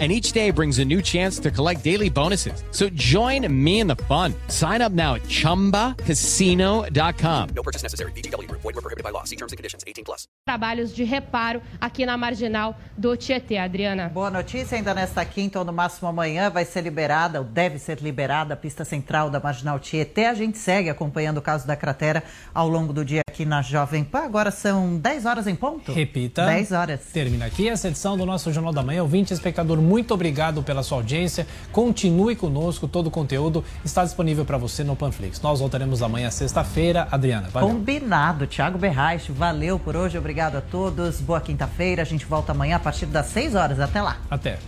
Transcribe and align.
and 0.00 0.10
each 0.10 0.32
day 0.32 0.50
brings 0.50 0.80
a 0.80 0.84
new 0.84 1.00
chance 1.00 1.38
to 1.38 1.52
collect 1.52 1.84
daily 1.84 2.10
bonuses. 2.10 2.64
So 2.72 2.88
join 2.88 3.46
me 3.48 3.78
in 3.78 3.86
the 3.86 3.94
fun. 4.08 4.34
Sign 4.48 4.82
up 4.82 4.92
now 4.92 5.14
at 5.14 5.22
ChumbaCasino.com. 5.22 7.48
No 7.54 7.62
purchase 7.62 7.84
necessary. 7.84 8.10
BGW. 8.12 8.50
Void 8.50 8.64
were 8.64 8.72
prohibited 8.72 9.04
by 9.04 9.10
law. 9.10 9.22
See 9.22 9.36
terms 9.36 9.52
and 9.52 9.56
conditions. 9.56 9.84
18 9.86 10.04
plus. 10.04 10.26
Trabalhos 10.46 10.94
de 10.94 11.04
reparo 11.04 11.62
aqui 11.80 12.04
na 12.04 12.16
marginal 12.16 12.76
do 12.98 13.16
Tietê, 13.16 13.56
Adriana. 13.56 14.08
Boa 14.08 14.30
notícia, 14.30 14.76
ainda 14.76 14.92
nesta 14.92 15.24
quinta 15.24 15.58
ou 15.58 15.64
no 15.64 15.72
máximo 15.72 16.08
amanhã 16.08 16.50
vai 16.50 16.64
ser 16.64 16.82
liberada, 16.82 17.40
ou 17.40 17.44
deve 17.44 17.78
ser 17.78 18.00
liberada, 18.00 18.54
a 18.54 18.56
pista 18.56 18.84
central 18.84 19.30
da 19.30 19.40
marginal 19.40 19.78
Tietê. 19.78 20.26
A 20.26 20.34
gente 20.34 20.58
segue 20.58 20.90
acompanhando 20.90 21.38
o 21.38 21.42
caso 21.42 21.66
da 21.66 21.76
cratera 21.76 22.22
ao 22.52 22.68
longo 22.68 22.92
do 22.92 23.04
dia 23.04 23.23
aqui 23.34 23.44
na 23.44 23.60
Jovem 23.62 24.04
Pan. 24.04 24.20
Agora 24.20 24.52
são 24.52 24.96
10 24.96 25.26
horas 25.26 25.46
em 25.48 25.56
ponto? 25.56 25.92
Repita. 25.92 26.46
10 26.46 26.70
horas. 26.70 27.00
Termina 27.12 27.46
aqui 27.46 27.68
essa 27.68 27.88
edição 27.88 28.16
do 28.16 28.24
nosso 28.24 28.52
Jornal 28.52 28.72
da 28.72 28.80
Manhã. 28.80 29.02
Ouvinte, 29.02 29.34
espectador, 29.34 29.78
muito 29.78 30.14
obrigado 30.14 30.62
pela 30.62 30.84
sua 30.84 30.98
audiência. 30.98 31.44
Continue 31.72 32.36
conosco, 32.36 32.86
todo 32.86 33.08
o 33.08 33.10
conteúdo 33.10 33.64
está 33.84 34.04
disponível 34.04 34.44
para 34.44 34.56
você 34.56 34.84
no 34.84 34.94
Panflix. 34.94 35.40
Nós 35.42 35.58
voltaremos 35.58 36.00
amanhã, 36.00 36.30
sexta-feira. 36.30 37.08
Adriana, 37.10 37.48
valeu. 37.48 37.68
Combinado. 37.70 38.46
Tiago 38.46 38.78
Berraich, 38.78 39.32
valeu 39.32 39.80
por 39.80 39.96
hoje. 39.96 40.16
Obrigado 40.16 40.56
a 40.56 40.60
todos. 40.60 41.20
Boa 41.20 41.40
quinta-feira. 41.40 42.02
A 42.02 42.06
gente 42.06 42.24
volta 42.24 42.52
amanhã 42.52 42.76
a 42.76 42.80
partir 42.80 43.06
das 43.06 43.26
6 43.26 43.56
horas. 43.56 43.80
Até 43.80 44.00
lá. 44.00 44.18
Até. 44.30 44.58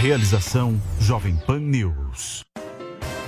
Realização 0.00 0.80
Jovem 0.98 1.36
Pan 1.46 1.60
News. 1.60 2.42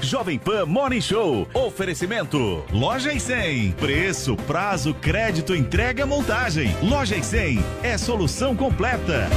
Jovem 0.05 0.39
Pan 0.39 0.67
Morning 0.67 1.01
Show. 1.01 1.49
Oferecimento. 1.55 2.63
Loja 2.71 3.13
e 3.13 3.19
100. 3.19 3.73
Preço, 3.73 4.37
prazo, 4.37 4.93
crédito, 4.95 5.55
entrega, 5.55 6.05
montagem. 6.05 6.77
Loja 6.83 7.17
e 7.17 7.25
100 7.25 7.65
é 7.83 7.97
solução 7.97 8.55
completa. 8.55 9.29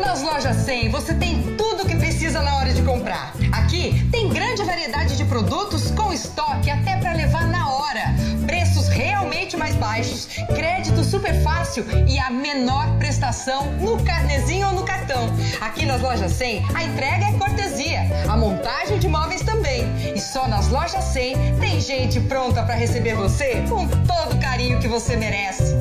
Nas 0.00 0.22
lojas 0.22 0.56
100 0.56 0.90
você 0.90 1.14
tem 1.14 1.42
tudo 1.56 1.82
o 1.82 1.86
que 1.86 1.96
precisa 1.96 2.42
na 2.42 2.56
hora 2.56 2.72
de 2.72 2.82
comprar. 2.82 3.32
Aqui 3.52 4.08
tem 4.10 4.28
grande 4.28 4.62
variedade 4.64 5.16
de 5.16 5.24
produtos 5.24 5.90
com 5.92 6.12
estoque 6.12 6.70
até 6.70 6.96
para 6.96 7.12
levar 7.12 7.46
na 7.48 7.68
hora. 7.70 8.14
Preços 8.46 8.88
realmente 8.88 9.56
mais 9.56 9.74
baixos, 9.76 10.28
crédito 10.54 11.04
super 11.04 11.34
fácil 11.42 11.84
e 12.06 12.18
a 12.18 12.30
menor 12.30 12.96
prestação 12.98 13.70
no 13.72 14.02
carnezinho 14.04 14.68
ou 14.68 14.74
no 14.74 14.84
cartão. 14.84 15.28
Aqui 15.60 15.84
nas 15.84 16.00
lojas 16.00 16.32
100 16.32 16.64
a 16.74 16.84
entrega 16.84 17.26
é 17.26 17.32
cortesia, 17.32 18.00
a 18.28 18.36
montagem 18.36 18.98
de 18.98 19.08
móveis 19.08 19.42
também. 19.42 19.84
E 20.14 20.20
só 20.20 20.48
nas 20.48 20.68
lojas 20.68 21.04
100 21.04 21.56
tem 21.60 21.80
gente 21.80 22.20
pronta 22.20 22.62
para 22.62 22.74
receber 22.74 23.14
você 23.14 23.62
com 23.68 23.86
todo 23.86 24.34
o 24.34 24.40
carinho 24.40 24.78
que 24.80 24.88
você 24.88 25.16
merece. 25.16 25.74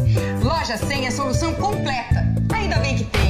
Loja 0.44 0.78
100 0.78 1.08
é 1.08 1.12
solução 1.12 1.54
completa. 1.56 2.26
Ainda 2.54 2.78
bem 2.78 2.96
que 2.98 3.04
tem. 3.06 3.30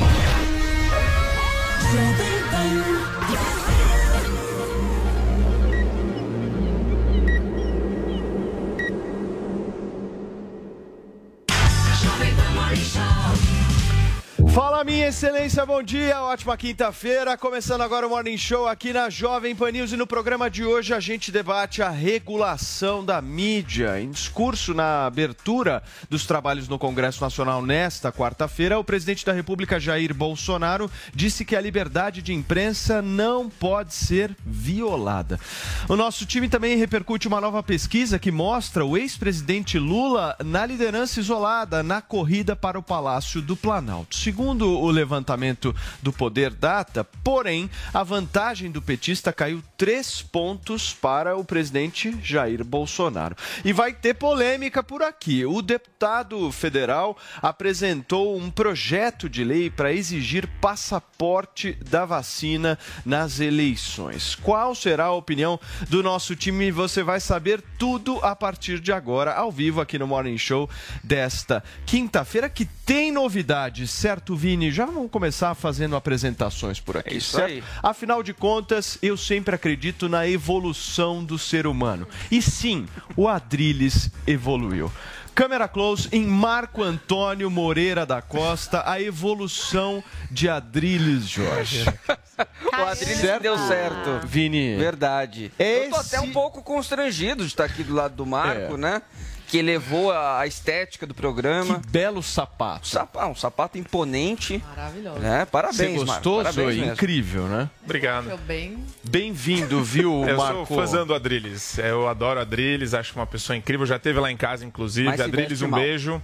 Fala, 14.58 14.84
minha 14.84 15.10
excelência, 15.10 15.64
bom 15.68 15.84
dia, 15.84 16.20
ótima 16.20 16.58
quinta-feira. 16.58 17.38
Começando 17.38 17.82
agora 17.82 18.08
o 18.08 18.10
Morning 18.10 18.40
Show 18.40 18.68
aqui 18.68 18.92
na 18.92 19.08
Jovem 19.08 19.56
Pan 19.56 19.70
News 19.70 19.92
e 19.92 19.96
no 19.96 20.08
programa 20.08 20.50
de 20.50 20.66
hoje 20.66 20.96
a 20.96 21.00
gente 21.00 21.32
debate 21.32 21.84
a 21.84 21.92
regulação 21.92 23.06
da 23.06 23.22
mídia. 23.22 24.02
Em 24.02 24.10
discurso 24.10 24.74
na 24.74 25.06
abertura 25.06 25.84
dos 26.10 26.26
trabalhos 26.26 26.68
no 26.68 26.80
Congresso 26.80 27.22
Nacional 27.22 27.62
nesta 27.62 28.12
quarta-feira, 28.12 28.80
o 28.80 28.84
presidente 28.84 29.24
da 29.24 29.32
República, 29.32 29.80
Jair 29.80 30.12
Bolsonaro, 30.12 30.90
disse 31.14 31.46
que 31.46 31.56
a 31.56 31.62
liberdade 31.62 32.24
de 32.24 32.34
imprensa 32.34 33.00
não 33.00 33.48
pode 33.48 33.94
ser 33.94 34.36
violada. 34.44 35.40
O 35.88 35.96
nosso 35.96 36.26
time 36.26 36.50
também 36.50 36.78
repercute 36.78 37.28
uma 37.28 37.40
nova 37.40 37.62
pesquisa 37.62 38.18
que 38.18 38.32
mostra 38.32 38.84
o 38.84 38.98
ex-presidente 38.98 39.78
Lula 39.78 40.36
na 40.44 40.66
liderança 40.66 41.20
isolada 41.20 41.84
na 41.84 42.02
corrida 42.02 42.56
para 42.56 42.80
o 42.80 42.82
Palácio 42.82 43.40
do 43.40 43.56
Planalto. 43.56 44.16
Segundo 44.16 44.47
o 44.50 44.90
levantamento 44.90 45.76
do 46.02 46.14
Poder 46.14 46.52
Data, 46.52 47.04
porém, 47.24 47.70
a 47.94 48.04
vantagem 48.04 48.72
do 48.72 48.82
petista 48.82 49.34
caiu 49.34 49.62
três 49.76 50.22
pontos 50.22 50.94
para 50.94 51.36
o 51.36 51.44
presidente 51.44 52.18
Jair 52.24 52.64
Bolsonaro. 52.64 53.36
E 53.66 53.74
vai 53.74 53.94
ter 53.94 54.14
polêmica 54.14 54.82
por 54.82 55.02
aqui. 55.02 55.46
O 55.46 55.62
deputado 55.62 56.52
federal 56.52 57.18
apresentou 57.42 58.38
um 58.38 58.50
projeto 58.50 59.30
de 59.30 59.44
lei 59.44 59.70
para 59.70 59.92
exigir 59.92 60.48
passaporte 60.62 61.74
da 61.90 62.06
vacina 62.06 62.78
nas 63.06 63.40
eleições. 63.40 64.36
Qual 64.36 64.74
será 64.74 65.06
a 65.06 65.14
opinião 65.14 65.60
do 65.90 66.02
nosso 66.02 66.36
time? 66.36 66.72
Você 66.72 67.04
vai 67.04 67.20
saber 67.20 67.62
tudo 67.78 68.20
a 68.24 68.36
partir 68.36 68.80
de 68.80 68.92
agora, 68.92 69.34
ao 69.34 69.52
vivo 69.52 69.82
aqui 69.82 69.98
no 69.98 70.08
Morning 70.08 70.38
Show 70.38 70.70
desta 71.04 71.64
quinta-feira, 71.86 72.50
que 72.50 72.66
tem 72.66 73.12
novidades, 73.12 73.92
certo, 73.92 74.37
Vini? 74.38 74.72
Já 74.72 74.86
vamos 74.86 75.10
começar 75.12 75.54
fazendo 75.56 75.96
apresentações 75.96 76.80
por 76.80 76.96
aqui, 76.98 77.16
É 77.16 77.18
isso 77.18 77.36
certo? 77.36 77.52
aí. 77.52 77.64
Afinal 77.84 78.22
de 78.24 78.34
contas, 78.34 78.98
eu 79.02 79.18
sempre 79.18 79.56
acredito 79.56 80.08
na 80.08 80.28
evolução 80.28 81.24
do 81.24 81.38
ser 81.38 81.68
humano. 81.68 82.08
E 82.32 82.42
sim, 82.42 82.86
o 83.16 83.28
Adrilles 83.28 84.10
evoluiu. 84.26 84.92
Câmera 85.36 85.68
close 85.68 86.10
em 86.12 86.26
Marco 86.26 86.82
Antônio 86.82 87.52
Moreira 87.52 88.08
da 88.08 88.24
Costa, 88.24 88.82
a 88.90 89.00
evolução 89.00 90.04
de 90.32 90.50
Adrilles 90.50 91.28
Jorge. 91.28 91.86
O 92.38 92.76
Adriles 92.86 93.42
deu 93.42 93.58
certo. 93.58 94.28
Vini. 94.28 94.76
Verdade. 94.76 95.52
Eu 95.58 95.90
tô 95.90 96.00
Esse- 96.00 96.16
até 96.16 96.24
um 96.24 96.32
pouco 96.32 96.62
constrangido 96.62 97.44
de 97.44 97.50
estar 97.50 97.64
aqui 97.66 97.84
do 97.84 97.96
lado 97.96 98.16
do 98.16 98.28
Marco, 98.28 98.76
É. 98.76 98.78
né? 98.78 99.02
Que 99.48 99.58
elevou 99.60 100.12
a 100.12 100.40
a 100.42 100.46
estética 100.48 101.08
do 101.08 101.14
programa. 101.14 101.80
Que 101.80 101.88
belo 101.88 102.22
sapato. 102.22 102.88
Sapa- 102.88 103.26
um 103.28 103.36
sapato 103.36 103.78
imponente. 103.78 104.62
Maravilhoso. 104.76 105.20
Né? 105.20 105.46
Parabéns, 105.46 105.78
Você 105.78 105.88
Marco. 105.90 106.06
gostou, 106.06 106.38
Parabéns 106.44 106.68
Zoe? 106.68 106.76
mesmo. 106.80 106.94
Incrível, 106.94 107.44
né? 107.48 107.70
Obrigado. 107.84 108.38
bem. 108.46 108.84
Bem-vindo, 109.04 109.82
viu, 109.84 110.24
Eu 110.28 110.38
Marco? 110.38 110.66
sou 110.68 110.78
fãzão 110.78 111.08
do 111.08 111.14
Adrilles. 111.14 111.78
Eu 111.78 112.08
adoro 112.08 112.40
Adrilles, 112.40 112.94
acho 112.94 113.16
uma 113.16 113.26
pessoa 113.26 113.56
incrível. 113.56 113.86
Já 113.86 113.98
teve 113.98 114.20
lá 114.20 114.32
em 114.32 114.38
casa, 114.38 114.66
inclusive. 114.66 115.10
Adrilles, 115.10 115.62
um 115.62 115.70
mal. 115.70 115.80
beijo. 115.80 116.22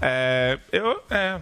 É, 0.00 0.58
eu. 0.70 1.02
É. 1.10 1.40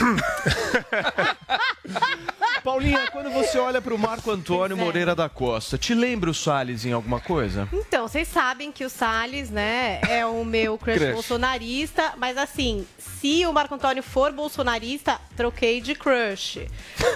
Paulinha, 2.62 3.06
quando 3.10 3.30
você 3.30 3.58
olha 3.58 3.80
para 3.80 3.94
o 3.94 3.98
Marco 3.98 4.30
Antônio 4.30 4.76
Pois 4.76 4.80
é. 4.80 4.84
Moreira 4.84 5.14
da 5.14 5.28
Costa, 5.30 5.78
te 5.78 5.94
lembra 5.94 6.28
o 6.30 6.34
Salles 6.34 6.84
em 6.84 6.92
alguma 6.92 7.18
coisa? 7.18 7.66
Então, 7.72 8.06
vocês 8.06 8.28
sabem 8.28 8.70
que 8.70 8.84
o 8.84 8.90
Salles, 8.90 9.48
né, 9.50 9.98
é 10.06 10.26
o 10.26 10.44
meu 10.44 10.76
crush, 10.76 10.98
Crush. 10.98 11.12
bolsonarista, 11.14 12.12
mas 12.18 12.36
assim, 12.36 12.86
se 12.98 13.46
o 13.46 13.52
Marco 13.52 13.74
Antônio 13.74 14.02
for 14.02 14.30
bolsonarista, 14.32 15.18
troquei 15.36 15.80
de 15.80 15.94
crush. 15.94 16.58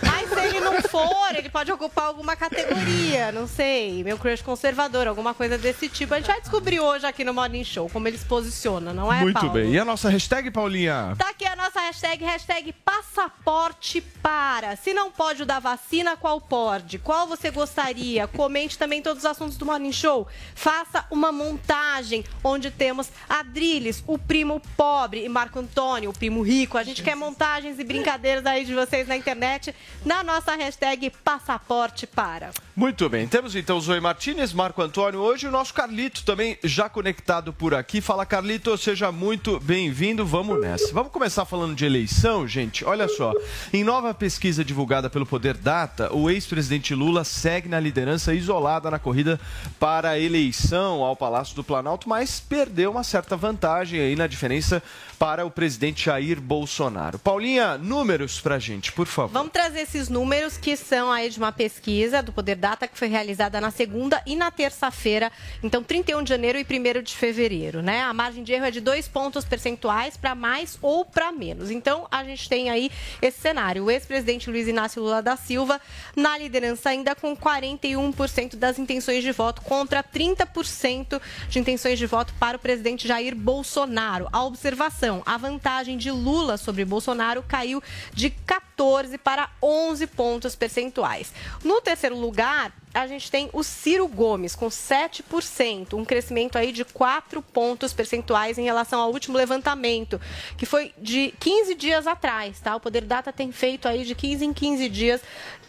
Mas 0.02 0.30
se 0.30 0.40
ele 0.46 0.60
não 0.60 0.80
for, 0.82 1.34
ele 1.36 1.50
pode 1.50 1.70
ocupar 1.70 2.06
alguma 2.06 2.34
categoria, 2.36 3.30
não 3.30 3.46
sei, 3.46 4.02
meu 4.02 4.16
crush 4.16 4.40
conservador, 4.40 5.06
alguma 5.06 5.34
coisa 5.34 5.58
desse 5.58 5.90
tipo. 5.90 6.14
A 6.14 6.16
gente 6.18 6.26
vai 6.26 6.40
descobrir 6.40 6.80
hoje 6.80 7.04
aqui 7.06 7.22
no 7.22 7.34
Morning 7.34 7.64
Show 7.64 7.90
como 7.90 8.08
ele 8.08 8.16
se 8.16 8.24
posiciona, 8.24 8.94
não 8.94 9.12
é, 9.12 9.20
Muito 9.20 9.34
Paulo? 9.34 9.50
bem. 9.50 9.72
E 9.72 9.78
a 9.78 9.84
nossa 9.84 10.08
hashtag, 10.08 10.50
Paulinha? 10.50 11.14
Tá 11.18 11.28
aqui 11.28 11.44
a 11.44 11.54
nossa 11.54 11.80
hashtag, 11.80 12.24
hashtag 12.24 12.73
passaporte 12.84 14.00
para. 14.22 14.76
Se 14.76 14.92
não 14.92 15.10
pode 15.10 15.42
o 15.42 15.46
da 15.46 15.58
vacina, 15.58 16.16
qual 16.16 16.40
pode? 16.40 16.98
Qual 16.98 17.26
você 17.26 17.50
gostaria? 17.50 18.26
Comente 18.26 18.78
também 18.78 19.00
todos 19.00 19.24
os 19.24 19.30
assuntos 19.30 19.56
do 19.56 19.66
Morning 19.66 19.92
Show. 19.92 20.26
Faça 20.54 21.06
uma 21.10 21.32
montagem 21.32 22.24
onde 22.42 22.70
temos 22.70 23.10
Adriles, 23.28 24.02
o 24.06 24.18
primo 24.18 24.60
pobre, 24.76 25.24
e 25.24 25.28
Marco 25.28 25.58
Antônio, 25.58 26.10
o 26.10 26.12
primo 26.12 26.42
rico. 26.42 26.76
A 26.76 26.82
gente 26.82 27.02
quer 27.02 27.14
montagens 27.14 27.78
e 27.78 27.84
brincadeiras 27.84 28.44
aí 28.46 28.64
de 28.64 28.74
vocês 28.74 29.08
na 29.08 29.16
internet, 29.16 29.74
na 30.04 30.22
nossa 30.22 30.54
hashtag 30.54 31.10
passaporte 31.22 32.06
para. 32.06 32.50
Muito 32.76 33.08
bem, 33.08 33.26
temos 33.26 33.54
então 33.54 33.76
o 33.76 33.80
Zoe 33.80 34.00
Martinez, 34.00 34.52
Marco 34.52 34.82
Antônio 34.82 35.20
hoje, 35.20 35.46
o 35.46 35.50
nosso 35.50 35.72
Carlito 35.72 36.24
também 36.24 36.58
já 36.62 36.88
conectado 36.88 37.52
por 37.52 37.74
aqui. 37.74 38.00
Fala 38.00 38.26
Carlito, 38.26 38.76
seja 38.76 39.12
muito 39.12 39.60
bem-vindo, 39.60 40.26
vamos 40.26 40.60
nessa. 40.60 40.92
Vamos 40.92 41.12
começar 41.12 41.44
falando 41.44 41.74
de 41.74 41.84
eleição, 41.84 42.46
gente. 42.54 42.84
Olha 42.84 43.08
só, 43.08 43.32
em 43.72 43.82
nova 43.82 44.14
pesquisa 44.14 44.64
divulgada 44.64 45.10
pelo 45.10 45.26
Poder 45.26 45.56
Data, 45.56 46.14
o 46.14 46.30
ex-presidente 46.30 46.94
Lula 46.94 47.24
segue 47.24 47.68
na 47.68 47.80
liderança 47.80 48.32
isolada 48.32 48.88
na 48.88 48.98
corrida 48.98 49.40
para 49.80 50.10
a 50.10 50.18
eleição 50.18 51.02
ao 51.02 51.16
Palácio 51.16 51.56
do 51.56 51.64
Planalto, 51.64 52.08
mas 52.08 52.38
perdeu 52.38 52.92
uma 52.92 53.02
certa 53.02 53.36
vantagem 53.36 53.98
aí 53.98 54.14
na 54.14 54.28
diferença 54.28 54.80
para 55.18 55.44
o 55.44 55.50
presidente 55.50 56.04
Jair 56.04 56.40
Bolsonaro. 56.40 57.18
Paulinha, 57.18 57.76
números 57.76 58.40
pra 58.40 58.58
gente, 58.58 58.92
por 58.92 59.06
favor. 59.06 59.32
Vamos 59.32 59.52
trazer 59.52 59.80
esses 59.80 60.08
números 60.08 60.56
que 60.56 60.76
são 60.76 61.10
aí 61.10 61.30
de 61.30 61.38
uma 61.38 61.50
pesquisa 61.50 62.22
do 62.22 62.32
Poder 62.32 62.56
Data 62.56 62.86
que 62.86 62.96
foi 62.96 63.08
realizada 63.08 63.60
na 63.60 63.70
segunda 63.70 64.22
e 64.26 64.36
na 64.36 64.50
terça-feira, 64.50 65.32
então 65.62 65.82
31 65.82 66.22
de 66.22 66.28
janeiro 66.28 66.58
e 66.58 66.64
1 66.64 67.02
de 67.02 67.16
fevereiro, 67.16 67.82
né? 67.82 68.02
A 68.02 68.12
margem 68.12 68.44
de 68.44 68.52
erro 68.52 68.66
é 68.66 68.70
de 68.70 68.80
dois 68.80 69.08
pontos 69.08 69.44
percentuais 69.44 70.16
para 70.16 70.34
mais 70.34 70.78
ou 70.80 71.04
para 71.04 71.32
menos. 71.32 71.70
Então 71.70 72.06
a 72.10 72.22
gente 72.22 72.43
tem 72.48 72.70
aí 72.70 72.90
esse 73.20 73.40
cenário. 73.40 73.84
O 73.84 73.90
ex-presidente 73.90 74.50
Luiz 74.50 74.68
Inácio 74.68 75.02
Lula 75.02 75.22
da 75.22 75.36
Silva 75.36 75.80
na 76.16 76.36
liderança 76.38 76.90
ainda 76.90 77.14
com 77.14 77.36
41% 77.36 78.56
das 78.56 78.78
intenções 78.78 79.22
de 79.22 79.32
voto 79.32 79.62
contra 79.62 80.02
30% 80.02 81.20
de 81.48 81.58
intenções 81.58 81.98
de 81.98 82.06
voto 82.06 82.34
para 82.38 82.56
o 82.56 82.60
presidente 82.60 83.06
Jair 83.08 83.34
Bolsonaro. 83.34 84.28
A 84.32 84.44
observação, 84.44 85.22
a 85.26 85.36
vantagem 85.36 85.96
de 85.96 86.10
Lula 86.10 86.56
sobre 86.56 86.84
Bolsonaro 86.84 87.42
caiu 87.42 87.82
de 88.12 88.30
14 88.30 89.18
para 89.18 89.50
11 89.62 90.06
pontos 90.08 90.54
percentuais. 90.54 91.32
No 91.62 91.80
terceiro 91.80 92.16
lugar, 92.16 92.72
a 92.94 93.08
gente 93.08 93.30
tem 93.30 93.50
o 93.52 93.64
Ciro 93.64 94.06
Gomes 94.06 94.54
com 94.54 94.68
7%, 94.68 95.94
um 95.94 96.04
crescimento 96.04 96.56
aí 96.56 96.70
de 96.70 96.84
4 96.84 97.42
pontos 97.42 97.92
percentuais 97.92 98.56
em 98.56 98.62
relação 98.62 99.00
ao 99.00 99.10
último 99.10 99.36
levantamento, 99.36 100.20
que 100.56 100.64
foi 100.64 100.94
de 100.96 101.34
15 101.40 101.74
dias 101.74 102.06
atrás, 102.06 102.60
tá? 102.60 102.76
O 102.76 102.80
Poder 102.80 103.04
Data 103.04 103.32
tem 103.32 103.50
feito 103.50 103.88
aí 103.88 104.04
de 104.04 104.14
15 104.14 104.44
em 104.44 104.52
15 104.52 104.88
dias 104.88 105.20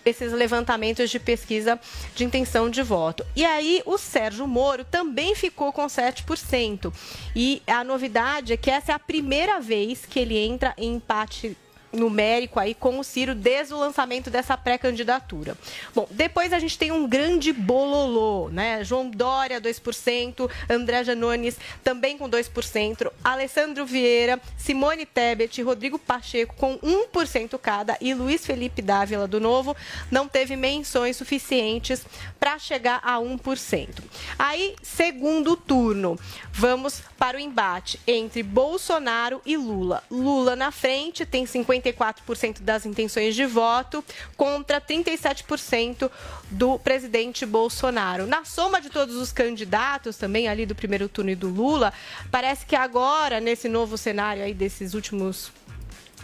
esses 0.05 0.31
levantamentos 0.31 1.09
de 1.09 1.19
pesquisa 1.19 1.79
de 2.15 2.23
intenção 2.23 2.69
de 2.69 2.83
voto. 2.83 3.25
E 3.35 3.43
aí 3.43 3.81
o 3.87 3.97
Sérgio 3.97 4.45
Moro 4.45 4.85
também 4.85 5.33
ficou 5.33 5.73
com 5.73 5.87
7%. 5.87 6.93
E 7.35 7.61
a 7.65 7.83
novidade 7.83 8.53
é 8.53 8.57
que 8.57 8.69
essa 8.69 8.91
é 8.91 8.95
a 8.95 8.99
primeira 8.99 9.59
vez 9.59 10.05
que 10.05 10.19
ele 10.19 10.37
entra 10.37 10.75
em 10.77 10.93
empate 10.93 11.57
numérico 11.95 12.59
aí 12.59 12.73
com 12.73 12.99
o 12.99 13.03
Ciro 13.03 13.33
desde 13.33 13.73
o 13.73 13.77
lançamento 13.77 14.29
dessa 14.29 14.57
pré-candidatura. 14.57 15.57
Bom, 15.93 16.07
depois 16.11 16.53
a 16.53 16.59
gente 16.59 16.77
tem 16.77 16.91
um 16.91 17.07
grande 17.07 17.51
bololô, 17.51 18.49
né? 18.49 18.83
João 18.83 19.09
Dória, 19.09 19.61
2%, 19.61 20.49
André 20.69 21.03
Janones 21.03 21.57
também 21.83 22.17
com 22.17 22.29
2%, 22.29 23.11
Alessandro 23.23 23.85
Vieira, 23.85 24.39
Simone 24.57 25.05
Tebet 25.05 25.61
Rodrigo 25.61 25.97
Pacheco 25.97 26.55
com 26.55 26.77
1% 26.79 27.57
cada 27.59 27.97
e 27.99 28.13
Luiz 28.13 28.45
Felipe 28.45 28.81
Dávila 28.81 29.27
do 29.27 29.39
Novo 29.39 29.75
não 30.11 30.27
teve 30.27 30.55
menções 30.55 31.17
suficientes 31.17 32.05
para 32.39 32.59
chegar 32.59 32.99
a 33.03 33.17
1%. 33.17 33.89
Aí, 34.37 34.75
segundo 34.81 35.55
turno, 35.55 36.17
vamos 36.51 37.01
para 37.17 37.37
o 37.37 37.39
embate 37.39 37.99
entre 38.07 38.43
Bolsonaro 38.43 39.41
e 39.45 39.57
Lula. 39.57 40.03
Lula 40.09 40.55
na 40.55 40.71
frente 40.71 41.25
tem 41.25 41.45
50 41.45 41.84
54% 41.91 42.61
das 42.61 42.85
intenções 42.85 43.35
de 43.35 43.45
voto 43.45 44.03
contra 44.35 44.81
37% 44.81 46.09
do 46.49 46.79
presidente 46.79 47.45
Bolsonaro. 47.45 48.25
Na 48.25 48.45
soma 48.45 48.81
de 48.81 48.89
todos 48.89 49.15
os 49.15 49.31
candidatos, 49.31 50.17
também 50.17 50.47
ali 50.47 50.65
do 50.65 50.75
primeiro 50.75 51.07
turno 51.07 51.31
e 51.31 51.35
do 51.35 51.49
Lula, 51.49 51.93
parece 52.31 52.65
que 52.65 52.75
agora, 52.75 53.39
nesse 53.39 53.67
novo 53.67 53.97
cenário 53.97 54.43
aí 54.43 54.53
desses 54.53 54.93
últimos 54.93 55.51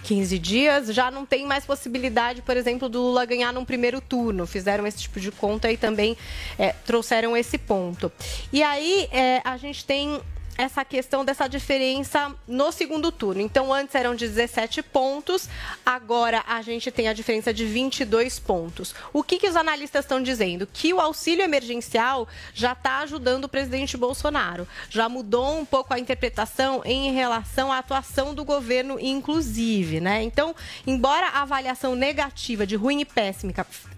15 0.04 0.40
dias, 0.40 0.88
já 0.88 1.12
não 1.12 1.26
tem 1.26 1.46
mais 1.46 1.66
possibilidade, 1.66 2.42
por 2.42 2.58
exemplo, 2.58 2.90
do 2.90 3.02
Lula 3.02 3.26
ganhar 3.26 3.54
num 3.54 3.64
primeiro 3.64 4.02
turno. 4.02 4.48
Fizeram 4.48 4.86
esse 4.88 5.00
tipo 5.00 5.20
de 5.20 5.32
conta 5.32 5.72
e 5.72 5.78
também 5.78 6.18
é, 6.58 6.74
trouxeram 6.86 7.38
esse 7.38 7.58
ponto. 7.58 8.12
E 8.52 8.64
aí 8.64 9.08
é, 9.12 9.42
a 9.44 9.58
gente 9.58 9.86
tem 9.86 10.20
essa 10.58 10.84
questão 10.86 11.24
dessa 11.26 11.48
diferença 11.48 12.34
no 12.48 12.72
segundo 12.72 13.12
turno. 13.12 13.42
Então, 13.42 13.74
antes 13.74 13.96
eram 13.96 14.16
17 14.16 14.82
pontos, 14.84 15.50
agora 15.86 16.44
a 16.48 16.62
gente 16.62 16.92
tem 16.92 17.08
a 17.08 17.14
diferença 17.14 17.54
de 17.54 17.66
22 17.66 18.40
pontos. 18.40 18.94
O 19.14 19.24
que, 19.24 19.40
que 19.40 19.48
os 19.48 19.56
analistas 19.56 20.06
estão 20.06 20.22
dizendo? 20.22 20.68
Que 20.72 20.94
o 20.94 21.00
auxílio 21.00 21.44
emergencial 21.44 22.28
já 22.54 22.74
está 22.74 23.00
ajudando 23.00 23.46
o 23.46 23.50
presidente 23.50 23.98
Bolsonaro. 23.98 24.68
Já 24.90 25.10
mudou 25.10 25.58
um 25.58 25.66
pouco 25.66 25.94
a 25.94 26.00
interpretação 26.00 26.82
em 26.86 27.12
relação 27.12 27.72
à 27.72 27.78
atuação 27.78 28.34
do 28.34 28.46
governo, 28.46 29.00
inclusive, 29.00 30.00
né? 30.00 30.24
Então, 30.24 30.56
embora 30.86 31.28
a 31.28 31.42
avaliação 31.42 31.96
negativa 31.96 32.66
de 32.66 32.76
ruim 32.76 33.02
e 33.02 33.06
péssima 33.06 33.52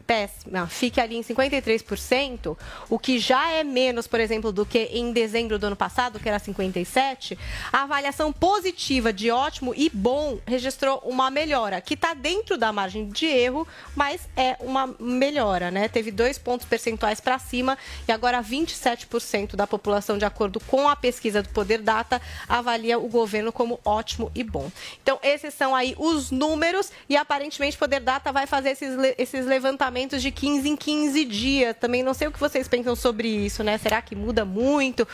péssima 0.06 0.68
fique 0.68 1.00
ali 1.00 1.16
em 1.16 1.24
53%, 1.24 2.58
o 2.90 3.00
que 3.00 3.20
já 3.20 3.52
é 3.52 3.64
menos, 3.64 4.08
por 4.08 4.20
exemplo, 4.20 4.52
do 4.52 4.66
que 4.66 4.80
em 4.92 5.12
dezembro 5.14 5.58
do 5.58 5.68
ano 5.68 5.76
passado, 5.76 6.20
que 6.20 6.28
era 6.28 6.40
57%, 6.40 7.38
a 7.72 7.84
avaliação 7.84 8.32
positiva 8.32 9.14
de 9.14 9.32
ótimo 9.32 9.74
e 9.76 9.90
bom 9.90 10.40
registrou 10.46 11.02
uma 11.06 11.30
melhora, 11.30 11.80
que 11.82 11.94
está 11.94 12.14
dentro 12.14 12.58
da 12.58 12.72
margem 12.72 13.10
de 13.10 13.26
erro, 13.26 13.68
mas 13.96 14.28
é 14.36 14.58
uma 14.60 14.94
melhora, 15.00 15.72
né? 15.72 15.88
Teve 15.88 16.12
dois 16.12 16.38
pontos 16.38 16.66
percentuais 16.66 17.20
para 17.20 17.40
cima 17.40 17.78
e 18.08 18.12
agora 18.12 18.42
27% 18.42 19.56
da 19.56 19.66
população, 19.66 20.18
de 20.18 20.26
acordo 20.26 20.60
com 20.60 20.88
a 20.88 20.96
pesquisa 20.96 21.42
do 21.42 21.50
Poder 21.50 21.80
Data, 21.80 22.22
avalia 22.48 23.00
o 23.00 23.08
governo 23.08 23.52
como 23.52 23.80
ótimo 23.86 24.32
e 24.36 24.44
bom. 24.44 24.72
Então, 25.02 25.20
esses 25.24 25.54
são 25.54 25.76
aí 25.76 25.96
os 25.98 26.32
números 26.32 26.92
e 27.08 27.16
aparentemente 27.16 27.76
o 27.76 27.80
Poder 27.80 28.00
Data 28.00 28.32
vai 28.32 28.46
fazer 28.46 28.72
esses, 28.72 28.98
esses 29.18 29.46
levantamentos 29.46 29.93
de 30.22 30.32
15 30.32 30.68
em 30.68 30.76
15 30.76 31.26
dias. 31.26 31.76
Também 31.80 32.04
não 32.04 32.14
sei 32.14 32.28
o 32.28 32.32
que 32.32 32.40
vocês 32.40 32.68
pensam 32.68 32.96
sobre 32.96 33.28
isso, 33.28 33.64
né? 33.64 33.78
Será 33.78 34.02
que 34.02 34.16
muda 34.16 34.44
muito? 34.44 35.08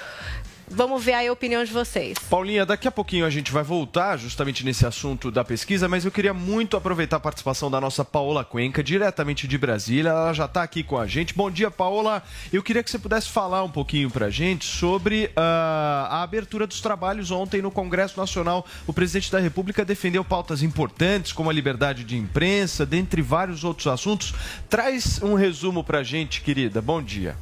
Vamos 0.71 1.03
ver 1.03 1.13
a 1.13 1.31
opinião 1.31 1.63
de 1.63 1.71
vocês. 1.71 2.17
Paulinha, 2.29 2.63
daqui 2.63 2.87
a 2.87 2.91
pouquinho 2.91 3.25
a 3.25 3.29
gente 3.29 3.51
vai 3.51 3.63
voltar 3.63 4.17
justamente 4.17 4.63
nesse 4.63 4.85
assunto 4.85 5.31
da 5.31 5.43
pesquisa, 5.43 5.87
mas 5.87 6.05
eu 6.05 6.11
queria 6.11 6.33
muito 6.33 6.77
aproveitar 6.77 7.17
a 7.17 7.19
participação 7.19 7.71
da 7.71 7.81
nossa 7.81 8.05
Paola 8.05 8.45
Cuenca, 8.45 8.83
diretamente 8.83 9.47
de 9.47 9.57
Brasília. 9.57 10.09
Ela 10.09 10.31
já 10.31 10.45
está 10.45 10.61
aqui 10.61 10.83
com 10.83 10.97
a 10.97 11.07
gente. 11.07 11.33
Bom 11.33 11.49
dia, 11.49 11.71
Paola. 11.71 12.21
Eu 12.53 12.61
queria 12.61 12.83
que 12.83 12.91
você 12.91 12.99
pudesse 12.99 13.29
falar 13.29 13.63
um 13.63 13.69
pouquinho 13.69 14.11
para 14.11 14.27
a 14.27 14.29
gente 14.29 14.65
sobre 14.65 15.25
uh, 15.35 15.39
a 15.39 16.21
abertura 16.21 16.67
dos 16.67 16.81
trabalhos 16.81 17.31
ontem 17.31 17.63
no 17.63 17.71
Congresso 17.71 18.19
Nacional. 18.19 18.65
O 18.85 18.93
presidente 18.93 19.31
da 19.31 19.39
República 19.39 19.83
defendeu 19.83 20.23
pautas 20.23 20.61
importantes, 20.61 21.33
como 21.33 21.49
a 21.49 21.53
liberdade 21.53 22.03
de 22.03 22.15
imprensa, 22.15 22.85
dentre 22.85 23.23
vários 23.23 23.63
outros 23.63 23.87
assuntos. 23.87 24.35
Traz 24.69 25.19
um 25.23 25.33
resumo 25.33 25.83
para 25.83 25.99
a 25.99 26.03
gente, 26.03 26.41
querida. 26.41 26.79
Bom 26.79 27.01
dia. 27.01 27.35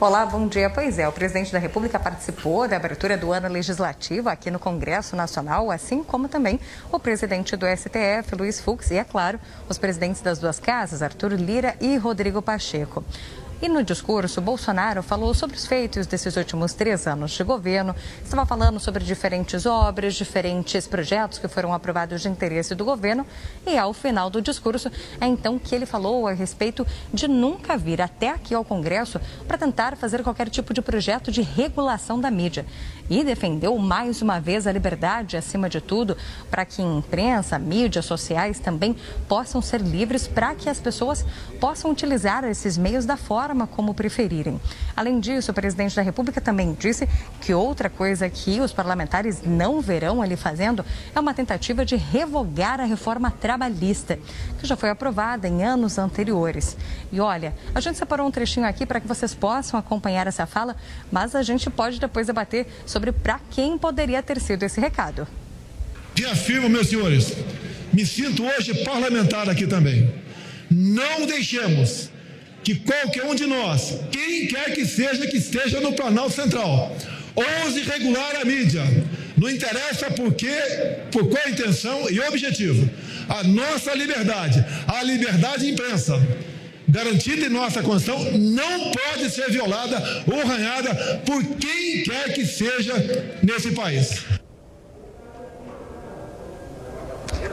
Olá, 0.00 0.24
bom 0.24 0.46
dia. 0.46 0.70
Pois 0.70 0.96
é, 0.96 1.08
o 1.08 1.12
presidente 1.12 1.50
da 1.50 1.58
República 1.58 1.98
participou 1.98 2.68
da 2.68 2.76
abertura 2.76 3.16
do 3.16 3.32
ano 3.32 3.48
legislativo 3.48 4.28
aqui 4.28 4.48
no 4.48 4.56
Congresso 4.56 5.16
Nacional, 5.16 5.72
assim 5.72 6.04
como 6.04 6.28
também 6.28 6.60
o 6.92 7.00
presidente 7.00 7.56
do 7.56 7.66
STF, 7.66 8.36
Luiz 8.36 8.60
Fux, 8.60 8.92
e, 8.92 8.96
é 8.96 9.02
claro, 9.02 9.40
os 9.68 9.76
presidentes 9.76 10.22
das 10.22 10.38
duas 10.38 10.60
casas, 10.60 11.02
Arthur 11.02 11.32
Lira 11.32 11.74
e 11.80 11.96
Rodrigo 11.96 12.40
Pacheco. 12.40 13.02
E 13.60 13.68
no 13.68 13.82
discurso, 13.82 14.40
Bolsonaro 14.40 15.02
falou 15.02 15.34
sobre 15.34 15.56
os 15.56 15.66
feitos 15.66 16.06
desses 16.06 16.36
últimos 16.36 16.74
três 16.74 17.08
anos 17.08 17.32
de 17.32 17.42
governo, 17.42 17.92
estava 18.22 18.46
falando 18.46 18.78
sobre 18.78 19.02
diferentes 19.02 19.66
obras, 19.66 20.14
diferentes 20.14 20.86
projetos 20.86 21.40
que 21.40 21.48
foram 21.48 21.74
aprovados 21.74 22.22
de 22.22 22.28
interesse 22.28 22.72
do 22.76 22.84
governo. 22.84 23.26
E 23.66 23.76
ao 23.76 23.92
final 23.92 24.30
do 24.30 24.40
discurso, 24.40 24.88
é 25.20 25.26
então 25.26 25.58
que 25.58 25.74
ele 25.74 25.86
falou 25.86 26.28
a 26.28 26.32
respeito 26.32 26.86
de 27.12 27.26
nunca 27.26 27.76
vir 27.76 28.00
até 28.00 28.30
aqui 28.30 28.54
ao 28.54 28.64
Congresso 28.64 29.20
para 29.48 29.58
tentar 29.58 29.96
fazer 29.96 30.22
qualquer 30.22 30.48
tipo 30.48 30.72
de 30.72 30.80
projeto 30.80 31.32
de 31.32 31.42
regulação 31.42 32.20
da 32.20 32.30
mídia. 32.30 32.64
E 33.10 33.24
defendeu 33.24 33.76
mais 33.78 34.20
uma 34.20 34.38
vez 34.38 34.66
a 34.66 34.72
liberdade 34.72 35.36
acima 35.36 35.68
de 35.68 35.80
tudo, 35.80 36.16
para 36.50 36.64
que 36.64 36.82
imprensa, 36.82 37.58
mídias 37.58 38.04
sociais 38.04 38.58
também 38.58 38.94
possam 39.26 39.62
ser 39.62 39.80
livres, 39.80 40.28
para 40.28 40.54
que 40.54 40.68
as 40.68 40.78
pessoas 40.78 41.24
possam 41.58 41.90
utilizar 41.90 42.44
esses 42.44 42.76
meios 42.76 43.06
da 43.06 43.16
forma 43.16 43.66
como 43.66 43.94
preferirem. 43.94 44.60
Além 44.94 45.20
disso, 45.20 45.50
o 45.50 45.54
presidente 45.54 45.96
da 45.96 46.02
República 46.02 46.40
também 46.40 46.76
disse 46.78 47.08
que 47.40 47.54
outra 47.54 47.88
coisa 47.88 48.28
que 48.28 48.60
os 48.60 48.72
parlamentares 48.72 49.42
não 49.42 49.80
verão 49.80 50.20
ali 50.20 50.36
fazendo 50.36 50.84
é 51.14 51.20
uma 51.20 51.32
tentativa 51.32 51.84
de 51.84 51.96
revogar 51.96 52.80
a 52.80 52.84
reforma 52.84 53.30
trabalhista, 53.30 54.18
que 54.58 54.66
já 54.66 54.76
foi 54.76 54.90
aprovada 54.90 55.48
em 55.48 55.64
anos 55.64 55.98
anteriores. 55.98 56.76
E 57.10 57.20
olha, 57.20 57.54
a 57.74 57.80
gente 57.80 57.96
separou 57.96 58.26
um 58.26 58.30
trechinho 58.30 58.66
aqui 58.66 58.84
para 58.84 59.00
que 59.00 59.08
vocês 59.08 59.34
possam 59.34 59.78
acompanhar 59.78 60.26
essa 60.26 60.46
fala, 60.46 60.76
mas 61.10 61.34
a 61.34 61.42
gente 61.42 61.70
pode 61.70 61.98
depois 61.98 62.26
debater 62.26 62.66
sobre 62.84 62.97
para 63.12 63.40
quem 63.50 63.78
poderia 63.78 64.22
ter 64.22 64.40
sido 64.40 64.64
esse 64.64 64.80
recado. 64.80 65.26
Reafirmo, 66.16 66.68
meus 66.68 66.88
senhores, 66.88 67.32
me 67.92 68.04
sinto 68.04 68.44
hoje 68.44 68.84
parlamentar 68.84 69.48
aqui 69.48 69.66
também. 69.66 70.12
Não 70.70 71.26
deixemos 71.26 72.10
que 72.62 72.74
qualquer 72.74 73.24
um 73.24 73.34
de 73.34 73.46
nós, 73.46 73.98
quem 74.10 74.46
quer 74.48 74.74
que 74.74 74.84
seja 74.84 75.26
que 75.26 75.36
esteja 75.36 75.80
no 75.80 75.92
Planalto 75.92 76.34
Central, 76.34 76.96
ouse 77.34 77.80
regular 77.82 78.36
a 78.40 78.44
mídia. 78.44 78.82
Não 79.36 79.48
interessa 79.48 80.10
por 80.10 80.34
quê, 80.34 80.58
por 81.12 81.28
qual 81.28 81.48
intenção 81.48 82.10
e 82.10 82.20
objetivo. 82.20 82.90
A 83.28 83.44
nossa 83.44 83.94
liberdade, 83.94 84.64
a 84.86 85.02
liberdade 85.02 85.64
de 85.64 85.70
imprensa, 85.72 86.20
garantida 86.88 87.46
em 87.46 87.50
nossa 87.50 87.82
Constituição, 87.82 88.38
não 88.38 88.90
pode 88.92 89.30
ser 89.30 89.50
violada 89.50 90.24
ou 90.26 90.40
arranhada 90.40 91.20
por 91.24 91.44
quem 91.44 92.02
quer 92.02 92.32
que 92.32 92.46
seja 92.46 92.94
nesse 93.42 93.72
país. 93.72 94.24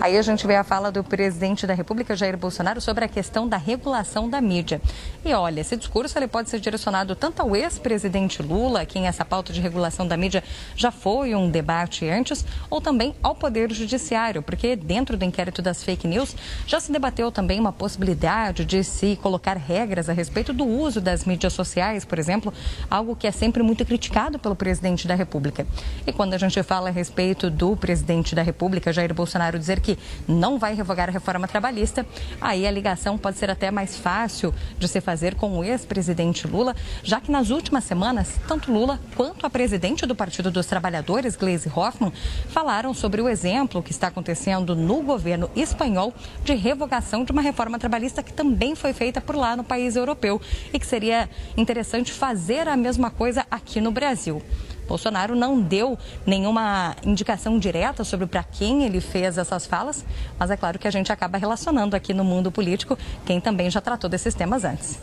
Aí 0.02 0.18
a 0.18 0.22
gente 0.22 0.46
vê 0.46 0.56
a 0.56 0.64
fala 0.64 0.92
do 0.92 1.04
presidente 1.04 1.66
da 1.66 1.74
República, 1.74 2.16
Jair 2.16 2.38
Bolsonaro, 2.38 2.82
sobre 2.82 3.06
a 3.06 3.08
questão 3.08 3.48
da 3.48 3.58
regulação 3.58 4.30
da 4.30 4.42
mídia. 4.42 4.82
E 5.24 5.34
olha, 5.34 5.62
esse 5.62 5.76
discurso 5.76 6.18
ele 6.20 6.28
pode 6.28 6.50
ser 6.50 6.60
direcionado 6.60 7.16
tanto 7.16 7.42
ao 7.42 7.56
ex-presidente 7.56 8.44
Lula, 8.44 8.86
quem 8.86 9.08
essa 9.08 9.24
pauta 9.24 9.54
de 9.54 9.62
regulação 9.62 10.08
da 10.08 10.18
mídia 10.18 10.44
já 10.76 10.92
foi 10.92 11.34
um 11.34 11.50
debate 11.50 12.08
antes, 12.08 12.46
ou 12.70 12.82
também 12.82 13.16
ao 13.24 13.34
Poder 13.34 13.72
Judiciário, 13.72 14.42
porque 14.42 14.76
dentro 14.76 15.18
do 15.18 15.26
inquérito 15.26 15.62
das 15.62 15.84
fake 15.84 16.08
news 16.08 16.36
já 16.68 16.80
se 16.80 16.92
debateu 16.92 17.32
também 17.32 17.60
uma 17.60 17.74
possibilidade 17.74 18.66
de 18.66 18.84
se 18.84 19.16
colocar 19.16 19.58
regras 19.58 20.10
a 20.10 20.14
respeito 20.14 20.54
do 20.54 20.66
uso 20.66 21.00
das 21.00 21.26
mídias 21.26 21.54
sociais, 21.54 22.04
por 22.06 22.20
exemplo, 22.20 22.54
algo 22.90 23.16
que 23.16 23.28
é 23.28 23.32
sempre 23.32 23.64
muito 23.64 23.86
criticado 23.86 24.38
pelo 24.38 24.56
presidente 24.56 25.08
da 25.08 25.16
República. 25.16 25.66
E 26.06 26.12
quando 26.12 26.34
a 26.34 26.38
gente 26.38 26.62
fala 26.64 26.90
a 26.90 26.92
respeito 26.92 27.50
do 27.50 27.76
presidente 27.76 28.36
da 28.36 28.42
República, 28.42 28.92
Jair 28.92 29.14
Bolsonaro, 29.14 29.58
dizer 29.58 29.80
que 29.86 30.00
não 30.28 30.58
vai 30.58 30.74
revogar 30.74 31.10
a 31.10 31.12
reforma 31.12 31.48
trabalhista, 31.48 32.04
aí 32.42 32.66
a 32.66 32.72
ligação 32.72 33.20
pode 33.20 33.38
ser 33.38 33.52
até 33.52 33.70
mais 33.70 33.96
fácil 33.96 34.52
de 34.80 34.88
se 34.88 35.00
fazer 35.00 35.36
com 35.36 35.60
o 35.60 35.64
ex-presidente 35.64 36.48
Lula, 36.48 36.76
já 37.04 37.22
que 37.22 37.32
nas 37.32 37.52
últimas 37.52 37.84
semanas, 37.84 38.40
tanto 38.48 38.74
Lula 38.74 39.00
quanto 39.16 39.46
a 39.46 39.50
presidente 39.50 40.08
do 40.08 40.16
Partido 40.16 40.50
dos 40.50 40.66
Trabalhadores, 40.66 41.36
Gleisi 41.36 41.72
Hoffmann, 41.74 42.12
falaram 42.50 42.96
sobre 42.96 43.22
o 43.22 43.30
exemplo 43.30 43.84
que 43.84 43.92
está 43.92 44.08
acontecendo 44.08 44.76
no 44.76 45.04
governo 45.04 45.52
espanhol 45.56 46.12
de 46.44 46.56
revogação 46.56 47.24
de 47.24 47.32
uma 47.32 47.44
reforma 47.44 47.78
trabalhista 47.78 48.24
que 48.24 48.34
também 48.34 48.76
foi 48.76 48.92
feita 48.92 49.22
por 49.22 49.36
lá 49.36 49.56
no 49.56 49.64
país 49.64 49.96
europeu 49.96 50.42
e 50.74 50.80
que 50.80 50.88
seria 50.88 51.30
interessante 51.56 52.12
fazer 52.12 52.68
a 52.68 52.76
mesma 52.76 53.12
coisa 53.12 53.46
aqui 53.52 53.80
no 53.80 53.92
Brasil. 53.92 54.42
Bolsonaro 54.88 55.36
não 55.36 55.60
deu 55.60 55.98
nenhuma 56.26 56.96
indicação 57.06 57.58
direta 57.60 58.04
sobre 58.04 58.28
para 58.28 58.44
quem 58.44 58.84
ele 58.84 59.02
fez 59.02 59.38
essas 59.38 59.66
falas, 59.66 60.06
mas 60.38 60.52
é 60.52 60.58
claro 60.58 60.80
que 60.80 60.88
a 60.88 60.92
gente 60.92 61.12
acaba 61.12 61.38
relacionando 61.38 61.96
aqui 61.96 62.14
no 62.14 62.24
mundo 62.24 62.52
político 62.52 62.98
quem 63.26 63.40
também 63.40 63.70
já 63.70 63.82
tratou 63.82 64.10
desses 64.10 64.34
temas 64.34 64.64
antes. 64.64 65.00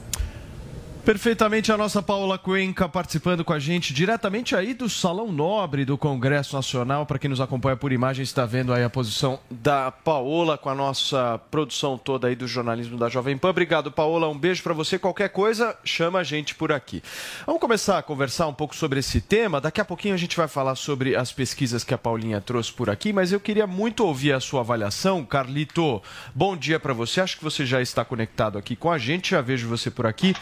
Perfeitamente 1.05 1.73
a 1.73 1.77
nossa 1.77 2.01
Paula 2.01 2.39
Cuenca 2.39 2.89
participando 2.89 3.45
com 3.45 3.53
a 3.53 3.59
gente 3.59 3.93
diretamente 3.93 4.55
aí 4.55 4.73
do 4.73 4.89
Salão 4.89 5.33
Nobre 5.33 5.85
do 5.85 5.99
Congresso 5.99 6.55
Nacional. 6.55 7.05
Para 7.05 7.19
quem 7.19 7.29
nos 7.29 7.41
acompanha 7.41 7.77
por 7.77 7.91
imagem, 7.91 8.23
está 8.23 8.47
vendo 8.47 8.73
aí 8.73 8.85
a 8.85 8.89
posição 8.89 9.41
da 9.51 9.91
Paola 9.91 10.57
com 10.57 10.71
a 10.71 10.75
nossa 10.77 11.41
produção 11.51 11.99
toda 11.99 12.29
aí 12.29 12.37
do 12.37 12.47
jornalismo 12.47 12.97
da 12.97 13.09
Jovem 13.09 13.37
Pan. 13.37 13.51
Obrigado, 13.51 13.91
Paola. 13.91 14.29
Um 14.29 14.39
beijo 14.39 14.63
para 14.63 14.73
você. 14.73 14.97
Qualquer 14.97 15.31
coisa, 15.31 15.77
chama 15.83 16.21
a 16.21 16.23
gente 16.23 16.55
por 16.55 16.71
aqui. 16.71 17.03
Vamos 17.47 17.61
começar 17.61 17.99
a 17.99 18.03
conversar 18.03 18.47
um 18.47 18.55
pouco 18.55 18.77
sobre 18.77 19.01
esse 19.01 19.21
tema. 19.21 19.61
Daqui 19.61 19.81
a 19.81 19.85
pouquinho 19.85 20.15
a 20.15 20.19
gente 20.19 20.37
vai 20.37 20.47
falar 20.47 20.77
sobre 20.77 21.17
as 21.17 21.33
pesquisas 21.33 21.83
que 21.83 21.93
a 21.93 21.99
Paulinha 21.99 22.41
trouxe 22.41 22.73
por 22.73 22.89
aqui, 22.89 23.13
mas 23.13 23.33
eu 23.33 23.41
queria 23.41 23.67
muito 23.67 24.07
ouvir 24.07 24.35
a 24.35 24.41
sua 24.41 24.61
avaliação. 24.61 25.25
Carlito, 25.25 26.01
bom 26.33 26.57
dia 26.57 26.79
para 26.79 26.95
você. 26.95 27.21
Acho 27.21 27.39
que 27.39 27.45
você 27.45 27.67
já 27.67 27.83
está 27.83 28.05
conectado 28.05 28.57
aqui 28.57 28.77
com 28.77 28.89
a 28.89 28.99
gente. 28.99 29.33
Já 29.33 29.41
vejo 29.41 29.67
você 29.69 29.91
por 29.91 30.07
aqui. 30.07 30.33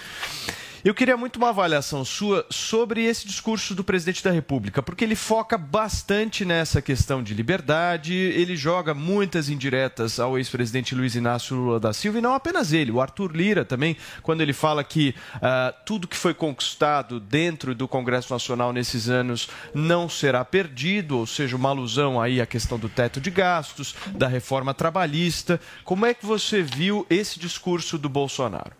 Eu 0.83 0.95
queria 0.95 1.15
muito 1.15 1.37
uma 1.37 1.51
avaliação 1.51 2.07
sua 2.07 2.47
sobre 2.49 3.05
esse 3.05 3.27
discurso 3.27 3.75
do 3.75 3.85
presidente 3.85 4.25
da 4.25 4.31
República, 4.31 4.83
porque 4.83 5.05
ele 5.05 5.15
foca 5.15 5.59
bastante 5.59 6.43
nessa 6.43 6.81
questão 6.81 7.23
de 7.23 7.35
liberdade, 7.35 8.15
ele 8.15 8.57
joga 8.57 8.95
muitas 8.95 9.51
indiretas 9.51 10.19
ao 10.19 10.39
ex-presidente 10.39 10.95
Luiz 10.95 11.15
Inácio 11.15 11.55
Lula 11.55 11.79
da 11.79 11.93
Silva, 11.93 12.17
e 12.17 12.23
não 12.23 12.33
apenas 12.33 12.73
ele, 12.73 12.91
o 12.91 12.99
Arthur 12.99 13.37
Lira 13.37 13.63
também, 13.63 13.95
quando 14.23 14.41
ele 14.41 14.55
fala 14.55 14.83
que 14.83 15.15
uh, 15.35 15.75
tudo 15.85 16.09
que 16.09 16.17
foi 16.17 16.33
conquistado 16.33 17.21
dentro 17.21 17.75
do 17.75 17.87
Congresso 17.87 18.33
Nacional 18.33 18.73
nesses 18.73 19.11
anos 19.11 19.51
não 19.75 20.09
será 20.09 20.43
perdido, 20.47 21.19
ou 21.19 21.27
seja, 21.27 21.57
uma 21.57 21.69
alusão 21.69 22.19
aí 22.19 22.41
à 22.41 22.47
questão 22.47 22.79
do 22.79 22.89
teto 22.89 23.21
de 23.21 23.31
gastos, 23.31 23.95
da 24.15 24.29
reforma 24.29 24.73
trabalhista. 24.73 25.61
Como 25.85 26.07
é 26.07 26.15
que 26.15 26.25
você 26.25 26.63
viu 26.63 27.07
esse 27.11 27.39
discurso 27.39 27.99
do 27.99 28.09
Bolsonaro? 28.09 28.80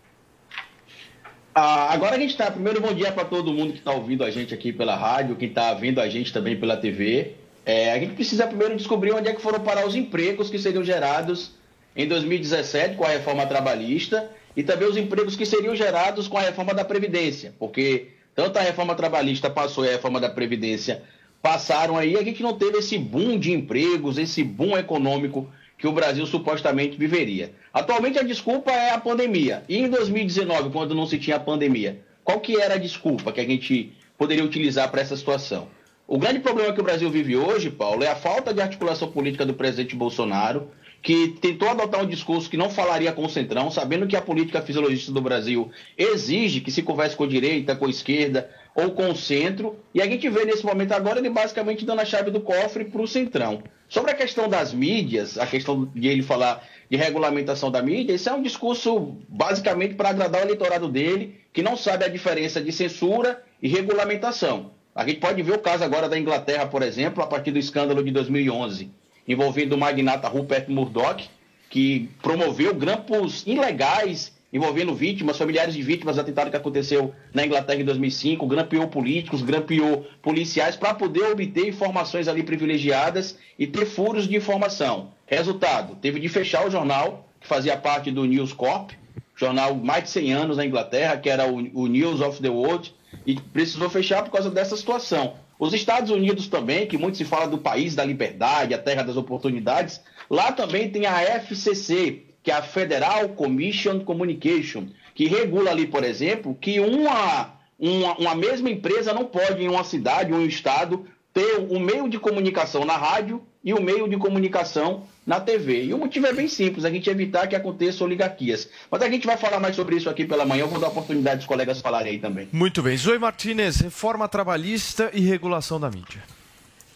Ah, 1.53 1.93
agora 1.93 2.15
a 2.15 2.19
gente 2.19 2.31
está. 2.31 2.49
Primeiro, 2.49 2.79
bom 2.79 2.93
dia 2.93 3.11
para 3.11 3.25
todo 3.25 3.53
mundo 3.53 3.73
que 3.73 3.79
está 3.79 3.91
ouvindo 3.91 4.23
a 4.23 4.31
gente 4.31 4.53
aqui 4.53 4.71
pela 4.71 4.95
rádio, 4.95 5.35
que 5.35 5.45
está 5.45 5.73
vendo 5.73 5.99
a 5.99 6.07
gente 6.07 6.31
também 6.31 6.57
pela 6.57 6.77
TV. 6.77 7.33
É, 7.65 7.91
a 7.91 7.99
gente 7.99 8.13
precisa 8.13 8.47
primeiro 8.47 8.75
descobrir 8.77 9.11
onde 9.11 9.27
é 9.27 9.33
que 9.33 9.41
foram 9.41 9.59
parar 9.59 9.85
os 9.85 9.93
empregos 9.93 10.49
que 10.49 10.57
seriam 10.57 10.83
gerados 10.83 11.51
em 11.95 12.07
2017 12.07 12.95
com 12.95 13.03
a 13.03 13.09
reforma 13.09 13.45
trabalhista 13.45 14.29
e 14.55 14.63
também 14.63 14.87
os 14.87 14.95
empregos 14.95 15.35
que 15.35 15.45
seriam 15.45 15.75
gerados 15.75 16.27
com 16.27 16.37
a 16.37 16.41
reforma 16.41 16.73
da 16.73 16.85
Previdência, 16.85 17.53
porque 17.59 18.07
tanto 18.33 18.57
a 18.57 18.61
reforma 18.61 18.95
trabalhista 18.95 19.49
passou 19.49 19.85
e 19.85 19.89
a 19.89 19.91
reforma 19.91 20.19
da 20.19 20.29
Previdência 20.29 21.03
passaram 21.41 21.97
aí, 21.97 22.17
a 22.17 22.23
gente 22.23 22.41
não 22.41 22.53
teve 22.53 22.77
esse 22.77 22.97
boom 22.97 23.37
de 23.37 23.51
empregos, 23.51 24.17
esse 24.17 24.43
boom 24.43 24.77
econômico 24.77 25.49
que 25.81 25.87
o 25.87 25.91
Brasil 25.91 26.27
supostamente 26.27 26.95
viveria. 26.95 27.53
Atualmente 27.73 28.19
a 28.19 28.21
desculpa 28.21 28.71
é 28.71 28.91
a 28.91 28.99
pandemia. 28.99 29.63
E 29.67 29.79
em 29.79 29.89
2019, 29.89 30.69
quando 30.69 30.93
não 30.93 31.07
se 31.07 31.17
tinha 31.17 31.39
pandemia, 31.39 31.99
qual 32.23 32.39
que 32.39 32.61
era 32.61 32.75
a 32.75 32.77
desculpa 32.77 33.31
que 33.31 33.41
a 33.41 33.43
gente 33.43 33.91
poderia 34.15 34.45
utilizar 34.45 34.91
para 34.91 35.01
essa 35.01 35.17
situação? 35.17 35.69
O 36.07 36.19
grande 36.19 36.39
problema 36.39 36.71
que 36.71 36.79
o 36.79 36.83
Brasil 36.83 37.09
vive 37.09 37.35
hoje, 37.35 37.71
Paulo, 37.71 38.03
é 38.03 38.09
a 38.09 38.15
falta 38.15 38.53
de 38.53 38.61
articulação 38.61 39.11
política 39.11 39.43
do 39.43 39.55
presidente 39.55 39.95
Bolsonaro, 39.95 40.69
que 41.01 41.29
tentou 41.41 41.67
adotar 41.67 42.03
um 42.03 42.07
discurso 42.07 42.49
que 42.49 42.57
não 42.57 42.69
falaria 42.69 43.11
com 43.11 43.25
o 43.25 43.29
Centrão, 43.29 43.71
sabendo 43.71 44.07
que 44.07 44.15
a 44.15 44.21
política 44.21 44.61
fisiologista 44.61 45.11
do 45.11 45.21
Brasil 45.21 45.71
exige 45.97 46.61
que 46.61 46.71
se 46.71 46.83
converse 46.83 47.15
com 47.15 47.23
a 47.23 47.27
direita, 47.27 47.75
com 47.75 47.85
a 47.85 47.89
esquerda 47.89 48.49
ou 48.75 48.91
com 48.91 49.09
o 49.09 49.15
centro, 49.15 49.77
e 49.93 50.01
a 50.01 50.05
gente 50.05 50.29
vê 50.29 50.45
nesse 50.45 50.65
momento 50.65 50.93
agora 50.93 51.19
ele 51.19 51.29
basicamente 51.29 51.85
dando 51.85 52.01
a 52.01 52.05
chave 52.05 52.31
do 52.31 52.39
cofre 52.39 52.85
para 52.85 53.01
o 53.01 53.07
Centrão. 53.07 53.63
Sobre 53.89 54.11
a 54.11 54.15
questão 54.15 54.47
das 54.47 54.73
mídias, 54.73 55.37
a 55.37 55.45
questão 55.45 55.89
de 55.93 56.07
ele 56.07 56.21
falar 56.21 56.63
de 56.89 56.95
regulamentação 56.95 57.69
da 57.69 57.81
mídia, 57.81 58.13
isso 58.13 58.29
é 58.29 58.33
um 58.33 58.41
discurso 58.41 59.17
basicamente 59.27 59.95
para 59.95 60.09
agradar 60.09 60.41
o 60.41 60.45
eleitorado 60.45 60.87
dele, 60.87 61.41
que 61.51 61.61
não 61.61 61.75
sabe 61.75 62.05
a 62.05 62.07
diferença 62.07 62.61
de 62.61 62.71
censura 62.71 63.43
e 63.61 63.67
regulamentação. 63.67 64.71
A 64.95 65.05
gente 65.05 65.19
pode 65.19 65.41
ver 65.41 65.53
o 65.53 65.59
caso 65.59 65.83
agora 65.83 66.07
da 66.07 66.17
Inglaterra, 66.17 66.65
por 66.67 66.81
exemplo, 66.83 67.23
a 67.23 67.27
partir 67.27 67.51
do 67.51 67.59
escândalo 67.59 68.03
de 68.03 68.11
2011, 68.11 68.91
envolvendo 69.31 69.73
o 69.73 69.77
magnata 69.77 70.27
Rupert 70.27 70.69
Murdoch, 70.69 71.29
que 71.69 72.09
promoveu 72.21 72.73
grampos 72.73 73.43
ilegais 73.47 74.33
envolvendo 74.53 74.93
vítimas, 74.93 75.37
familiares 75.37 75.73
de 75.73 75.81
vítimas 75.81 76.15
do 76.15 76.21
atentado 76.21 76.51
que 76.51 76.57
aconteceu 76.57 77.13
na 77.33 77.45
Inglaterra 77.45 77.79
em 77.79 77.85
2005, 77.85 78.45
grampeou 78.45 78.87
políticos, 78.89 79.41
grampeou 79.41 80.05
policiais 80.21 80.75
para 80.75 80.93
poder 80.93 81.23
obter 81.31 81.69
informações 81.69 82.27
ali 82.27 82.43
privilegiadas 82.43 83.37
e 83.57 83.65
ter 83.65 83.85
furos 83.85 84.27
de 84.27 84.35
informação. 84.35 85.11
Resultado, 85.25 85.95
teve 85.95 86.19
de 86.19 86.27
fechar 86.27 86.67
o 86.67 86.69
jornal, 86.69 87.29
que 87.39 87.47
fazia 87.47 87.77
parte 87.77 88.11
do 88.11 88.25
News 88.25 88.51
Corp, 88.51 88.91
jornal 89.35 89.73
mais 89.75 90.03
de 90.03 90.09
100 90.09 90.33
anos 90.33 90.57
na 90.57 90.65
Inglaterra, 90.65 91.17
que 91.17 91.29
era 91.29 91.47
o, 91.47 91.55
o 91.73 91.87
News 91.87 92.19
of 92.19 92.41
the 92.41 92.49
World, 92.49 92.93
e 93.25 93.39
precisou 93.39 93.89
fechar 93.89 94.23
por 94.23 94.31
causa 94.31 94.49
dessa 94.51 94.75
situação. 94.75 95.35
Os 95.61 95.75
Estados 95.75 96.09
Unidos 96.09 96.47
também, 96.47 96.87
que 96.87 96.97
muito 96.97 97.17
se 97.17 97.23
fala 97.23 97.45
do 97.45 97.59
país 97.59 97.93
da 97.93 98.03
liberdade, 98.03 98.73
a 98.73 98.79
terra 98.79 99.03
das 99.03 99.15
oportunidades, 99.15 100.01
lá 100.27 100.51
também 100.51 100.89
tem 100.89 101.05
a 101.05 101.21
FCC, 101.21 102.23
que 102.41 102.49
é 102.49 102.55
a 102.55 102.63
Federal 102.63 103.29
Commission 103.29 103.99
Communication, 103.99 104.87
que 105.13 105.27
regula 105.27 105.69
ali, 105.69 105.85
por 105.85 106.03
exemplo, 106.03 106.57
que 106.59 106.79
uma, 106.79 107.53
uma, 107.77 108.17
uma 108.17 108.33
mesma 108.33 108.71
empresa 108.71 109.13
não 109.13 109.25
pode, 109.25 109.63
em 109.63 109.67
uma 109.67 109.83
cidade 109.83 110.33
um 110.33 110.47
estado, 110.47 111.05
ter 111.33 111.57
o 111.57 111.75
um 111.75 111.79
meio 111.79 112.09
de 112.09 112.19
comunicação 112.19 112.85
na 112.85 112.97
rádio 112.97 113.41
e 113.63 113.73
o 113.73 113.79
um 113.79 113.81
meio 113.81 114.07
de 114.07 114.17
comunicação 114.17 115.03
na 115.25 115.39
TV. 115.39 115.85
E 115.85 115.93
o 115.93 115.97
motivo 115.97 116.27
é 116.27 116.33
bem 116.33 116.47
simples, 116.47 116.83
a 116.83 116.89
gente 116.89 117.09
evitar 117.09 117.47
que 117.47 117.55
aconteçam 117.55 118.07
oligarquias. 118.07 118.67
Mas 118.89 119.01
a 119.01 119.09
gente 119.09 119.25
vai 119.25 119.37
falar 119.37 119.59
mais 119.59 119.75
sobre 119.75 119.95
isso 119.95 120.09
aqui 120.09 120.25
pela 120.25 120.45
manhã, 120.45 120.63
eu 120.63 120.67
vou 120.67 120.79
dar 120.79 120.87
a 120.87 120.89
oportunidade 120.89 121.37
dos 121.37 121.45
colegas 121.45 121.79
falarem 121.79 122.13
aí 122.13 122.19
também. 122.19 122.49
Muito 122.51 122.81
bem. 122.81 122.97
Zoe 122.97 123.19
Martinez, 123.19 123.77
reforma 123.77 124.27
trabalhista 124.27 125.09
e 125.13 125.21
regulação 125.21 125.79
da 125.79 125.89
mídia. 125.89 126.21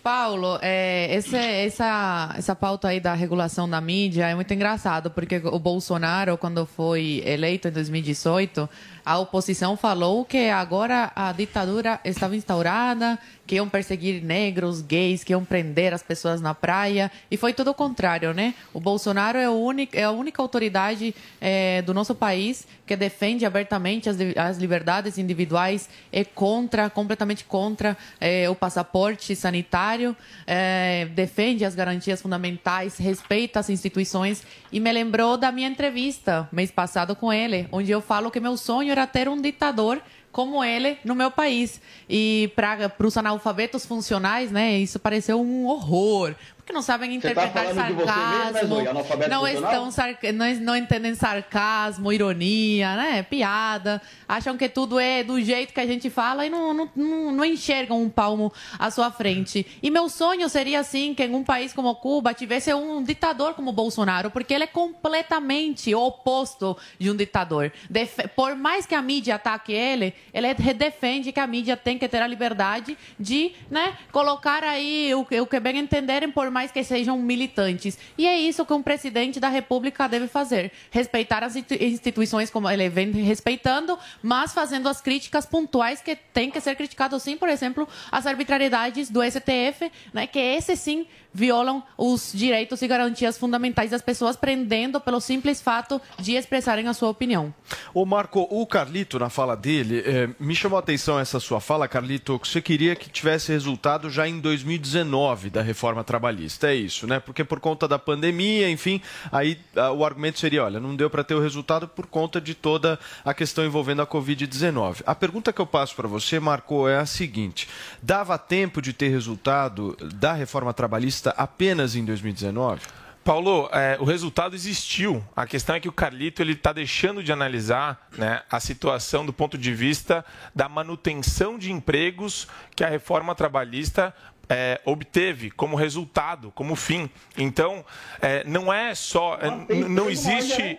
Paulo, 0.06 0.60
é, 0.62 1.15
esse, 1.15 1.36
essa, 1.36 2.32
essa 2.38 2.56
pauta 2.56 2.89
aí 2.89 3.00
da 3.00 3.15
regulação 3.15 3.68
da 3.68 3.82
mídia 3.82 4.27
é 4.27 4.36
muito 4.36 4.54
engraçado, 4.54 5.10
porque 5.10 5.42
o 5.44 5.58
Bolsonaro, 5.58 6.38
quando 6.38 6.63
foi 6.63 7.24
eleito 7.25 7.68
em 7.68 7.72
2018, 7.72 8.70
a 9.06 9.20
oposição 9.20 9.78
falou 9.78 10.26
que 10.26 10.50
agora 10.50 11.12
a 11.16 11.32
ditadura 11.32 12.00
estava 12.04 12.36
instaurada, 12.36 13.20
que 13.46 13.56
iam 13.56 13.70
perseguir 13.70 14.24
negros, 14.24 14.82
gays, 14.82 15.24
que 15.24 15.32
iam 15.32 15.46
prender 15.46 15.94
as 15.94 16.02
pessoas 16.02 16.42
na 16.42 16.56
praia. 16.56 17.12
E 17.30 17.38
foi 17.38 17.54
tudo 17.54 17.70
o 17.70 17.74
contrário, 17.74 18.34
né? 18.34 18.56
O 18.74 18.80
Bolsonaro 18.80 19.38
é, 19.38 19.48
o 19.48 19.54
único, 19.54 19.96
é 19.96 20.04
a 20.04 20.12
única 20.12 20.42
autoridade 20.42 21.14
é, 21.40 21.84
do 21.84 21.94
nosso 21.94 22.16
país 22.16 22.68
que 22.86 22.96
defende 22.96 23.46
abertamente 23.46 24.10
as, 24.10 24.18
as 24.36 24.58
liberdades 24.58 25.18
individuais, 25.18 25.90
é 26.12 26.24
contra, 26.24 26.90
completamente 26.90 27.44
contra 27.44 27.98
é, 28.20 28.50
o 28.50 28.56
passaporte 28.56 29.36
sanitário, 29.36 30.16
é, 30.46 31.08
defende 31.14 31.66
as 31.66 31.76
garantias 31.76 32.22
fundamentais, 32.22 32.98
respeita 32.98 33.60
as 33.60 33.70
instituições. 33.70 34.44
E 34.72 34.80
me 34.80 34.92
lembrou 34.92 35.38
da 35.38 35.52
minha 35.52 35.68
entrevista 35.68 36.50
mês 36.52 36.72
passado 36.72 37.16
com 37.16 37.32
ele, 37.32 37.68
onde 37.72 37.92
eu 37.92 38.02
falo 38.02 38.32
que 38.32 38.40
meu 38.40 38.58
sonho 38.58 38.95
ter 39.06 39.28
um 39.28 39.42
ditador 39.42 40.02
como 40.32 40.62
ele 40.64 40.98
no 41.06 41.16
meu 41.16 41.32
país. 41.32 41.80
E 42.10 42.52
para 42.56 42.92
os 43.00 43.16
analfabetos 43.16 43.86
funcionais, 43.86 44.52
né, 44.52 44.78
isso 44.78 45.00
pareceu 45.00 45.42
um 45.42 45.66
horror. 45.66 46.36
Porque 46.65 46.74
não 46.74 46.81
sabem 46.81 47.12
tá 47.12 47.15
interpretar 47.15 47.63
mesmo, 47.75 47.79
né, 47.79 48.05
sarcasmo? 48.07 48.79
Analfabeto 48.89 49.29
não, 49.29 49.48
estão 49.48 49.91
sarca- 49.91 50.31
não, 50.31 50.51
não 50.55 50.75
entendem 50.75 51.13
sarcasmo, 51.13 52.12
ironia, 52.12 52.95
né, 52.95 53.22
piada. 53.22 54.01
Acham 54.27 54.57
que 54.57 54.67
tudo 54.67 55.00
é 55.00 55.24
do 55.24 55.39
jeito 55.39 55.72
que 55.72 55.79
a 55.79 55.86
gente 55.86 56.10
fala 56.10 56.43
e 56.43 56.50
não, 56.50 56.74
não, 56.74 56.89
não, 56.95 57.31
não 57.31 57.45
enxergam 57.45 58.01
um 58.01 58.10
palmo 58.10 58.51
à 58.79 58.89
sua 58.89 59.12
frente. 59.12 59.63
E 59.84 59.91
meu 59.91 60.10
sonho 60.10 60.50
seria, 60.50 60.79
assim, 60.79 61.13
que 61.13 61.24
em 61.24 61.36
um 61.36 61.43
país 61.43 61.72
como 61.72 61.93
Cuba 61.93 62.34
tivesse 62.34 62.74
um 62.74 63.03
ditador 63.03 63.53
como 63.53 63.72
Bolsonaro, 63.72 64.31
porque 64.31 64.51
ele 64.51 64.63
é 64.63 64.67
completamente 64.67 65.93
oposto 65.93 66.75
de 66.98 67.12
um 67.12 67.15
ditador. 67.15 67.72
Def- 67.88 68.27
Por 68.36 68.55
mais 68.55 68.88
que 68.88 68.95
a 68.95 69.03
mídia 69.03 69.36
ataque 69.36 69.72
ele, 69.72 70.15
ele 70.34 70.51
defende 70.74 71.31
que 71.31 71.39
a 71.39 71.45
mídia 71.45 71.77
tem 71.77 72.00
que 72.00 72.07
ter 72.07 72.24
a 72.24 72.27
liberdade 72.27 72.98
de 73.19 73.53
né, 73.69 73.95
colocar 74.12 74.63
aí 74.63 75.13
o, 75.13 75.24
que- 75.24 75.39
o 75.39 75.45
que 75.45 75.60
bem 75.60 75.77
entenderem, 75.77 76.31
por 76.31 76.55
mais 76.56 76.72
que 76.72 76.82
sejam 76.86 77.18
militantes. 77.20 77.98
E 78.18 78.26
é 78.26 78.40
isso 78.40 78.66
que 78.66 78.72
um 78.72 78.82
presidente 78.82 79.42
da 79.42 79.50
República 79.50 80.08
deve 80.08 80.28
fazer: 80.28 80.72
respeitar 80.90 81.44
as 81.44 81.58
institu- 81.58 81.84
instituições 81.84 82.50
como 82.50 82.70
ele 82.70 82.88
vem 82.88 83.12
respeitando, 83.12 84.00
mas 84.24 84.54
fazendo 84.54 84.88
as 84.88 85.02
críticas 85.02 85.46
pontuais 85.46 86.02
que 86.02 86.16
tem 86.16 86.50
que 86.50 86.62
ser 86.62 86.76
criticado 86.78 87.20
sim, 87.20 87.36
por 87.36 87.50
exemplo, 87.50 87.86
as 88.10 88.26
arbitrariedades 88.26 89.10
do 89.10 89.22
STF, 89.22 89.92
né, 90.14 90.26
que 90.28 90.40
esse 90.40 90.78
sim 90.78 91.06
violam 91.36 91.84
os 91.98 92.32
direitos 92.34 92.82
e 92.82 92.88
garantias 92.88 93.38
fundamentais 93.38 93.92
das 93.92 94.01
pessoas, 94.01 94.38
prendendo 94.38 95.01
pelo 95.01 95.20
simples 95.20 95.62
fato 95.62 96.01
de 96.18 96.34
expressarem 96.34 96.88
a 96.88 96.94
sua 96.94 97.10
opinião. 97.10 97.54
Ô 97.94 98.06
Marco, 98.06 98.48
o 98.50 98.65
Carlito, 98.65 99.20
na 99.20 99.30
fala 99.30 99.56
dele, 99.56 100.01
eh, 100.06 100.30
me 100.39 100.56
chamou 100.56 100.77
a 100.77 100.80
atenção 100.80 101.20
essa 101.20 101.39
sua 101.42 101.60
fala, 101.60 101.89
Carlito, 101.89 102.39
que 102.39 102.48
você 102.48 102.62
queria 102.62 102.96
que 102.96 103.10
tivesse 103.10 103.51
resultado 103.51 104.10
já 104.10 104.25
em 104.25 104.39
2019 104.39 105.50
da 105.50 105.62
reforma 105.62 106.06
trabalhista. 106.06 106.70
É 106.70 106.75
isso, 106.75 107.06
né? 107.06 107.20
Porque 107.20 107.44
por 107.44 107.60
conta 107.60 107.86
da 107.86 108.00
pandemia, 108.00 108.70
enfim, 108.70 109.01
aí 109.30 109.60
o 109.94 110.06
argumento 110.06 110.39
seria, 110.39 110.63
olha, 110.63 110.80
não 110.80 110.96
deu 110.96 111.10
para 111.10 111.24
ter 111.24 111.36
o 111.36 111.42
resultado 111.42 111.86
por 111.86 112.08
conta 112.08 112.39
de 112.39 112.56
toda 112.56 112.98
a 113.25 113.34
questão 113.34 113.65
envolvendo 113.65 114.01
a 114.01 114.08
Covid-19. 114.08 115.04
A 115.06 115.13
pergunta 115.13 115.51
que 115.51 115.60
eu 115.60 115.65
passo 115.65 115.96
para 115.96 116.08
você, 116.08 116.39
Marco, 116.39 116.88
é 116.88 116.98
a 116.98 117.06
seguinte: 117.06 117.68
dava 118.01 118.38
tempo 118.38 118.82
de 118.82 118.94
ter 118.94 119.10
resultado 119.10 119.98
da 120.15 120.32
reforma 120.32 120.74
trabalhista 120.74 121.25
apenas 121.32 121.96
em 121.96 122.03
2019? 122.05 122.82
Paulo, 123.25 123.67
é, 123.72 123.98
o 124.00 124.03
resultado 124.03 124.53
existiu. 124.53 125.24
A 125.36 125.48
questão 125.48 125.75
é 125.75 125.79
que 125.79 125.89
o 125.89 125.91
Carlito 125.91 126.44
ele 126.44 126.53
está 126.53 126.72
deixando 126.72 127.24
de 127.24 127.32
analisar 127.32 128.08
né, 128.15 128.44
a 128.51 128.60
situação 128.60 129.25
do 129.25 129.34
ponto 129.34 129.58
de 129.58 129.74
vista 129.74 130.24
da 130.53 130.70
manutenção 130.70 131.58
de 131.58 131.72
empregos 131.72 132.48
que 132.75 132.84
a 132.84 132.88
reforma 132.88 133.34
trabalhista 133.34 134.13
é, 134.50 134.80
obteve 134.86 135.50
como 135.52 135.75
resultado, 135.75 136.52
como 136.52 136.75
fim. 136.75 137.10
Então, 137.38 137.84
é, 138.22 138.44
não 138.46 138.72
é 138.72 138.94
só. 138.96 139.38
é, 139.42 139.74
não 139.86 140.10
existe. 140.10 140.78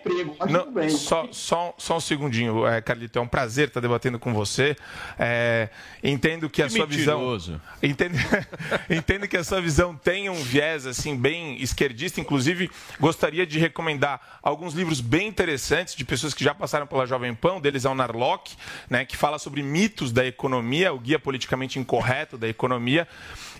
não- 0.49 0.89
só, 0.89 1.27
só, 1.31 1.73
só 1.77 1.97
um 1.97 1.99
segundinho, 1.99 2.65
é, 2.65 2.81
Carlito. 2.81 3.19
É 3.19 3.21
um 3.21 3.27
prazer 3.27 3.67
estar 3.67 3.79
debatendo 3.79 4.17
com 4.19 4.33
você. 4.33 4.75
É, 5.19 5.69
entendo 6.03 6.49
que 6.49 6.61
a 6.61 6.67
Que 6.67 6.73
sua 6.73 6.85
mentiroso. 6.87 7.53
visão. 7.53 7.61
Entendo, 7.83 8.15
entendo 8.89 9.27
que 9.27 9.37
a 9.37 9.43
sua 9.43 9.61
visão 9.61 9.95
tem 9.95 10.29
um 10.29 10.35
viés 10.43 10.85
assim 10.85 11.15
bem 11.15 11.61
esquerdista. 11.61 12.21
Inclusive, 12.21 12.69
gostaria 12.99 13.45
de 13.45 13.59
recomendar 13.59 14.39
alguns 14.41 14.73
livros 14.73 15.01
bem 15.01 15.27
interessantes 15.27 15.95
de 15.95 16.05
pessoas 16.05 16.33
que 16.33 16.43
já 16.43 16.53
passaram 16.55 16.87
pela 16.87 17.05
Jovem 17.05 17.33
Pan. 17.33 17.53
Um 17.55 17.61
deles 17.61 17.85
é 17.85 17.89
o 17.89 17.95
Narlock, 17.95 18.55
né, 18.89 19.05
que 19.05 19.17
fala 19.17 19.37
sobre 19.39 19.61
mitos 19.61 20.11
da 20.11 20.25
economia, 20.25 20.93
o 20.93 20.99
guia 20.99 21.19
politicamente 21.19 21.79
incorreto 21.79 22.37
da 22.37 22.47
economia. 22.47 23.07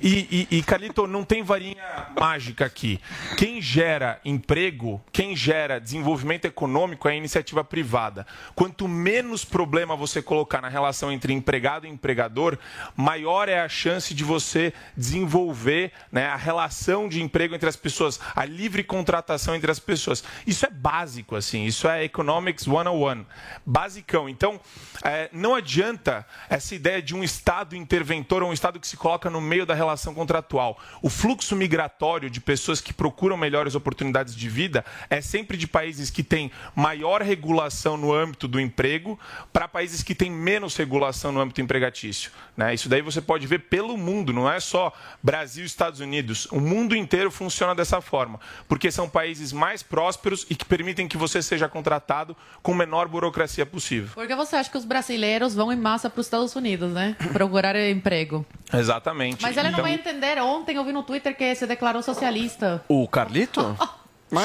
E, 0.02 0.48
e, 0.52 0.58
e 0.60 1.08
não 1.08 1.24
tem 1.24 1.44
varinha 1.44 2.08
mágica 2.20 2.66
aqui. 2.66 3.00
Quem 3.38 3.62
gera 3.62 4.20
emprego, 4.24 5.02
quem 5.12 5.36
gera 5.36 5.80
desenvolvimento 5.80 6.46
econômico 6.46 7.08
é 7.08 7.14
a 7.14 7.16
iniciativa 7.16 7.64
privada. 7.64 8.26
Quanto 8.56 8.88
menos 8.88 9.44
problema 9.46 9.96
você 9.96 10.22
colocar 10.22 10.62
na 10.62 10.70
relação 10.70 11.12
entre 11.12 11.34
empregado 11.34 11.86
e 11.86 11.90
empregador, 11.90 12.58
maior 12.96 13.50
é 13.50 13.60
a 13.60 13.70
chance 13.70 14.14
de 14.14 14.24
você 14.24 14.74
desenvolver 14.96 15.92
né, 16.12 16.28
a 16.28 16.36
relação 16.36 17.08
de 17.08 17.22
emprego 17.22 17.56
entre 17.56 17.70
as 17.70 17.76
pessoas, 17.76 18.20
a 18.36 18.46
livre 18.46 18.84
contratação 18.84 19.56
entre 19.56 19.72
as 19.72 19.80
pessoas. 19.80 20.24
Isso 20.46 20.66
é 20.66 20.70
básico, 20.70 21.36
assim, 21.36 21.66
isso 21.66 21.88
é 21.88 22.04
Economics 22.04 22.64
101. 22.64 23.26
Basicão. 23.66 24.30
Então, 24.30 24.60
é, 25.04 25.30
não 25.32 25.56
adianta 25.56 26.26
essa 26.50 26.76
ideia 26.76 27.02
de 27.02 27.16
um 27.16 27.24
Estado 27.24 27.76
interventor 27.76 28.44
ou 28.44 28.50
um 28.50 28.54
Estado 28.54 28.80
que 28.80 28.88
se 28.88 28.98
coloca 28.98 29.30
no 29.30 29.42
meio 29.42 29.66
da 29.66 29.74
relação 29.74 29.87
contratual. 30.14 30.80
O 31.02 31.10
fluxo 31.10 31.56
migratório 31.56 32.30
de 32.30 32.42
pessoas 32.42 32.82
que 32.82 32.94
procuram 32.94 33.38
melhores 33.38 33.76
oportunidades 33.76 34.36
de 34.36 34.50
vida 34.50 34.84
é 35.10 35.22
sempre 35.22 35.58
de 35.58 35.68
países 35.68 36.10
que 36.10 36.24
têm 36.24 36.52
maior 36.76 37.22
regulação 37.22 37.96
no 37.96 38.14
âmbito 38.14 38.48
do 38.48 38.60
emprego 38.60 39.20
para 39.54 39.68
países 39.68 40.04
que 40.04 40.16
têm 40.16 40.32
menos 40.32 40.76
regulação 40.76 41.32
no 41.32 41.40
âmbito 41.40 41.62
empregatício. 41.62 42.32
Né? 42.58 42.74
Isso 42.74 42.90
daí 42.90 43.04
você 43.04 43.22
pode 43.22 43.46
ver 43.46 43.60
pelo 43.60 43.96
mundo, 43.96 44.34
não 44.34 44.52
é 44.52 44.60
só 44.60 44.92
Brasil 45.22 45.62
e 45.64 45.68
Estados 45.68 46.00
Unidos. 46.00 46.48
O 46.48 46.60
mundo 46.60 46.96
inteiro 46.96 47.30
funciona 47.30 47.76
dessa 47.76 48.02
forma, 48.02 48.40
porque 48.68 48.90
são 48.92 49.08
países 49.08 49.54
mais 49.54 49.84
prósperos 49.84 50.44
e 50.50 50.56
que 50.56 50.66
permitem 50.66 51.08
que 51.08 51.18
você 51.18 51.40
seja 51.44 51.70
contratado 51.70 52.36
com 52.64 52.74
menor 52.74 53.08
burocracia 53.08 53.64
possível. 53.64 54.10
Por 54.16 54.26
que 54.26 54.36
você 54.36 54.56
acha 54.56 54.72
que 54.72 54.78
os 54.78 54.86
brasileiros 54.86 55.54
vão 55.54 55.72
em 55.72 55.76
massa 55.76 56.10
para 56.10 56.20
os 56.20 56.26
Estados 56.26 56.56
Unidos, 56.56 56.92
né? 56.92 57.16
Procurar 57.32 57.76
emprego. 57.76 58.44
Exatamente. 58.74 59.44
Mas 59.44 59.56
ele 59.56 59.68
Então- 59.68 59.78
não 59.78 59.84
vai 59.84 59.94
entender. 59.94 60.40
Ontem 60.42 60.76
eu 60.78 60.84
vi 60.84 60.92
no 60.92 61.04
Twitter 61.04 61.38
que 61.38 61.54
se 61.54 61.68
declarou 61.68 62.02
socialista. 62.02 62.84
O 62.88 63.08
Carlito? 63.08 63.78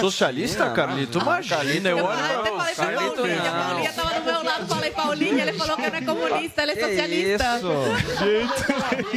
Socialista, 0.00 0.70
Carlito? 0.70 1.18
Imagina, 1.18 1.88
eu 1.88 1.96
olho 2.04 2.06
Ah, 2.08 2.38
até 2.38 2.50
falei 2.52 2.74
pra 2.74 2.84
do 2.84 3.24
meu 3.26 3.36
lado, 3.42 3.92
falei 3.92 4.11
Paulinha, 5.12 5.42
ele 5.42 5.52
falou 5.52 5.76
que 5.76 5.90
não 5.90 5.98
é 5.98 6.00
comunista, 6.00 6.62
ele 6.62 6.72
é 6.72 6.88
socialista. 6.88 7.60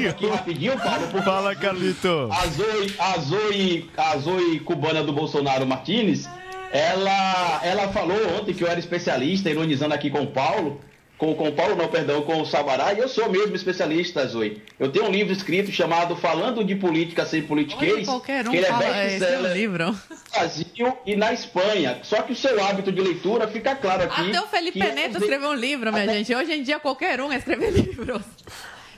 Aqui 0.10 0.28
rapidinho, 0.28 0.78
Paulo. 0.78 1.24
Fala, 1.24 1.56
Carlito. 1.56 2.30
A 2.32 2.48
Zoe, 2.48 2.96
a 3.00 3.20
Zoe, 3.20 3.90
a 3.96 4.18
Zoe 4.18 4.60
cubana 4.60 5.04
do 5.04 5.14
Bolsonaro 5.14 5.66
Martinez, 5.66 6.30
ela, 6.72 7.62
ela 7.64 7.88
falou 7.90 8.18
ontem 8.38 8.54
que 8.54 8.64
eu 8.64 8.68
era 8.68 8.80
especialista, 8.80 9.50
ironizando 9.50 9.94
aqui 9.94 10.10
com 10.10 10.24
o 10.24 10.28
Paulo. 10.28 10.82
Com, 11.18 11.34
com 11.34 11.48
o 11.48 11.52
Paulo, 11.54 11.76
não, 11.78 11.88
perdão, 11.88 12.22
com 12.24 12.42
o 12.42 12.46
Sabará, 12.46 12.94
e 12.94 13.00
eu 13.00 13.08
sou 13.08 13.30
mesmo 13.30 13.56
especialista, 13.56 14.28
Zoe. 14.28 14.62
Eu 14.78 14.92
tenho 14.92 15.06
um 15.06 15.10
livro 15.12 15.32
escrito 15.32 15.72
chamado 15.72 16.14
Falando 16.18 16.62
de 16.62 16.76
Política 16.76 17.26
Sem 17.26 17.42
Politiquês. 17.44 18.06
Olha, 18.06 18.18
um 18.18 18.20
que 18.20 18.32
ele 18.58 18.60
é 18.60 18.64
fala 18.66 19.06
esse 19.06 19.20
best-seller 19.20 19.54
livro. 19.54 19.86
no 19.92 20.18
Brasil 20.34 20.98
e 21.06 21.16
na 21.16 21.32
Espanha. 21.32 22.00
Só 22.04 22.22
que 22.22 22.34
o 22.34 22.36
seu 22.36 22.62
hábito 22.62 22.92
de 22.92 23.00
leitura 23.00 23.48
fica 23.48 23.74
claro 23.76 24.04
aqui. 24.04 24.30
Até 24.30 24.42
o 24.42 24.48
Felipe 24.48 24.78
que 24.82 24.92
Neto 24.92 25.16
eu- 25.16 25.22
escreveu 25.22 25.50
um 25.52 25.54
livro, 25.56 25.92
minha 25.94 26.06
gente. 26.06 26.36
Hoje 26.36 26.52
em 26.54 26.64
dia 26.64 26.80
qualquer 26.80 27.22
um 27.22 27.32
escreve 27.32 27.70
livros. 27.72 28.22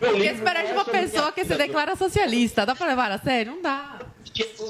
Meu 0.01 0.11
O 0.11 0.13
que 0.13 0.19
livro 0.19 0.35
esperar 0.37 0.63
de 0.63 0.71
é 0.71 0.73
uma 0.73 0.85
pessoa 0.85 1.31
que 1.31 1.45
se 1.45 1.55
declara 1.55 1.95
socialista? 1.95 2.65
Dá 2.65 2.75
pra 2.75 2.87
levar 2.87 3.11
a 3.11 3.19
sério? 3.19 3.51
Não 3.53 3.61
dá. 3.61 3.99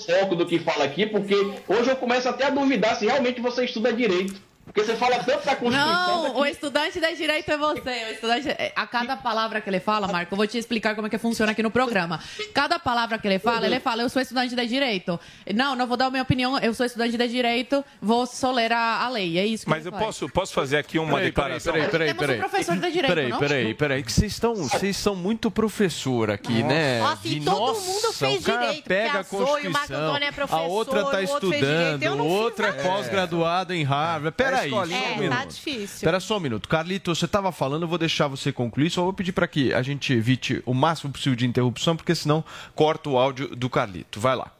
foco 0.05 0.35
do 0.35 0.45
que 0.45 0.59
fala 0.59 0.83
aqui, 0.83 1.05
porque 1.05 1.33
hoje 1.67 1.89
eu 1.89 1.95
começo 1.95 2.27
até 2.27 2.45
a 2.45 2.49
duvidar 2.49 2.95
se 2.97 3.05
realmente 3.05 3.39
você 3.41 3.63
estuda 3.65 3.91
direito. 3.93 4.35
Porque 4.77 4.91
você 4.91 4.95
fala 4.95 5.17
tanto 5.23 5.43
da 5.43 5.55
Constituição. 5.55 6.23
Não, 6.23 6.35
o 6.37 6.45
estudante 6.45 6.99
de 6.99 7.15
direito 7.15 7.49
é 7.51 7.57
você. 7.57 7.79
O 7.79 8.13
estudante, 8.13 8.47
a 8.75 8.85
cada 8.85 9.17
palavra 9.17 9.59
que 9.59 9.67
ele 9.67 9.79
fala, 9.79 10.07
Marco, 10.07 10.31
eu 10.31 10.37
vou 10.37 10.45
te 10.45 10.55
explicar 10.55 10.93
como 10.93 11.07
é 11.07 11.09
que 11.09 11.17
funciona 11.17 11.51
aqui 11.51 11.63
no 11.63 11.71
programa. 11.71 12.19
Cada 12.53 12.77
palavra 12.77 13.17
que 13.17 13.27
ele 13.27 13.39
fala, 13.39 13.65
ele 13.65 13.79
fala, 13.79 14.03
eu 14.03 14.09
sou 14.09 14.21
estudante 14.21 14.55
de 14.55 14.67
direito. 14.67 15.19
Não, 15.55 15.75
não 15.75 15.87
vou 15.87 15.97
dar 15.97 16.05
a 16.05 16.11
minha 16.11 16.21
opinião, 16.21 16.59
eu 16.59 16.75
sou 16.75 16.85
estudante 16.85 17.17
de 17.17 17.27
direito, 17.27 17.83
vou 17.99 18.27
só 18.27 18.51
ler 18.51 18.71
a, 18.71 19.03
a 19.03 19.09
lei. 19.09 19.39
É 19.39 19.45
isso 19.47 19.63
que 19.63 19.69
Mas 19.71 19.79
ele 19.79 19.87
eu 19.87 19.93
faz. 19.93 20.05
posso, 20.05 20.29
posso 20.29 20.53
fazer 20.53 20.77
aqui 20.77 20.99
uma 20.99 21.13
Peraí, 21.13 21.25
declaração? 21.25 21.73
Peraí, 21.73 21.89
peraí, 21.89 22.07
Temos 22.09 22.23
um 22.23 22.27
peraí. 22.27 22.39
professor 22.39 22.75
de 22.77 22.91
direito, 22.91 23.07
Peraí, 23.15 23.29
não? 23.29 23.39
peraí, 23.39 23.73
peraí, 23.73 24.03
que 24.03 24.11
vocês 24.13 24.31
estão, 24.31 24.53
vocês 24.53 24.95
são 24.95 25.15
muito 25.15 25.49
professor 25.49 26.29
aqui, 26.29 26.61
né? 26.61 26.99
Nossa, 26.99 27.27
e 27.27 27.39
De- 27.39 27.45
todo 27.45 27.59
nossa, 27.59 27.81
mundo 27.81 28.13
fez 28.13 28.41
o 28.41 28.45
cara 28.45 28.65
direito, 28.67 28.83
pega 28.85 29.17
a 29.17 29.19
a 29.21 29.23
Zoe, 29.23 29.39
o 29.39 29.43
Marco 29.43 29.63
Constituição, 29.71 30.05
Antônio 30.09 30.25
é 30.25 30.29
a 30.29 30.33
professor, 30.33 30.69
outra 30.69 31.03
tá 31.03 31.17
o 31.17 31.29
outro 31.31 31.49
fez 31.49 31.61
direito, 31.61 31.81
estudando, 31.85 32.03
eu 32.03 32.15
não 32.15 32.25
fiz 32.25 32.33
outra 32.33 32.67
é 32.67 32.71
pós-graduada 32.83 33.75
em 33.75 33.83
Harvard. 33.83 34.27
É 34.27 34.31
Peraí, 34.31 34.66
um 34.73 34.83
É, 34.83 35.15
minuto. 35.17 35.37
tá 35.37 35.45
difícil. 35.45 35.83
Espera 35.83 36.19
só 36.19 36.37
um 36.37 36.39
minuto. 36.39 36.67
Carlito, 36.69 37.13
você 37.15 37.25
estava 37.25 37.51
falando, 37.51 37.83
eu 37.83 37.87
vou 37.87 37.97
deixar 37.97 38.27
você 38.27 38.51
concluir, 38.51 38.89
só 38.89 39.03
vou 39.03 39.13
pedir 39.13 39.31
para 39.31 39.47
que 39.47 39.73
a 39.73 39.81
gente 39.81 40.13
evite 40.13 40.61
o 40.65 40.73
máximo 40.73 41.11
possível 41.11 41.35
de 41.35 41.45
interrupção, 41.45 41.95
porque 41.95 42.13
senão 42.15 42.43
corta 42.75 43.09
o 43.09 43.17
áudio 43.17 43.55
do 43.55 43.69
Carlito. 43.69 44.19
Vai 44.19 44.35
lá. 44.35 44.51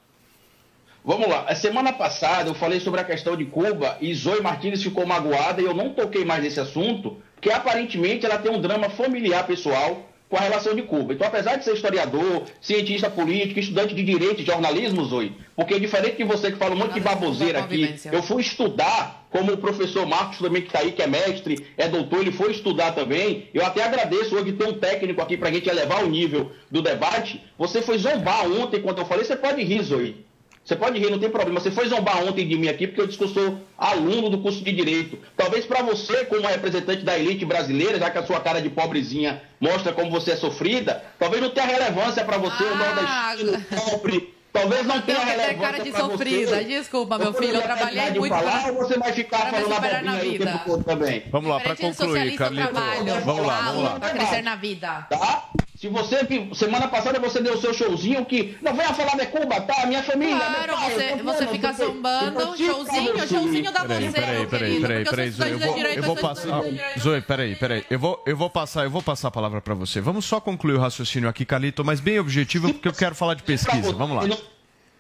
Vamos 1.04 1.30
lá. 1.30 1.46
A 1.48 1.56
semana 1.56 1.94
passada 1.94 2.50
eu 2.50 2.54
falei 2.56 2.80
sobre 2.80 3.00
a 3.00 3.04
questão 3.04 3.38
de 3.38 3.46
Cuba 3.46 3.98
e 4.02 4.14
Zoe 4.14 4.42
Martins 4.42 4.84
ficou 4.84 5.06
magoada 5.06 5.62
e 5.62 5.66
eu 5.66 5.74
não 5.74 5.94
toquei 5.94 6.26
mais 6.26 6.44
nesse 6.44 6.60
assunto, 6.60 7.18
porque 7.36 7.50
aparentemente 7.50 8.26
ela 8.26 8.38
tem 8.38 8.52
um 8.52 8.60
drama 8.60 8.90
familiar 8.90 9.46
pessoal 9.48 10.07
com 10.30 10.36
a 10.36 10.42
relação 10.42 10.76
de 10.76 10.82
Cuba. 10.84 11.14
Então, 11.14 11.28
apesar 11.28 11.56
de 11.56 11.64
ser 11.64 11.74
historiador, 11.74 12.44
cientista 12.60 13.10
político, 13.10 13.60
estudante 13.60 13.96
de 13.96 14.04
direito 14.04 14.42
e 14.42 14.46
jornalismo, 14.46 15.06
Zoe, 15.06 15.36
porque 15.56 15.80
diferente 15.80 16.18
de 16.18 16.24
você 16.24 16.52
que 16.52 16.58
fala 16.58 16.76
um 16.76 16.78
monte 16.78 16.94
de 16.94 17.00
baboseira 17.00 17.60
aqui, 17.60 17.96
eu 18.12 18.22
fui 18.22 18.42
estudar, 18.42 19.26
como 19.30 19.54
o 19.54 19.58
professor 19.58 20.06
Marcos 20.06 20.40
também 20.40 20.62
que 20.62 20.68
está 20.68 20.80
aí, 20.80 20.92
que 20.92 21.02
é 21.02 21.08
mestre, 21.08 21.68
é 21.78 21.88
doutor, 21.88 22.22
ele 22.22 22.32
foi 22.32 22.52
estudar 22.52 22.92
também. 22.92 23.50
Eu 23.54 23.66
até 23.66 23.84
agradeço 23.84 24.36
hoje 24.36 24.54
ter 24.54 24.68
um 24.68 24.74
técnico 24.74 25.22
aqui 25.22 25.38
para 25.38 25.50
a 25.50 25.52
gente 25.52 25.70
elevar 25.70 26.04
o 26.04 26.10
nível 26.10 26.52
do 26.70 26.82
debate. 26.82 27.42
Você 27.58 27.82
foi 27.82 27.98
zombar 27.98 28.46
ontem 28.52 28.82
quando 28.82 29.00
eu 29.00 29.06
falei, 29.06 29.24
você 29.24 29.36
pode 29.36 29.64
rir, 29.64 29.82
Zoe. 29.82 30.27
Você 30.68 30.76
pode 30.76 31.00
rir, 31.00 31.10
não 31.10 31.18
tem 31.18 31.30
problema. 31.30 31.62
Você 31.62 31.72
foi 31.72 31.88
zombar 31.88 32.22
ontem 32.22 32.46
de 32.46 32.58
mim 32.58 32.68
aqui 32.68 32.88
porque 32.88 33.00
eu 33.00 33.08
disse 33.08 33.18
que 33.18 33.24
eu 33.24 33.30
sou 33.30 33.58
aluno 33.78 34.30
do 34.30 34.40
curso 34.40 34.62
de 34.62 34.74
Direito. 34.74 35.18
Talvez 35.38 35.66
para 35.66 35.82
você, 35.82 36.26
como 36.26 36.46
representante 36.46 37.04
da 37.04 37.18
elite 37.18 37.46
brasileira, 37.46 37.98
já 37.98 38.10
que 38.10 38.18
a 38.18 38.26
sua 38.26 38.42
cara 38.42 38.62
de 38.62 38.70
pobrezinha 38.70 39.42
mostra 39.62 39.94
como 39.94 40.12
você 40.12 40.32
é 40.32 40.36
sofrida, 40.36 41.02
talvez 41.18 41.42
não 41.42 41.52
tenha 41.52 41.68
relevância 41.68 42.26
para 42.26 42.38
você, 42.38 42.64
o 42.66 42.76
nordestino, 42.76 43.66
pobre. 43.90 44.34
Talvez 44.52 44.86
não 44.86 45.02
tenha 45.02 45.20
relevância 45.20 45.58
cara 45.58 45.80
de 45.84 45.92
pra 45.92 46.00
sofrida. 46.02 46.56
você. 46.58 46.64
Desculpa, 46.66 47.18
meu 47.18 47.34
filho, 47.34 47.56
eu 47.56 47.62
trabalhei 47.62 48.12
muito 48.20 48.36
falar, 48.36 48.70
ou 48.70 48.74
você 48.76 49.00
vai 49.00 49.14
ficar 49.14 49.38
para 49.50 49.60
me 49.60 49.64
falando 49.64 49.76
superar 49.76 50.04
na 50.04 50.12
aí 50.14 50.28
o 50.28 50.32
vida. 50.32 50.46
tempo 50.48 50.60
todo 50.66 50.84
também? 50.84 51.24
Vamos 51.32 51.50
lá, 51.50 51.60
para 51.62 51.76
concluir, 51.78 52.36
Carlito. 52.36 52.74
trabalho. 52.74 53.22
Vamos 53.24 53.46
lá, 53.46 53.62
vamos 53.62 53.84
lá. 53.84 54.00
Para 54.02 54.10
crescer 54.10 54.42
na 54.42 54.56
vida. 54.58 55.08
Tá? 55.10 55.50
Se 55.78 55.88
você, 55.90 56.26
que 56.26 56.56
semana 56.56 56.88
passada 56.88 57.20
você 57.20 57.40
deu 57.40 57.54
o 57.54 57.62
seu 57.62 57.72
showzinho 57.72 58.26
que 58.26 58.58
não 58.64 58.74
venha 58.74 58.92
falar 58.96 59.16
de 59.16 59.28
Cuba, 59.28 59.62
tá? 59.62 59.86
Minha 59.86 60.02
família, 60.02 60.36
Claro, 60.36 60.68
meu 60.68 60.76
pai, 60.76 60.90
você, 60.92 61.04
eu 61.14 61.18
tô 61.20 61.24
você 61.24 61.48
fica 61.48 61.68
porque- 61.68 61.86
zombando, 61.86 62.58
showzinho, 62.58 63.28
showzinho 63.28 63.72
da 63.72 63.86
Peraí, 63.86 64.06
você, 64.08 64.12
peraí, 64.12 64.48
peraí, 64.48 64.82
peraí, 64.82 65.06
peraí, 65.06 65.28
eu 65.28 65.34
Zoe, 65.34 65.54
vou, 65.54 65.76
direito, 65.76 65.98
eu 66.00 66.04
vou 66.04 66.16
passar. 66.16 66.64
direito. 66.64 67.00
Zoe, 67.00 67.22
peraí, 67.22 67.56
peraí. 67.56 67.86
Eu 67.92 68.00
vou, 68.00 68.24
eu 68.26 68.36
vou 68.36 68.50
passar, 68.50 68.86
eu 68.86 68.90
vou 68.90 69.04
passar 69.04 69.28
a 69.28 69.32
palavra 69.32 69.62
para 69.62 69.76
você. 69.76 70.02
Vamos 70.02 70.26
só 70.26 70.40
concluir 70.40 70.74
o 70.74 70.80
raciocínio 70.80 71.30
aqui, 71.30 71.46
Carlito, 71.46 71.86
mas 71.86 72.00
bem 72.00 72.20
objetivo, 72.20 72.74
porque 72.74 72.88
eu 72.88 72.94
quero 72.94 73.14
falar 73.14 73.36
de 73.36 73.44
pesquisa. 73.44 73.94
Vamos 73.94 74.18
lá. 74.18 74.36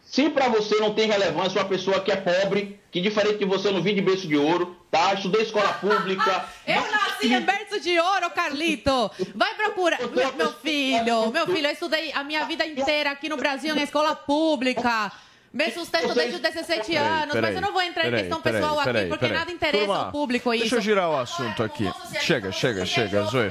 Se 0.03 0.29
pra 0.29 0.47
você 0.47 0.75
não 0.75 0.93
tem 0.93 1.07
relevância 1.07 1.59
uma 1.59 1.67
pessoa 1.67 1.99
que 1.99 2.11
é 2.11 2.15
pobre, 2.15 2.79
que 2.97 3.09
diferente 3.09 3.37
de 3.37 3.45
você 3.45 3.71
não 3.71 3.81
vive 3.81 3.95
de 3.95 4.01
berço 4.01 4.27
de 4.27 4.35
ouro, 4.35 4.75
tá? 4.89 5.13
Estudei 5.13 5.43
escola 5.43 5.73
pública. 5.73 6.45
Eu 6.65 6.81
nasci 6.81 7.33
em 7.33 7.41
berço 7.41 7.79
de 7.79 7.99
ouro, 7.99 8.29
Carlito. 8.31 9.11
Vai 9.35 9.53
procurar. 9.53 9.99
Meu, 9.99 10.33
meu 10.33 10.53
filho, 10.53 11.31
meu 11.31 11.45
filho, 11.45 11.67
eu 11.67 11.71
estudei 11.71 12.11
a 12.11 12.23
minha 12.23 12.45
vida 12.45 12.65
inteira 12.65 13.11
aqui 13.11 13.29
no 13.29 13.37
Brasil, 13.37 13.75
na 13.75 13.83
escola 13.83 14.15
pública. 14.15 15.11
Me 15.57 15.71
sustento 15.71 16.13
desde 16.13 16.35
os 16.35 16.41
17 16.41 16.95
anos, 16.95 17.35
mas 17.35 17.55
eu 17.55 17.61
não 17.61 17.73
vou 17.73 17.81
entrar 17.81 18.03
em 18.03 18.05
peraí, 18.05 18.21
questão 18.21 18.41
peraí, 18.41 18.61
pessoal 18.61 18.79
aqui, 18.79 18.85
peraí, 18.85 19.09
porque 19.09 19.25
peraí. 19.25 19.39
nada 19.39 19.51
interessa 19.51 19.85
Turma, 19.85 20.05
ao 20.05 20.11
público 20.11 20.53
isso. 20.53 20.61
Deixa 20.61 20.75
eu 20.75 20.81
girar 20.81 21.09
o 21.09 21.17
assunto 21.17 21.63
aqui. 21.63 21.91
Chega, 22.21 22.51
chega, 22.51 22.85
chega, 22.85 23.23
Zoe. 23.23 23.49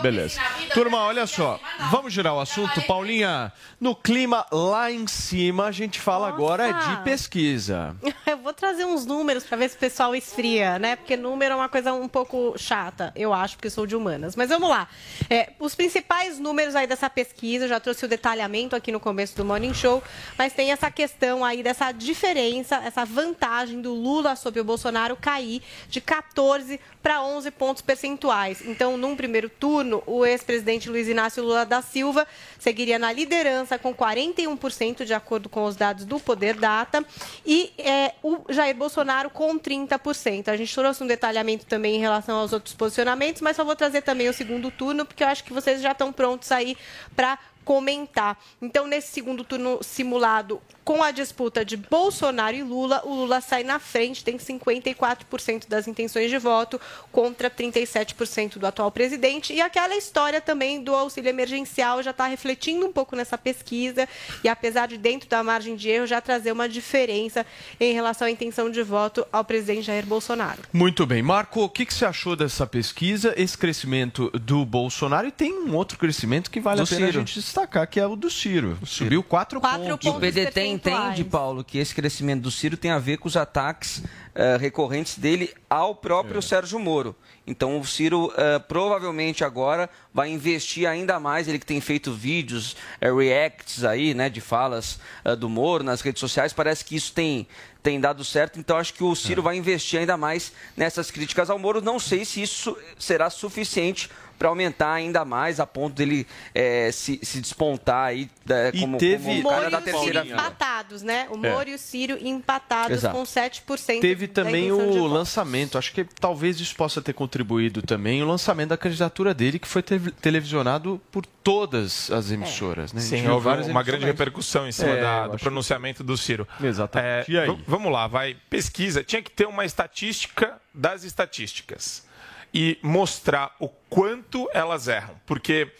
Beleza. 0.00 0.40
Turma, 0.72 0.98
olha 0.98 1.26
só. 1.26 1.58
Vamos 1.90 2.12
girar 2.12 2.34
o 2.34 2.40
assunto. 2.40 2.80
Paulinha, 2.82 3.52
no 3.80 3.96
clima 3.96 4.46
lá 4.52 4.90
em 4.92 5.06
cima, 5.06 5.66
a 5.66 5.72
gente 5.72 5.98
fala 5.98 6.28
agora 6.28 6.72
de 6.72 7.02
pesquisa. 7.02 7.96
Eu 8.26 8.38
vou 8.38 8.52
trazer 8.52 8.84
uns 8.84 9.04
números 9.04 9.44
para 9.44 9.56
ver 9.56 9.70
se 9.70 9.76
o 9.76 9.78
pessoal 9.78 10.14
esfria, 10.14 10.78
né? 10.78 10.94
Porque 10.94 11.16
número 11.16 11.52
é 11.52 11.56
uma 11.56 11.68
coisa 11.68 11.92
um 11.92 12.08
pouco 12.08 12.54
chata, 12.56 13.12
eu 13.16 13.32
acho, 13.32 13.56
porque 13.56 13.68
sou 13.68 13.86
de 13.86 13.96
humanas. 13.96 14.36
Mas 14.36 14.50
vamos 14.50 14.68
lá. 14.68 14.88
É, 15.28 15.50
os 15.58 15.74
principais 15.74 16.38
números 16.38 16.76
aí 16.76 16.86
dessa 16.86 17.10
pesquisa, 17.10 17.64
eu 17.64 17.68
já 17.68 17.80
trouxe 17.80 18.04
o 18.04 18.08
detalhamento 18.08 18.76
aqui 18.76 18.92
no 18.92 19.00
começo 19.00 19.36
do 19.36 19.44
Morning 19.44 19.74
Show, 19.74 20.02
mas 20.38 20.52
tem 20.52 20.70
essa 20.70 20.90
questão 20.90 21.39
aí 21.44 21.62
dessa 21.62 21.92
diferença, 21.92 22.76
essa 22.76 23.04
vantagem 23.04 23.80
do 23.80 23.94
Lula 23.94 24.36
sobre 24.36 24.60
o 24.60 24.64
Bolsonaro 24.64 25.16
cair 25.16 25.62
de 25.88 26.00
14 26.00 26.80
para 27.02 27.22
11 27.22 27.50
pontos 27.50 27.82
percentuais. 27.82 28.62
Então, 28.64 28.96
num 28.96 29.16
primeiro 29.16 29.48
turno, 29.48 30.02
o 30.06 30.24
ex-presidente 30.24 30.88
Luiz 30.88 31.08
Inácio 31.08 31.42
Lula 31.42 31.64
da 31.64 31.80
Silva 31.80 32.26
seguiria 32.58 32.98
na 32.98 33.12
liderança 33.12 33.78
com 33.78 33.94
41%, 33.94 35.04
de 35.04 35.14
acordo 35.14 35.48
com 35.48 35.64
os 35.64 35.76
dados 35.76 36.04
do 36.04 36.20
Poder 36.20 36.54
Data, 36.54 37.04
e 37.44 37.72
é, 37.78 38.14
o 38.22 38.40
Jair 38.50 38.76
Bolsonaro 38.76 39.30
com 39.30 39.58
30%. 39.58 40.48
A 40.48 40.56
gente 40.56 40.74
trouxe 40.74 41.02
um 41.02 41.06
detalhamento 41.06 41.66
também 41.66 41.96
em 41.96 42.00
relação 42.00 42.36
aos 42.36 42.52
outros 42.52 42.74
posicionamentos, 42.74 43.40
mas 43.40 43.56
só 43.56 43.64
vou 43.64 43.76
trazer 43.76 44.02
também 44.02 44.28
o 44.28 44.32
segundo 44.32 44.70
turno, 44.70 45.06
porque 45.06 45.22
eu 45.22 45.28
acho 45.28 45.44
que 45.44 45.52
vocês 45.52 45.80
já 45.80 45.92
estão 45.92 46.12
prontos 46.12 46.52
aí 46.52 46.76
para 47.16 47.38
comentar. 47.70 48.36
Então, 48.60 48.84
nesse 48.84 49.12
segundo 49.12 49.44
turno 49.44 49.78
simulado, 49.80 50.60
com 50.82 51.04
a 51.04 51.12
disputa 51.12 51.64
de 51.64 51.76
Bolsonaro 51.76 52.56
e 52.56 52.64
Lula, 52.64 53.00
o 53.04 53.14
Lula 53.14 53.40
sai 53.40 53.62
na 53.62 53.78
frente, 53.78 54.24
tem 54.24 54.36
54% 54.38 55.68
das 55.68 55.86
intenções 55.86 56.30
de 56.30 56.36
voto 56.36 56.80
contra 57.12 57.48
37% 57.48 58.58
do 58.58 58.66
atual 58.66 58.90
presidente. 58.90 59.52
E 59.52 59.60
aquela 59.60 59.94
história 59.94 60.40
também 60.40 60.82
do 60.82 60.92
auxílio 60.92 61.28
emergencial 61.28 62.02
já 62.02 62.10
está 62.10 62.26
refletindo 62.26 62.84
um 62.84 62.92
pouco 62.92 63.14
nessa 63.14 63.38
pesquisa 63.38 64.08
e, 64.42 64.48
apesar 64.48 64.88
de 64.88 64.98
dentro 64.98 65.28
da 65.28 65.44
margem 65.44 65.76
de 65.76 65.88
erro, 65.88 66.08
já 66.08 66.20
trazer 66.20 66.50
uma 66.50 66.68
diferença 66.68 67.46
em 67.78 67.94
relação 67.94 68.26
à 68.26 68.30
intenção 68.32 68.68
de 68.68 68.82
voto 68.82 69.24
ao 69.32 69.44
presidente 69.44 69.82
Jair 69.82 70.04
Bolsonaro. 70.04 70.62
Muito 70.72 71.06
bem. 71.06 71.22
Marco, 71.22 71.62
o 71.62 71.68
que, 71.68 71.86
que 71.86 71.94
você 71.94 72.04
achou 72.04 72.34
dessa 72.34 72.66
pesquisa, 72.66 73.32
esse 73.36 73.56
crescimento 73.56 74.28
do 74.30 74.64
Bolsonaro? 74.64 75.28
E 75.28 75.30
tem 75.30 75.52
um 75.52 75.76
outro 75.76 75.96
crescimento 75.96 76.50
que 76.50 76.58
vale 76.58 76.78
Do 76.78 76.82
a 76.82 76.86
pena 76.86 77.06
a 77.06 77.12
Ciro. 77.12 77.20
gente 77.20 77.34
destacar, 77.34 77.59
que 77.66 78.00
é 78.00 78.06
o 78.06 78.16
do 78.16 78.30
Ciro. 78.30 78.78
Subiu 78.84 79.22
4 79.22 79.60
pontos. 79.60 79.98
E 80.04 80.08
o 80.08 80.14
PDT 80.20 80.64
entende, 80.66 81.24
Paulo, 81.24 81.62
que 81.64 81.78
esse 81.78 81.94
crescimento 81.94 82.42
do 82.42 82.50
Ciro 82.50 82.76
tem 82.76 82.90
a 82.90 82.98
ver 82.98 83.18
com 83.18 83.28
os 83.28 83.36
ataques 83.36 84.02
eh, 84.34 84.56
recorrentes 84.58 85.18
dele 85.18 85.52
ao 85.68 85.94
próprio 85.94 86.38
É. 86.38 86.42
Sérgio 86.42 86.78
Moro. 86.78 87.14
Então 87.46 87.78
o 87.80 87.84
Ciro 87.84 88.32
eh, 88.36 88.58
provavelmente 88.60 89.42
agora 89.44 89.90
vai 90.14 90.30
investir 90.30 90.86
ainda 90.88 91.18
mais, 91.18 91.48
ele 91.48 91.58
que 91.58 91.66
tem 91.66 91.80
feito 91.80 92.12
vídeos, 92.12 92.76
eh, 93.00 93.12
reacts 93.12 93.82
aí, 93.84 94.14
né, 94.14 94.28
de 94.28 94.40
falas 94.40 94.98
do 95.38 95.48
Moro 95.48 95.82
nas 95.82 96.00
redes 96.00 96.20
sociais, 96.20 96.52
parece 96.52 96.84
que 96.84 96.94
isso 96.94 97.12
tem, 97.12 97.46
tem 97.82 98.00
dado 98.00 98.24
certo, 98.24 98.58
então 98.60 98.76
acho 98.76 98.94
que 98.94 99.02
o 99.02 99.12
É. 99.12 99.16
Ciro 99.16 99.42
vai 99.42 99.56
investir 99.56 99.98
ainda 100.00 100.16
mais 100.16 100.52
nessas 100.76 101.10
críticas 101.10 101.50
ao 101.50 101.58
Moro. 101.58 101.80
Não 101.80 101.98
sei 101.98 102.24
se 102.24 102.40
isso 102.40 102.76
será 102.98 103.28
suficiente 103.30 104.08
para 104.40 104.48
aumentar 104.48 104.94
ainda 104.94 105.22
mais 105.22 105.60
a 105.60 105.66
ponto 105.66 105.94
dele 105.94 106.26
eh, 106.54 106.90
se, 106.94 107.20
se 107.22 107.42
despontar 107.42 108.06
aí 108.06 108.26
E 108.72 108.80
como, 108.80 108.96
teve- 108.96 109.22
como 109.24 109.38
O 109.40 109.42
Moro 109.42 109.54
cara 109.56 109.68
e 109.68 109.70
da 109.70 109.78
o 109.78 109.82
Ciro 109.82 109.92
terceira 109.98 110.22
via. 110.24 110.32
empatados, 110.32 111.02
né? 111.02 111.28
O 111.30 111.34
É. 111.46 111.50
Moro 111.52 111.68
e 111.68 111.74
o 111.74 111.78
Ciro 111.78 112.16
empatados 112.18 112.96
Exato. 112.96 113.14
com 113.14 113.22
7%. 113.24 114.00
Teve 114.00 114.26
também 114.26 114.72
o 114.72 115.06
lançamento, 115.06 115.76
acho 115.76 115.92
que 115.92 116.04
talvez 116.18 116.58
isso 116.58 116.74
possa 116.74 117.02
ter 117.02 117.12
contribuído 117.12 117.82
também, 117.82 118.22
o 118.22 118.26
lançamento 118.26 118.70
da 118.70 118.78
candidatura 118.78 119.34
dele, 119.34 119.58
que 119.58 119.68
foi 119.68 119.82
te- 119.82 120.10
televisionado 120.22 120.98
por 121.12 121.26
todas 121.26 122.10
as 122.10 122.30
emissoras. 122.30 122.94
Né? 122.94 123.00
A 123.02 123.04
gente 123.04 123.20
Sim, 123.22 123.28
houve 123.28 123.44
várias 123.44 123.66
uma 123.68 123.82
grande 123.82 124.04
emissoras. 124.04 124.18
repercussão 124.20 124.66
em 124.66 124.72
cima 124.72 124.92
É, 124.92 125.00
da- 125.02 125.28
do 125.28 125.38
pronunciamento 125.38 126.02
do 126.02 126.16
Ciro. 126.16 126.48
Exatamente. 126.62 127.30
É, 127.30 127.34
E 127.34 127.38
aí? 127.38 127.58
Vamos 127.66 127.92
lá, 127.92 128.06
vai. 128.06 128.38
Pesquisa. 128.48 129.04
Tinha 129.04 129.20
que 129.20 129.30
ter 129.30 129.46
uma 129.46 129.66
estatística 129.66 130.58
das 130.72 131.04
estatísticas 131.04 132.08
e 132.52 132.78
mostrar 132.82 133.54
o 133.60 133.68
quanto 133.68 134.09
elas 134.52 134.88
erram. 134.88 135.14
Porque 135.26 135.70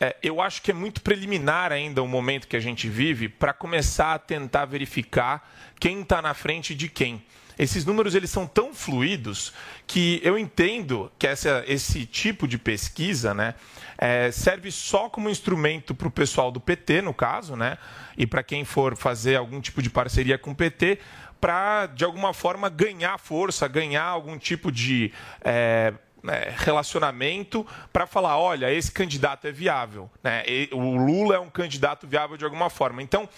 é, 0.00 0.16
eu 0.22 0.40
acho 0.40 0.60
que 0.62 0.70
é 0.70 0.74
muito 0.74 1.00
preliminar 1.00 1.72
ainda 1.72 2.02
o 2.02 2.08
momento 2.08 2.48
que 2.48 2.56
a 2.56 2.60
gente 2.60 2.88
vive 2.88 3.28
para 3.28 3.52
começar 3.52 4.14
a 4.14 4.18
tentar 4.18 4.64
verificar 4.64 5.50
quem 5.78 6.02
está 6.02 6.20
na 6.20 6.34
frente 6.34 6.74
de 6.74 6.88
quem. 6.88 7.22
Esses 7.56 7.84
números 7.84 8.14
eles 8.16 8.30
são 8.30 8.46
tão 8.46 8.74
fluidos 8.74 9.52
que 9.86 10.20
eu 10.24 10.36
entendo 10.36 11.10
que 11.18 11.26
essa, 11.26 11.62
esse 11.68 12.04
tipo 12.04 12.48
de 12.48 12.58
pesquisa 12.58 13.32
né, 13.32 13.54
é, 13.96 14.30
serve 14.32 14.72
só 14.72 15.08
como 15.08 15.30
instrumento 15.30 15.94
para 15.94 16.08
o 16.08 16.10
pessoal 16.10 16.50
do 16.50 16.60
PT, 16.60 17.02
no 17.02 17.14
caso, 17.14 17.54
né, 17.54 17.78
e 18.18 18.26
para 18.26 18.42
quem 18.42 18.64
for 18.64 18.96
fazer 18.96 19.36
algum 19.36 19.60
tipo 19.60 19.80
de 19.80 19.88
parceria 19.88 20.36
com 20.36 20.50
o 20.50 20.54
PT, 20.54 20.98
para, 21.40 21.86
de 21.86 22.04
alguma 22.04 22.32
forma, 22.32 22.68
ganhar 22.68 23.18
força, 23.18 23.68
ganhar 23.68 24.04
algum 24.04 24.36
tipo 24.38 24.72
de 24.72 25.12
é, 25.42 25.92
é, 26.28 26.52
relacionamento 26.56 27.66
para 27.92 28.06
falar, 28.06 28.38
olha, 28.38 28.72
esse 28.72 28.90
candidato 28.90 29.46
é 29.46 29.52
viável, 29.52 30.10
né? 30.22 30.42
O 30.72 30.96
Lula 30.96 31.36
é 31.36 31.38
um 31.38 31.50
candidato 31.50 32.06
viável 32.06 32.36
de 32.36 32.44
alguma 32.44 32.70
forma. 32.70 33.02
Então, 33.02 33.28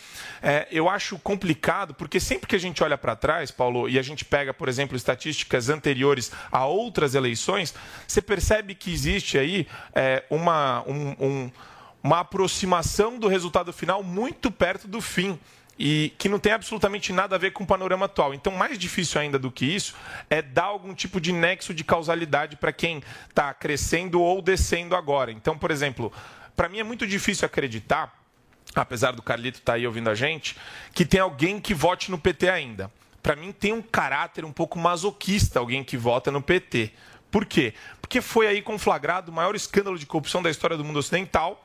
é, 0.42 0.66
eu 0.70 0.88
acho 0.88 1.18
complicado 1.18 1.94
porque 1.94 2.20
sempre 2.20 2.46
que 2.46 2.56
a 2.56 2.60
gente 2.60 2.82
olha 2.82 2.96
para 2.96 3.16
trás, 3.16 3.50
Paulo, 3.50 3.88
e 3.88 3.98
a 3.98 4.02
gente 4.02 4.24
pega, 4.24 4.54
por 4.54 4.68
exemplo, 4.68 4.96
estatísticas 4.96 5.68
anteriores 5.68 6.30
a 6.50 6.64
outras 6.66 7.14
eleições, 7.14 7.74
você 8.06 8.22
percebe 8.22 8.74
que 8.74 8.92
existe 8.92 9.38
aí 9.38 9.66
é, 9.94 10.24
uma 10.30 10.82
um- 10.86 11.16
um- 11.18 11.50
uma 12.02 12.20
aproximação 12.20 13.18
do 13.18 13.26
resultado 13.26 13.72
final 13.72 14.02
muito 14.02 14.50
perto 14.50 14.86
do 14.86 15.00
fim. 15.00 15.38
E 15.78 16.12
que 16.18 16.28
não 16.28 16.38
tem 16.38 16.52
absolutamente 16.52 17.12
nada 17.12 17.36
a 17.36 17.38
ver 17.38 17.52
com 17.52 17.64
o 17.64 17.66
panorama 17.66 18.06
atual. 18.06 18.32
Então, 18.32 18.52
mais 18.52 18.78
difícil 18.78 19.20
ainda 19.20 19.38
do 19.38 19.50
que 19.50 19.64
isso 19.64 19.94
é 20.30 20.40
dar 20.40 20.64
algum 20.64 20.94
tipo 20.94 21.20
de 21.20 21.32
nexo 21.32 21.74
de 21.74 21.84
causalidade 21.84 22.56
para 22.56 22.72
quem 22.72 23.02
está 23.28 23.52
crescendo 23.52 24.20
ou 24.20 24.40
descendo 24.40 24.96
agora. 24.96 25.30
Então, 25.30 25.58
por 25.58 25.70
exemplo, 25.70 26.12
para 26.56 26.68
mim 26.68 26.78
é 26.78 26.84
muito 26.84 27.06
difícil 27.06 27.44
acreditar, 27.44 28.18
apesar 28.74 29.12
do 29.12 29.22
Carlito 29.22 29.58
estar 29.58 29.74
aí 29.74 29.86
ouvindo 29.86 30.08
a 30.08 30.14
gente, 30.14 30.56
que 30.94 31.04
tem 31.04 31.20
alguém 31.20 31.60
que 31.60 31.74
vote 31.74 32.10
no 32.10 32.18
PT 32.18 32.48
ainda. 32.48 32.90
Para 33.22 33.36
mim 33.36 33.52
tem 33.52 33.72
um 33.72 33.82
caráter 33.82 34.44
um 34.44 34.52
pouco 34.52 34.78
masoquista 34.78 35.58
alguém 35.58 35.84
que 35.84 35.96
vota 35.96 36.30
no 36.30 36.40
PT. 36.40 36.92
Por 37.30 37.44
quê? 37.44 37.74
Porque 38.00 38.20
foi 38.20 38.46
aí 38.46 38.62
conflagrado 38.62 39.30
o 39.30 39.34
maior 39.34 39.54
escândalo 39.54 39.98
de 39.98 40.06
corrupção 40.06 40.42
da 40.42 40.48
história 40.48 40.76
do 40.76 40.84
mundo 40.84 40.98
ocidental. 40.98 41.62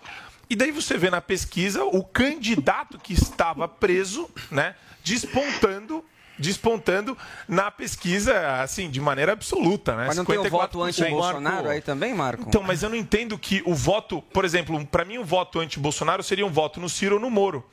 E 0.52 0.56
daí 0.58 0.70
você 0.70 0.98
vê 0.98 1.10
na 1.10 1.22
pesquisa 1.22 1.82
o 1.86 2.04
candidato 2.04 3.00
que 3.00 3.14
estava 3.14 3.70
preso, 3.70 4.30
né, 4.52 4.76
despontando 5.02 6.04
despontando 6.38 7.16
na 7.48 7.70
pesquisa, 7.70 8.62
assim, 8.62 8.90
de 8.90 9.00
maneira 9.00 9.32
absoluta, 9.32 9.96
né? 9.96 10.08
Mas 10.08 10.18
não 10.18 10.26
tem 10.26 10.40
o 10.40 10.44
54%. 10.44 10.50
voto 10.50 10.82
anti-Bolsonaro 10.82 11.70
aí 11.70 11.82
também, 11.82 12.16
Marco? 12.16 12.46
Então, 12.48 12.64
mas 12.64 12.82
eu 12.82 12.90
não 12.90 12.96
entendo 12.96 13.38
que 13.38 13.62
o 13.64 13.76
voto, 13.76 14.22
por 14.34 14.44
exemplo, 14.44 14.84
para 14.88 15.06
mim 15.06 15.20
o 15.20 15.24
voto 15.24 15.60
anti-Bolsonaro 15.60 16.24
seria 16.24 16.46
um 16.46 16.50
voto 16.50 16.80
no 16.82 16.90
Ciro 16.90 17.16
ou 17.16 17.22
no 17.22 17.30
Moro. 17.30 17.64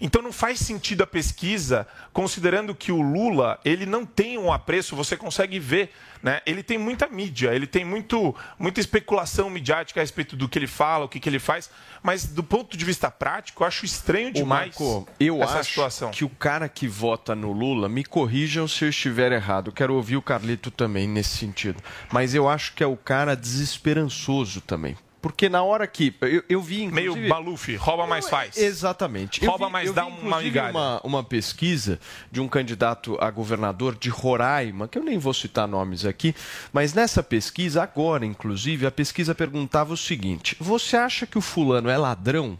Então 0.00 0.22
não 0.22 0.32
faz 0.32 0.60
sentido 0.60 1.02
a 1.02 1.06
pesquisa, 1.06 1.86
considerando 2.12 2.74
que 2.74 2.92
o 2.92 3.00
Lula 3.00 3.58
ele 3.64 3.84
não 3.84 4.06
tem 4.06 4.38
um 4.38 4.52
apreço, 4.52 4.94
você 4.94 5.16
consegue 5.16 5.58
ver, 5.58 5.90
né? 6.22 6.40
Ele 6.46 6.62
tem 6.62 6.78
muita 6.78 7.08
mídia, 7.08 7.54
ele 7.54 7.66
tem 7.66 7.84
muito, 7.84 8.34
muita 8.58 8.80
especulação 8.80 9.50
midiática 9.50 10.00
a 10.00 10.02
respeito 10.02 10.36
do 10.36 10.48
que 10.48 10.58
ele 10.58 10.66
fala, 10.66 11.04
o 11.04 11.08
que, 11.08 11.18
que 11.18 11.28
ele 11.28 11.38
faz, 11.38 11.70
mas 12.02 12.26
do 12.26 12.42
ponto 12.42 12.76
de 12.76 12.84
vista 12.84 13.10
prático, 13.10 13.62
eu 13.62 13.66
acho 13.66 13.84
estranho 13.84 14.28
Ô, 14.28 14.32
demais 14.32 14.68
Marco, 14.78 15.08
eu 15.18 15.42
essa 15.42 15.60
acho 15.60 15.70
situação. 15.70 16.10
que 16.10 16.24
o 16.24 16.28
cara 16.28 16.68
que 16.68 16.86
vota 16.86 17.34
no 17.34 17.52
Lula, 17.52 17.88
me 17.88 18.04
corrijam 18.04 18.68
se 18.68 18.84
eu 18.84 18.88
estiver 18.88 19.32
errado, 19.32 19.72
quero 19.72 19.94
ouvir 19.94 20.16
o 20.16 20.22
Carlito 20.22 20.70
também 20.70 21.08
nesse 21.08 21.36
sentido, 21.36 21.82
mas 22.12 22.34
eu 22.34 22.48
acho 22.48 22.74
que 22.74 22.82
é 22.82 22.86
o 22.86 22.96
cara 22.96 23.34
desesperançoso 23.34 24.60
também. 24.60 24.96
Porque 25.20 25.48
na 25.48 25.62
hora 25.62 25.86
que. 25.86 26.14
Eu, 26.20 26.42
eu 26.48 26.62
vi. 26.62 26.86
Meio 26.86 27.28
Baluf, 27.28 27.74
rouba 27.76 28.06
mais 28.06 28.28
faz. 28.28 28.56
Exatamente. 28.56 29.42
Eu 29.44 29.50
Rouba 29.50 29.66
vi- 29.66 29.72
mais 29.72 29.86
eu 29.88 29.92
dá 29.94 30.04
vi, 30.04 30.10
uma 30.22 30.40
migalha. 30.40 30.70
Uma, 30.70 31.00
uma 31.02 31.24
pesquisa 31.24 31.98
de 32.30 32.40
um 32.40 32.46
candidato 32.46 33.18
a 33.20 33.30
governador 33.30 33.96
de 33.96 34.08
Roraima, 34.08 34.86
que 34.86 34.96
eu 34.98 35.02
nem 35.04 35.18
vou 35.18 35.34
citar 35.34 35.66
nomes 35.66 36.04
aqui, 36.04 36.34
mas 36.72 36.94
nessa 36.94 37.22
pesquisa, 37.22 37.82
agora, 37.82 38.24
inclusive, 38.24 38.86
a 38.86 38.90
pesquisa 38.90 39.34
perguntava 39.34 39.92
o 39.92 39.96
seguinte: 39.96 40.56
você 40.60 40.96
acha 40.96 41.26
que 41.26 41.36
o 41.36 41.40
fulano 41.40 41.90
é 41.90 41.96
ladrão? 41.98 42.58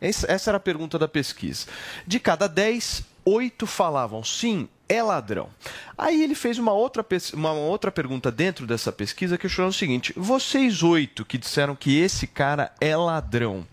Essa 0.00 0.30
essa 0.30 0.50
era 0.50 0.56
a 0.56 0.60
pergunta 0.60 0.98
da 0.98 1.06
pesquisa. 1.08 1.66
De 2.06 2.18
cada 2.18 2.46
10, 2.48 3.04
8 3.24 3.66
falavam 3.66 4.22
sim, 4.24 4.68
é 4.88 5.02
ladrão. 5.02 5.48
Aí 5.96 6.22
ele 6.22 6.34
fez 6.34 6.58
uma 6.58 6.72
outra, 6.72 7.04
uma 7.32 7.52
outra 7.52 7.90
pergunta 7.90 8.30
dentro 8.30 8.66
dessa 8.66 8.92
pesquisa 8.92 9.38
questionando 9.38 9.72
o 9.72 9.76
seguinte: 9.76 10.12
vocês 10.16 10.82
oito 10.82 11.24
que 11.24 11.38
disseram 11.38 11.74
que 11.74 11.98
esse 11.98 12.26
cara 12.26 12.72
é 12.80 12.96
ladrão, 12.96 13.66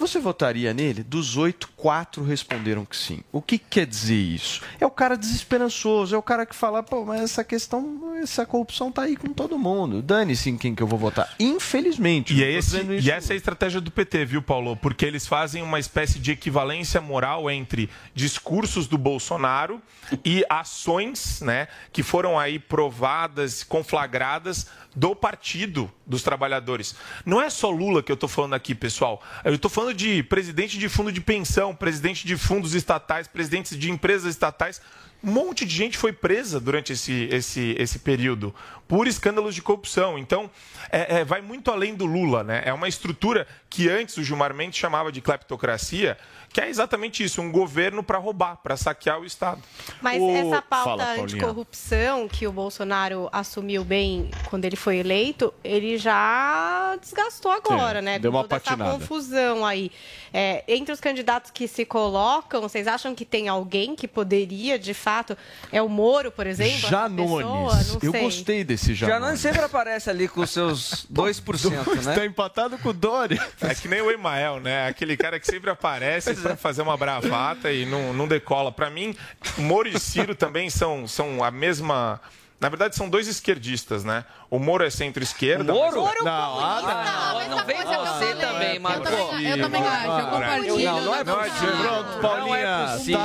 você 0.00 0.18
votaria 0.18 0.72
nele? 0.72 1.02
Dos 1.02 1.36
oito, 1.36 1.68
quatro 1.80 2.22
responderam 2.22 2.84
que 2.84 2.94
sim. 2.94 3.20
O 3.32 3.40
que 3.40 3.56
quer 3.56 3.86
dizer 3.86 4.14
isso? 4.14 4.60
É 4.78 4.86
o 4.86 4.90
cara 4.90 5.16
desesperançoso, 5.16 6.14
é 6.14 6.18
o 6.18 6.22
cara 6.22 6.44
que 6.44 6.54
fala, 6.54 6.82
pô, 6.82 7.06
mas 7.06 7.22
essa 7.22 7.42
questão, 7.42 8.14
essa 8.22 8.44
corrupção 8.44 8.92
tá 8.92 9.02
aí 9.02 9.16
com 9.16 9.32
todo 9.32 9.58
mundo. 9.58 10.02
Dane-se 10.02 10.50
em 10.50 10.58
quem 10.58 10.74
que 10.74 10.82
eu 10.82 10.86
vou 10.86 10.98
votar. 10.98 11.34
Infelizmente. 11.40 12.34
E, 12.34 12.44
é 12.44 12.52
tô 12.52 12.58
esse, 12.58 12.82
e 12.82 13.10
essa 13.10 13.32
é 13.32 13.34
a 13.34 13.36
estratégia 13.36 13.80
do 13.80 13.90
PT, 13.90 14.26
viu, 14.26 14.42
Paulo? 14.42 14.76
Porque 14.76 15.06
eles 15.06 15.26
fazem 15.26 15.62
uma 15.62 15.78
espécie 15.78 16.18
de 16.18 16.32
equivalência 16.32 17.00
moral 17.00 17.50
entre 17.50 17.88
discursos 18.14 18.86
do 18.86 18.98
Bolsonaro 18.98 19.80
e 20.22 20.44
ações 20.50 21.40
né, 21.40 21.66
que 21.92 22.02
foram 22.02 22.38
aí 22.38 22.58
provadas, 22.58 23.64
conflagradas 23.64 24.66
do 24.94 25.14
Partido 25.14 25.90
dos 26.06 26.22
Trabalhadores. 26.22 26.94
Não 27.24 27.40
é 27.40 27.48
só 27.48 27.70
Lula 27.70 28.02
que 28.02 28.10
eu 28.10 28.14
estou 28.14 28.28
falando 28.28 28.54
aqui, 28.54 28.74
pessoal. 28.74 29.22
Eu 29.44 29.54
estou 29.54 29.70
falando 29.70 29.94
de 29.94 30.22
presidente 30.24 30.78
de 30.78 30.88
fundo 30.88 31.12
de 31.12 31.20
pensão, 31.20 31.69
presidente 31.74 32.26
de 32.26 32.36
fundos 32.36 32.74
estatais, 32.74 33.26
presidentes 33.26 33.78
de 33.78 33.90
empresas 33.90 34.30
estatais. 34.30 34.80
Um 35.22 35.32
monte 35.32 35.66
de 35.66 35.74
gente 35.74 35.98
foi 35.98 36.12
presa 36.12 36.58
durante 36.58 36.94
esse, 36.94 37.28
esse, 37.30 37.76
esse 37.78 37.98
período 37.98 38.54
por 38.88 39.06
escândalos 39.06 39.54
de 39.54 39.60
corrupção. 39.60 40.18
Então, 40.18 40.50
é, 40.90 41.18
é, 41.20 41.24
vai 41.24 41.42
muito 41.42 41.70
além 41.70 41.94
do 41.94 42.06
Lula. 42.06 42.42
Né? 42.42 42.62
É 42.64 42.72
uma 42.72 42.88
estrutura 42.88 43.46
que 43.68 43.88
antes 43.88 44.16
o 44.16 44.24
Gilmar 44.24 44.54
Mendes 44.54 44.78
chamava 44.78 45.12
de 45.12 45.20
cleptocracia, 45.20 46.16
que 46.52 46.60
é 46.60 46.68
exatamente 46.68 47.22
isso, 47.22 47.40
um 47.40 47.50
governo 47.52 48.02
para 48.02 48.18
roubar, 48.18 48.56
para 48.56 48.76
saquear 48.76 49.20
o 49.20 49.24
Estado. 49.24 49.62
Mas 50.02 50.20
O- 50.20 50.30
essa 50.30 50.60
pauta 50.60 51.04
Fala, 51.04 51.12
anticorrupção 51.22 52.26
que 52.28 52.46
o 52.46 52.52
Bolsonaro 52.52 53.28
assumiu 53.32 53.84
bem 53.84 54.30
quando 54.48 54.64
ele 54.64 54.76
foi 54.76 54.96
eleito, 54.98 55.52
ele 55.62 55.96
já 55.98 56.96
desgastou 57.00 57.52
agora, 57.52 57.98
É, 58.00 58.02
né? 58.02 58.18
deu 58.18 58.30
Com 58.32 58.38
uma 58.38 58.44
toda 58.44 58.56
essa 58.56 58.64
patinada. 58.70 58.98
confusão 58.98 59.64
aí. 59.64 59.90
É, 60.32 60.64
entre 60.68 60.92
os 60.92 61.00
candidatos 61.00 61.50
que 61.50 61.66
se 61.68 61.84
colocam, 61.84 62.60
vocês 62.60 62.86
acham 62.86 63.14
que 63.14 63.24
tem 63.24 63.48
alguém 63.48 63.94
que 63.96 64.06
poderia, 64.08 64.78
de 64.78 64.94
fato, 64.94 65.36
é 65.72 65.80
o 65.82 65.88
Moro, 65.88 66.30
por 66.30 66.46
exemplo? 66.46 66.78
essa? 66.78 66.88
Janones. 66.88 67.46
Não 67.92 67.98
Eu 68.02 68.10
sei. 68.12 68.20
gostei 68.22 68.64
desse 68.64 68.94
Janones. 68.94 69.20
Janones 69.20 69.40
sempre 69.40 69.62
aparece 69.62 70.08
ali 70.10 70.28
com 70.28 70.40
os 70.40 70.50
seus 70.50 71.06
2%, 71.12 72.04
né? 72.04 72.14
Tá 72.14 72.24
empatado 72.26 72.78
com 72.78 72.90
o 72.90 72.92
Dória. 72.92 73.40
É 73.60 73.74
que 73.74 73.88
nem 73.88 74.00
o 74.00 74.10
Emael, 74.10 74.60
né? 74.60 74.88
Aquele 74.88 75.16
cara 75.16 75.38
que 75.40 75.46
sempre 75.46 75.70
aparece 75.70 76.30
para 76.40 76.56
fazer 76.56 76.82
uma 76.82 76.96
bravata 76.96 77.70
e 77.72 77.84
não, 77.86 78.12
não 78.12 78.26
decola. 78.28 78.72
Para 78.72 78.90
mim, 78.90 79.14
o 79.58 79.62
Moro 79.62 79.88
e 79.88 79.98
Ciro 79.98 80.34
também 80.34 80.68
são, 80.70 81.06
são 81.06 81.42
a 81.44 81.50
mesma. 81.50 82.20
Na 82.60 82.68
verdade, 82.68 82.94
são 82.94 83.08
dois 83.08 83.26
esquerdistas, 83.26 84.04
né? 84.04 84.22
O 84.50 84.58
Moro 84.58 84.84
é 84.84 84.90
centro-esquerda. 84.90 85.72
Moro? 85.72 86.02
mas- 86.04 86.22
Não, 86.22 86.60
ah, 86.60 87.32
não, 87.48 87.56
não 87.56 87.64
vem 87.64 87.78
você 87.78 88.34
também, 88.34 88.78
Marco. 88.78 89.08
Eu 89.08 89.62
também 89.62 89.82
acho, 89.82 90.06
eu 90.20 90.26
compartilho. 90.26 90.78
Não, 90.84 91.00
não 91.00 91.14
é 91.14 91.24
possível. 91.24 91.76
Pronto, 91.78 92.20
Paulinha, 92.20 92.88
possível. 92.92 93.20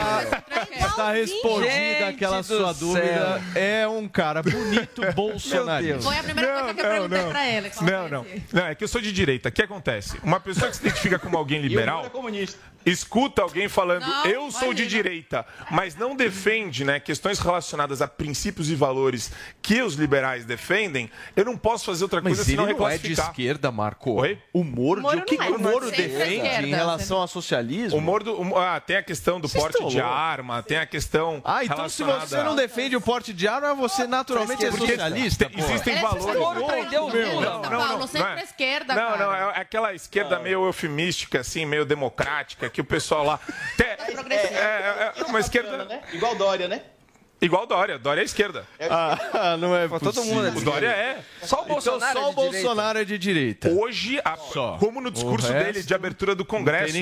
tá, 0.96 1.12
respondida 1.12 1.70
Gente 1.72 2.04
aquela 2.04 2.44
sua 2.44 2.74
céu. 2.74 2.88
dúvida. 2.88 3.42
É 3.56 3.86
um 3.86 4.08
cara 4.08 4.42
bonito, 4.42 5.02
bolsonarista. 5.14 6.02
Foi 6.02 6.18
a 6.18 6.24
primeira 6.24 6.54
coisa 6.60 6.74
que 6.74 6.80
eu 6.80 6.86
perguntei 6.90 7.24
pra 7.26 7.48
ele. 7.50 7.70
qual 7.72 7.86
Não, 7.86 8.08
não. 8.08 8.26
Não, 8.54 8.66
é 8.68 8.74
que 8.76 8.84
eu 8.86 8.88
sou 8.88 9.02
de 9.02 9.12
direita. 9.12 9.50
O 9.50 9.52
que 9.52 9.64
acontece? 9.64 10.18
Uma 10.24 10.40
pessoa 10.40 10.70
que 10.70 10.78
se 10.78 10.82
identifica 10.86 11.20
como 11.20 11.38
alguém 11.38 11.60
liberal, 11.62 12.10
escuta 12.86 13.42
alguém 13.42 13.68
falando, 13.68 14.06
Não, 14.06 14.26
eu 14.26 14.52
sou 14.52 14.74
de 14.74 14.86
direita, 14.88 15.46
mas 15.72 15.96
não 15.96 16.16
defende 16.16 16.84
né, 16.86 17.00
questões 17.00 17.40
relacionadas 17.40 18.02
a 18.02 18.08
princípios 18.08 18.70
e 18.70 18.76
valores 18.76 19.32
que 19.62 19.82
os 19.82 19.96
liberais 19.96 20.46
defendem, 20.46 21.10
eu 21.36 21.44
não 21.46 21.58
posso 21.58 21.86
fazer 21.86 22.04
outra 22.04 22.22
coisa 22.22 22.38
Mas 22.42 22.48
ele 22.48 22.58
senão 22.58 22.78
não 22.78 22.88
é 22.90 22.98
de 22.98 23.14
esquerda, 23.14 23.72
Marco. 23.72 24.12
Oi? 24.22 24.38
O 24.54 24.64
Moro, 24.64 25.02
Moro 25.02 25.18
de, 25.18 25.22
o 25.24 25.26
que, 25.26 25.38
não 25.38 25.46
que 25.48 25.52
é, 25.54 25.56
o 25.56 25.60
Moro 25.60 25.90
defende 25.92 26.36
esquerda, 26.36 26.68
em 26.68 26.72
relação 26.72 27.18
ao 27.18 27.28
socialismo? 27.28 27.98
O 27.98 28.02
Moro, 28.02 28.24
do- 28.24 28.42
o- 28.42 28.58
ah, 28.58 28.80
tem 28.80 28.98
a 28.98 29.04
questão 29.04 29.40
do 29.40 29.48
Vocês 29.48 29.64
porte 29.64 29.86
de 29.88 30.00
arma, 30.02 30.62
tem 30.62 30.78
a 30.78 30.86
questão 30.86 31.42
Ah, 31.44 31.64
então 31.66 31.88
se 31.90 32.04
relacionada... 32.04 32.28
você 32.28 32.44
não 32.44 32.56
defende 32.56 32.96
o 32.96 33.02
porte 33.02 33.34
de 33.34 33.48
arma, 33.48 33.74
você 33.74 34.06
naturalmente 34.08 34.66
é 34.66 34.70
Porque 34.70 34.88
socialista, 34.88 35.50
pô. 35.50 35.60
existem 35.60 35.94
Ele 35.94 36.00
é 36.00 36.02
valores... 36.02 36.24
socialista. 36.26 36.54
Moro 36.54 36.66
prendeu 36.68 37.06
o 37.06 37.12
Meu, 37.12 37.34
Lula. 37.34 37.46
não, 37.46 37.62
não, 37.62 37.70
Paulo, 37.70 38.00
não, 38.00 38.08
sempre 38.08 38.30
não 38.32 38.38
é. 38.38 38.44
esquerda, 38.44 38.94
Não, 38.96 39.18
não, 39.18 39.34
é 39.34 39.60
aquela 39.60 39.94
esquerda 39.94 40.40
meio 40.40 40.66
eufemística, 40.66 41.40
assim, 41.40 41.66
meio 41.66 41.86
democrática, 41.86 42.70
que 42.76 42.82
o 42.82 42.84
pessoal 42.84 43.24
lá. 43.24 43.40
Tem- 43.78 43.88
é, 43.88 45.14
é, 45.16 45.22
é 45.22 45.24
uma 45.24 45.40
esquerda. 45.40 46.02
Igual 46.12 46.36
Dória, 46.36 46.68
né? 46.68 46.82
Igual 47.42 47.66
Dória. 47.66 47.98
Dória 47.98 48.20
é 48.20 48.26
esquerda. 48.26 48.68
Ah, 48.90 49.56
não 49.58 49.74
é 49.74 49.88
todo 49.88 50.22
mundo 50.26 50.48
é 50.48 50.52
O 50.52 50.62
Dória 50.62 50.90
é. 50.90 51.24
Só 51.42 51.60
o 51.60 51.62
Então 51.62 51.74
Bolsonaro 51.76 52.20
só 52.20 52.20
é 52.20 52.28
o 52.28 52.30
de 52.30 52.36
direita. 52.36 52.52
Bolsonaro 52.68 53.00
é 53.00 53.04
de 53.06 53.18
direita. 53.18 53.70
Hoje, 53.70 54.20
a- 54.26 54.36
Só. 54.36 54.78
como 54.78 55.00
no 55.00 55.10
discurso 55.10 55.48
O 55.50 55.54
dele 55.54 55.66
resto, 55.72 55.88
de 55.88 55.94
abertura 55.94 56.36
do 56.36 56.44
Congresso, 56.44 56.98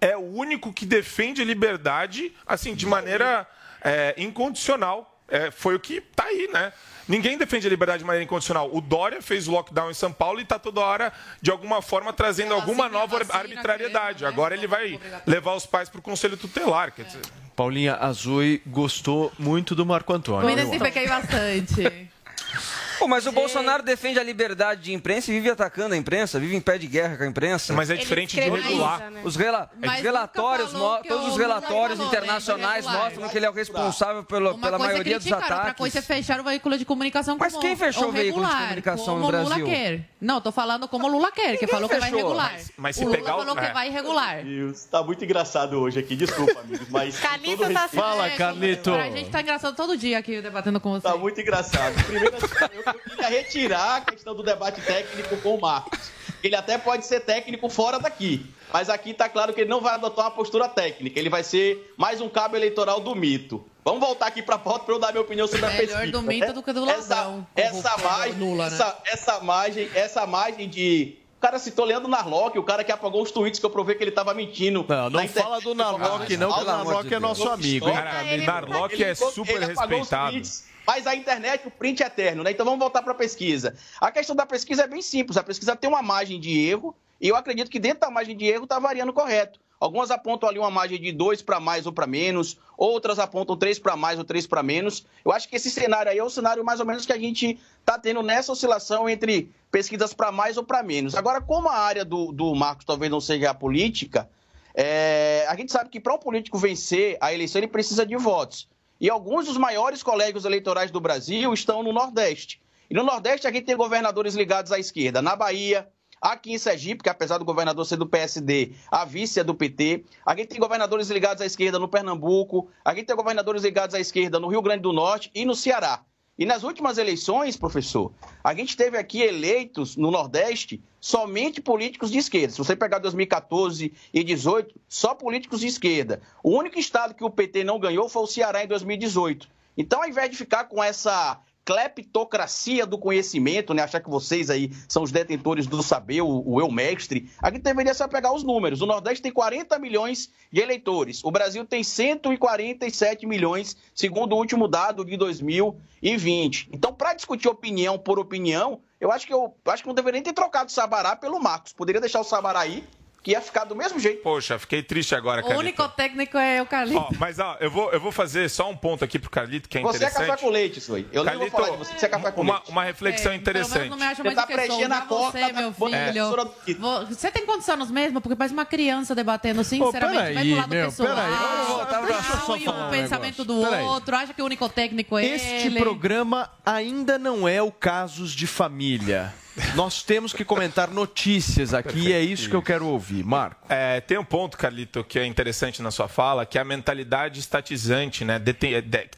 é 0.00 0.16
o 0.16 0.20
único 0.20 0.72
que 0.72 0.86
defende 0.86 1.42
a 1.42 1.44
liberdade, 1.44 2.32
assim, 2.46 2.72
de 2.72 2.86
maneira 2.86 3.44
é, 3.82 4.14
incondicional. 4.16 5.12
É, 5.28 5.50
foi 5.50 5.74
o 5.74 5.80
que 5.80 6.00
tá 6.00 6.22
aí, 6.26 6.48
né? 6.52 6.72
Ninguém 7.08 7.38
defende 7.38 7.66
a 7.66 7.70
liberdade 7.70 8.00
de 8.00 8.04
maneira 8.04 8.24
incondicional. 8.24 8.68
O 8.72 8.80
Dória 8.80 9.22
fez 9.22 9.46
o 9.46 9.52
lockdown 9.52 9.90
em 9.90 9.94
São 9.94 10.12
Paulo 10.12 10.40
e 10.40 10.42
está 10.42 10.58
toda 10.58 10.80
hora, 10.80 11.12
de 11.40 11.50
alguma 11.50 11.80
forma, 11.80 12.12
trazendo 12.12 12.52
Ela 12.52 12.60
alguma 12.60 12.88
nova 12.88 13.18
vacina, 13.18 13.38
arbitrariedade. 13.38 14.22
né? 14.24 14.28
Agora 14.28 14.54
ele 14.54 14.66
vai 14.66 14.98
levar 15.26 15.54
os 15.54 15.66
pais 15.66 15.88
para 15.88 15.98
o 15.98 16.02
conselho 16.02 16.36
tutelar. 16.36 16.90
Quer 16.92 17.04
dizer, 17.04 17.20
Paulinha 17.54 17.94
Azui 17.94 18.60
gostou 18.66 19.32
muito 19.38 19.74
do 19.74 19.86
Marco 19.86 20.12
Antônio. 20.12 20.46
Me 20.46 20.52
identifiquei 20.52 21.06
bastante. 21.06 22.08
Pô, 22.98 23.06
mas 23.06 23.26
o 23.26 23.32
Bolsonaro 23.32 23.82
defende 23.82 24.18
a 24.18 24.22
liberdade 24.22 24.82
de 24.82 24.92
imprensa 24.92 25.30
e 25.30 25.34
vive 25.34 25.50
atacando 25.50 25.94
a 25.94 25.96
imprensa, 25.98 26.38
vive 26.40 26.56
em 26.56 26.60
pé 26.60 26.78
de 26.78 26.86
guerra 26.86 27.16
com 27.16 27.24
a 27.24 27.26
imprensa. 27.26 27.72
Mas 27.74 27.90
é 27.90 27.94
Ele 27.94 28.00
diferente 28.02 28.34
de 28.34 28.40
regular. 28.40 29.10
né? 29.10 29.20
Os, 29.24 29.36
rela- 29.36 29.70
Mas 29.78 29.96
os 29.98 30.02
relatórios, 30.02 30.72
todos 31.06 31.28
os 31.28 31.36
relatórios 31.36 31.98
falou, 31.98 32.12
né, 32.12 32.18
internacionais 32.18 32.84
irregular. 32.84 33.04
mostram 33.10 33.28
que 33.28 33.36
ele 33.38 33.46
é 33.46 33.50
o 33.50 33.52
responsável 33.52 34.24
pelo- 34.24 34.50
Uma 34.52 34.60
pela 34.60 34.76
é 34.76 34.78
maioria 34.78 35.16
dos 35.16 35.24
criticar, 35.24 35.40
outra 35.40 35.56
ataques. 35.56 35.78
coisa 35.78 35.98
é 35.98 36.02
fechar 36.02 36.40
o 36.40 36.44
veículo 36.44 36.78
de 36.78 36.84
comunicação 36.84 37.36
Mas 37.38 37.56
quem 37.56 37.76
fechou 37.76 38.08
o 38.08 38.12
veículo 38.12 38.46
de 38.46 38.52
comunicação 38.54 39.06
como 39.06 39.18
no 39.20 39.26
Brasil? 39.28 39.48
Lula 39.66 39.70
quer. 39.76 40.00
Não, 40.20 40.40
tô 40.40 40.50
falando 40.52 40.88
como 40.88 41.06
o 41.06 41.10
Lula 41.10 41.30
quer, 41.30 41.56
que 41.58 41.66
falou 41.66 41.88
que 41.88 41.96
vai 41.96 42.10
fechou. 42.10 42.18
regular. 42.26 42.52
Mas- 42.52 42.72
mas 42.76 42.96
se 42.96 43.02
o 43.02 43.06
Lula 43.06 43.16
pegar 43.18 43.34
o- 43.36 43.38
falou 43.40 43.56
que 43.56 43.64
é. 43.64 43.72
vai 43.72 43.90
regular. 43.90 44.42
Deus, 44.42 44.84
tá 44.84 45.02
muito 45.02 45.24
engraçado 45.24 45.78
hoje 45.80 45.98
aqui, 45.98 46.16
desculpa, 46.16 46.60
amigos, 46.60 46.88
mas. 46.88 47.18
Carlito 47.18 47.56
todo 47.62 47.72
tá 47.72 47.80
respeito- 47.82 48.02
Fala, 48.06 48.30
Carlito. 48.30 48.94
A 48.94 49.10
gente 49.10 49.30
tá 49.30 49.40
engraçado 49.42 49.74
todo 49.76 49.96
dia 49.96 50.18
aqui 50.18 50.40
debatendo 50.40 50.80
com 50.80 50.90
você. 50.92 51.02
Tá 51.08 51.16
muito 51.16 51.40
engraçado. 51.40 51.94
Primeiro, 52.04 52.36
eu 52.72 52.82
queria 52.94 53.28
retirar 53.28 53.96
a 53.96 54.00
questão 54.00 54.34
do 54.34 54.42
debate 54.42 54.80
técnico 54.80 55.36
com 55.38 55.54
o 55.56 55.60
Marcos. 55.60 56.10
Ele 56.42 56.54
até 56.54 56.78
pode 56.78 57.06
ser 57.06 57.20
técnico 57.20 57.68
fora 57.68 57.98
daqui, 57.98 58.46
mas 58.72 58.88
aqui 58.88 59.14
tá 59.14 59.28
claro 59.28 59.52
que 59.52 59.62
ele 59.62 59.70
não 59.70 59.80
vai 59.80 59.94
adotar 59.94 60.26
uma 60.26 60.30
postura 60.30 60.68
técnica. 60.68 61.18
Ele 61.18 61.30
vai 61.30 61.42
ser 61.42 61.92
mais 61.96 62.20
um 62.20 62.28
cabo 62.28 62.56
eleitoral 62.56 63.00
do 63.00 63.14
mito. 63.14 63.64
Vamos 63.84 64.00
voltar 64.00 64.26
aqui 64.26 64.42
pra 64.42 64.58
pauta 64.58 64.84
para 64.84 64.94
eu 64.94 64.98
dar 64.98 65.12
minha 65.12 65.22
opinião 65.22 65.46
sobre 65.46 65.66
a 65.66 65.70
pesquisa. 65.70 65.98
Melhor 65.98 66.12
do 66.12 66.22
mito 66.22 66.46
né? 66.46 66.52
do 66.52 66.62
que 66.62 66.72
do 66.72 66.88
Essa, 66.88 67.14
ladrão. 67.14 67.46
essa 67.54 67.90
Como 67.90 68.04
margem, 68.04 68.32
Lula, 68.32 68.68
né? 68.68 68.74
essa, 68.74 68.98
essa 69.06 69.40
margem, 69.40 69.90
essa 69.94 70.26
margem 70.26 70.68
de 70.68 71.16
o 71.36 71.40
cara 71.40 71.58
citou 71.58 71.84
Leandro 71.84 72.08
Narlock, 72.08 72.58
o 72.58 72.62
cara 72.62 72.82
que 72.82 72.90
apagou 72.90 73.22
os 73.22 73.30
tweets 73.30 73.60
que 73.60 73.66
eu 73.66 73.70
provei 73.70 73.94
que 73.94 74.02
ele 74.02 74.10
tava 74.10 74.32
mentindo. 74.32 74.84
Não, 74.88 75.10
não 75.10 75.28
fala 75.28 75.60
do 75.60 75.74
Narlock, 75.74 76.36
não, 76.36 76.52
que 76.52 76.60
o 76.60 76.64
Narlock 76.64 77.14
é 77.14 77.20
nosso 77.20 77.48
amigo? 77.48 77.92
Cara, 77.92 78.24
Narlock 78.38 79.04
é 79.04 79.14
super 79.14 79.60
respeitado. 79.60 80.40
Mas 80.86 81.06
a 81.06 81.14
internet, 81.14 81.66
o 81.66 81.70
print 81.70 82.02
é 82.02 82.06
eterno, 82.06 82.42
né? 82.42 82.52
Então 82.52 82.64
vamos 82.64 82.78
voltar 82.78 83.02
para 83.02 83.12
a 83.12 83.16
pesquisa. 83.16 83.74
A 84.00 84.10
questão 84.12 84.36
da 84.36 84.46
pesquisa 84.46 84.84
é 84.84 84.86
bem 84.86 85.02
simples. 85.02 85.36
A 85.36 85.42
pesquisa 85.42 85.74
tem 85.74 85.90
uma 85.90 86.02
margem 86.02 86.38
de 86.38 86.58
erro 86.66 86.94
e 87.20 87.28
eu 87.28 87.36
acredito 87.36 87.70
que 87.70 87.80
dentro 87.80 88.00
da 88.00 88.10
margem 88.10 88.36
de 88.36 88.46
erro 88.46 88.64
está 88.64 88.78
variando 88.78 89.12
correto. 89.12 89.58
Algumas 89.78 90.10
apontam 90.10 90.48
ali 90.48 90.58
uma 90.58 90.70
margem 90.70 90.98
de 90.98 91.12
2 91.12 91.42
para 91.42 91.60
mais 91.60 91.84
ou 91.84 91.92
para 91.92 92.06
menos, 92.06 92.56
outras 92.78 93.18
apontam 93.18 93.56
3 93.56 93.78
para 93.78 93.94
mais 93.94 94.18
ou 94.18 94.24
3 94.24 94.46
para 94.46 94.62
menos. 94.62 95.04
Eu 95.22 95.32
acho 95.32 95.48
que 95.48 95.56
esse 95.56 95.70
cenário 95.70 96.10
aí 96.10 96.18
é 96.18 96.24
o 96.24 96.30
cenário 96.30 96.64
mais 96.64 96.80
ou 96.80 96.86
menos 96.86 97.04
que 97.04 97.12
a 97.12 97.18
gente 97.18 97.58
está 97.80 97.98
tendo 97.98 98.22
nessa 98.22 98.52
oscilação 98.52 99.08
entre 99.08 99.50
pesquisas 99.70 100.14
para 100.14 100.32
mais 100.32 100.56
ou 100.56 100.64
para 100.64 100.82
menos. 100.82 101.14
Agora, 101.14 101.42
como 101.42 101.68
a 101.68 101.76
área 101.76 102.04
do, 102.04 102.32
do 102.32 102.54
Marcos 102.54 102.86
talvez 102.86 103.10
não 103.10 103.20
seja 103.20 103.50
a 103.50 103.54
política, 103.54 104.30
é, 104.74 105.44
a 105.48 105.54
gente 105.56 105.70
sabe 105.70 105.90
que 105.90 106.00
para 106.00 106.14
um 106.14 106.18
político 106.18 106.56
vencer 106.56 107.18
a 107.20 107.34
eleição 107.34 107.58
ele 107.58 107.68
precisa 107.68 108.06
de 108.06 108.16
votos. 108.16 108.68
E 109.00 109.10
alguns 109.10 109.46
dos 109.46 109.56
maiores 109.56 110.02
colégios 110.02 110.44
eleitorais 110.44 110.90
do 110.90 111.00
Brasil 111.00 111.52
estão 111.52 111.82
no 111.82 111.92
Nordeste. 111.92 112.60
E 112.88 112.94
no 112.94 113.02
Nordeste 113.02 113.46
a 113.46 113.52
gente 113.52 113.64
tem 113.64 113.76
governadores 113.76 114.34
ligados 114.34 114.72
à 114.72 114.78
esquerda. 114.78 115.20
Na 115.20 115.36
Bahia, 115.36 115.88
aqui 116.20 116.52
em 116.52 116.58
Sergipe, 116.58 117.02
que 117.02 117.10
apesar 117.10 117.38
do 117.38 117.44
governador 117.44 117.84
ser 117.84 117.96
do 117.96 118.06
PSD, 118.06 118.72
a 118.90 119.04
vice 119.04 119.40
é 119.40 119.44
do 119.44 119.54
PT. 119.54 120.04
A 120.24 120.34
gente 120.34 120.48
tem 120.48 120.60
governadores 120.60 121.10
ligados 121.10 121.42
à 121.42 121.46
esquerda 121.46 121.78
no 121.78 121.88
Pernambuco. 121.88 122.70
A 122.84 122.94
gente 122.94 123.06
tem 123.06 123.16
governadores 123.16 123.62
ligados 123.62 123.94
à 123.94 124.00
esquerda 124.00 124.40
no 124.40 124.48
Rio 124.48 124.62
Grande 124.62 124.82
do 124.82 124.92
Norte 124.92 125.30
e 125.34 125.44
no 125.44 125.54
Ceará. 125.54 126.02
E 126.38 126.44
nas 126.44 126.62
últimas 126.64 126.98
eleições, 126.98 127.56
professor, 127.56 128.12
a 128.44 128.54
gente 128.54 128.76
teve 128.76 128.98
aqui 128.98 129.22
eleitos 129.22 129.96
no 129.96 130.10
Nordeste 130.10 130.82
somente 131.00 131.62
políticos 131.62 132.10
de 132.10 132.18
esquerda. 132.18 132.52
Se 132.52 132.58
você 132.58 132.76
pegar 132.76 132.98
2014 132.98 133.86
e 133.86 134.22
2018, 134.22 134.74
só 134.86 135.14
políticos 135.14 135.60
de 135.60 135.66
esquerda. 135.66 136.20
O 136.42 136.50
único 136.50 136.78
estado 136.78 137.14
que 137.14 137.24
o 137.24 137.30
PT 137.30 137.64
não 137.64 137.78
ganhou 137.78 138.06
foi 138.08 138.22
o 138.22 138.26
Ceará 138.26 138.62
em 138.62 138.68
2018. 138.68 139.48
Então, 139.78 140.02
ao 140.02 140.08
invés 140.08 140.30
de 140.30 140.36
ficar 140.36 140.64
com 140.64 140.84
essa 140.84 141.40
cleptocracia 141.66 142.86
do 142.86 142.96
conhecimento, 142.96 143.74
né? 143.74 143.82
Achar 143.82 144.00
que 144.00 144.08
vocês 144.08 144.48
aí 144.48 144.70
são 144.88 145.02
os 145.02 145.10
detentores 145.10 145.66
do 145.66 145.82
saber, 145.82 146.22
o, 146.22 146.42
o 146.46 146.60
eu 146.60 146.70
mestre, 146.70 147.28
a 147.42 147.50
gente 147.50 147.62
deveria 147.62 147.92
só 147.92 148.06
pegar 148.06 148.32
os 148.32 148.44
números. 148.44 148.80
O 148.80 148.86
Nordeste 148.86 149.20
tem 149.20 149.32
40 149.32 149.76
milhões 149.80 150.30
de 150.50 150.60
eleitores. 150.60 151.24
O 151.24 151.30
Brasil 151.30 151.64
tem 151.66 151.82
147 151.82 153.26
milhões, 153.26 153.76
segundo 153.92 154.34
o 154.34 154.38
último 154.38 154.68
dado 154.68 155.04
de 155.04 155.16
2020. 155.16 156.70
Então, 156.72 156.94
para 156.94 157.14
discutir 157.14 157.48
opinião 157.48 157.98
por 157.98 158.20
opinião, 158.20 158.80
eu 159.00 159.10
acho 159.10 159.26
que 159.26 159.34
eu, 159.34 159.52
eu 159.64 159.72
acho 159.72 159.82
que 159.82 159.88
não 159.88 159.94
deveria 159.94 160.18
nem 160.18 160.22
ter 160.22 160.32
trocado 160.32 160.70
o 160.70 160.72
Sabará 160.72 161.16
pelo 161.16 161.40
Marcos. 161.40 161.72
Poderia 161.72 162.00
deixar 162.00 162.20
o 162.20 162.24
Sabará 162.24 162.60
aí, 162.60 162.84
que 163.22 163.32
ia 163.32 163.40
ficar 163.40 163.64
do 163.64 163.74
mesmo 163.74 163.98
jeito. 163.98 164.22
Poxa, 164.22 164.56
fiquei 164.58 164.82
triste 164.84 165.14
agora, 165.14 165.40
O 165.40 165.42
Carlito. 165.44 165.60
único 165.60 165.88
técnico 165.88 166.38
é 166.38 166.62
o 166.62 166.66
Carlito. 166.66 166.98
Ó, 167.00 167.08
mas 167.18 167.38
ó, 167.40 167.56
eu 167.58 167.68
vou, 167.70 167.90
eu 167.90 167.98
vou 168.00 168.12
fazer 168.12 168.48
só 168.48 168.70
um 168.70 168.76
ponto 168.76 169.04
aqui 169.04 169.18
pro 169.18 169.28
Carlito, 169.28 169.68
que 169.68 169.78
é 169.78 169.82
Você 169.82 169.96
é 170.04 170.06
interessante. 170.06 170.26
café 170.28 170.40
com 170.42 170.48
leite, 170.50 170.78
isso 170.78 170.94
aí. 170.94 171.06
Eu 171.12 171.24
nem 171.24 171.36
vou 171.36 171.50
falar 171.50 171.70
de 171.70 171.76
você, 171.78 171.92
você 171.98 172.06
é 172.06 172.08
café 172.08 172.30
com 172.30 172.40
uma, 172.42 172.54
leite. 172.54 172.70
uma 172.70 172.84
reflexão 172.84 173.32
É, 173.32 173.34
interessante. 173.34 173.88
não 173.90 173.96
me 173.96 174.04
acha 174.04 174.16
Você 174.16 174.22
mais 174.22 174.36
tá 174.36 174.46
que 174.46 174.54
sou. 174.54 174.62
preenchendo 174.62 174.94
a 174.94 174.98
Não 174.98 175.04
é 175.04 175.08
cota 175.08 175.32
você, 175.32 175.40
da 175.40 175.60
meu 175.60 175.72
filho. 175.72 176.78
Vo- 176.78 177.06
Você 177.06 177.30
tem 177.32 177.44
quantos 177.44 177.68
anos 177.68 177.90
mesmo? 177.90 178.20
Porque 178.20 178.36
parece 178.36 178.54
uma 178.54 178.64
criança 178.66 179.12
debatendo, 179.14 179.64
sinceramente. 179.64 180.14
vai 180.18 180.32
peraí, 180.34 180.54
lado 180.54 180.68
meu, 180.68 180.86
pessoal. 180.86 181.08
peraí, 181.08 181.30
vamos 181.32 181.66
voltar 181.68 181.86
pra- 181.86 182.00
deixa 182.16 182.32
eu 182.32 182.40
só 182.40 182.56
e 182.56 182.68
o 182.68 182.70
um 182.70 182.90
pensamento 182.90 183.44
do 183.44 183.60
Peraí. 183.62 183.84
outro. 183.84 184.14
Acha 184.16 184.32
que 184.34 184.42
o 184.42 184.44
único 184.44 184.68
técnico 184.68 185.18
é 185.18 185.26
Este 185.26 185.66
ele. 185.66 185.80
programa 185.80 186.48
ainda 186.64 187.18
não 187.18 187.48
é 187.48 187.60
o 187.60 187.72
Casos 187.72 188.30
de 188.32 188.46
Família. 188.46 189.34
Nós 189.74 190.02
temos 190.02 190.32
que 190.32 190.44
comentar 190.44 190.90
notícias 190.90 191.72
aqui 191.72 192.08
e 192.08 192.12
é 192.12 192.20
isso 192.20 192.48
que 192.48 192.56
eu 192.56 192.62
quero 192.62 192.86
ouvir. 192.86 193.24
Marco. 193.24 193.66
É, 193.68 194.00
tem 194.00 194.18
um 194.18 194.24
ponto, 194.24 194.56
Carlito, 194.56 195.02
que 195.02 195.18
é 195.18 195.24
interessante 195.26 195.80
na 195.82 195.90
sua 195.90 196.08
fala, 196.08 196.44
que 196.44 196.58
é 196.58 196.60
a 196.60 196.64
mentalidade 196.64 197.40
estatizante, 197.40 198.24
né, 198.24 198.38
de- 198.38 198.54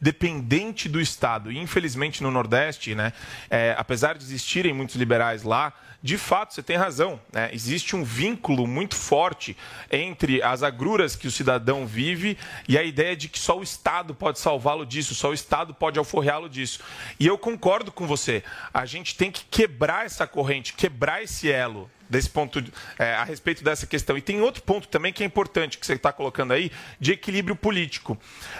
dependente 0.01 0.87
do 0.87 0.99
Estado. 0.99 1.51
E, 1.51 1.57
infelizmente, 1.57 2.23
no 2.23 2.31
Nordeste, 2.31 2.95
né, 2.95 3.13
é, 3.49 3.75
apesar 3.77 4.17
de 4.17 4.23
existirem 4.23 4.73
muitos 4.73 4.95
liberais 4.95 5.43
lá, 5.43 5.73
de 6.01 6.17
fato, 6.17 6.53
você 6.53 6.63
tem 6.63 6.77
razão. 6.77 7.19
né, 7.31 7.49
Existe 7.53 7.95
um 7.95 8.03
vínculo 8.03 8.65
muito 8.65 8.95
forte 8.95 9.55
entre 9.91 10.41
as 10.41 10.63
agruras 10.63 11.15
que 11.15 11.27
o 11.27 11.31
cidadão 11.31 11.85
vive 11.85 12.37
e 12.67 12.77
a 12.77 12.83
ideia 12.83 13.15
de 13.15 13.27
que 13.27 13.37
só 13.37 13.57
o 13.57 13.63
Estado 13.63 14.15
pode 14.15 14.39
salvá-lo 14.39 14.85
disso, 14.85 15.13
só 15.13 15.29
o 15.29 15.33
Estado 15.33 15.73
pode 15.73 15.99
alforreá-lo 15.99 16.49
disso. 16.49 16.79
E 17.19 17.27
eu 17.27 17.37
concordo 17.37 17.91
com 17.91 18.07
você. 18.07 18.43
A 18.73 18.85
gente 18.85 19.15
tem 19.15 19.29
que 19.29 19.43
quebrar 19.45 20.05
essa 20.05 20.25
corrente, 20.25 20.73
quebrar 20.73 21.21
esse 21.21 21.51
elo 21.51 21.91
desse 22.09 22.29
ponto 22.29 22.63
é, 22.97 23.13
a 23.13 23.23
respeito 23.23 23.63
dessa 23.63 23.85
questão. 23.85 24.17
E 24.17 24.21
tem 24.21 24.41
outro 24.41 24.63
ponto 24.63 24.87
também 24.87 25.11
que 25.11 25.21
é 25.21 25.25
importante 25.25 25.77
que 25.77 25.85
você 25.85 25.93
está 25.93 26.13
colocando 26.13 26.53
aí 26.53 26.71
de 26.99 27.11
equilíbrio 27.11 27.55
político. 27.55 28.17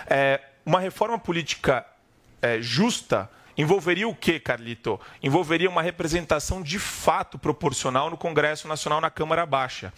É, 0.08 0.41
uma 0.65 0.80
reforma 0.80 1.17
política 1.17 1.86
é, 2.41 2.62
justa 2.62 3.30
envolveria 3.62 4.08
o 4.08 4.15
que, 4.15 4.39
Carlito? 4.39 5.00
Envolveria 5.22 5.69
uma 5.69 5.82
representação 5.82 6.62
de 6.62 6.80
fato 6.80 7.38
proporcional 7.38 8.10
no 8.10 8.17
Congresso 8.17 8.67
Nacional 8.67 9.02
na 9.02 9.10
Câmara 9.10 9.45
Baixa. 9.45 9.93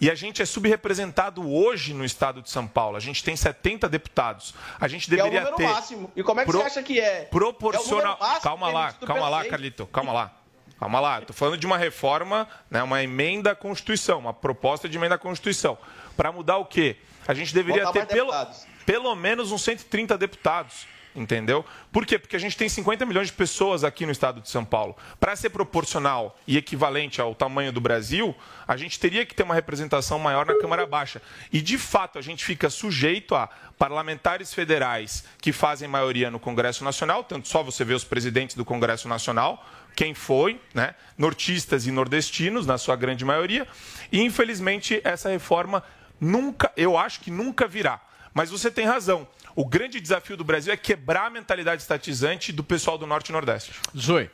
E 0.00 0.10
a 0.10 0.14
gente 0.14 0.40
é 0.40 0.46
subrepresentado 0.46 1.46
hoje 1.52 1.92
no 1.92 2.04
estado 2.04 2.40
de 2.40 2.50
São 2.50 2.66
Paulo. 2.66 2.96
A 2.96 3.00
gente 3.00 3.22
tem 3.22 3.36
70 3.36 3.88
deputados. 3.88 4.54
A 4.80 4.88
gente 4.88 5.08
Que 5.08 5.14
é 5.14 5.22
o 5.22 5.24
deveria 5.24 5.40
número 5.40 5.56
ter 5.56 5.68
máximo. 5.68 6.10
E 6.14 6.22
como 6.22 6.40
é 6.40 6.44
que 6.44 6.52
você 6.52 6.62
acha 6.62 6.82
que 6.82 7.00
é? 7.00 7.22
proporcional. 7.24 8.16
É 8.16 8.22
máximo 8.22 8.40
calma 8.42 8.70
lá, 8.70 8.92
calma 8.92 9.28
lá. 9.28 9.44
Carlito, 9.44 9.86
calma 9.86 10.12
lá. 10.12 10.36
Calma 10.80 10.98
lá, 10.98 11.18
estou 11.18 11.36
falando 11.36 11.58
de 11.58 11.66
uma 11.66 11.76
reforma, 11.76 12.48
né, 12.70 12.82
uma 12.82 13.02
emenda 13.02 13.50
à 13.50 13.54
Constituição, 13.54 14.18
uma 14.18 14.32
proposta 14.32 14.88
de 14.88 14.96
emenda 14.96 15.16
à 15.16 15.18
Constituição. 15.18 15.76
Para 16.16 16.32
mudar 16.32 16.56
o 16.56 16.64
quê? 16.64 16.96
A 17.28 17.34
gente 17.34 17.52
deveria 17.52 17.84
Botar 17.84 18.06
ter 18.06 18.14
pelo, 18.14 18.30
deputados. 18.30 18.66
pelo 18.86 19.14
menos 19.14 19.52
uns 19.52 19.62
130 19.62 20.16
deputados. 20.16 20.86
Entendeu? 21.14 21.64
Por 21.90 22.06
quê? 22.06 22.18
Porque 22.18 22.36
a 22.36 22.38
gente 22.38 22.56
tem 22.56 22.68
50 22.68 23.04
milhões 23.04 23.26
de 23.26 23.32
pessoas 23.32 23.82
aqui 23.82 24.06
no 24.06 24.12
estado 24.12 24.40
de 24.40 24.48
São 24.48 24.64
Paulo. 24.64 24.96
Para 25.18 25.34
ser 25.34 25.50
proporcional 25.50 26.38
e 26.46 26.56
equivalente 26.56 27.20
ao 27.20 27.34
tamanho 27.34 27.72
do 27.72 27.80
Brasil, 27.80 28.34
a 28.66 28.76
gente 28.76 28.98
teria 28.98 29.26
que 29.26 29.34
ter 29.34 29.42
uma 29.42 29.54
representação 29.54 30.20
maior 30.20 30.46
na 30.46 30.54
Câmara 30.54 30.86
Baixa. 30.86 31.20
E, 31.52 31.60
de 31.60 31.76
fato, 31.76 32.16
a 32.16 32.22
gente 32.22 32.44
fica 32.44 32.70
sujeito 32.70 33.34
a 33.34 33.48
parlamentares 33.76 34.54
federais 34.54 35.24
que 35.40 35.52
fazem 35.52 35.88
maioria 35.88 36.30
no 36.30 36.38
Congresso 36.38 36.84
Nacional, 36.84 37.24
tanto 37.24 37.48
só 37.48 37.62
você 37.62 37.84
vê 37.84 37.94
os 37.94 38.04
presidentes 38.04 38.54
do 38.54 38.64
Congresso 38.64 39.08
Nacional, 39.08 39.66
quem 39.96 40.14
foi, 40.14 40.60
né? 40.72 40.94
nortistas 41.18 41.86
e 41.86 41.90
nordestinos, 41.90 42.66
na 42.66 42.78
sua 42.78 42.94
grande 42.94 43.24
maioria. 43.24 43.66
E, 44.12 44.20
infelizmente, 44.22 45.00
essa 45.02 45.28
reforma 45.28 45.82
nunca, 46.20 46.70
eu 46.76 46.96
acho 46.96 47.20
que 47.20 47.32
nunca 47.32 47.66
virá. 47.66 48.00
Mas 48.32 48.50
você 48.50 48.70
tem 48.70 48.86
razão. 48.86 49.26
O 49.60 49.64
grande 49.66 50.00
desafio 50.00 50.38
do 50.38 50.42
Brasil 50.42 50.72
é 50.72 50.76
quebrar 50.76 51.26
a 51.26 51.30
mentalidade 51.30 51.82
estatizante 51.82 52.50
do 52.50 52.64
pessoal 52.64 52.96
do 52.96 53.06
Norte 53.06 53.28
e 53.28 53.32
Nordeste. 53.32 53.72
Zoe. 53.94 54.30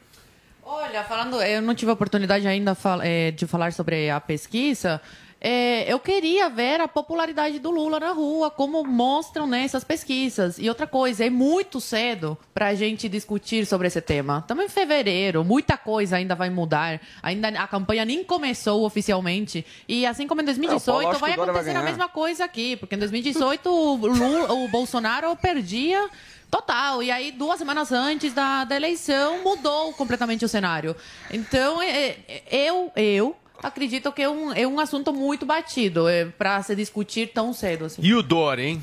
Olha, 0.63 1.03
falando, 1.03 1.43
eu 1.43 1.61
não 1.61 1.75
tive 1.75 1.91
a 1.91 1.95
oportunidade 1.95 2.47
ainda 2.47 2.77
eh, 3.03 3.33
de 3.33 3.45
falar 3.45 3.73
sobre 3.73 4.09
a 4.09 4.21
pesquisa. 4.21 5.01
É, 5.41 5.93
eu 5.93 5.99
queria 5.99 6.49
ver 6.49 6.81
a 6.81 6.89
popularidade 6.89 7.59
do 7.59 7.71
Lula 7.71 8.01
na 8.01 8.13
rua, 8.13 8.51
como 8.51 8.83
mostram 8.85 9.47
né, 9.47 9.65
essas 9.65 9.85
pesquisas. 9.85 10.59
E 10.59 10.69
outra 10.69 10.87
coisa, 10.87 11.25
é 11.25 11.31
muito 11.31 11.81
cedo 11.81 12.39
para 12.55 12.69
a 12.69 12.75
gente 12.75 13.09
discutir 13.09 13.67
sobre 13.67 13.87
esse 13.87 14.01
tema. 14.01 14.39
Estamos 14.39 14.65
em 14.65 14.69
fevereiro, 14.69 15.45
muita 15.45 15.77
coisa 15.77 16.17
ainda 16.17 16.35
vai 16.35 16.49
mudar. 16.49 17.01
Ainda 17.23 17.49
a 17.49 17.69
campanha 17.69 18.05
nem 18.05 18.25
começou 18.25 18.85
oficialmente. 18.85 19.65
E 19.87 20.07
assim 20.07 20.27
como 20.27 20.41
em 20.41 20.45
2018, 20.45 20.91
lógico 20.91 21.21
vai 21.21 21.37
Dória 21.37 21.53
vai 21.53 21.61
acontecer 21.63 21.77
a 21.77 21.83
mesma 21.83 22.09
coisa 22.09 22.45
aqui. 22.45 22.77
Porque 22.77 22.95
em 22.95 22.99
2018 22.99 23.69
o, 23.69 23.95
Lula, 23.97 24.53
o 24.53 24.69
Bolsonaro 24.69 25.35
perdia 25.37 26.09
Total. 26.51 27.03
E 27.03 27.11
aí, 27.11 27.33
duas 27.33 27.59
semanas 27.59 27.91
antes 27.91 28.33
da, 28.33 28.65
da 28.65 28.77
eleição, 28.77 29.43
mudou 29.43 29.93
completamente 29.95 30.45
o 30.45 30.49
cenário. 30.49 30.95
Então, 31.31 31.83
é- 31.83 32.17
é- 32.29 32.43
eu, 32.51 32.93
eu 32.95 33.37
acredito 33.63 34.11
que 34.13 34.23
é 34.23 34.29
um, 34.29 34.53
é 34.53 34.67
um 34.67 34.79
assunto 34.81 35.13
muito 35.13 35.45
batido 35.47 36.09
é, 36.09 36.25
para 36.27 36.63
se 36.63 36.75
discutir 36.77 37.29
tão 37.33 37.53
cedo. 37.53 37.87
Assim. 37.87 38.03
E 38.03 38.15
o 38.15 38.23
Dória, 38.23 38.63
hein? 38.63 38.83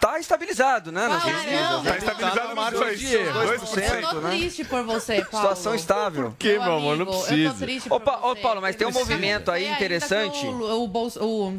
Tá 0.00 0.18
estabilizado, 0.20 0.92
né? 0.92 1.06
Ah, 1.06 1.72
não, 1.72 1.82
né? 1.82 1.90
tá 1.92 1.96
estabilizado 1.98 2.54
no 2.54 2.70
dois- 2.70 3.00
de 3.00 3.06
erro, 3.14 3.40
Eu 3.42 3.58
2%, 3.58 4.10
tô 4.10 4.20
né? 4.20 4.30
triste 4.36 4.64
por 4.64 4.82
você, 4.84 5.24
Paulo. 5.24 5.46
Situação 5.48 5.74
estável. 5.74 6.24
Por 6.30 6.36
quê, 6.36 6.58
meu 6.58 6.74
amor? 6.76 6.96
Não 6.96 7.06
precisa. 7.06 7.52
tô 7.54 7.58
triste 7.58 7.88
Ô. 7.90 7.98
Paulo, 7.98 8.60
mas 8.60 8.76
tem 8.76 8.86
um 8.86 8.92
movimento 8.92 9.50
aí 9.50 9.62
vê 9.62 9.66
ainda 9.68 9.76
interessante. 9.78 10.46
O, 10.46 10.82
o, 10.84 10.86
Bolso- 10.86 11.24
o 11.24 11.58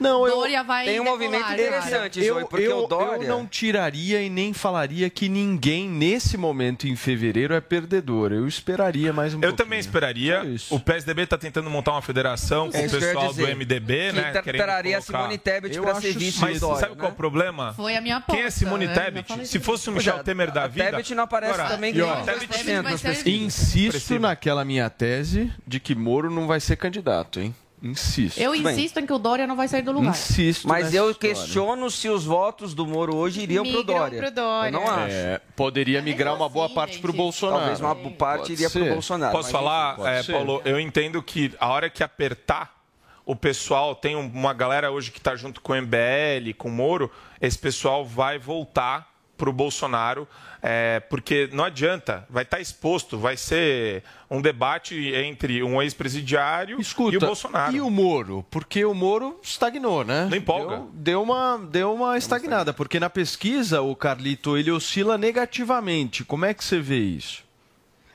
Não, 0.00 0.26
eu- 0.26 0.36
Dória 0.36 0.62
vai 0.64 0.84
Tem 0.84 1.00
um 1.00 1.04
decolar, 1.04 1.20
movimento 1.30 1.52
interessante, 1.52 2.20
eu, 2.24 2.34
Zoe, 2.34 2.44
porque 2.48 2.66
eu, 2.66 2.84
o 2.84 2.86
Dória... 2.86 3.22
eu 3.24 3.28
não 3.28 3.46
tiraria 3.46 4.22
e 4.22 4.30
nem 4.30 4.52
falaria 4.52 5.10
que 5.10 5.28
ninguém 5.28 5.88
nesse 5.88 6.36
momento 6.36 6.86
em 6.86 6.94
fevereiro 6.96 7.54
é 7.54 7.60
perdedor. 7.60 8.32
Eu 8.32 8.46
esperaria 8.46 9.12
mais 9.12 9.34
um 9.34 9.38
Eu 9.38 9.40
pouquinho. 9.40 9.56
também 9.56 9.78
esperaria. 9.78 10.42
O 10.70 10.78
PSDB 10.78 11.22
está 11.22 11.36
tentando 11.36 11.68
montar 11.68 11.92
uma 11.92 12.02
federação 12.02 12.70
com 12.70 12.76
É 12.78 12.80
o 12.82 12.84
que 12.90 12.96
pessoal 12.98 13.32
do. 13.32 13.46
MDB, 13.48 14.10
Que 14.10 14.12
né? 14.12 14.30
tra- 14.32 14.42
querendo 14.42 14.62
traria 14.62 14.98
a 14.98 15.00
colocar- 15.00 15.18
Simone 15.18 15.38
Tebet 15.38 15.78
acho 15.78 16.00
ser 16.00 16.12
vice 16.18 16.40
Mas 16.40 16.60
Dória, 16.60 16.80
sabe 16.80 16.94
qual 16.96 17.06
é 17.06 17.08
né? 17.08 17.12
o 17.14 17.16
problema? 17.16 17.72
Foi 17.74 17.96
a 17.96 18.00
minha 18.00 18.16
aposta. 18.16 18.36
Quem 18.36 18.46
é 18.46 18.50
Simone 18.50 18.86
né? 18.86 18.94
Tebet? 18.94 19.46
Se 19.46 19.58
fosse 19.58 19.88
o 19.88 19.92
Pois 19.92 20.04
Michel 20.04 20.20
é, 20.20 20.22
Temer 20.22 20.50
da 20.52 20.64
a 20.64 20.66
vida... 20.68 20.84
Tebet 20.90 21.14
não 21.14 21.24
aparece 21.24 21.54
Agora, 21.54 21.68
também 21.70 21.94
e 21.94 22.00
ó, 22.02 22.14
Tebet-. 22.16 23.30
Insisto 23.30 24.18
naquela 24.18 24.64
minha 24.64 24.88
tese 24.90 25.52
de 25.66 25.80
que 25.80 25.94
Moro 25.94 26.30
não 26.30 26.46
vai 26.46 26.60
ser 26.60 26.76
candidato, 26.76 27.40
hein? 27.40 27.54
Insisto. 27.82 28.38
Eu 28.40 28.54
insisto 28.54 28.98
em 28.98 29.06
que 29.06 29.12
o 29.12 29.18
Dória 29.18 29.46
não 29.46 29.54
vai 29.54 29.68
sair 29.68 29.82
do 29.82 29.92
lugar. 29.92 30.10
Insisto. 30.10 30.66
Mas 30.66 30.92
eu 30.92 31.10
história. 31.10 31.34
questiono 31.36 31.90
se 31.90 32.08
os 32.08 32.24
votos 32.24 32.74
do 32.74 32.86
Moro 32.86 33.14
hoje 33.14 33.40
iriam 33.42 33.64
pro 33.64 33.78
Migram 33.78 33.96
Dória. 33.98 34.18
pro 34.22 34.30
Dória. 34.32 34.68
Eu 34.68 34.72
não 34.80 34.88
acho. 34.88 35.14
É, 35.14 35.40
poderia 35.54 36.02
migrar 36.02 36.34
uma 36.34 36.48
boa 36.48 36.68
parte 36.68 36.98
pro 36.98 37.12
Bolsonaro. 37.12 37.58
Talvez 37.60 37.80
uma 37.80 37.94
boa 37.94 38.10
parte 38.14 38.40
Pode 38.40 38.52
iria 38.54 38.68
pro 38.70 38.82
ser. 38.84 38.92
Bolsonaro. 38.92 39.32
Posso 39.32 39.50
falar, 39.50 39.96
é. 40.06 40.22
Paulo? 40.24 40.60
Eu 40.64 40.80
entendo 40.80 41.22
que 41.22 41.54
a 41.60 41.68
hora 41.68 41.88
que 41.88 42.02
apertar, 42.02 42.76
o 43.24 43.36
pessoal 43.36 43.94
tem 43.94 44.16
um- 44.16 44.26
uma 44.26 44.52
galera 44.52 44.90
hoje 44.90 45.10
que 45.12 45.18
está 45.18 45.36
junto 45.36 45.60
com 45.60 45.72
o 45.72 45.76
MBL, 45.76 46.52
com 46.56 46.68
o 46.68 46.72
Moro, 46.72 47.10
esse 47.40 47.58
pessoal 47.58 48.04
vai 48.04 48.38
voltar 48.38 49.08
pro 49.36 49.52
Bolsonaro, 49.52 50.26
é, 50.62 51.00
porque 51.08 51.48
não 51.52 51.64
adianta, 51.64 52.26
vai 52.28 52.42
estar 52.42 52.60
exposto, 52.60 53.16
vai 53.16 53.36
ser 53.36 54.02
um 54.30 54.40
debate 54.40 55.12
entre 55.14 55.62
um 55.62 55.80
ex-presidiário 55.80 56.78
e 56.80 57.16
o 57.16 57.20
Bolsonaro. 57.20 57.76
E 57.76 57.80
o 57.80 57.88
Moro? 57.88 58.44
Porque 58.50 58.84
o 58.84 58.92
Moro 58.92 59.38
estagnou, 59.42 60.04
né? 60.04 60.26
Não 60.28 60.36
empolga. 60.36 60.76
Deu, 60.76 60.90
deu 60.92 61.22
uma, 61.22 61.58
deu 61.58 61.94
uma 61.94 62.18
estagnada, 62.18 62.72
porque 62.72 62.98
na 62.98 63.08
pesquisa, 63.08 63.80
o 63.80 63.94
Carlito, 63.94 64.56
ele 64.56 64.70
oscila 64.70 65.16
negativamente. 65.16 66.24
Como 66.24 66.44
é 66.44 66.52
que 66.52 66.64
você 66.64 66.80
vê 66.80 66.98
isso? 66.98 67.44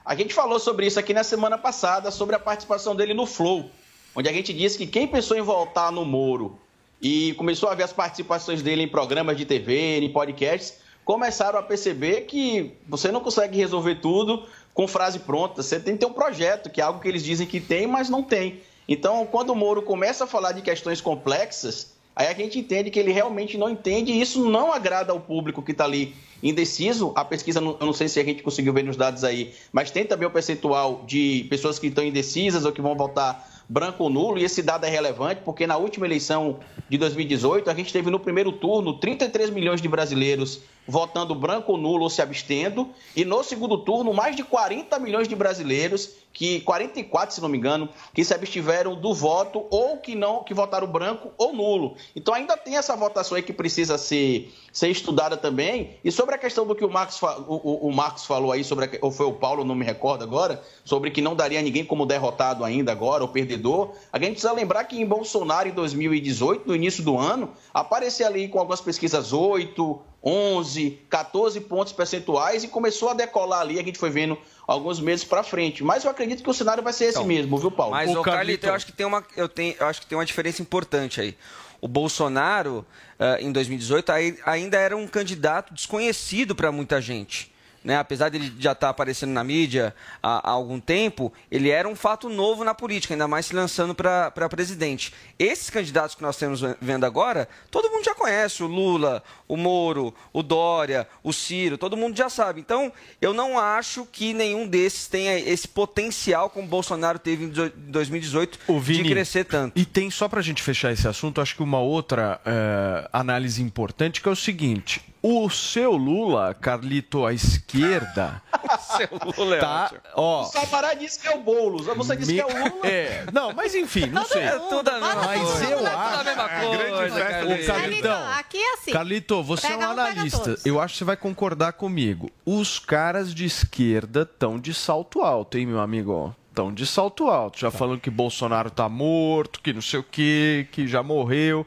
A 0.05 0.15
gente 0.15 0.33
falou 0.33 0.59
sobre 0.59 0.85
isso 0.85 0.99
aqui 0.99 1.13
na 1.13 1.23
semana 1.23 1.57
passada, 1.57 2.11
sobre 2.11 2.35
a 2.35 2.39
participação 2.39 2.93
dele 2.93 3.13
no 3.13 3.25
Flow, 3.25 3.71
onde 4.13 4.27
a 4.27 4.33
gente 4.33 4.53
disse 4.53 4.77
que 4.77 4.85
quem 4.85 5.07
pensou 5.07 5.37
em 5.37 5.41
voltar 5.41 5.91
no 5.93 6.03
Moro 6.03 6.59
e 7.01 7.33
começou 7.33 7.69
a 7.69 7.75
ver 7.75 7.83
as 7.83 7.93
participações 7.93 8.61
dele 8.61 8.83
em 8.83 8.87
programas 8.87 9.37
de 9.37 9.45
TV, 9.45 9.99
em 9.99 10.11
podcasts, 10.11 10.82
começaram 11.05 11.59
a 11.59 11.63
perceber 11.63 12.21
que 12.21 12.73
você 12.87 13.11
não 13.11 13.21
consegue 13.21 13.57
resolver 13.57 13.95
tudo 13.95 14.45
com 14.73 14.87
frase 14.87 15.19
pronta. 15.19 15.61
Você 15.61 15.79
tem 15.79 15.93
que 15.93 15.99
ter 15.99 16.05
um 16.05 16.13
projeto, 16.13 16.69
que 16.69 16.81
é 16.81 16.83
algo 16.83 16.99
que 16.99 17.07
eles 17.07 17.23
dizem 17.23 17.45
que 17.45 17.59
tem, 17.59 17.85
mas 17.85 18.09
não 18.09 18.23
tem. 18.23 18.61
Então, 18.87 19.25
quando 19.25 19.51
o 19.51 19.55
Moro 19.55 19.81
começa 19.81 20.23
a 20.23 20.27
falar 20.27 20.51
de 20.51 20.61
questões 20.61 20.99
complexas, 20.99 21.93
aí 22.15 22.27
a 22.27 22.33
gente 22.33 22.59
entende 22.59 22.89
que 22.89 22.99
ele 22.99 23.11
realmente 23.11 23.57
não 23.57 23.69
entende 23.69 24.11
e 24.11 24.21
isso 24.21 24.49
não 24.49 24.73
agrada 24.73 25.11
ao 25.11 25.19
público 25.19 25.61
que 25.61 25.71
está 25.71 25.85
ali 25.85 26.15
indeciso. 26.41 27.13
A 27.15 27.23
pesquisa, 27.23 27.59
eu 27.59 27.77
não 27.79 27.93
sei 27.93 28.09
se 28.09 28.19
a 28.19 28.23
gente 28.23 28.43
conseguiu 28.43 28.73
ver 28.73 28.83
nos 28.83 28.97
dados 28.97 29.23
aí, 29.23 29.53
mas 29.71 29.91
tem 29.91 30.05
também 30.05 30.27
o 30.27 30.31
percentual 30.31 31.03
de 31.07 31.45
pessoas 31.49 31.79
que 31.79 31.87
estão 31.87 32.03
indecisas 32.03 32.65
ou 32.65 32.71
que 32.71 32.81
vão 32.81 32.95
votar 32.95 33.49
branco 33.69 34.03
ou 34.03 34.09
nulo, 34.09 34.37
e 34.37 34.43
esse 34.43 34.61
dado 34.61 34.85
é 34.85 34.89
relevante 34.89 35.41
porque 35.45 35.65
na 35.65 35.77
última 35.77 36.05
eleição 36.05 36.59
de 36.89 36.97
2018, 36.97 37.69
a 37.69 37.73
gente 37.73 37.93
teve 37.93 38.11
no 38.11 38.19
primeiro 38.19 38.51
turno 38.51 38.99
33 38.99 39.49
milhões 39.49 39.81
de 39.81 39.87
brasileiros 39.87 40.59
votando 40.87 41.35
branco 41.35 41.71
ou 41.71 41.77
nulo 41.77 42.03
ou 42.03 42.09
se 42.09 42.21
abstendo, 42.21 42.89
e 43.15 43.23
no 43.23 43.43
segundo 43.43 43.77
turno, 43.77 44.13
mais 44.13 44.35
de 44.35 44.43
40 44.43 44.99
milhões 44.99 45.27
de 45.27 45.35
brasileiros, 45.35 46.11
que 46.33 46.61
44, 46.61 47.35
se 47.35 47.39
não 47.41 47.47
me 47.47 47.57
engano, 47.59 47.87
que 48.11 48.25
se 48.25 48.33
abstiveram 48.33 48.99
do 48.99 49.13
voto 49.13 49.67
ou 49.69 49.97
que 49.97 50.15
não, 50.15 50.43
que 50.43 50.53
votaram 50.53 50.87
branco 50.87 51.31
ou 51.37 51.53
nulo. 51.53 51.95
Então 52.15 52.33
ainda 52.33 52.57
tem 52.57 52.75
essa 52.75 52.95
votação 52.95 53.35
aí 53.37 53.43
que 53.43 53.53
precisa 53.53 53.99
ser, 53.99 54.51
ser 54.71 54.89
estudada 54.89 55.37
também. 55.37 55.97
E 56.03 56.11
sobre 56.11 56.33
a 56.33 56.37
questão 56.39 56.65
do 56.65 56.73
que 56.73 56.83
o 56.83 56.89
Marcos, 56.89 57.21
o, 57.21 57.87
o- 57.87 57.91
Marcos 57.93 58.25
falou 58.25 58.51
aí, 58.51 58.63
sobre 58.63 58.85
a, 58.85 58.89
ou 59.01 59.11
foi 59.11 59.27
o 59.27 59.33
Paulo, 59.33 59.63
não 59.63 59.75
me 59.75 59.85
recordo 59.85 60.23
agora, 60.23 60.59
sobre 60.83 61.11
que 61.11 61.21
não 61.21 61.35
daria 61.35 61.61
ninguém 61.61 61.85
como 61.85 62.03
derrotado 62.05 62.63
ainda 62.65 62.91
agora, 62.91 63.21
ou 63.23 63.29
perdedor, 63.29 63.91
a 64.11 64.17
gente 64.17 64.31
precisa 64.31 64.51
lembrar 64.53 64.85
que 64.85 64.99
em 64.99 65.05
Bolsonaro, 65.05 65.69
em 65.69 65.71
2018, 65.71 66.67
no 66.67 66.75
início 66.75 67.03
do 67.03 67.15
ano, 67.17 67.51
aparecia 67.71 68.25
ali 68.25 68.47
com 68.47 68.57
algumas 68.57 68.81
pesquisas 68.81 69.31
8, 69.33 70.01
11, 70.25 70.99
14 71.09 71.59
pontos 71.61 71.93
percentuais 71.93 72.63
e 72.63 72.67
começou 72.69 73.09
a 73.09 73.13
decolar 73.13 73.59
ali, 73.61 73.77
a 73.79 73.83
gente 73.83 73.99
foi 73.99 74.09
vendo 74.09 74.37
alguns 74.67 74.99
meses 74.99 75.23
para 75.25 75.43
frente. 75.43 75.83
Mas 75.83 76.03
eu 76.03 76.11
acredito 76.11 76.43
que 76.43 76.49
o 76.49 76.53
cenário 76.53 76.81
vai 76.83 76.93
ser 76.93 77.05
esse 77.05 77.13
Então, 77.17 77.25
mesmo, 77.25 77.57
viu, 77.57 77.71
Paulo? 77.71 77.91
Mas, 77.93 78.09
o 78.15 78.21
Carlito, 78.21 78.65
eu 78.67 78.73
acho 78.73 78.85
que 78.85 78.91
tem 78.91 79.05
uma, 79.05 79.23
eu 79.35 79.47
tenho, 79.49 79.75
eu 79.79 79.85
acho 79.87 80.01
que 80.01 80.07
tem 80.07 80.17
uma 80.17 80.25
diferença 80.25 80.61
importante 80.61 81.21
aí. 81.21 81.37
O 81.81 81.87
Bolsonaro, 81.87 82.85
eh, 83.19 83.37
em 83.41 83.51
2018, 83.51 84.09
aí- 84.11 84.37
ainda 84.45 84.77
era 84.77 84.95
um 84.95 85.05
candidato 85.07 85.73
desconhecido 85.73 86.55
para 86.55 86.71
muita 86.71 87.01
gente. 87.01 87.52
Né? 87.83 87.97
Apesar 87.97 88.29
dele 88.29 88.53
já 88.57 88.71
estar 88.71 88.89
aparecendo 88.89 89.31
na 89.31 89.43
mídia 89.43 89.93
há, 90.21 90.49
há 90.49 90.51
algum 90.51 90.79
tempo, 90.79 91.33
ele 91.51 91.69
era 91.69 91.87
um 91.87 91.95
fato 91.95 92.29
novo 92.29 92.63
na 92.63 92.73
política, 92.73 93.13
ainda 93.13 93.27
mais 93.27 93.47
se 93.47 93.55
lançando 93.55 93.93
para 93.93 94.31
presidente. 94.49 95.13
Esses 95.37 95.69
candidatos 95.69 96.15
que 96.15 96.21
nós 96.21 96.37
temos 96.37 96.61
vendo 96.79 97.05
agora, 97.05 97.47
todo 97.69 97.89
mundo 97.89 98.05
já 98.05 98.15
conhece: 98.15 98.63
o 98.63 98.67
Lula, 98.67 99.21
o 99.47 99.57
Moro, 99.57 100.13
o 100.31 100.41
Dória, 100.41 101.07
o 101.21 101.33
Ciro, 101.33 101.77
todo 101.77 101.97
mundo 101.97 102.15
já 102.15 102.29
sabe. 102.29 102.61
Então, 102.61 102.91
eu 103.21 103.33
não 103.33 103.59
acho 103.59 104.05
que 104.05 104.33
nenhum 104.33 104.65
desses 104.67 105.07
tenha 105.07 105.37
esse 105.37 105.67
potencial 105.67 106.49
como 106.49 106.65
o 106.65 106.69
Bolsonaro 106.69 107.19
teve 107.19 107.45
em 107.45 107.49
2018 107.49 108.59
O 108.67 108.79
Vini, 108.79 109.03
de 109.03 109.09
crescer 109.09 109.43
tanto. 109.43 109.77
E 109.77 109.85
tem, 109.85 110.09
só 110.09 110.29
pra 110.29 110.41
gente 110.41 110.61
fechar 110.61 110.91
esse 110.91 111.07
assunto, 111.07 111.41
acho 111.41 111.55
que 111.55 111.63
uma 111.63 111.79
outra 111.79 112.39
eh, 112.45 113.09
análise 113.11 113.61
importante, 113.61 114.21
que 114.21 114.29
é 114.29 114.31
o 114.31 114.35
seguinte. 114.35 115.12
O 115.25 115.49
seu 115.49 115.93
Lula, 115.93 116.53
Carlito, 116.53 117.25
à 117.25 117.31
esquerda... 117.33 118.41
seu 118.97 119.07
Lula 119.37 119.55
é 119.55 119.59
tá, 119.59 119.83
ótimo. 119.85 120.01
ó, 120.15 120.41
O 120.41 120.45
Sabará 120.45 120.93
disse 120.95 121.19
que 121.19 121.27
é 121.29 121.35
o 121.35 121.39
Boulos. 121.41 121.85
Você 121.85 122.15
disse 122.17 122.33
Me- 122.33 122.35
que 122.35 122.41
é 122.41 122.45
o 122.45 122.49
Lula. 122.69 122.81
É, 122.85 123.25
não, 123.31 123.53
mas 123.53 123.73
enfim, 123.73 124.07
não 124.07 124.25
sei. 124.25 124.41
É 124.43 124.59
tudo 124.59 124.89
a 124.89 124.93
mesma 124.99 125.15
Mas 125.15 125.41
coisa. 125.41 125.65
eu 125.65 125.79
É 125.87 125.93
acho. 125.93 126.19
a 126.19 126.23
mesma 126.25 126.49
coisa, 126.49 127.19
Carlito. 127.25 127.63
Ô, 127.71 127.73
Carlitão, 127.73 128.27
Aqui 128.33 128.57
é 128.57 128.73
assim. 128.73 128.91
Carlito, 128.91 129.43
você 129.43 129.67
Pega 129.67 129.83
é 129.83 129.87
um 129.87 129.89
um, 129.89 129.91
analista. 129.93 130.55
Eu 130.65 130.81
acho 130.81 130.93
que 130.93 130.97
você 130.99 131.05
vai 131.05 131.15
concordar 131.17 131.71
comigo. 131.73 132.29
Os 132.45 132.77
caras 132.77 133.33
de 133.33 133.45
esquerda 133.45 134.23
estão 134.23 134.59
de 134.59 134.73
salto 134.73 135.21
alto, 135.21 135.57
hein, 135.57 135.65
meu 135.65 135.79
amigo? 135.79 136.35
Estão 136.49 136.73
de 136.73 136.85
salto 136.85 137.29
alto. 137.29 137.59
Já 137.59 137.71
falando 137.71 137.99
que 138.01 138.09
Bolsonaro 138.09 138.69
tá 138.69 138.89
morto, 138.89 139.61
que 139.61 139.71
não 139.73 139.81
sei 139.81 139.99
o 140.01 140.03
quê, 140.03 140.67
que 140.71 140.85
já 140.85 141.01
morreu. 141.01 141.65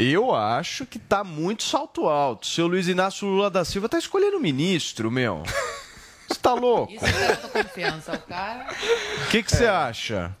Eu 0.00 0.32
acho 0.32 0.86
que 0.86 0.96
tá 0.96 1.24
muito 1.24 1.64
salto 1.64 2.08
alto. 2.08 2.46
Seu 2.46 2.68
Luiz 2.68 2.86
Inácio 2.86 3.26
Lula 3.26 3.50
da 3.50 3.64
Silva 3.64 3.88
tá 3.88 3.98
escolhendo 3.98 4.38
ministro, 4.38 5.10
meu. 5.10 5.42
Você 6.28 6.38
tá 6.40 6.54
louco? 6.54 6.92
Isso 6.92 7.04
é 7.04 7.30
autoconfiança, 7.32 8.12
o 8.12 8.18
cara. 8.20 8.68
O 9.26 9.28
que 9.28 9.42
você 9.42 9.66
acha? 9.66 10.36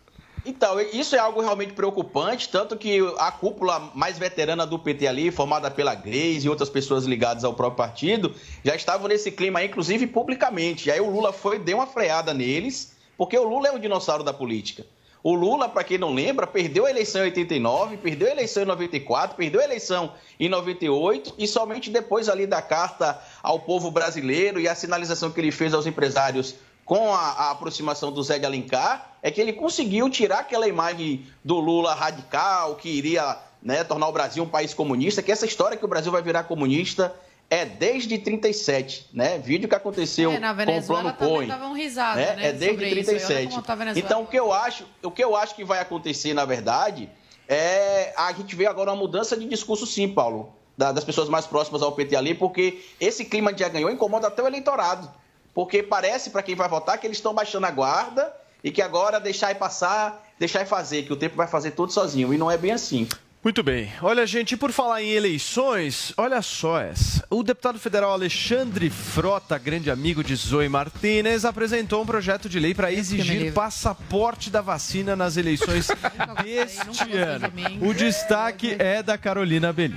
Então, 0.46 0.80
isso 0.80 1.16
é 1.16 1.18
algo 1.18 1.40
realmente 1.40 1.72
preocupante, 1.72 2.48
tanto 2.48 2.76
que 2.76 3.00
a 3.18 3.32
cúpula 3.32 3.90
mais 3.96 4.16
veterana 4.16 4.64
do 4.64 4.78
PT 4.78 5.08
ali, 5.08 5.32
formada 5.32 5.68
pela 5.72 5.92
Grace 5.92 6.46
e 6.46 6.48
outras 6.48 6.70
pessoas 6.70 7.04
ligadas 7.04 7.42
ao 7.42 7.52
próprio 7.52 7.78
partido, 7.78 8.32
já 8.62 8.76
estavam 8.76 9.08
nesse 9.08 9.32
clima 9.32 9.64
inclusive 9.64 10.06
publicamente. 10.06 10.88
E 10.88 10.92
aí 10.92 11.00
o 11.00 11.10
Lula 11.10 11.32
foi, 11.32 11.58
deu 11.58 11.78
uma 11.78 11.86
freada 11.88 12.32
neles, 12.32 12.92
porque 13.16 13.36
o 13.36 13.42
Lula 13.42 13.66
é 13.66 13.72
um 13.72 13.80
dinossauro 13.80 14.22
da 14.22 14.32
política. 14.32 14.86
O 15.22 15.34
Lula, 15.34 15.68
para 15.68 15.82
quem 15.82 15.98
não 15.98 16.14
lembra, 16.14 16.46
perdeu 16.46 16.86
a 16.86 16.90
eleição 16.90 17.22
em 17.22 17.24
89, 17.24 17.96
perdeu 17.96 18.28
a 18.28 18.30
eleição 18.30 18.62
em 18.62 18.66
94, 18.66 19.36
perdeu 19.36 19.60
a 19.60 19.64
eleição 19.64 20.12
em 20.38 20.48
98 20.48 21.34
e 21.36 21.46
somente 21.46 21.90
depois 21.90 22.28
ali 22.28 22.46
da 22.46 22.62
carta 22.62 23.20
ao 23.42 23.58
povo 23.60 23.90
brasileiro 23.90 24.60
e 24.60 24.68
a 24.68 24.74
sinalização 24.74 25.30
que 25.30 25.40
ele 25.40 25.50
fez 25.50 25.74
aos 25.74 25.86
empresários 25.86 26.54
com 26.84 27.12
a, 27.12 27.18
a 27.18 27.50
aproximação 27.50 28.10
do 28.10 28.22
Zé 28.22 28.38
de 28.38 28.46
Alencar, 28.46 29.12
é 29.22 29.30
que 29.30 29.40
ele 29.40 29.52
conseguiu 29.52 30.08
tirar 30.08 30.38
aquela 30.38 30.66
imagem 30.66 31.26
do 31.44 31.56
Lula 31.56 31.92
radical, 31.94 32.76
que 32.76 32.88
iria 32.88 33.36
né, 33.62 33.84
tornar 33.84 34.08
o 34.08 34.12
Brasil 34.12 34.42
um 34.42 34.48
país 34.48 34.72
comunista, 34.72 35.22
que 35.22 35.30
essa 35.30 35.44
história 35.44 35.76
que 35.76 35.84
o 35.84 35.88
Brasil 35.88 36.10
vai 36.10 36.22
virar 36.22 36.44
comunista 36.44 37.14
é 37.50 37.64
desde 37.64 38.18
37, 38.18 39.08
né? 39.12 39.38
Vídeo 39.38 39.68
que 39.68 39.74
aconteceu 39.74 40.30
É, 40.30 40.38
na 40.38 40.54
com 40.54 40.78
o 40.78 40.82
plano 40.82 41.14
Põe. 41.14 41.48
risada, 41.74 42.20
né? 42.20 42.36
né, 42.36 42.48
É 42.48 42.52
desde 42.52 42.66
sobre 42.68 42.86
isso. 43.00 43.10
E 43.10 43.14
olha 43.14 43.18
37. 43.18 43.48
como 43.50 43.62
tá. 43.62 43.76
Então, 43.96 44.22
o 44.22 44.26
que 44.26 44.38
eu 44.38 44.52
acho, 44.52 44.84
o 45.02 45.10
que 45.10 45.24
eu 45.24 45.34
acho 45.34 45.54
que 45.54 45.64
vai 45.64 45.78
acontecer, 45.80 46.34
na 46.34 46.44
verdade, 46.44 47.08
é 47.48 48.12
a 48.16 48.32
gente 48.32 48.54
vê 48.54 48.66
agora 48.66 48.90
uma 48.90 48.96
mudança 48.96 49.36
de 49.36 49.46
discurso, 49.46 49.86
sim, 49.86 50.06
Paulo, 50.08 50.52
da- 50.76 50.92
das 50.92 51.04
pessoas 51.04 51.28
mais 51.28 51.46
próximas 51.46 51.82
ao 51.82 51.92
PT 51.92 52.14
ali, 52.16 52.34
porque 52.34 52.84
esse 53.00 53.24
clima 53.24 53.52
de 53.52 53.60
já 53.60 53.68
ganhou 53.68 53.90
incomoda 53.90 54.28
até 54.28 54.42
o 54.42 54.46
eleitorado. 54.46 55.10
Porque 55.54 55.82
parece, 55.82 56.30
para 56.30 56.42
quem 56.42 56.54
vai 56.54 56.68
votar, 56.68 56.98
que 56.98 57.06
eles 57.06 57.16
estão 57.16 57.32
baixando 57.34 57.66
a 57.66 57.70
guarda 57.70 58.32
e 58.62 58.70
que 58.70 58.82
agora 58.82 59.18
deixar 59.18 59.50
e 59.50 59.54
passar, 59.54 60.24
deixar 60.38 60.62
e 60.62 60.66
fazer, 60.66 61.04
que 61.04 61.12
o 61.12 61.16
tempo 61.16 61.34
vai 61.34 61.48
fazer 61.48 61.70
tudo 61.72 61.92
sozinho. 61.92 62.32
E 62.32 62.38
não 62.38 62.50
é 62.50 62.56
bem 62.56 62.72
assim. 62.72 63.08
Muito 63.48 63.62
bem. 63.62 63.90
Olha, 64.02 64.26
gente, 64.26 64.58
por 64.58 64.72
falar 64.72 65.02
em 65.02 65.12
eleições, 65.12 66.12
olha 66.18 66.42
só 66.42 66.78
essa. 66.78 67.24
O 67.30 67.42
deputado 67.42 67.78
federal 67.78 68.12
Alexandre 68.12 68.90
Frota, 68.90 69.56
grande 69.56 69.90
amigo 69.90 70.22
de 70.22 70.36
Zoe 70.36 70.68
Martinez, 70.68 71.46
apresentou 71.46 72.02
um 72.02 72.06
projeto 72.06 72.46
de 72.46 72.60
lei 72.60 72.74
para 72.74 72.92
exigir 72.92 73.54
passaporte 73.54 74.50
da 74.50 74.60
vacina 74.60 75.16
nas 75.16 75.38
eleições 75.38 75.88
deste 76.44 77.16
ano. 77.16 77.50
O 77.80 77.94
destaque 77.94 78.76
é 78.78 79.02
da 79.02 79.16
Carolina 79.16 79.72
Belli. 79.72 79.96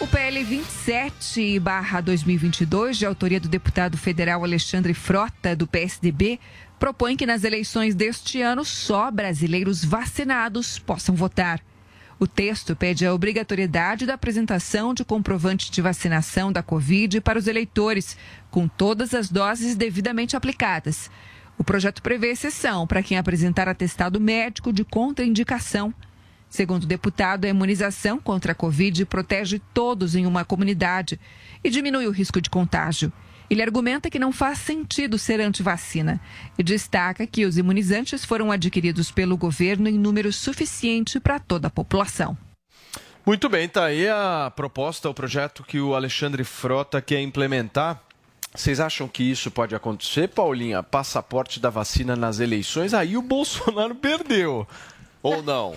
O 0.00 0.06
PL 0.06 0.42
27/2022, 0.42 2.96
de 2.96 3.04
autoria 3.04 3.38
do 3.38 3.50
deputado 3.50 3.98
federal 3.98 4.42
Alexandre 4.42 4.94
Frota, 4.94 5.54
do 5.54 5.66
PSDB, 5.66 6.40
propõe 6.78 7.14
que 7.14 7.26
nas 7.26 7.44
eleições 7.44 7.94
deste 7.94 8.40
ano 8.40 8.64
só 8.64 9.10
brasileiros 9.10 9.84
vacinados 9.84 10.78
possam 10.78 11.14
votar. 11.14 11.60
O 12.20 12.26
texto 12.26 12.76
pede 12.76 13.06
a 13.06 13.14
obrigatoriedade 13.14 14.04
da 14.04 14.12
apresentação 14.12 14.92
de 14.92 15.02
comprovante 15.02 15.70
de 15.70 15.80
vacinação 15.80 16.52
da 16.52 16.62
Covid 16.62 17.18
para 17.22 17.38
os 17.38 17.46
eleitores, 17.46 18.14
com 18.50 18.68
todas 18.68 19.14
as 19.14 19.30
doses 19.30 19.74
devidamente 19.74 20.36
aplicadas. 20.36 21.10
O 21.56 21.64
projeto 21.64 22.02
prevê 22.02 22.32
exceção 22.32 22.86
para 22.86 23.02
quem 23.02 23.16
apresentar 23.16 23.68
atestado 23.68 24.20
médico 24.20 24.70
de 24.70 24.84
contraindicação. 24.84 25.94
Segundo 26.46 26.82
o 26.82 26.86
deputado, 26.86 27.46
a 27.46 27.48
imunização 27.48 28.20
contra 28.20 28.52
a 28.52 28.54
Covid 28.54 29.06
protege 29.06 29.58
todos 29.72 30.14
em 30.14 30.26
uma 30.26 30.44
comunidade 30.44 31.18
e 31.64 31.70
diminui 31.70 32.06
o 32.06 32.12
risco 32.12 32.38
de 32.38 32.50
contágio. 32.50 33.10
Ele 33.50 33.62
argumenta 33.62 34.08
que 34.08 34.18
não 34.18 34.30
faz 34.30 34.58
sentido 34.58 35.18
ser 35.18 35.40
antivacina 35.40 36.20
e 36.56 36.62
destaca 36.62 37.26
que 37.26 37.44
os 37.44 37.58
imunizantes 37.58 38.24
foram 38.24 38.52
adquiridos 38.52 39.10
pelo 39.10 39.36
governo 39.36 39.88
em 39.88 39.98
número 39.98 40.32
suficiente 40.32 41.18
para 41.18 41.40
toda 41.40 41.66
a 41.66 41.70
população. 41.70 42.38
Muito 43.26 43.48
bem, 43.48 43.68
tá 43.68 43.86
aí 43.86 44.08
a 44.08 44.52
proposta, 44.54 45.10
o 45.10 45.14
projeto 45.14 45.64
que 45.64 45.80
o 45.80 45.96
Alexandre 45.96 46.44
Frota 46.44 47.02
quer 47.02 47.20
implementar. 47.20 48.00
Vocês 48.54 48.80
acham 48.80 49.06
que 49.06 49.22
isso 49.22 49.50
pode 49.50 49.74
acontecer, 49.74 50.28
Paulinha? 50.28 50.82
Passaporte 50.82 51.60
da 51.60 51.70
vacina 51.70 52.16
nas 52.16 52.40
eleições? 52.40 52.94
Aí 52.94 53.16
o 53.16 53.22
Bolsonaro 53.22 53.94
perdeu. 53.96 54.66
Ou 55.22 55.42
não? 55.42 55.76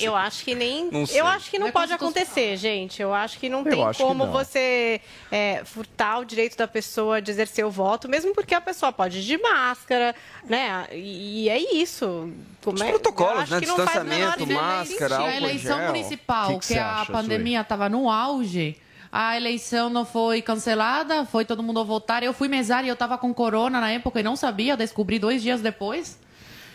Eu 0.00 0.14
acho 0.14 0.44
que 0.44 0.54
nem. 0.54 0.90
Não 0.90 1.04
eu 1.12 1.26
acho 1.26 1.50
que 1.50 1.58
não, 1.58 1.70
pode 1.70 1.92
acontecer, 1.92 2.56
gente. 2.56 3.00
Eu 3.02 3.12
acho 3.12 3.38
que 3.38 3.48
não 3.48 3.60
Eu 3.60 3.64
tem 3.64 3.92
como 3.94 4.24
não. 4.26 4.32
você 4.32 5.00
é, 5.30 5.62
furtar 5.64 6.18
o 6.20 6.24
direito 6.24 6.56
da 6.56 6.68
pessoa 6.68 7.20
de 7.20 7.30
exercer 7.30 7.64
o 7.64 7.70
voto, 7.70 8.08
mesmo 8.08 8.34
porque 8.34 8.54
a 8.54 8.60
pessoa 8.60 8.92
pode 8.92 9.18
ir 9.18 9.22
de 9.22 9.38
máscara, 9.38 10.14
né? 10.44 10.86
E, 10.92 11.44
e 11.44 11.48
é 11.48 11.58
isso. 11.74 12.30
Como 12.62 12.82
é? 12.82 12.88
protocolos, 12.90 13.34
Eu 13.34 13.40
acho 13.40 13.52
né? 13.54 13.60
que 13.60 13.66
não 13.66 13.76
faz 13.76 14.02
o 14.02 14.04
menor 14.04 14.36
Distanciamento, 14.36 14.62
máscara, 14.62 15.14
a 15.16 15.18
álcool 15.18 15.32
eleição 15.36 15.78
gel. 15.78 15.86
municipal, 15.88 16.48
Que 16.48 16.66
que, 16.68 16.74
que 16.74 16.78
a 16.78 17.00
acha, 17.00 17.12
pandemia 17.12 17.60
estava 17.60 17.88
no 17.88 18.08
auge, 18.10 18.76
a 19.12 19.36
eleição 19.36 19.90
não 19.90 20.04
foi 20.04 20.40
cancelada, 20.40 21.24
foi 21.26 21.44
todo 21.44 21.62
mundo 21.62 21.84
votar. 21.84 22.22
Eu 22.22 22.32
fui 22.32 22.48
mesária 22.48 22.86
e 22.86 22.90
eu 22.90 22.94
estava 22.94 23.18
com 23.18 23.32
corona 23.34 23.80
na 23.80 23.90
época 23.90 24.20
e 24.20 24.22
não 24.22 24.34
sabia, 24.36 24.76
descobri 24.76 25.18
dois 25.18 25.42
dias 25.42 25.60
depois. 25.60 26.18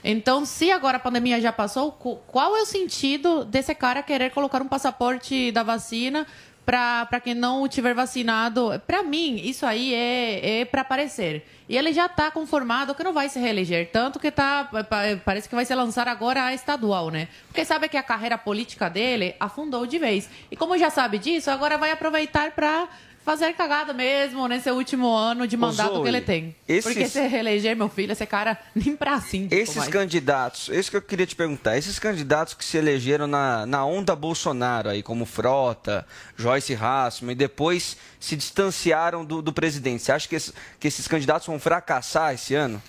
Então, 0.03 0.45
se 0.45 0.71
agora 0.71 0.97
a 0.97 0.99
pandemia 0.99 1.39
já 1.41 1.51
passou, 1.51 1.91
qual 1.91 2.55
é 2.55 2.61
o 2.61 2.65
sentido 2.65 3.43
desse 3.45 3.73
cara 3.75 4.01
querer 4.03 4.31
colocar 4.31 4.61
um 4.61 4.67
passaporte 4.67 5.51
da 5.51 5.63
vacina 5.63 6.25
para 6.65 7.19
quem 7.23 7.33
não 7.33 7.67
tiver 7.67 7.93
vacinado? 7.95 8.79
Para 8.85 9.01
mim, 9.03 9.37
isso 9.43 9.65
aí 9.65 9.93
é, 9.93 10.61
é 10.61 10.65
para 10.65 10.81
aparecer. 10.81 11.45
E 11.67 11.75
ele 11.77 11.91
já 11.93 12.05
está 12.05 12.29
conformado 12.31 12.93
que 12.95 13.03
não 13.03 13.13
vai 13.13 13.27
se 13.29 13.39
reeleger. 13.39 13.89
Tanto 13.91 14.19
que 14.19 14.29
tá, 14.31 14.65
pa- 14.65 15.03
parece 15.25 15.49
que 15.49 15.55
vai 15.55 15.65
se 15.65 15.73
lançar 15.75 16.07
agora 16.07 16.43
a 16.45 16.53
estadual, 16.53 17.09
né? 17.09 17.27
Porque 17.47 17.65
sabe 17.65 17.89
que 17.89 17.97
a 17.97 18.03
carreira 18.03 18.37
política 18.37 18.89
dele 18.89 19.35
afundou 19.39 19.85
de 19.85 19.97
vez. 19.99 20.29
E 20.51 20.55
como 20.55 20.77
já 20.77 20.89
sabe 20.89 21.17
disso, 21.17 21.49
agora 21.51 21.77
vai 21.77 21.91
aproveitar 21.91 22.51
para 22.51 22.87
fazer 23.29 23.53
cagada 23.53 23.93
mesmo 23.93 24.47
nesse 24.47 24.69
último 24.71 25.07
ano 25.13 25.47
de 25.47 25.55
mandato 25.55 25.93
Zoe, 25.95 26.01
que 26.03 26.07
ele 26.07 26.21
tem. 26.21 26.55
esses- 26.67 26.83
Porque 26.83 27.07
se 27.07 27.27
reeleger, 27.27 27.75
meu 27.75 27.87
filho, 27.89 28.11
esse 28.11 28.25
cara 28.25 28.57
nem 28.75 28.95
pra 28.95 29.19
síndico 29.21 29.53
Esses 29.53 29.75
mais. 29.75 29.89
candidatos, 29.89 30.69
esse 30.69 30.89
que 30.89 30.97
eu 30.97 31.01
queria 31.01 31.25
te 31.25 31.35
perguntar, 31.35 31.77
esses 31.77 31.99
candidatos 31.99 32.53
que 32.53 32.65
se 32.65 32.77
elegeram 32.77 33.27
na, 33.27 33.65
na 33.65 33.85
onda 33.85 34.15
Bolsonaro 34.15 34.89
aí, 34.89 35.03
como 35.03 35.25
Frota, 35.25 36.05
Joyce 36.37 36.73
Hassman, 36.73 37.33
e 37.33 37.35
depois 37.35 37.95
se 38.19 38.35
distanciaram 38.35 39.23
do, 39.23 39.41
do 39.41 39.53
presidente, 39.53 40.01
você 40.03 40.11
acha 40.11 40.27
que, 40.27 40.35
esse- 40.35 40.53
que 40.79 40.87
esses 40.87 41.07
candidatos 41.07 41.45
vão 41.47 41.59
fracassar 41.59 42.33
esse 42.33 42.55
ano? 42.55 42.81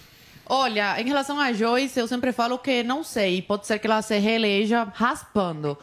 Olha, 0.47 1.01
em 1.01 1.07
relação 1.07 1.39
a 1.39 1.53
Joyce, 1.53 1.99
eu 2.01 2.09
sempre 2.09 2.33
falo 2.33 2.59
que 2.59 2.83
não 2.83 3.05
sei. 3.05 3.41
Pode 3.41 3.69
ser 3.69 3.79
que 3.79 3.87
ela 3.87 4.03
se 4.03 4.19
reeleja 4.19 4.85
raspando. 4.95 5.79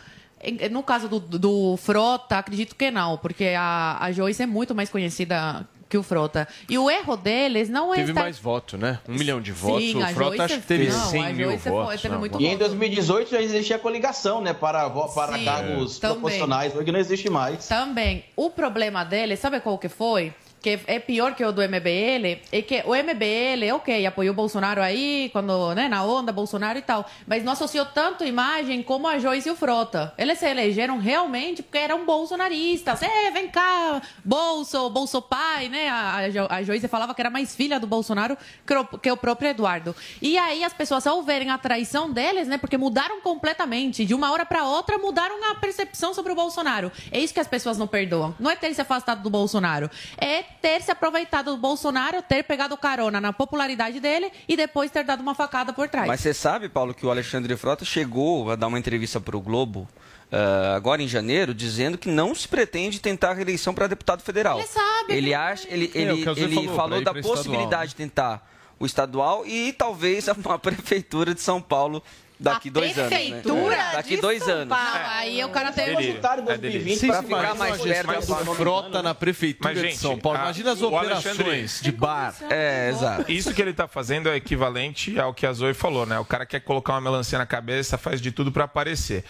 Em- 0.48 0.70
No 0.70 0.84
caso 0.84 1.08
do, 1.08 1.20
do 1.20 1.78
Frota, 1.78 2.38
acredito 2.38 2.76
que 2.76 2.90
não, 2.92 3.18
porque 3.18 3.54
a, 3.58 3.98
a 4.00 4.12
Joyce 4.12 4.44
é 4.44 4.46
muito 4.46 4.74
mais 4.74 4.90
conhecida 4.90 5.68
que 5.90 5.98
o 5.98 6.04
Frota. 6.04 6.48
E 6.68 6.78
o 6.78 6.90
erro 6.92 7.16
deles 7.16 7.70
não 7.70 7.94
é 7.94 7.98
Teve 7.98 8.12
estar... 8.12 8.22
mais 8.22 8.38
voto, 8.38 8.78
né? 8.78 9.00
Um 9.08 9.14
milhão 9.14 9.40
de 9.40 9.54
votos. 9.54 9.84
Sim, 9.84 10.04
o 10.04 10.08
Frota 10.10 10.44
acho 10.44 10.56
que 10.60 10.68
teve 10.68 10.86
fez. 10.86 10.96
Não, 10.98 11.10
100 11.12 11.26
a 11.26 11.30
mil 11.34 11.58
foi- 11.60 11.72
votos. 11.72 12.04
não. 12.04 12.20
muito 12.20 12.42
E 12.42 12.46
em 12.48 12.58
2018 12.58 13.32
já 13.32 13.42
existia 13.42 13.80
coligação, 13.80 14.42
né? 14.42 14.54
Para, 14.54 14.90
para 14.90 15.38
Sim, 15.38 15.46
cargos 15.46 15.98
também. 15.98 16.16
proporcionais, 16.20 16.76
hoje 16.76 16.92
não 16.92 17.00
existe 17.00 17.30
mais. 17.30 17.68
Também, 17.70 18.26
o 18.36 18.50
problema 18.50 19.06
dele, 19.06 19.38
sabe 19.38 19.62
qual 19.62 19.78
que 19.78 19.88
foi? 19.88 20.34
Que 20.62 20.80
é 20.88 21.00
pior 21.00 21.36
que 21.36 21.46
o 21.46 21.52
do 21.52 21.62
MBL, 21.62 22.42
é 22.52 22.62
que 22.62 22.84
o 22.86 22.96
MBL, 22.96 23.76
ok, 23.76 24.06
apoiou 24.06 24.34
o 24.34 24.36
Bolsonaro 24.36 24.82
aí, 24.82 25.30
quando, 25.32 25.74
né, 25.76 25.88
na 25.88 26.04
onda, 26.04 26.32
Bolsonaro 26.32 26.78
e 26.80 26.82
tal, 26.82 27.06
mas 27.26 27.44
não 27.44 27.54
associou 27.54 27.86
tanto 27.86 28.26
imagem 28.26 28.82
como 28.82 29.08
a 29.08 29.20
Joyce 29.20 29.48
e 29.48 29.52
o 29.52 29.56
Frota. 29.56 30.14
Eles 30.18 30.40
se 30.40 30.48
elegeram 30.48 30.98
realmente 30.98 31.62
porque 31.62 31.78
eram 31.78 32.06
bolsonaristas. 32.06 33.02
É, 33.02 33.32
vem 33.32 33.48
cá, 33.50 34.02
Bolso, 34.24 34.90
Bolso 34.90 35.22
pai, 35.22 35.70
né? 35.70 35.90
A, 35.90 36.18
a 36.18 36.58
a 36.58 36.64
Joyce 36.64 36.88
falava 36.88 37.14
que 37.14 37.22
era 37.22 37.30
mais 37.30 37.56
filha 37.56 37.80
do 37.80 37.88
Bolsonaro 37.88 38.38
que 38.66 38.74
o, 38.74 38.86
que 38.86 39.12
o 39.12 39.18
próprio 39.18 39.50
Eduardo. 39.50 39.96
E 40.22 40.38
aí 40.38 40.64
as 40.64 40.74
pessoas, 40.74 41.06
ao 41.08 41.22
verem 41.24 41.50
a 41.50 41.58
traição 41.58 42.12
deles, 42.12 42.48
né, 42.48 42.58
porque 42.58 42.78
mudaram 42.78 43.22
completamente, 43.22 44.06
de 44.06 44.14
uma 44.14 44.32
hora 44.32 44.46
para 44.46 44.64
outra, 44.64 44.98
mudaram 44.98 45.52
a 45.52 45.56
percepção 45.56 46.14
sobre 46.14 46.32
o 46.32 46.36
Bolsonaro. 46.36 46.92
É 47.12 47.20
isso 47.20 47.34
que 47.34 47.40
as 47.40 47.48
pessoas 47.48 47.78
não 47.78 47.88
perdoam. 47.88 48.36
Não 48.40 48.50
é 48.50 48.56
ter 48.56 48.74
se 48.74 48.82
afastado 48.82 49.22
do 49.22 49.30
Bolsonaro, 49.30 49.90
é 50.18 50.44
ter 50.62 50.82
se 50.82 50.92
aproveitado 50.92 51.52
do 51.52 51.58
Bolsonaro, 51.58 52.22
ter 52.22 52.44
pegado 52.44 52.76
carona 52.78 53.22
na 53.22 53.32
popularidade 53.32 54.00
dele 54.00 54.32
e 54.48 54.56
depois 54.56 54.92
ter 54.92 55.04
dado 55.04 55.22
uma 55.22 55.36
facada 55.36 55.74
por 55.74 55.88
trás. 55.88 56.08
Mas 56.08 56.22
você 56.22 56.34
sabe, 56.34 56.70
Paulo, 56.70 56.94
que 56.94 57.06
o 57.06 57.10
Alexandre 57.10 57.56
Frota 57.56 57.86
chegou 57.86 58.52
a 58.52 58.56
dar 58.56 58.68
uma 58.68 58.80
entrevista 58.80 59.20
para 59.20 59.38
o 59.38 59.42
Globo 59.42 59.88
ah, 60.32 60.76
agora 60.76 61.02
em 61.02 61.08
janeiro, 61.08 61.54
dizendo 61.54 61.98
que 61.98 62.10
não 62.10 62.36
se 62.36 62.48
pretende 62.48 63.00
tentar 63.00 63.32
a 63.32 63.34
reeleição 63.34 63.74
para 63.74 63.88
deputado 63.88 64.22
federal. 64.22 64.60
Ele 64.60 64.68
sabe. 64.68 65.14
Ele 65.14 65.34
acha, 65.34 65.68
ele, 65.70 65.92
É, 65.94 66.02
ele, 66.02 66.30
a 66.30 66.32
ele 66.32 66.56
falou, 66.56 66.76
falou, 66.76 67.02
da 67.02 67.12
estadual, 67.12 67.36
possibilidade 67.36 67.90
de 67.90 67.96
tentar 67.96 68.50
o 68.80 68.86
estadual 68.86 69.46
e 69.46 69.74
talvez 69.74 70.28
uma 70.28 70.60
prefeitura 70.60 71.34
de 71.34 71.42
São 71.42 71.62
Paulo 71.62 72.04
daqui 72.40 72.70
dois 72.70 72.98
anos. 72.98 73.12
né? 73.12 73.18
prefeitura 73.18 73.76
É, 73.76 73.92
Daqui 73.94 74.16
de 74.16 74.22
dois 74.22 74.44
São 74.44 74.54
anos. 74.54 74.70
Paulo. 74.70 75.00
Não, 75.00 75.10
aí 75.18 75.44
o 75.44 75.50
cara 75.50 75.72
tem... 75.72 75.86
Delírio. 75.86 76.20
É 76.48 76.58
delírio. 76.58 76.98
Vocês 76.98 77.12
Pra 77.12 77.24
ficar 77.24 77.56
mais 77.56 77.80
a 77.80 77.84
perto 77.84 78.08
da 78.28 78.40
do 78.44 78.54
Frota 78.56 79.02
na 79.04 79.16
prefeitura 79.16 79.74
Mas, 79.74 79.82
de 79.82 79.88
gente, 79.90 79.98
São 80.00 80.18
Paulo. 80.18 80.38
a- 80.38 80.42
Imagina 80.44 80.72
as 80.72 80.82
operações 80.82 81.40
Alexandre- 81.40 81.68
de 81.82 81.92
bar. 81.92 82.36
É, 82.50 82.90
exato. 82.90 83.32
Isso 83.32 83.54
que 83.54 83.62
ele 83.62 83.72
está 83.72 83.88
fazendo 83.88 84.30
é 84.30 84.36
equivalente 84.36 85.20
ao 85.20 85.34
que 85.34 85.46
a 85.46 85.54
Zoe 85.54 85.74
falou, 85.74 86.06
né? 86.06 86.20
O 86.20 86.26
cara 86.26 86.46
quer 86.46 86.60
colocar 86.62 86.94
uma 86.94 87.02
melancia 87.02 87.38
na 87.38 87.46
cabeça, 87.46 87.98
faz 87.98 88.22
de 88.22 88.32
tudo 88.32 88.52
para 88.52 88.66
aparecer. 88.66 89.24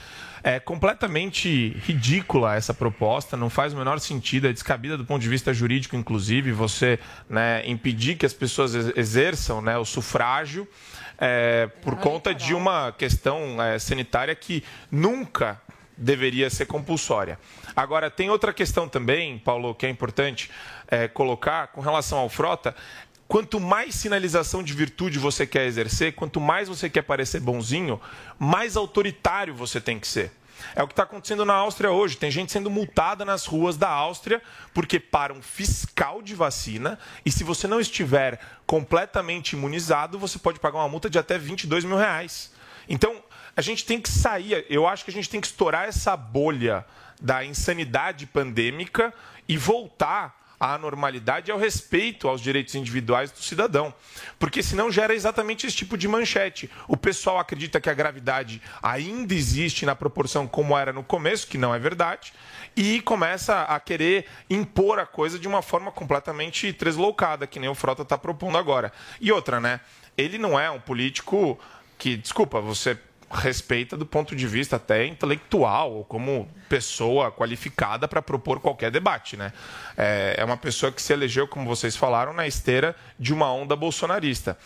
É 0.43 0.60
completamente 0.60 1.76
ridícula 1.86 2.55
essa 2.55 2.74
proposta, 2.74 3.36
não 3.36 3.49
faz 3.49 3.74
o 3.74 3.78
menor 3.78 3.99
sentido, 3.99 4.47
é 4.47 4.53
descabida 4.53 4.97
do 4.97 5.03
ponto 5.03 5.22
de 5.22 5.28
vista 5.28 5.53
jurídico, 5.53 5.95
inclusive, 5.95 6.51
você 6.51 6.99
né, 7.30 7.64
impedir 7.68 8.16
que 8.16 8.26
as 8.26 8.34
pessoas 8.34 8.74
ex- 8.76 8.93
exerçam 8.95 9.62
né, 9.62 9.78
o 9.78 9.84
sufrágio 9.86 10.68
é, 11.18 11.68
por 11.82 11.95
conta 11.97 12.34
de 12.34 12.53
uma 12.53 12.91
questão 12.91 13.61
é, 13.61 13.80
sanitária 13.80 14.36
que 14.36 14.63
nunca 14.91 15.59
deveria 15.97 16.49
ser 16.49 16.68
compulsória. 16.68 17.39
Agora, 17.76 18.11
tem 18.11 18.30
outra 18.30 18.53
questão 18.53 18.88
também, 18.88 19.39
Paulo, 19.39 19.74
que 19.74 19.86
é 19.86 19.89
importante 19.89 20.51
é, 20.88 21.07
colocar 21.07 21.68
com 21.68 21.82
relação 21.82 22.20
ao 22.20 22.30
Frota. 22.30 22.76
quanto 23.28 23.59
mais 23.59 23.95
sinalização 23.95 24.63
de 24.63 24.74
virtude 24.74 25.20
você 25.20 25.45
quer 25.45 25.65
exercer, 25.65 26.13
quanto 26.13 26.39
mais 26.39 26.70
você 26.70 26.89
quer 26.89 27.01
parecer 27.01 27.41
bonzinho, 27.41 27.99
mais 28.39 28.78
autoritário 28.78 29.53
você 29.53 29.82
tem 29.82 29.99
que 29.99 30.07
ser. 30.07 30.32
É 30.76 30.84
o 30.84 30.88
que 30.88 30.93
está 30.93 31.03
acontecendo 31.03 31.45
na 31.45 31.53
Áustria 31.53 31.91
hoje. 31.91 32.18
Tem 32.18 32.32
gente 32.32 32.51
sendo 32.51 32.70
multada 32.70 33.24
nas 33.24 33.45
ruas 33.45 33.78
da 33.78 33.89
Áustria 33.89 34.41
porque 34.74 34.99
para 34.99 35.34
um 35.34 35.41
fiscal 35.41 36.22
de 36.22 36.36
vacina 36.36 36.99
e 37.26 37.32
se 37.32 37.43
você 37.43 37.68
não 37.68 37.80
estiver 37.80 38.39
completamente 38.66 39.53
imunizado, 39.53 40.20
você 40.20 40.38
pode 40.38 40.60
pagar 40.60 40.80
uma 40.80 40.89
multa 40.89 41.10
de 41.10 41.18
até 41.18 41.38
22 41.38 41.86
mil 41.86 41.97
reais. 41.97 42.51
Então, 42.89 43.24
a 43.55 43.62
gente 43.62 43.86
tem 43.86 43.99
que 43.99 44.10
sair. 44.10 44.66
Eu 44.70 44.88
acho 44.88 45.03
que 45.03 45.12
a 45.12 45.14
gente 45.14 45.30
tem 45.30 45.41
que 45.41 45.47
estourar 45.47 45.88
essa 45.88 46.16
bolha 46.16 46.86
da 47.20 47.43
insanidade 47.43 48.26
pandêmica 48.28 49.14
e 49.47 49.58
voltar 49.58 50.36
à 50.60 50.78
normalidade 50.78 51.49
e 51.49 51.51
ao 51.51 51.60
respeito 51.60 52.28
aos 52.28 52.41
direitos 52.41 52.76
individuais 52.76 53.32
do 53.32 53.39
cidadão. 53.39 53.93
Porque 54.39 54.64
senão 54.64 54.91
gera 54.91 55.14
exatamente 55.14 55.68
esse 55.68 55.76
tipo 55.76 55.97
de 55.97 56.08
manchete. 56.08 56.70
O 56.88 56.97
pessoal 56.97 57.39
acredita 57.39 57.80
que 57.80 57.89
a 57.89 57.93
gravidade 57.93 58.62
ainda 58.82 59.34
existe 59.34 59.86
na 59.86 59.95
proporção 59.95 60.47
como 60.47 60.78
era 60.78 60.91
no 60.91 61.03
começo, 61.03 61.47
que 61.47 61.58
não 61.58 61.74
é 61.74 61.80
verdade, 61.80 62.34
e 62.76 63.01
começa 63.01 63.64
a 63.64 63.80
querer 63.80 64.26
impor 64.49 64.99
a 64.99 65.05
coisa 65.05 65.39
de 65.39 65.47
uma 65.47 65.62
forma 65.62 65.91
completamente 65.91 66.72
tresloucada, 66.74 67.47
que 67.47 67.60
nem 67.60 67.70
o 67.70 67.76
Frota 67.76 68.03
está 68.03 68.18
propondo 68.18 68.58
agora. 68.58 68.91
E 69.20 69.32
outra, 69.32 69.60
né? 69.60 69.80
Ele 70.18 70.38
não 70.38 70.60
é 70.60 70.70
um 70.70 70.80
político 70.80 71.60
que, 71.97 72.16
desculpa, 72.16 72.62
você 72.62 72.97
respeita 73.30 73.97
do 73.97 74.05
ponto 74.05 74.36
de 74.36 74.47
vista 74.47 74.78
até 74.78 75.05
intelectual, 75.05 76.05
como 76.07 76.47
pessoa 76.69 77.32
qualificada 77.32 78.07
para 78.07 78.21
propor 78.21 78.59
qualquer 78.59 78.89
debate. 78.89 79.36
Né? 79.36 79.51
É, 79.97 80.36
é 80.38 80.45
uma 80.45 80.57
pessoa 80.57 80.91
que 80.91 81.01
se 81.01 81.11
elegeu, 81.11 81.47
como 81.47 81.65
vocês 81.65 81.95
falaram, 81.95 82.34
na 82.34 82.47
esteira 82.47 82.95
de 83.19 83.34
uma 83.34 83.51
onda 83.51 83.75
bolsonarista. 83.75 84.57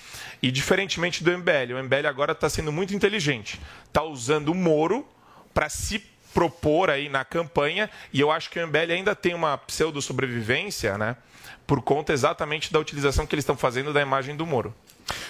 E 0.41 0.51
diferentemente 0.51 1.24
do 1.24 1.32
MBL, 1.32 1.74
o 1.74 1.84
MBL 1.84 2.07
agora 2.07 2.34
está 2.34 2.49
sendo 2.49 2.72
muito 2.72 2.93
inteligente. 2.93 3.59
Está 3.88 4.03
usando 4.03 4.49
o 4.49 4.55
Moro 4.55 5.07
para 5.53 5.68
se 5.68 5.99
propor 6.34 6.89
aí 6.89 7.09
na 7.09 7.26
campanha, 7.26 7.89
e 8.14 8.20
eu 8.20 8.32
acho 8.32 8.49
que 8.49 8.59
o 8.59 8.68
MBL 8.68 8.93
ainda 8.93 9.14
tem 9.14 9.34
uma 9.34 9.57
pseudo-sobrevivência, 9.57 10.97
né? 10.97 11.18
Por 11.72 11.82
conta 11.82 12.11
exatamente 12.11 12.69
da 12.69 12.80
utilização 12.80 13.26
que 13.26 13.34
eles 13.34 13.43
estão 13.43 13.55
fazendo 13.55 13.93
da 13.93 14.01
imagem 14.01 14.36
do 14.36 14.45
Moro. 14.45 14.76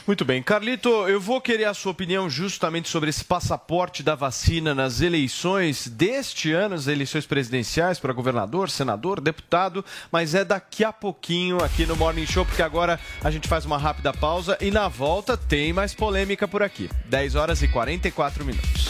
Muito 0.08 0.26
bem. 0.26 0.42
Carlito, 0.42 0.90
eu 1.08 1.22
vou 1.22 1.40
querer 1.40 1.66
a 1.66 1.74
sua 1.76 1.92
opinião 1.92 2.28
justamente 2.28 2.90
sobre 2.90 3.12
esse 3.12 3.24
passaporte 3.24 4.02
da 4.02 4.16
vacina 4.16 4.74
nas 4.74 5.02
eleições 5.02 5.88
deste 5.88 6.52
ano, 6.52 6.74
as 6.74 6.88
eleições 6.88 7.28
presidenciais 7.28 8.00
para 8.00 8.12
governador, 8.12 8.72
senador, 8.72 9.22
deputado, 9.22 9.86
mas 10.12 10.34
é 10.34 10.44
daqui 10.44 10.84
a 10.84 10.92
pouquinho 10.92 11.64
aqui 11.64 11.86
no 11.86 11.96
Morning 11.96 12.26
Show, 12.26 12.44
porque 12.44 12.64
agora 12.64 13.00
a 13.24 13.30
gente 13.30 13.48
faz 13.48 13.64
uma 13.64 13.78
rápida 13.78 14.12
pausa 14.12 14.58
e 14.60 14.72
na 14.72 14.88
volta 14.88 15.38
tem 15.38 15.72
mais 15.72 15.94
polêmica 15.94 16.48
por 16.48 16.64
aqui. 16.64 16.90
10 17.06 17.36
horas 17.36 17.62
e 17.62 17.68
44 17.68 18.44
minutos. 18.44 18.90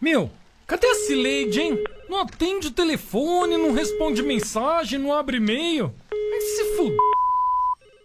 Meu, 0.00 0.30
cadê 0.66 0.86
a 0.86 0.94
Cileide, 0.94 1.60
hein? 1.60 1.84
Não 2.08 2.20
atende 2.20 2.68
o 2.68 2.70
telefone, 2.70 3.56
não 3.56 3.72
responde 3.72 4.22
mensagem, 4.22 4.98
não 4.98 5.12
abre 5.12 5.38
e-mail. 5.38 5.92
Vai 6.10 6.40
se 6.40 6.76
fuder. 6.76 6.96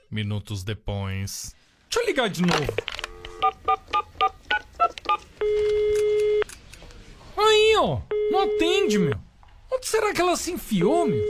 Minutos 0.10 0.64
depois. 0.64 1.56
Deixa 1.90 2.02
eu 2.02 2.06
ligar 2.06 2.30
de 2.30 2.42
novo. 2.42 2.74
Aí, 7.38 7.76
ó. 7.78 8.00
Não 8.32 8.42
atende, 8.42 8.98
meu. 8.98 9.18
Onde 9.72 9.88
será 9.88 10.12
que 10.14 10.22
ela 10.22 10.36
se 10.36 10.52
enfiou, 10.52 11.06
meu? 11.06 11.24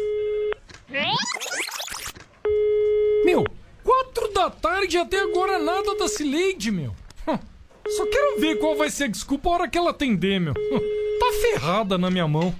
Meu, 3.25 3.43
quatro 3.83 4.31
da 4.31 4.49
tarde 4.49 4.95
e 4.95 4.99
até 4.99 5.19
agora 5.19 5.59
nada 5.59 5.95
da 5.95 6.07
Cileide, 6.07 6.71
meu. 6.71 6.95
Só 7.87 8.05
quero 8.07 8.39
ver 8.39 8.57
qual 8.59 8.75
vai 8.75 8.89
ser 8.89 9.05
a 9.05 9.07
desculpa 9.07 9.49
a 9.49 9.53
hora 9.53 9.67
que 9.67 9.77
ela 9.77 9.91
atender, 9.91 10.39
meu. 10.39 10.53
Tá 11.19 11.31
ferrada 11.41 11.97
na 11.97 12.09
minha 12.09 12.27
mão. 12.27 12.53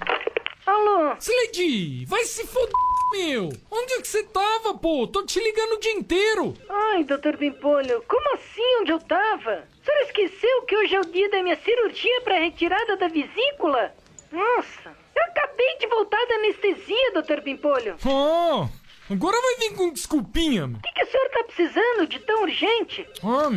Alô? 0.64 1.14
Cileide, 1.18 2.06
vai 2.06 2.24
se 2.24 2.46
foder, 2.46 2.72
meu. 3.12 3.50
Onde 3.70 3.92
é 3.94 4.00
que 4.00 4.08
você 4.08 4.22
tava, 4.22 4.72
pô? 4.74 5.06
Tô 5.06 5.22
te 5.22 5.38
ligando 5.38 5.72
o 5.72 5.80
dia 5.80 5.92
inteiro. 5.92 6.54
Ai, 6.70 7.04
doutor 7.04 7.36
Pimpolho, 7.36 8.02
como 8.08 8.34
assim 8.34 8.80
onde 8.80 8.90
eu 8.92 8.98
tava? 9.00 9.64
O 9.82 9.84
senhor 9.84 10.00
esqueceu 10.02 10.62
que 10.62 10.76
hoje 10.76 10.94
é 10.94 11.00
o 11.00 11.04
dia 11.04 11.28
da 11.30 11.42
minha 11.42 11.56
cirurgia 11.56 12.20
para 12.22 12.38
retirada 12.38 12.96
da 12.96 13.08
vesícula? 13.08 13.94
Nossa, 14.32 14.96
eu 15.14 15.22
acabei 15.24 15.76
de 15.78 15.86
voltar 15.88 16.24
da 16.26 16.34
anestesia, 16.36 17.12
doutor 17.12 17.42
Pimpolho. 17.42 17.96
Ah, 18.06 18.68
agora 19.10 19.36
vai 19.42 19.68
vir 19.68 19.76
com 19.76 19.92
desculpinha. 19.92 20.66
O 20.66 20.80
que, 20.80 20.92
que 20.92 21.04
o 21.04 21.10
senhor 21.10 21.28
tá 21.30 21.44
precisando 21.44 22.06
de 22.08 22.18
tão 22.20 22.42
urgente? 22.42 23.06
Ah, 23.22 23.50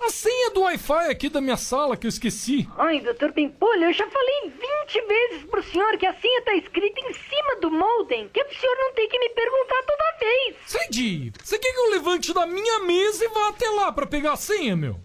a 0.00 0.10
senha 0.10 0.50
do 0.50 0.60
Wi-Fi 0.62 1.10
aqui 1.10 1.28
da 1.28 1.40
minha 1.40 1.56
sala 1.56 1.96
que 1.96 2.06
eu 2.06 2.08
esqueci. 2.08 2.68
Ai, 2.76 3.00
doutor 3.00 3.32
Pimpolho, 3.32 3.84
eu 3.84 3.92
já 3.92 4.08
falei 4.08 4.52
20 4.86 5.06
vezes 5.06 5.44
pro 5.50 5.62
senhor 5.62 5.96
que 5.98 6.06
a 6.06 6.14
senha 6.14 6.42
tá 6.42 6.54
escrita 6.54 7.00
em 7.00 7.12
cima 7.12 7.60
do 7.60 7.70
modem, 7.70 8.28
que 8.28 8.40
é 8.40 8.44
pro 8.44 8.58
senhor 8.58 8.76
não 8.78 8.92
ter 8.94 9.08
que 9.08 9.18
me 9.18 9.28
perguntar 9.30 9.82
toda 9.86 10.18
vez. 10.20 10.56
Cedi, 10.66 11.32
você 11.42 11.58
quer 11.58 11.72
que 11.72 11.78
eu 11.78 11.90
levante 11.90 12.32
da 12.32 12.46
minha 12.46 12.80
mesa 12.80 13.24
e 13.24 13.28
vá 13.28 13.48
até 13.48 13.68
lá 13.70 13.92
pra 13.92 14.06
pegar 14.06 14.32
a 14.32 14.36
senha, 14.36 14.76
meu? 14.76 14.98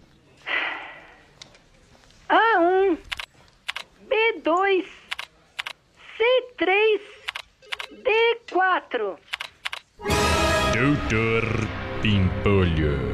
A1, 2.28 2.98
B2, 4.08 4.86
C3, 6.18 7.00
D4. 7.92 9.18
Doutor 10.72 11.44
Pimpolho. 12.02 13.13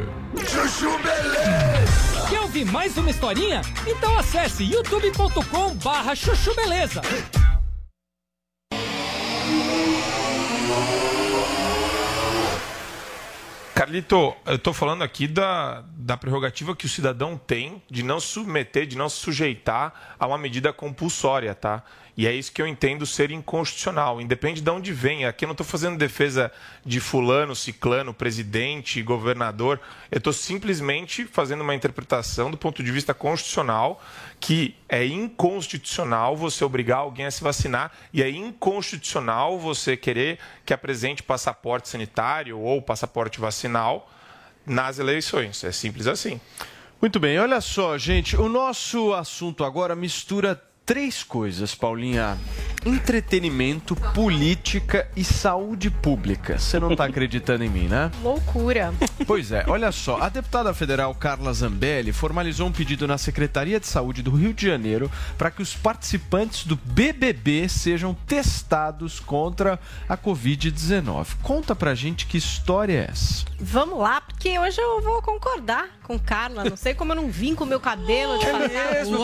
Chuchu 0.50 0.90
Beleza! 0.98 2.28
Quer 2.28 2.40
ouvir 2.40 2.64
mais 2.64 2.96
uma 2.96 3.08
historinha? 3.08 3.60
Então 3.86 4.18
acesse 4.18 4.64
youtube.com 4.64 5.74
barra 5.76 6.12
chuchu 6.16 6.52
beleza. 6.56 7.00
Carlito, 13.72 14.34
eu 14.44 14.58
tô 14.58 14.72
falando 14.72 15.02
aqui 15.02 15.28
da, 15.28 15.84
da 15.96 16.16
prerrogativa 16.16 16.74
que 16.74 16.84
o 16.84 16.88
cidadão 16.88 17.38
tem 17.38 17.80
de 17.88 18.02
não 18.02 18.18
se 18.18 18.26
submeter, 18.26 18.86
de 18.86 18.98
não 18.98 19.08
se 19.08 19.16
sujeitar 19.16 20.16
a 20.18 20.26
uma 20.26 20.36
medida 20.36 20.72
compulsória, 20.72 21.54
tá? 21.54 21.84
E 22.20 22.26
é 22.26 22.34
isso 22.34 22.52
que 22.52 22.60
eu 22.60 22.66
entendo 22.66 23.06
ser 23.06 23.30
inconstitucional, 23.30 24.20
independe 24.20 24.60
de 24.60 24.68
onde 24.68 24.92
vem. 24.92 25.24
Aqui 25.24 25.46
eu 25.46 25.46
não 25.46 25.54
estou 25.54 25.66
fazendo 25.66 25.96
defesa 25.96 26.52
de 26.84 27.00
fulano, 27.00 27.56
ciclano, 27.56 28.12
presidente, 28.12 29.02
governador. 29.02 29.80
Eu 30.10 30.18
estou 30.18 30.30
simplesmente 30.30 31.24
fazendo 31.24 31.62
uma 31.62 31.74
interpretação 31.74 32.50
do 32.50 32.58
ponto 32.58 32.82
de 32.82 32.92
vista 32.92 33.14
constitucional 33.14 34.04
que 34.38 34.76
é 34.86 35.02
inconstitucional 35.06 36.36
você 36.36 36.62
obrigar 36.62 36.98
alguém 36.98 37.24
a 37.24 37.30
se 37.30 37.42
vacinar 37.42 37.90
e 38.12 38.22
é 38.22 38.28
inconstitucional 38.28 39.58
você 39.58 39.96
querer 39.96 40.38
que 40.66 40.74
apresente 40.74 41.22
passaporte 41.22 41.88
sanitário 41.88 42.58
ou 42.58 42.82
passaporte 42.82 43.40
vacinal 43.40 44.12
nas 44.66 44.98
eleições. 44.98 45.64
É 45.64 45.72
simples 45.72 46.06
assim. 46.06 46.38
Muito 47.00 47.18
bem, 47.18 47.38
olha 47.38 47.62
só, 47.62 47.96
gente, 47.96 48.36
o 48.36 48.46
nosso 48.46 49.14
assunto 49.14 49.64
agora 49.64 49.96
mistura 49.96 50.62
três 50.90 51.22
coisas, 51.22 51.72
Paulinha: 51.72 52.36
entretenimento, 52.84 53.94
política 53.94 55.08
e 55.14 55.22
saúde 55.22 55.88
pública. 55.88 56.58
Você 56.58 56.80
não 56.80 56.90
está 56.90 57.04
acreditando 57.04 57.62
em 57.62 57.68
mim, 57.68 57.86
né? 57.86 58.10
Loucura. 58.20 58.92
Pois 59.24 59.52
é, 59.52 59.64
olha 59.68 59.92
só, 59.92 60.20
a 60.20 60.28
deputada 60.28 60.74
federal 60.74 61.14
Carla 61.14 61.52
Zambelli 61.52 62.12
formalizou 62.12 62.66
um 62.66 62.72
pedido 62.72 63.06
na 63.06 63.18
Secretaria 63.18 63.78
de 63.78 63.86
Saúde 63.86 64.20
do 64.20 64.32
Rio 64.32 64.52
de 64.52 64.66
Janeiro 64.66 65.08
para 65.38 65.52
que 65.52 65.62
os 65.62 65.76
participantes 65.76 66.64
do 66.66 66.74
BBB 66.74 67.68
sejam 67.68 68.12
testados 68.26 69.20
contra 69.20 69.78
a 70.08 70.16
Covid-19. 70.16 71.36
Conta 71.40 71.76
pra 71.76 71.94
gente 71.94 72.26
que 72.26 72.36
história 72.36 73.06
é 73.06 73.10
essa. 73.12 73.44
Vamos 73.60 74.00
lá, 74.00 74.20
porque 74.22 74.58
hoje 74.58 74.80
eu 74.80 75.00
vou 75.00 75.22
concordar 75.22 75.99
com 76.10 76.18
Carla. 76.18 76.64
Não 76.64 76.76
sei 76.76 76.92
como 76.92 77.12
eu 77.12 77.16
não 77.16 77.28
vim 77.28 77.54
com 77.54 77.62
o 77.62 77.66
meu 77.66 77.78
cabelo 77.78 78.36
de 78.36 78.44
fazer. 78.46 78.68
mesmo, 78.94 79.18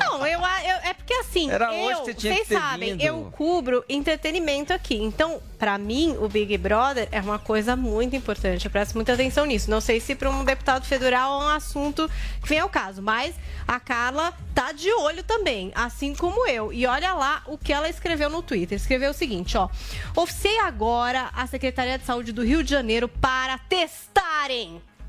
Não, 0.00 0.26
eu, 0.26 0.40
eu- 0.40 0.80
é 0.84 0.92
porque 0.94 1.14
assim, 1.14 1.48
Era 1.50 1.72
eu, 1.72 1.84
hoje 1.86 1.98
que 2.00 2.04
você 2.06 2.14
tinha 2.14 2.34
que 2.34 2.44
vocês 2.46 2.58
sabem, 2.60 2.90
vindo. 2.92 3.02
eu 3.02 3.30
cubro 3.36 3.84
entretenimento 3.88 4.72
aqui. 4.72 4.96
Então, 4.96 5.40
pra 5.58 5.78
mim, 5.78 6.16
o 6.20 6.28
Big 6.28 6.56
Brother 6.58 7.08
é 7.12 7.20
uma 7.20 7.38
coisa 7.38 7.76
muito 7.76 8.16
importante. 8.16 8.64
Eu 8.64 8.70
presto 8.70 8.94
muita 8.94 9.12
atenção 9.12 9.44
nisso. 9.44 9.70
Não 9.70 9.80
sei 9.80 10.00
se 10.00 10.14
para 10.16 10.28
um 10.30 10.44
deputado 10.44 10.84
federal 10.86 11.40
é 11.40 11.44
um 11.44 11.48
assunto 11.48 12.10
que 12.42 12.48
vem 12.48 12.58
ao 12.58 12.68
caso, 12.68 13.00
mas 13.02 13.34
a 13.68 13.78
Carla 13.78 14.32
tá 14.54 14.72
de 14.72 14.90
olho 14.92 15.22
também, 15.22 15.70
assim 15.74 16.14
como 16.14 16.46
eu. 16.48 16.72
E 16.72 16.86
olha 16.86 17.12
lá 17.14 17.42
o 17.46 17.56
que 17.56 17.72
ela 17.72 17.88
escreveu 17.88 18.28
no 18.28 18.42
Twitter. 18.42 18.76
Escreveu 18.76 19.10
o 19.10 19.14
seguinte, 19.14 19.56
ó: 19.56 19.68
"Oficiei 20.16 20.58
agora 20.60 21.30
a 21.34 21.46
Secretaria 21.46 21.98
de 21.98 22.04
Saúde 22.04 22.32
do 22.32 22.42
Rio 22.44 22.62
de 22.64 22.70
Janeiro 22.70 23.08
para 23.08 23.56
testarem 23.58 24.63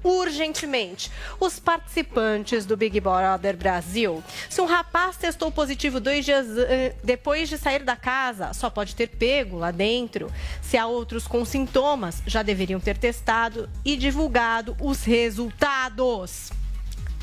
urgentemente 0.06 1.12
os 1.40 1.60
participantes 1.60 2.66
do 2.66 2.78
Big 2.78 3.00
Brother 3.00 3.58
Brasil. 3.58 4.24
Se 4.50 4.62
um 4.62 4.66
rapaz 4.66 5.18
testou 5.18 5.52
positivo 5.52 6.00
dois 6.00 6.24
dias 6.24 6.46
eh, 6.58 6.96
depois 7.04 7.50
de 7.50 7.58
sair 7.58 7.84
da 7.84 7.96
casa, 7.96 8.54
só 8.54 8.70
pode 8.70 8.96
ter 8.96 9.08
pego 9.08 9.58
lá 9.58 9.72
dentro. 9.72 10.32
Se 10.62 10.78
há 10.78 10.86
outros 10.86 11.28
com 11.28 11.44
sintomas, 11.44 12.22
já 12.28 12.44
deveriam 12.44 12.80
ter 12.80 12.98
testado 12.98 13.68
e 13.84 13.98
divulgado 13.98 14.78
os 14.80 15.04
resultados. 15.04 16.52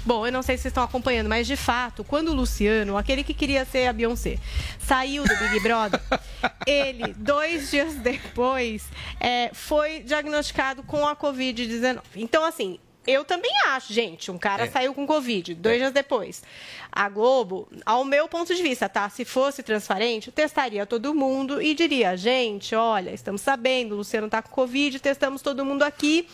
Bom, 0.05 0.27
eu 0.27 0.33
não 0.33 0.43
sei 0.43 0.57
se 0.57 0.63
vocês 0.63 0.73
estão 0.73 0.83
acompanhando, 0.83 1.29
mas 1.29 1.47
de 1.47 1.57
fato, 1.57 2.03
quando 2.03 2.29
o 2.29 2.35
Luciano, 2.35 2.97
aquele 2.97 3.23
que 3.23 3.33
queria 3.33 3.65
ser 3.65 3.87
a 3.87 3.93
Beyoncé, 3.93 4.39
saiu 4.79 5.23
do 5.23 5.37
Big 5.37 5.61
Brother, 5.61 6.01
ele, 6.67 7.13
dois 7.15 7.71
dias 7.71 7.95
depois, 7.95 8.85
é, 9.21 9.51
foi 9.55 10.01
diagnosticado 10.01 10.83
com 10.83 11.07
a 11.07 11.15
Covid-19. 11.15 12.01
Então, 12.17 12.45
assim, 12.45 12.81
eu 13.07 13.25
também 13.25 13.51
acho, 13.69 13.93
gente, 13.93 14.31
um 14.31 14.39
cara 14.39 14.65
É. 14.65 14.71
saiu 14.71 14.95
com 14.95 15.07
Covid, 15.07 15.55
dois 15.55 15.79
dias 15.79 15.93
depois. 15.93 16.43
A 16.91 17.09
Globo, 17.09 17.69
ao 17.87 18.05
meu 18.05 18.29
ponto 18.29 18.55
de 18.55 18.63
vista, 18.63 18.89
tá? 18.89 19.09
Se 19.09 19.25
fosse 19.25 19.63
transparente, 19.63 20.31
testaria 20.31 20.85
todo 20.87 21.15
mundo 21.15 21.61
e 21.61 21.75
diria, 21.75 22.17
gente, 22.17 22.75
olha, 22.75 23.11
estamos 23.11 23.41
sabendo, 23.41 23.93
o 23.95 23.99
Luciano 23.99 24.29
tá 24.29 24.43
com 24.43 24.51
Covid, 24.51 24.99
testamos 25.01 25.43
todo 25.43 25.65
mundo 25.65 25.83
aqui 25.83 26.29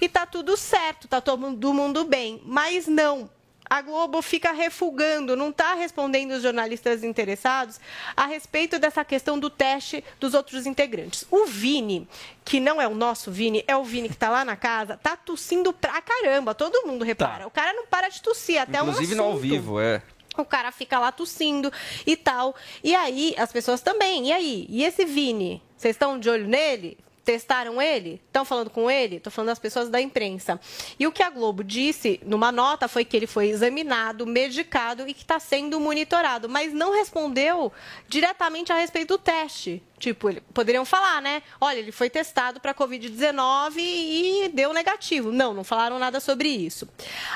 e 0.00 0.08
tá 0.08 0.26
tudo 0.26 0.56
certo, 0.56 1.08
tá 1.08 1.20
todo 1.20 1.38
mundo 1.72 2.04
bem. 2.04 2.40
Mas 2.44 2.86
não. 2.86 3.28
A 3.72 3.80
Globo 3.80 4.20
fica 4.20 4.52
refugando, 4.52 5.34
não 5.34 5.48
está 5.48 5.72
respondendo 5.72 6.32
os 6.32 6.42
jornalistas 6.42 7.02
interessados 7.02 7.80
a 8.14 8.26
respeito 8.26 8.78
dessa 8.78 9.02
questão 9.02 9.38
do 9.38 9.48
teste 9.48 10.04
dos 10.20 10.34
outros 10.34 10.66
integrantes. 10.66 11.24
O 11.30 11.46
Vini, 11.46 12.06
que 12.44 12.60
não 12.60 12.82
é 12.82 12.86
o 12.86 12.94
nosso 12.94 13.32
Vini, 13.32 13.64
é 13.66 13.74
o 13.74 13.82
Vini 13.82 14.10
que 14.10 14.14
está 14.14 14.28
lá 14.28 14.44
na 14.44 14.56
casa, 14.56 14.98
tá 15.02 15.16
tossindo 15.16 15.72
pra 15.72 16.02
caramba. 16.02 16.54
Todo 16.54 16.86
mundo 16.86 17.02
repara. 17.02 17.46
O 17.46 17.50
cara 17.50 17.72
não 17.72 17.86
para 17.86 18.10
de 18.10 18.20
tossir, 18.20 18.60
até 18.60 18.82
um 18.82 18.90
Inclusive 18.90 19.14
no 19.14 19.22
ao 19.24 19.38
vivo, 19.38 19.80
é. 19.80 20.02
O 20.36 20.44
cara 20.44 20.70
fica 20.70 20.98
lá 20.98 21.10
tossindo 21.10 21.72
e 22.06 22.14
tal. 22.14 22.54
E 22.84 22.94
aí, 22.94 23.34
as 23.38 23.50
pessoas 23.50 23.80
também. 23.80 24.28
E 24.28 24.32
aí? 24.32 24.66
E 24.68 24.84
esse 24.84 25.06
Vini? 25.06 25.62
Vocês 25.78 25.94
estão 25.94 26.18
de 26.18 26.28
olho 26.28 26.46
nele? 26.46 26.98
Testaram 27.24 27.80
ele? 27.80 28.20
Estão 28.26 28.44
falando 28.44 28.68
com 28.68 28.90
ele? 28.90 29.16
Estou 29.16 29.32
falando 29.32 29.48
das 29.48 29.58
pessoas 29.58 29.88
da 29.88 30.00
imprensa. 30.00 30.60
E 30.98 31.06
o 31.06 31.12
que 31.12 31.22
a 31.22 31.30
Globo 31.30 31.62
disse 31.62 32.20
numa 32.24 32.50
nota 32.50 32.88
foi 32.88 33.04
que 33.04 33.16
ele 33.16 33.26
foi 33.26 33.48
examinado, 33.48 34.26
medicado 34.26 35.06
e 35.06 35.14
que 35.14 35.22
está 35.22 35.38
sendo 35.38 35.78
monitorado, 35.78 36.48
mas 36.48 36.72
não 36.72 36.92
respondeu 36.92 37.72
diretamente 38.08 38.72
a 38.72 38.76
respeito 38.76 39.16
do 39.16 39.18
teste. 39.18 39.82
Tipo, 40.02 40.28
ele- 40.30 40.40
poderiam 40.52 40.84
falar, 40.84 41.22
né? 41.22 41.42
Olha, 41.60 41.78
ele 41.78 41.92
foi 41.92 42.10
testado 42.10 42.58
para 42.58 42.74
Covid-19 42.74 43.76
e 43.78 44.50
deu 44.52 44.72
negativo. 44.72 45.30
Não, 45.30 45.54
não 45.54 45.62
falaram 45.62 45.96
nada 45.96 46.18
sobre 46.18 46.48
isso. 46.48 46.88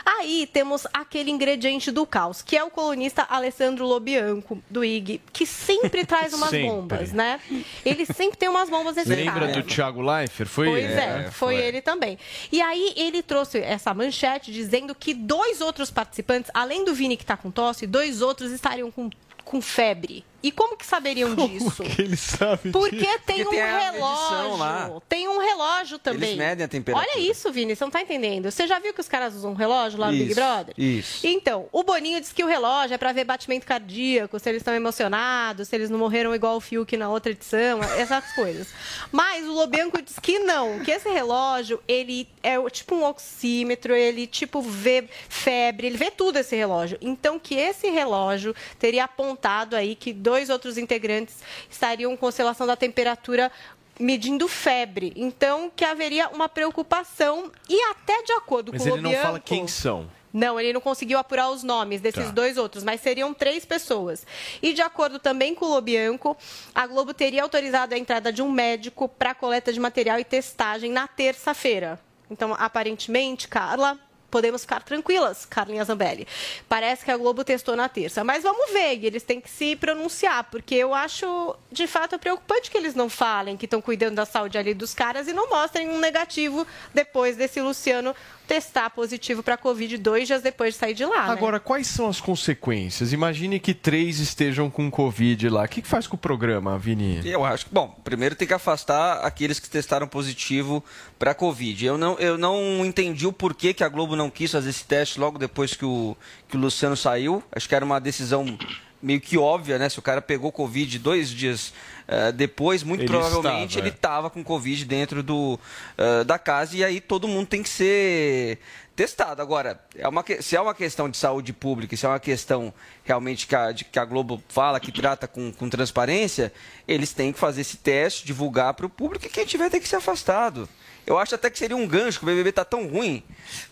Aí 0.04 0.48
temos 0.52 0.84
aquele 0.92 1.30
ingrediente 1.30 1.92
do 1.92 2.04
caos, 2.04 2.42
que 2.42 2.56
é 2.56 2.64
o 2.64 2.68
colunista 2.68 3.24
Alessandro 3.30 3.86
Lobianco, 3.86 4.60
do 4.68 4.84
IG, 4.84 5.20
que 5.32 5.46
sempre 5.46 6.02
traz 6.04 6.34
umas 6.34 6.50
Sempre. 6.50 6.68
bombas, 6.68 7.12
né? 7.12 7.40
Ele 7.84 8.04
sempre 8.04 8.36
tem 8.36 8.48
umas 8.48 8.68
bombas 8.68 8.96
nesse 8.96 9.10
Lembra 9.10 9.46
cara. 9.48 9.52
do 9.52 9.62
Thiago 9.62 10.02
Leifert? 10.02 10.48
Foi 10.48 10.66
Pois 10.66 10.84
ele? 10.84 10.92
é, 11.00 11.30
foi, 11.30 11.54
ele 11.54 11.80
também. 11.80 12.18
E 12.50 12.60
aí 12.60 12.94
ele 12.96 13.22
trouxe 13.22 13.58
essa 13.58 13.94
manchete 13.94 14.50
dizendo 14.50 14.92
que 14.92 15.14
dois 15.14 15.60
outros 15.60 15.88
participantes, 15.88 16.50
além 16.52 16.84
do 16.84 16.92
Vini 16.92 17.16
que 17.16 17.22
está 17.22 17.36
com 17.36 17.48
tosse, 17.48 17.86
dois 17.86 18.20
outros 18.22 18.50
estariam 18.50 18.90
com, 18.90 19.08
com 19.44 19.62
febre. 19.62 20.24
E 20.43 20.53
como 20.53 20.76
que 20.76 20.87
saberiam 20.87 21.34
disso? 21.34 21.82
que 21.82 22.03
ele 22.03 22.16
sabe 22.16 22.70
Porque 22.70 22.97
disso? 22.97 23.18
tem 23.26 23.37
Porque 23.45 23.49
um 23.49 23.51
tem 23.51 23.62
a 23.62 23.91
relógio. 23.91 24.57
lá. 24.57 24.91
Tem 25.09 25.28
um 25.28 25.39
relógio 25.39 25.99
também. 25.99 26.28
Eles 26.30 26.39
medem 26.39 26.64
a 26.64 26.68
temperatura. 26.68 27.09
Olha 27.11 27.20
isso, 27.20 27.51
Vini, 27.51 27.74
você 27.74 27.84
não 27.84 27.91
tá 27.91 28.01
entendendo. 28.03 28.51
Você 28.51 28.66
já 28.66 28.78
viu 28.78 28.93
que 28.95 29.01
os 29.01 29.09
caras 29.09 29.34
usam 29.34 29.53
um 29.53 29.55
relógio 29.55 29.99
lá 29.99 30.07
no 30.07 30.12
Big 30.12 30.26
Isso, 30.30 30.34
Brother? 30.41 30.74
isso. 30.78 31.26
Então, 31.26 31.68
o 31.72 31.82
Boninho 31.82 32.20
disse 32.20 32.34
que 32.34 32.45
o 32.45 32.47
relógio 32.47 32.95
é 32.95 32.99
para 32.99 33.12
ver 33.12 33.24
batimento 33.24 33.66
cardíaco, 33.66 34.39
se 34.39 34.49
eles 34.49 34.61
estão 34.61 34.74
emocionados, 34.74 35.68
se 35.68 35.74
eles 35.74 35.91
não 35.91 35.99
morreram 35.99 36.34
igual 36.34 36.57
o 36.57 36.61
Fiuk 36.61 36.97
na 36.97 37.09
outra 37.09 37.32
edição, 37.32 37.80
essas 37.99 38.32
coisas. 38.32 38.68
Mas 39.11 39.47
o 39.47 39.53
Lobianco 39.53 40.01
disse 40.03 40.20
que 40.20 40.39
não, 40.41 40.80
que 40.80 40.91
esse 40.91 41.09
relógio, 41.09 41.80
ele 41.89 42.28
é 42.43 42.57
tipo 42.70 42.95
um 42.95 43.05
oxímetro, 43.05 43.95
ele 43.95 44.26
tipo 44.26 44.61
vê 44.61 45.09
febre, 45.28 45.87
ele 45.87 45.97
vê 45.97 46.11
tudo 46.11 46.39
esse 46.39 46.55
relógio. 46.55 46.99
Então, 47.01 47.39
que 47.39 47.55
esse 47.55 47.89
relógio 47.91 48.55
teria 48.78 49.05
apontado 49.05 49.74
aí 49.74 49.95
que 49.95 50.12
dois 50.12 50.36
outros 50.51 50.76
integrantes 50.78 51.37
estariam 51.70 52.16
com 52.16 52.26
oscilação 52.26 52.66
da 52.66 52.76
temperatura 52.76 53.51
medindo 53.99 54.47
febre. 54.47 55.12
Então, 55.16 55.70
que 55.74 55.84
haveria 55.84 56.28
uma 56.28 56.49
preocupação 56.49 57.51
e 57.68 57.80
até 57.91 58.22
de 58.22 58.32
acordo 58.32 58.72
Mas 58.72 58.82
com 58.82 58.89
o 58.89 58.93
ele 58.93 59.01
não 59.03 59.11
Lobianco... 59.11 59.26
fala 59.26 59.41
quem 59.41 59.66
são. 59.66 60.09
Não, 60.32 60.61
ele 60.61 60.74
não 60.74 60.82
conseguiu 60.82 61.18
apurar 61.18 61.49
os 61.51 61.62
nomes 61.62 62.03
desses 62.03 62.26
Tá. 62.26 62.30
dois 62.30 62.59
outros, 62.59 62.84
mas 62.84 63.01
seriam 63.01 63.32
três 63.32 63.64
pessoas. 63.64 64.26
E 64.61 64.74
de 64.74 64.82
acordo 64.82 65.18
também 65.18 65.55
com 65.55 65.64
o 65.64 65.68
Lobianco, 65.68 66.37
a 66.74 66.87
Globo 66.87 67.14
teria 67.14 67.43
autorizado 67.43 67.95
a 67.95 67.99
entrada 67.99 68.30
de 68.30 68.43
um 68.43 68.51
médico 68.51 69.09
para 69.09 69.34
coleta 69.34 69.72
de 69.72 69.80
material 69.80 70.18
e 70.18 70.24
testagem 70.24 70.91
na 70.93 71.09
terça-feira. 71.09 71.99
Então, 72.30 72.55
aparentemente, 72.59 73.49
Carla, 73.49 73.99
podemos 74.31 74.62
ficar 74.62 74.83
tranquilas, 74.83 75.45
Carlinha 75.45 75.85
Zambelli. 75.85 76.27
Parece 76.68 77.05
que 77.05 77.11
a 77.11 77.16
Globo 77.16 77.45
testou 77.45 77.77
na 77.77 77.89
terça. 77.89 78.24
Mas 78.24 78.43
vamos 78.43 78.72
ver, 78.72 78.97
e 78.99 79.07
eles 79.07 79.22
têm 79.22 79.41
que 79.41 79.51
se 79.51 79.77
pronunciar, 79.77 80.45
porque 80.45 80.74
eu 80.74 80.95
acho, 80.95 81.57
de 81.70 81.87
fato, 81.87 82.18
preocupante 82.18 82.70
que 82.70 82.77
eles 82.79 82.95
não 82.95 83.09
falem 83.09 83.57
que 83.57 83.64
estão 83.66 83.81
cuidando 83.81 84.16
da 84.16 84.27
saúde 84.27 84.59
ali 84.59 84.74
dos 84.74 84.95
caras 84.95 85.29
e 85.29 85.33
não 85.33 85.49
mostrem 85.49 85.89
um 85.89 85.99
negativo 85.99 86.66
depois 86.93 87.37
desse 87.37 87.61
Luciano 87.61 88.14
testar 88.47 88.91
positivo 88.91 89.43
para 89.43 89.57
Covid 89.57 89.99
dois 89.99 90.27
dias 90.29 90.41
depois 90.41 90.74
de 90.74 90.81
sair 90.81 90.95
de 90.95 91.05
lá. 91.05 91.27
né? 91.27 91.33
Agora, 91.33 91.59
quais 91.59 91.89
são 91.89 92.09
as 92.09 92.20
consequências? 92.20 93.12
Imagine 93.12 93.59
que 93.59 93.74
três 93.74 94.20
estejam 94.20 94.70
com 94.70 94.91
Covid 94.91 95.49
lá. 95.49 95.64
O 95.64 95.68
que, 95.68 95.83
que 95.83 95.89
faz 95.89 96.07
com 96.07 96.14
o 96.14 96.18
programa, 96.18 96.79
Vini? 96.79 97.20
Eu 97.29 97.45
acho 97.45 97.66
que, 97.66 97.74
bom, 97.74 97.89
primeiro 98.05 98.37
tem 98.37 98.47
que 98.47 98.55
afastar 98.55 99.24
aqueles 99.24 99.59
que 99.59 99.68
testaram 99.68 100.07
positivo 100.07 100.83
para 101.18 101.35
Covid. 101.35 101.85
Eu 101.85 101.99
não, 101.99 102.18
eu 102.18 102.39
não 102.39 102.85
entendi 102.85 103.27
o 103.27 103.33
porquê 103.33 103.74
que 103.74 103.83
a 103.83 103.89
Globo 103.89 104.15
não 104.16 104.30
quis 104.30 104.50
fazer 104.50 104.70
esse 104.70 104.84
teste 104.84 105.20
logo 105.20 105.38
depois 105.38 105.74
que 105.74 105.84
o, 105.84 106.16
que 106.48 106.56
o 106.56 106.60
Luciano 106.60 106.96
saiu. 106.96 107.42
Acho 107.52 107.68
que 107.68 107.74
era 107.74 107.84
uma 107.84 108.00
decisão 108.00 108.58
meio 109.02 109.20
que 109.20 109.36
óbvia, 109.38 109.78
né? 109.78 109.88
Se 109.88 109.98
o 109.98 110.02
cara 110.02 110.20
pegou 110.22 110.50
Covid 110.50 110.98
dois 110.98 111.30
dias 111.30 111.72
eh, 112.08 112.32
depois, 112.32 112.82
muito 112.82 113.02
Ele 113.02 113.08
provavelmente 113.08 113.68
estava, 113.70 113.80
ele 113.86 113.88
é. 113.88 113.92
estava 113.94 114.30
com 114.30 114.42
Covid 114.42 114.84
dentro 114.84 115.22
do, 115.22 115.60
eh, 115.98 116.24
da 116.24 116.38
casa 116.38 116.76
e 116.76 116.82
aí 116.82 117.00
todo 117.00 117.28
mundo 117.28 117.46
tem 117.46 117.62
que 117.62 117.68
ser 117.68 118.58
testado. 118.96 119.42
Agora, 119.42 119.78
é 119.94 120.08
uma, 120.08 120.24
se 120.40 120.56
é 120.56 120.60
uma 120.60 120.74
questão 120.74 121.10
de 121.10 121.18
saúde 121.18 121.52
pública, 121.52 121.94
se 121.94 122.06
é 122.06 122.08
uma 122.08 122.18
questão 122.18 122.72
realmente 123.04 123.46
que 123.46 123.54
a, 123.54 123.70
de- 123.70 123.84
que 123.84 123.98
a 123.98 124.04
Globo 124.06 124.42
fala, 124.48 124.80
que 124.80 124.90
trata 124.90 125.28
com, 125.28 125.52
com 125.52 125.68
transparência, 125.68 126.50
eles 126.88 127.12
têm 127.12 127.32
que 127.32 127.38
fazer 127.38 127.60
esse 127.60 127.76
teste, 127.76 128.24
divulgar 128.26 128.72
para 128.72 128.86
o 128.86 128.90
público 128.90 129.26
e 129.26 129.28
quem 129.28 129.44
tiver 129.44 129.68
tem 129.70 129.80
que 129.80 129.86
ser 129.88 129.96
afastado. 129.96 130.66
Eu 131.07 131.16
acho 131.18 131.36
até 131.36 131.48
que 131.48 131.57
seria 131.57 131.76
um 131.76 131.86
gancho, 131.86 132.18
que 132.18 132.24
o 132.24 132.26
BBB 132.26 132.50
tá 132.50 132.64
tão 132.64 132.88
ruim, 132.88 133.22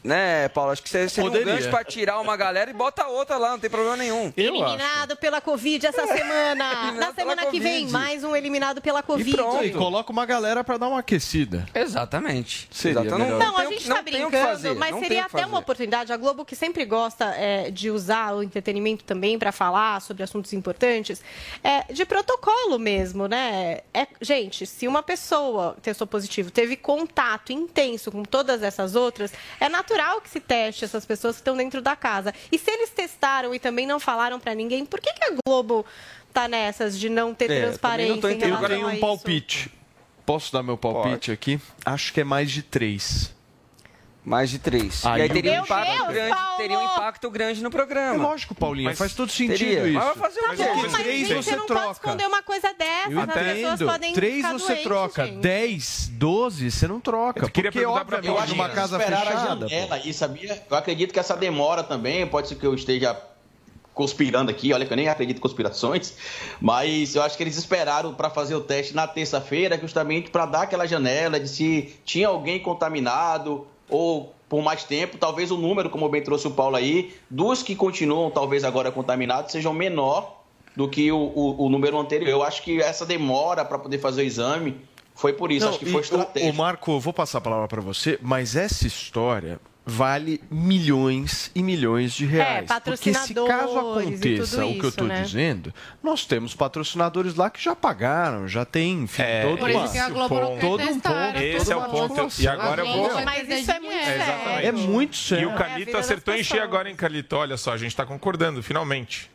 né, 0.05 0.49
Paulo? 0.51 0.70
Acho 0.70 0.80
que 0.80 0.89
seria 0.89 1.09
seria 1.09 1.28
um 1.28 1.32
Poderia. 1.32 1.55
gancho 1.57 1.68
para 1.68 1.82
tirar 1.82 2.20
uma 2.20 2.37
galera 2.37 2.70
e 2.70 2.72
bota 2.72 3.09
outra 3.09 3.37
lá, 3.37 3.51
não 3.51 3.59
tem 3.59 3.68
problema 3.68 3.97
nenhum. 3.97 4.32
Eliminado 4.37 5.16
pela 5.16 5.41
Covid 5.41 5.85
essa 5.85 6.07
semana. 6.07 6.93
Na 6.95 7.12
semana 7.12 7.47
que 7.47 7.59
vem, 7.59 7.89
mais 7.89 8.22
um 8.22 8.37
eliminado 8.37 8.80
pela 8.80 9.03
Covid. 9.03 9.28
E 9.28 9.35
pronto, 9.35 9.64
e 9.64 9.72
coloca 9.72 10.12
uma 10.12 10.24
galera 10.24 10.62
pra 10.62 10.76
dar 10.76 10.87
uma 10.87 11.01
aquecida. 11.01 11.66
Exatamente. 11.74 12.68
Seria 12.70 13.01
Exatamente. 13.01 13.32
melhor. 13.32 13.41
Não, 13.41 13.59
a 13.59 13.64
gente 13.64 13.82
tá 13.82 13.95
não 13.95 14.05
que 14.05 14.11
brincando, 14.12 14.37
fazer, 14.37 14.74
mas 14.74 14.91
não 14.93 15.01
seria 15.01 15.24
até 15.24 15.45
uma 15.45 15.59
oportunidade. 15.59 16.12
A 16.12 16.16
Globo, 16.16 16.45
que 16.45 16.55
sempre 16.55 16.85
gosta 16.85 17.35
é, 17.35 17.68
de 17.68 17.91
usar 17.91 18.37
o 18.37 18.45
entretenimento 18.45 19.03
também 19.03 19.41
para 19.41 19.51
falar 19.51 20.01
sobre 20.01 20.22
assuntos 20.22 20.53
importantes, 20.53 21.20
é, 21.64 21.93
de 21.93 22.05
protocolo 22.07 22.78
mesmo, 22.78 23.26
né? 23.26 23.80
É, 23.93 24.07
gente, 24.20 24.66
se 24.66 24.87
uma 24.87 25.03
pessoa 25.03 25.76
testou 25.82 26.07
positivo, 26.07 26.53
teve 26.53 26.76
contato 26.76 27.24
intenso 27.53 28.11
com 28.12 28.22
todas 28.22 28.62
essas 28.62 28.95
outras, 28.95 29.33
é 29.61 29.68
natural 29.68 30.20
que 30.20 30.29
se 30.31 30.41
teste 30.41 30.85
essas 30.85 31.05
pessoas 31.07 31.37
que 31.37 31.41
estão 31.41 31.57
dentro 31.57 31.81
da 31.81 31.97
casa. 31.97 32.33
E 32.53 32.59
se 32.59 32.70
eles 32.70 32.91
testaram 32.91 33.55
e 33.55 33.59
também 33.59 33.87
não 33.87 33.99
falaram 33.99 34.39
para 34.39 34.55
ninguém, 34.55 34.85
por 34.85 35.01
que, 35.01 35.12
que 35.12 35.25
a 35.25 35.35
Globo 35.47 35.85
tá 36.33 36.47
nessas 36.49 36.99
de 36.99 37.09
não 37.09 37.33
ter 37.35 37.51
É, 37.51 37.61
transparência 37.62 38.29
em 38.31 38.35
Eu 38.35 38.39
relação 38.41 38.68
tenho 38.68 38.85
a 38.87 38.89
um 38.89 38.93
isso? 38.93 39.01
palpite. 39.01 39.70
Posso 40.27 40.53
dar 40.53 40.62
meu 40.62 40.77
palpite 40.77 41.31
aqui? 41.31 41.61
Acho 41.85 42.12
que 42.12 42.20
é 42.20 42.25
mais 42.25 42.51
de 42.51 42.62
três. 42.62 43.33
Mais 44.25 44.49
de 44.49 44.59
três. 44.59 45.05
Aí 45.05 45.20
e 45.20 45.22
aí 45.25 45.29
o- 45.29 45.33
teria 45.35 45.51
um, 45.51 45.55
Meu 45.57 45.64
impacto 45.64 45.93
Deus, 45.97 46.09
grande, 46.14 46.35
Paulo! 46.35 46.57
teria 46.57 46.79
um 46.79 46.85
impacto 46.85 47.31
grande 47.31 47.62
no 47.62 47.70
programa. 47.70 48.14
É 48.14 48.27
lógico, 48.27 48.55
Paulinho, 48.55 48.89
Mas 48.89 48.97
faz 48.99 49.14
todo 49.14 49.31
sentido 49.31 49.59
teria. 49.59 49.85
isso. 49.87 49.93
Mas 49.93 50.05
vai 50.05 50.14
fazer 50.14 50.41
o 50.41 50.43
Tá 50.45 50.57
quê? 50.57 50.64
bom, 50.64 50.77
Mas 50.83 50.93
três 50.95 51.29
gente, 51.29 51.29
você 51.29 51.51
você 51.51 51.57
não 51.57 51.66
troca. 51.66 51.83
pode 51.83 51.93
esconder 51.93 52.27
uma 52.27 52.43
coisa 52.43 52.72
dessa. 52.72 53.11
Eu 53.11 53.20
as 53.20 53.27
pessoas 53.27 53.59
entendo. 53.75 53.87
podem 53.87 54.12
Três 54.14 54.37
ficar 54.37 54.53
você 54.55 54.66
doentes, 54.66 54.85
troca. 54.85 55.27
gente. 55.27 55.39
Dez, 55.41 56.09
doze, 56.14 56.70
você 56.70 56.89
não 56.89 57.01
troca. 57.01 57.45
Eu 57.45 57.51
queria 57.51 57.70
porque, 57.70 57.85
obviamente, 57.85 58.27
Paulinha. 58.35 58.47
numa 58.57 58.68
casa 58.70 58.99
fechada... 58.99 59.68
janela, 59.68 60.01
e 60.03 60.14
sabia? 60.14 60.62
Eu 60.70 60.77
acredito 60.77 61.12
que 61.12 61.18
essa 61.20 61.37
demora 61.37 61.83
também, 61.83 62.27
pode 62.27 62.49
ser 62.49 62.55
que 62.55 62.66
eu 62.66 62.75
esteja 62.75 63.14
conspirando 63.93 64.51
aqui, 64.51 64.72
olha 64.72 64.87
que 64.87 64.93
eu 64.93 64.97
nem 64.97 65.09
acredito 65.09 65.37
em 65.37 65.41
conspirações, 65.41 66.14
mas 66.61 67.14
eu 67.14 67.22
acho 67.22 67.37
que 67.37 67.43
eles 67.43 67.57
esperaram 67.57 68.12
para 68.14 68.29
fazer 68.31 68.55
o 68.55 68.61
teste 68.61 68.95
na 68.95 69.07
terça-feira, 69.07 69.79
justamente 69.79 70.31
para 70.31 70.47
dar 70.47 70.62
aquela 70.62 70.87
janela 70.87 71.39
de 71.39 71.49
se 71.49 71.95
tinha 72.05 72.27
alguém 72.27 72.59
contaminado 72.59 73.68
ou 73.95 74.34
por 74.49 74.62
mais 74.62 74.84
tempo, 74.84 75.16
talvez 75.18 75.51
o 75.51 75.57
número, 75.57 75.88
como 75.90 76.09
bem 76.09 76.22
trouxe 76.22 76.47
o 76.47 76.51
Paulo 76.51 76.76
aí, 76.76 77.14
dos 77.30 77.62
que 77.62 77.74
continuam 77.74 78.30
talvez 78.30 78.62
agora 78.62 78.90
contaminados 78.92 79.51
sejam 79.53 79.72
menor 79.72 80.42
do 80.76 80.88
que 80.88 81.11
o, 81.11 81.16
o- 81.16 81.64
o 81.66 81.68
número 81.68 81.99
anterior. 81.99 82.28
Eu 82.28 82.42
acho 82.42 82.62
que 82.62 82.80
essa 82.80 83.07
demora 83.07 83.64
para 83.64 83.78
poder 83.78 83.99
fazer 83.99 84.22
o 84.22 84.24
exame 84.24 84.76
foi 85.14 85.32
por 85.32 85.51
isso, 85.53 85.64
Não, 85.66 85.70
acho 85.70 85.78
que 85.78 85.86
foi 85.86 86.01
o- 86.01 86.03
estratégico. 86.03 86.53
O 86.53 86.57
Marco, 86.57 86.90
eu 86.92 87.01
vou 87.01 87.12
passar 87.12 87.38
a 87.38 87.40
palavra 87.40 87.68
para 87.68 87.80
você, 87.80 88.18
mas 88.20 88.55
essa 88.57 88.86
história 88.86 89.61
vale 89.87 90.41
milhões 90.51 91.51
e 91.55 91.62
milhões 91.62 92.14
de 92.14 92.24
reais. 92.24 92.68
Porque 92.85 93.12
se 93.12 93.35
caso 93.35 93.78
aconteça 93.78 94.57
tudo 94.57 94.68
o 94.68 94.72
que 94.72 94.78
eu 94.78 94.78
isso, 94.78 94.89
estou 94.89 95.07
né? 95.07 95.22
dizendo, 95.22 95.74
nós 96.03 96.24
temos 96.24 96.55
patrocinadores 96.55 97.35
lá 97.35 97.51
que 97.51 97.62
já 97.62 97.76
pagaram, 97.76 98.49
já 98.49 98.64
tem, 98.64 99.03
enfim, 99.03 99.22
todo 99.43 99.59
Por 99.59 99.70
isso 99.70 99.93
que 99.93 99.99
a 99.99 100.09
Globo 100.09 100.41
não 100.41 100.59
todo 100.59 100.82
um 100.82 101.01
ponto. 101.01 101.39
Esse 101.39 101.72
é 101.72 101.76
o 101.76 101.82
ponto. 101.85 102.28
E 102.41 102.49
agora 102.49 102.82
eu 102.82 102.93
vou. 102.93 103.24
Mas 103.24 103.49
isso 103.49 103.70
é 103.70 103.80
muito 103.80 104.05
sério. 104.05 104.66
É 104.66 104.72
muito 104.72 105.16
sério. 105.16 105.51
E 105.51 105.53
o 105.53 105.57
Calito 105.57 105.97
acertou 105.97 106.35
em 106.35 106.43
cheio 106.43 106.62
agora, 106.62 106.89
hein, 106.89 106.97
Calito? 106.97 107.37
Olha 107.37 107.57
só, 107.57 107.72
a 107.72 107.76
gente 107.76 107.95
tá 107.95 108.07
concordando, 108.07 108.62
finalmente. 108.62 109.34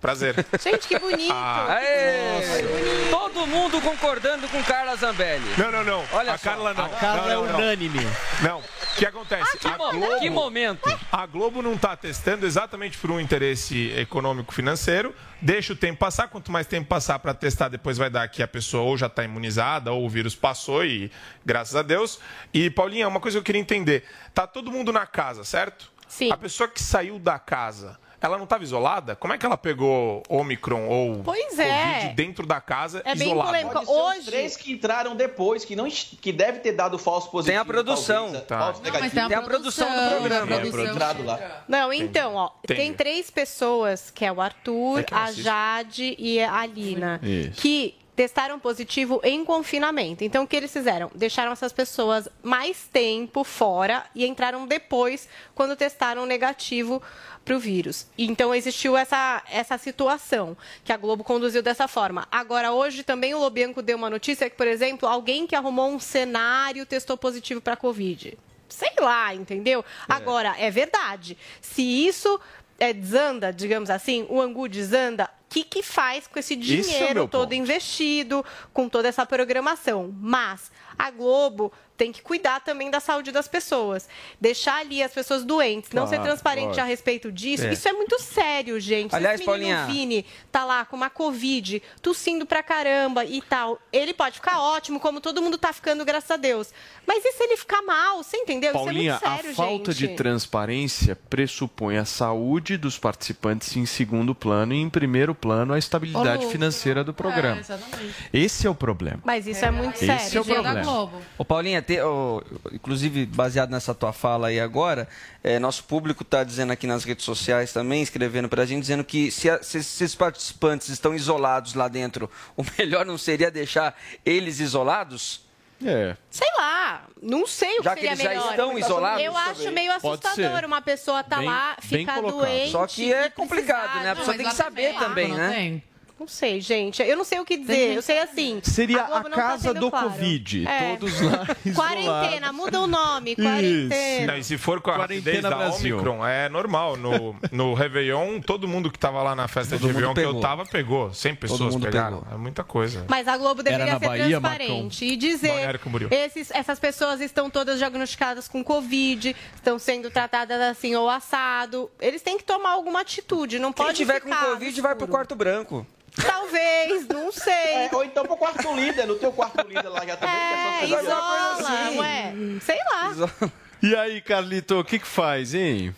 Prazer. 0.00 0.34
Gente, 0.62 0.88
que 0.88 0.98
bonito. 0.98 1.32
Ah. 1.32 1.74
Aê! 1.74 3.08
Todo 3.10 3.46
mundo 3.46 3.80
concordando 3.82 4.48
com 4.48 4.62
Carla 4.64 4.96
Zambelli. 4.96 5.44
Não, 5.58 5.70
não, 5.70 5.84
não. 5.84 6.04
Olha 6.12 6.32
a 6.32 6.38
só. 6.38 6.50
Carla 6.50 6.72
não. 6.72 6.84
A 6.84 6.88
Carla 6.88 7.22
não, 7.22 7.30
é 7.30 7.34
não, 7.34 7.44
não. 7.46 7.54
unânime. 7.58 7.98
Não. 8.42 8.58
O 8.60 8.96
que 8.96 9.04
acontece? 9.06 9.58
que 9.58 9.68
a 9.68 9.76
mo- 9.76 9.90
Globo, 9.92 10.18
que 10.20 10.30
momento? 10.30 11.00
A 11.12 11.26
Globo 11.26 11.60
não 11.62 11.74
está 11.74 11.94
testando 11.96 12.46
exatamente 12.46 12.96
por 12.98 13.10
um 13.10 13.20
interesse 13.20 13.90
econômico 13.96 14.54
financeiro. 14.54 15.14
Deixa 15.40 15.72
o 15.74 15.76
tempo 15.76 15.98
passar. 15.98 16.28
Quanto 16.28 16.50
mais 16.50 16.66
tempo 16.66 16.88
passar 16.88 17.18
para 17.18 17.34
testar, 17.34 17.68
depois 17.68 17.98
vai 17.98 18.08
dar 18.08 18.26
que 18.28 18.42
a 18.42 18.48
pessoa 18.48 18.82
ou 18.84 18.96
já 18.96 19.06
está 19.06 19.22
imunizada 19.22 19.92
ou 19.92 20.04
o 20.06 20.08
vírus 20.08 20.34
passou 20.34 20.84
e 20.84 21.10
graças 21.44 21.76
a 21.76 21.82
Deus. 21.82 22.18
E 22.54 22.70
Paulinha, 22.70 23.06
uma 23.06 23.20
coisa 23.20 23.36
que 23.36 23.40
eu 23.40 23.44
queria 23.44 23.60
entender. 23.60 24.04
Tá 24.34 24.46
todo 24.46 24.72
mundo 24.72 24.92
na 24.92 25.06
casa, 25.06 25.44
certo? 25.44 25.90
Sim. 26.08 26.32
A 26.32 26.36
pessoa 26.36 26.68
que 26.68 26.82
saiu 26.82 27.18
da 27.18 27.38
casa, 27.38 27.98
ela 28.20 28.36
não 28.36 28.44
estava 28.44 28.62
isolada? 28.62 29.16
Como 29.16 29.32
é 29.32 29.38
que 29.38 29.46
ela 29.46 29.56
pegou 29.56 30.22
Omicron 30.28 30.86
ou 30.88 31.22
Pois 31.22 31.44
Covid 31.50 31.62
é. 31.62 32.12
dentro 32.14 32.46
da 32.46 32.60
casa 32.60 33.02
É 33.04 33.14
bem 33.14 33.28
isolada? 33.28 33.48
polêmico. 33.50 33.72
Pode 33.74 33.86
ser 33.86 33.92
os 33.92 33.98
Hoje- 33.98 34.26
três 34.26 34.56
que 34.56 34.72
entraram 34.72 35.16
depois, 35.16 35.64
que, 35.64 35.74
não, 35.76 35.88
que 35.88 36.32
deve 36.32 36.60
ter 36.60 36.72
dado 36.72 36.98
falso 36.98 37.30
positivo. 37.30 37.52
Tem 37.52 37.60
a 37.60 37.64
produção. 37.64 38.24
talvez, 38.24 38.44
Tá. 38.44 38.58
falso 38.58 38.78
Não, 38.80 38.84
negativo. 38.84 39.10
tem 39.14 39.22
a 39.22 39.28
Tem 39.28 39.36
a 39.36 39.42
produção 39.42 39.88
do 39.88 40.10
programa. 40.18 40.46
Produção. 40.60 40.86
Entrado 40.94 41.24
lá. 41.24 41.64
Não, 41.68 41.92
então, 41.92 42.34
ó, 42.34 42.50
Entendi. 42.64 42.80
tem 42.80 42.92
três 42.94 43.30
pessoas, 43.30 44.10
que 44.10 44.24
é 44.24 44.32
o 44.32 44.40
Arthur, 44.40 45.00
É 45.00 45.06
a. 45.10 45.32
Jade 45.32 46.14
e 46.18 46.40
a 46.40 46.52
Alina, 46.60 47.20
Isso. 47.22 47.60
que 47.60 47.94
testaram 48.14 48.58
positivo 48.58 49.20
em 49.24 49.44
confinamento. 49.44 50.24
Então, 50.24 50.44
o 50.44 50.46
que 50.46 50.56
eles 50.56 50.72
fizeram? 50.72 51.10
Deixaram 51.14 51.52
essas 51.52 51.72
pessoas 51.72 52.28
mais 52.42 52.88
tempo 52.92 53.44
fora 53.44 54.04
e 54.14 54.26
entraram 54.26 54.66
depois, 54.66 55.28
quando 55.54 55.76
testaram 55.76 56.26
negativo 56.26 57.02
para 57.44 57.56
o 57.56 57.58
vírus. 57.58 58.06
Então, 58.18 58.54
existiu 58.54 58.96
essa, 58.96 59.42
essa 59.50 59.78
situação 59.78 60.56
que 60.84 60.92
a 60.92 60.96
Globo 60.96 61.24
conduziu 61.24 61.62
dessa 61.62 61.88
forma. 61.88 62.26
Agora, 62.30 62.72
hoje 62.72 63.02
também 63.02 63.34
o 63.34 63.38
Lobianco 63.38 63.82
deu 63.82 63.96
uma 63.96 64.10
notícia 64.10 64.50
que, 64.50 64.56
por 64.56 64.66
exemplo, 64.66 65.08
alguém 65.08 65.46
que 65.46 65.56
arrumou 65.56 65.90
um 65.90 65.98
cenário 65.98 66.84
testou 66.84 67.16
positivo 67.16 67.60
para 67.60 67.74
a 67.74 67.76
Covid. 67.76 68.36
Sei 68.68 68.92
lá, 69.00 69.34
entendeu? 69.34 69.84
Agora, 70.08 70.54
é 70.58 70.70
verdade. 70.70 71.36
Se 71.60 71.82
isso 71.82 72.40
é, 72.78 72.92
desanda, 72.92 73.52
digamos 73.52 73.90
assim, 73.90 74.26
o 74.28 74.40
angu 74.40 74.68
desanda, 74.68 75.28
que, 75.50 75.64
que 75.64 75.82
faz 75.82 76.28
com 76.28 76.38
esse 76.38 76.54
é 76.54 76.56
dinheiro 76.56 77.14
meu 77.14 77.28
todo 77.28 77.52
investido, 77.52 78.44
com 78.72 78.88
toda 78.88 79.08
essa 79.08 79.26
programação? 79.26 80.14
Mas 80.20 80.70
a 81.00 81.10
Globo 81.10 81.72
tem 81.96 82.12
que 82.12 82.22
cuidar 82.22 82.60
também 82.60 82.90
da 82.90 82.98
saúde 82.98 83.30
das 83.30 83.46
pessoas. 83.46 84.08
Deixar 84.40 84.76
ali 84.80 85.02
as 85.02 85.12
pessoas 85.12 85.44
doentes, 85.44 85.90
não 85.92 86.06
ser 86.06 86.16
Claro, 86.16 86.30
transparente 86.30 86.64
lógico. 86.68 86.80
a 86.80 86.84
respeito 86.88 87.30
disso, 87.30 87.64
É. 87.66 87.72
isso 87.74 87.86
é 87.86 87.92
muito 87.92 88.18
sério, 88.22 88.80
gente. 88.80 89.14
Aliás, 89.14 89.36
Se 89.38 89.42
esse 89.42 89.50
menino 89.58 89.76
Paulinha- 89.76 89.86
Vini 89.86 90.26
tá 90.50 90.64
lá 90.64 90.84
com 90.86 90.96
uma 90.96 91.10
Covid, 91.10 91.82
tossindo 92.00 92.46
pra 92.46 92.62
caramba 92.62 93.24
e 93.26 93.42
tal, 93.42 93.78
ele 93.92 94.14
pode 94.14 94.36
ficar 94.36 94.60
ótimo, 94.62 94.98
como 94.98 95.20
todo 95.20 95.42
mundo 95.42 95.58
tá 95.58 95.74
ficando, 95.74 96.02
graças 96.02 96.30
a 96.30 96.36
Deus. 96.38 96.72
Mas 97.06 97.22
e 97.22 97.32
se 97.32 97.42
ele 97.42 97.56
ficar 97.58 97.82
mal? 97.82 98.22
Você 98.22 98.38
entendeu? 98.38 98.72
Paulinha, 98.72 99.16
isso 99.16 99.24
é 99.24 99.28
muito 99.28 99.36
sério, 99.42 99.50
a 99.50 99.54
falta 99.54 99.92
gente. 99.92 100.08
de 100.08 100.16
transparência 100.16 101.16
pressupõe 101.28 101.98
a 101.98 102.06
saúde 102.06 102.78
dos 102.78 102.98
participantes 102.98 103.76
em 103.76 103.84
segundo 103.84 104.34
plano 104.34 104.72
e, 104.72 104.78
em 104.80 104.88
primeiro 104.88 105.34
plano, 105.34 105.74
a 105.74 105.78
estabilidade 105.78 106.46
Ô, 106.46 106.50
financeira 106.50 107.04
do 107.04 107.12
programa. 107.12 107.60
É. 107.60 108.38
Esse 108.38 108.66
é 108.66 108.70
o 108.70 108.74
problema. 108.74 109.20
Mas 109.22 109.46
isso 109.46 109.62
é 109.64 109.70
muito 109.70 109.96
Esse 109.96 110.06
sério. 110.06 110.38
é 110.38 110.40
o 110.40 110.44
problema. 110.44 110.80
Globo. 110.90 111.22
Ô 111.38 111.44
Paulinha, 111.44 111.80
te- 111.82 112.00
ô, 112.00 112.42
inclusive 112.72 113.26
baseado 113.26 113.70
nessa 113.70 113.94
tua 113.94 114.12
fala 114.12 114.48
aí 114.48 114.58
agora, 114.60 115.08
é, 115.42 115.58
nosso 115.58 115.84
público 115.84 116.22
está 116.22 116.42
dizendo 116.44 116.72
aqui 116.72 116.86
nas 116.86 117.04
redes 117.04 117.24
sociais 117.24 117.72
também, 117.72 118.02
escrevendo 118.02 118.48
para 118.48 118.62
a 118.62 118.66
gente, 118.66 118.80
dizendo 118.82 119.04
que 119.04 119.30
se, 119.30 119.48
a- 119.48 119.62
se 119.62 119.78
esses 119.78 120.14
participantes 120.14 120.88
estão 120.88 121.14
isolados 121.14 121.74
lá 121.74 121.88
dentro, 121.88 122.30
o 122.56 122.64
melhor 122.78 123.04
não 123.06 123.16
seria 123.18 123.50
deixar 123.50 123.96
eles 124.24 124.60
isolados? 124.60 125.48
É. 125.82 126.14
Sei 126.30 126.46
lá, 126.58 127.04
não 127.22 127.46
sei 127.46 127.78
o 127.78 127.82
Já 127.82 127.94
que 127.94 128.02
que 128.02 128.06
seria 128.08 128.12
eles 128.12 128.22
já 128.22 128.28
melhor. 128.28 128.50
estão 128.50 128.78
isolados 128.78 129.24
Eu 129.24 129.34
acho 129.34 129.54
também. 129.60 129.72
meio 129.74 129.92
assustador 129.92 130.64
uma 130.66 130.82
pessoa 130.82 131.24
tá 131.24 131.38
Bem- 131.38 131.46
lá, 131.48 131.76
ficar 131.80 132.20
doente. 132.20 132.70
Só 132.70 132.86
que 132.86 133.10
é 133.10 133.30
complicado, 133.30 134.02
né? 134.02 134.10
A 134.10 134.16
pessoa 134.16 134.36
Não, 134.36 134.42
tem 134.44 134.50
que 134.52 134.56
saber 134.56 134.94
também, 134.98 135.28
não 135.28 135.36
né? 135.38 135.50
tem. 135.54 135.82
Não 136.20 136.28
sei, 136.28 136.60
gente. 136.60 137.02
Eu 137.02 137.16
não 137.16 137.24
sei 137.24 137.40
o 137.40 137.46
que 137.46 137.56
dizer. 137.56 137.96
Eu 137.96 138.02
sei 138.02 138.18
assim. 138.18 138.60
Seria 138.62 139.04
a, 139.04 139.06
Globo 139.06 139.30
não 139.30 139.36
tá 139.38 139.42
casa 139.42 139.62
sendo 139.68 139.80
do 139.80 139.90
claro. 139.90 140.10
Covid. 140.10 140.68
É. 140.68 140.96
Todos 140.96 141.18
lá 141.22 141.46
Quarentena, 141.74 142.52
muda 142.52 142.78
o 142.78 142.86
nome. 142.86 143.34
Não, 143.38 143.46
Quarentena. 143.46 144.36
e 144.36 144.44
se 144.44 144.58
for 144.58 144.82
com 144.82 144.90
a 144.90 144.98
rapidez 144.98 145.40
Quarentena 145.40 145.48
da 145.48 145.56
Brasil. 145.56 145.96
Omicron, 145.96 146.26
é 146.26 146.50
normal. 146.50 146.98
No, 146.98 147.34
no 147.50 147.72
Réveillon, 147.72 148.38
todo 148.42 148.68
mundo 148.68 148.90
que 148.90 148.98
tava 148.98 149.22
lá 149.22 149.34
na 149.34 149.48
festa 149.48 149.78
Todo 149.78 149.80
de 149.80 149.86
Réveillon 149.86 150.12
que 150.12 150.20
eu 150.20 150.26
pegou. 150.26 150.40
tava, 150.42 150.66
pegou. 150.66 151.14
100 151.14 151.34
pessoas 151.36 151.76
pegaram. 151.76 152.22
É 152.30 152.36
muita 152.36 152.62
coisa. 152.62 153.06
Mas 153.08 153.26
a 153.26 153.38
Globo 153.38 153.62
deveria 153.62 153.98
ser 153.98 154.06
Bahia, 154.06 154.28
transparente 154.28 155.04
e 155.06 155.16
Balneário 155.16 155.80
dizer 155.80 156.08
esses, 156.10 156.50
essas 156.50 156.78
pessoas 156.78 157.22
estão 157.22 157.48
todas 157.48 157.78
diagnosticadas 157.78 158.46
com 158.46 158.62
Covid, 158.62 159.34
estão 159.54 159.78
sendo 159.78 160.10
tratadas 160.10 160.60
assim 160.60 160.94
ou 160.94 161.08
assado. 161.08 161.90
Eles 161.98 162.20
têm 162.20 162.36
que 162.36 162.44
tomar 162.44 162.72
alguma 162.72 163.00
atitude, 163.00 163.58
não 163.58 163.72
Quem 163.72 163.86
pode 163.86 163.96
tiver 163.96 164.20
com 164.20 164.30
Covid 164.30 164.80
vai 164.82 164.94
pro 164.94 165.08
quarto 165.08 165.34
branco. 165.34 165.86
Talvez, 166.16 167.06
não 167.08 167.30
sei. 167.32 167.52
É, 167.52 167.90
ou 167.92 168.04
então 168.04 168.24
pro 168.24 168.36
quarto 168.36 168.74
líder, 168.74 169.06
no 169.06 169.16
teu 169.16 169.32
quarto 169.32 169.66
líder 169.66 169.88
lá 169.88 170.04
já 170.06 170.16
também. 170.16 170.34
É, 170.34 170.86
que 170.86 170.94
é 170.94 171.00
isola, 171.00 171.90
ué. 171.96 172.34
Sei 172.60 172.78
lá. 172.78 173.50
E 173.82 173.96
aí, 173.96 174.20
Carlito, 174.20 174.78
o 174.78 174.84
que 174.84 174.98
que 174.98 175.06
faz, 175.06 175.54
hein? 175.54 175.94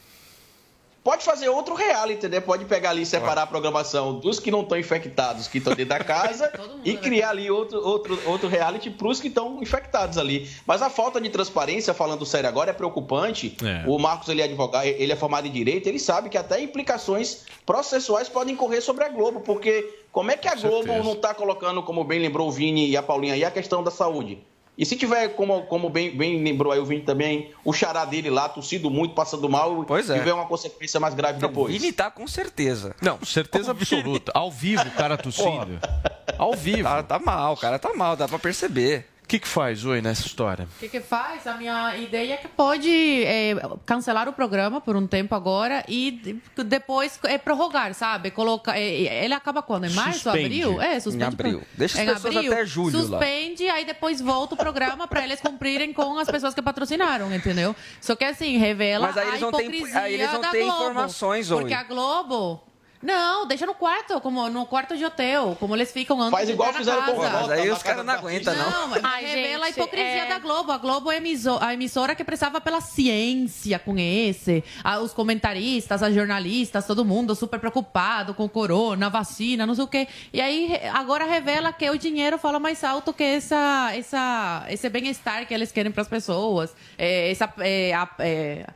Pode 1.04 1.24
fazer 1.24 1.48
outro 1.48 1.74
reality, 1.74 2.28
né? 2.28 2.40
Pode 2.40 2.64
pegar 2.64 2.90
ali 2.90 3.02
e 3.02 3.06
separar 3.06 3.42
a 3.42 3.46
programação 3.46 4.20
dos 4.20 4.38
que 4.38 4.52
não 4.52 4.60
estão 4.60 4.78
infectados, 4.78 5.48
que 5.48 5.58
estão 5.58 5.74
dentro 5.74 5.98
da 5.98 6.04
casa, 6.04 6.52
e 6.84 6.96
criar 6.96 7.30
ali 7.30 7.50
outro, 7.50 7.84
outro, 7.84 8.18
outro 8.24 8.48
reality 8.48 8.88
pros 8.88 9.20
que 9.20 9.26
estão 9.26 9.60
infectados 9.60 10.16
ali. 10.16 10.48
Mas 10.64 10.80
a 10.80 10.88
falta 10.88 11.20
de 11.20 11.28
transparência, 11.28 11.92
falando 11.92 12.24
sério 12.24 12.48
agora, 12.48 12.70
é 12.70 12.72
preocupante. 12.72 13.56
É. 13.64 13.82
O 13.88 13.98
Marcos, 13.98 14.28
ele 14.28 14.42
é 14.42 14.44
advogado, 14.44 14.86
ele 14.86 15.12
é 15.12 15.16
formado 15.16 15.48
em 15.48 15.50
direito, 15.50 15.88
ele 15.88 15.98
sabe 15.98 16.28
que 16.28 16.38
até 16.38 16.60
implicações 16.60 17.46
processuais 17.66 18.28
podem 18.28 18.54
correr 18.54 18.80
sobre 18.80 19.02
a 19.02 19.08
Globo, 19.08 19.40
porque 19.40 20.04
como 20.12 20.30
é 20.30 20.36
que 20.36 20.46
a 20.46 20.54
Globo 20.54 20.84
certeza. 20.84 21.02
não 21.02 21.14
está 21.14 21.34
colocando, 21.34 21.82
como 21.82 22.04
bem 22.04 22.20
lembrou 22.20 22.46
o 22.46 22.52
Vini 22.52 22.88
e 22.88 22.96
a 22.96 23.02
Paulinha 23.02 23.34
aí, 23.34 23.44
a 23.44 23.50
questão 23.50 23.82
da 23.82 23.90
saúde? 23.90 24.38
E 24.76 24.86
se 24.86 24.96
tiver, 24.96 25.28
como, 25.30 25.62
como 25.66 25.90
bem, 25.90 26.16
bem 26.16 26.42
lembrou 26.42 26.72
aí 26.72 26.78
o 26.80 26.86
Vini 26.86 27.02
também, 27.02 27.50
o 27.62 27.72
xará 27.74 28.06
dele 28.06 28.30
lá, 28.30 28.48
tossido 28.48 28.90
muito, 28.90 29.14
passando 29.14 29.46
mal, 29.48 29.84
Pois 29.84 30.08
é. 30.08 30.16
e 30.16 30.18
tiver 30.18 30.32
uma 30.32 30.46
consequência 30.46 30.98
mais 30.98 31.14
grave 31.14 31.38
depois. 31.38 31.72
Vini 31.74 31.92
tá 31.92 32.10
com 32.10 32.26
certeza. 32.26 32.96
Não, 33.00 33.18
certeza 33.22 33.70
absoluta. 33.70 34.32
Ao 34.34 34.50
vivo, 34.50 34.82
o 34.82 34.90
cara 34.92 35.18
tossindo. 35.18 35.78
Ao 36.38 36.54
vivo. 36.54 36.84
Tá, 36.84 37.02
tá 37.02 37.18
mal, 37.18 37.52
o 37.52 37.56
cara 37.56 37.78
tá 37.78 37.92
mal, 37.94 38.16
dá 38.16 38.26
pra 38.26 38.38
perceber. 38.38 39.06
O 39.24 39.28
que 39.32 39.38
que 39.38 39.48
faz, 39.48 39.82
Oi, 39.86 40.02
nessa 40.02 40.26
história? 40.26 40.68
O 40.76 40.78
que, 40.80 40.88
que 40.90 41.00
faz? 41.00 41.46
A 41.46 41.54
minha 41.56 41.96
ideia 41.96 42.34
é 42.34 42.36
que 42.36 42.48
pode 42.48 42.90
é, 43.24 43.54
cancelar 43.86 44.28
o 44.28 44.32
programa 44.32 44.78
por 44.78 44.94
um 44.94 45.06
tempo 45.06 45.34
agora 45.34 45.82
e 45.88 46.10
de- 46.10 46.64
depois 46.64 47.18
é, 47.24 47.38
prorrogar, 47.38 47.94
sabe? 47.94 48.30
Colocar, 48.30 48.76
é, 48.76 48.82
é, 49.04 49.24
ele 49.24 49.32
acaba 49.32 49.62
quando? 49.62 49.84
Em 49.86 49.90
março, 49.90 50.20
Suspende. 50.24 50.44
abril? 50.62 50.82
É, 50.82 51.00
suspende. 51.00 51.24
Em 51.24 51.28
abril. 51.28 51.62
Deixa 51.78 51.96
as 51.96 52.02
em 52.02 52.12
pessoas 52.12 52.36
abril, 52.36 52.52
até 52.52 52.66
julho 52.66 52.98
lá. 53.08 53.18
Suspende, 53.18 53.68
aí 53.70 53.84
depois 53.86 54.20
volta 54.20 54.54
o 54.54 54.58
programa 54.58 55.08
para 55.08 55.24
eles 55.24 55.40
cumprirem 55.40 55.94
com 55.94 56.18
as 56.18 56.28
pessoas 56.30 56.52
que 56.52 56.60
patrocinaram, 56.60 57.32
entendeu? 57.34 57.74
Só 58.02 58.14
que 58.14 58.24
assim, 58.24 58.58
revela 58.58 59.06
Mas 59.06 59.16
aí 59.16 59.28
eles 59.28 59.42
a 59.42 59.46
não 59.46 59.52
têm- 59.52 59.66
hipocrisia 59.68 59.98
aí 60.00 60.14
eles 60.14 60.30
não 60.32 60.40
têm 60.50 60.64
Globo. 60.66 60.82
informações, 60.82 61.48
Porque 61.48 61.64
Oi. 61.66 61.72
a 61.74 61.82
Globo... 61.84 62.60
Não, 63.02 63.46
deixa 63.46 63.66
no 63.66 63.74
quarto, 63.74 64.20
como 64.20 64.48
no 64.48 64.64
quarto 64.64 64.96
de 64.96 65.04
hotel, 65.04 65.56
como 65.58 65.74
eles 65.74 65.90
ficam 65.90 66.20
antes 66.20 66.30
Faz 66.30 66.46
de 66.46 66.52
igual 66.52 66.72
fizeram 66.72 67.00
na 67.00 67.06
com 67.06 67.12
o 67.18 67.20
casa. 67.20 67.40
Mas 67.40 67.50
aí 67.50 67.68
na 67.68 67.74
os 67.74 67.82
caras 67.82 68.04
não 68.06 68.14
aguentam, 68.14 68.54
não. 68.54 68.70
Não, 68.70 68.88
mas 68.88 69.02
Ai, 69.04 69.24
revela 69.24 69.64
a 69.64 69.66
gente, 69.68 69.76
hipocrisia 69.78 70.06
é- 70.24 70.28
da 70.28 70.38
Globo. 70.38 70.70
A 70.70 70.78
Globo 70.78 71.10
é 71.10 71.16
a 71.60 71.72
emissora 71.74 72.14
que 72.14 72.22
precisava 72.22 72.60
pela 72.60 72.80
ciência 72.80 73.78
com 73.78 73.98
esse. 73.98 74.62
A- 74.84 75.00
os 75.00 75.12
comentaristas, 75.12 76.02
as 76.02 76.14
jornalistas, 76.14 76.86
todo 76.86 77.04
mundo 77.04 77.34
super 77.34 77.58
preocupado 77.58 78.34
com 78.34 78.44
o 78.44 78.48
corona, 78.48 79.10
vacina, 79.10 79.66
não 79.66 79.74
sei 79.74 79.84
o 79.84 79.88
quê. 79.88 80.06
E 80.32 80.40
aí 80.40 80.80
agora 80.92 81.24
revela 81.24 81.72
que 81.72 81.88
o 81.90 81.98
dinheiro 81.98 82.38
fala 82.38 82.60
mais 82.60 82.84
alto 82.84 83.12
que 83.12 83.24
essa, 83.24 83.90
essa, 83.94 84.64
esse 84.68 84.88
bem-estar 84.88 85.46
que 85.46 85.52
eles 85.52 85.72
querem 85.72 85.90
para 85.90 86.02
as 86.02 86.08
pessoas. 86.08 86.74
É, 86.96 87.30
essa, 87.32 87.52
é, 87.58 87.92
a- 87.94 88.08
é, 88.20 88.66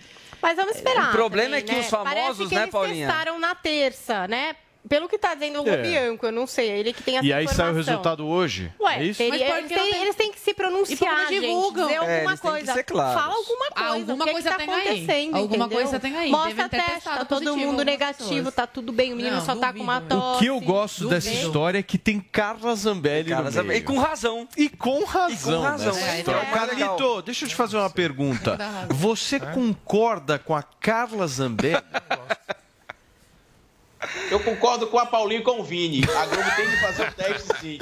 Mas 0.43 0.57
vamos 0.57 0.76
esperar. 0.76 1.09
O 1.09 1.12
problema 1.12 1.57
também, 1.57 1.61
é 1.61 1.62
que 1.62 1.72
né? 1.72 1.80
os 1.80 1.87
famosos, 1.89 2.14
Parece 2.14 2.49
que 2.49 2.55
né, 2.55 2.61
eles 2.62 2.70
Paulinha? 2.72 3.07
testaram 3.07 3.39
na 3.39 3.55
terça, 3.55 4.28
né? 4.28 4.57
Pelo 4.89 5.09
que 5.09 5.18
tá 5.18 5.34
dizendo 5.34 5.62
o 5.62 5.68
É. 5.68 5.76
Bianco, 5.82 6.26
eu 6.26 6.32
não 6.32 6.47
sei. 6.47 6.68
Ele 6.70 6.93
que 6.93 7.03
tem 7.03 7.16
essa 7.16 7.26
E 7.26 7.32
aí 7.32 7.49
sai 7.49 7.70
o 7.70 7.74
resultado 7.74 8.26
hoje? 8.26 8.72
Ué, 8.80 8.97
é 9.01 9.05
isso? 9.05 9.18
teria- 9.18 9.49
Mas 9.49 9.59
eles, 9.59 9.68
têm, 9.68 9.91
tem- 9.93 10.03
eles 10.03 10.14
têm 10.16 10.32
que 10.32 10.41
se 10.41 10.51
E 10.51 10.55
pronunciar, 10.55 11.28
gente, 11.28 11.41
divulgam? 11.41 11.87
dizer 11.89 11.95
É, 11.95 11.99
alguma 12.16 12.37
que 12.37 12.43
coisa. 12.43 12.84
Fala 12.84 13.34
alguma 13.34 13.70
coisa. 13.70 13.89
Alguma 13.93 14.24
o 14.24 14.26
que 14.26 14.32
coisa 14.32 14.51
que 14.51 14.57
tá 14.57 14.64
tem 14.64 14.74
aí. 14.74 14.80
acontecendo, 14.80 15.37
Alguma 15.37 15.66
entendeu? 15.66 15.82
coisa 15.82 16.01
tem 16.01 16.16
aí. 16.16 16.30
Mostra 16.30 16.64
a 16.64 16.68
testa, 16.68 17.11
tá 17.16 17.24
todo 17.24 17.57
mundo 17.57 17.84
negativo, 17.84 18.28
pessoas. 18.30 18.55
tá 18.55 18.66
tudo 18.66 18.93
bem, 18.93 19.12
o 19.12 19.16
menino 19.16 19.37
Não, 19.37 19.45
só 19.45 19.57
tá 19.57 19.72
com 19.72 19.80
uma 19.80 20.01
duvido. 20.01 20.20
tosse. 20.20 20.37
O 20.37 20.39
que 20.39 20.47
eu 20.47 20.61
gosto 20.61 21.09
dessa 21.09 21.28
duvido. 21.28 21.47
história 21.47 21.78
é 21.78 21.82
que 21.82 21.99
tem 21.99 22.20
Carla 22.20 22.74
Zambelli 22.76 23.30
Carla 23.30 23.45
no 23.47 23.51
Zambelli. 23.51 23.78
E 23.80 23.82
com 23.82 23.99
razão. 23.99 24.49
E 24.57 24.68
com 24.68 25.05
razão. 25.05 25.62
razão. 25.62 25.95
nessa 25.95 26.07
É, 26.11 26.18
história. 26.18 26.41
é. 26.41 26.53
Carlito, 26.53 27.22
deixa 27.22 27.45
eu 27.45 27.49
te 27.49 27.55
fazer 27.55 27.76
uma 27.76 27.91
pergunta. 27.91 28.57
Razão. 28.57 28.89
Você 28.97 29.41
concorda 29.41 30.39
com 30.39 30.55
a 30.55 30.62
Carla 30.62 31.26
Zambelli? 31.26 31.82
Eu 34.31 34.41
concordo 34.41 34.87
com 34.89 34.99
a 34.99 35.07
Paulinho 35.07 35.41
e 35.41 35.45
com 35.45 35.61
o 35.61 35.65
Vini. 35.65 36.03
A 36.05 36.27
Globo 36.27 36.51
tem 36.57 36.71
que 36.71 36.77
fazer 36.81 37.09
o 37.09 37.13
teste, 37.13 37.61
sim. 37.61 37.79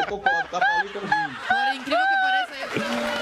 Eu 0.00 0.06
concordo 0.06 0.48
com 0.48 0.56
a 0.56 0.60
Paulinho 0.60 0.86
e 0.86 0.92
com 0.92 0.98
o 0.98 1.08
Vini. 1.08 1.36
Por 1.48 1.74
incrível 1.74 2.06
que 2.06 2.16
pareça, 2.22 3.16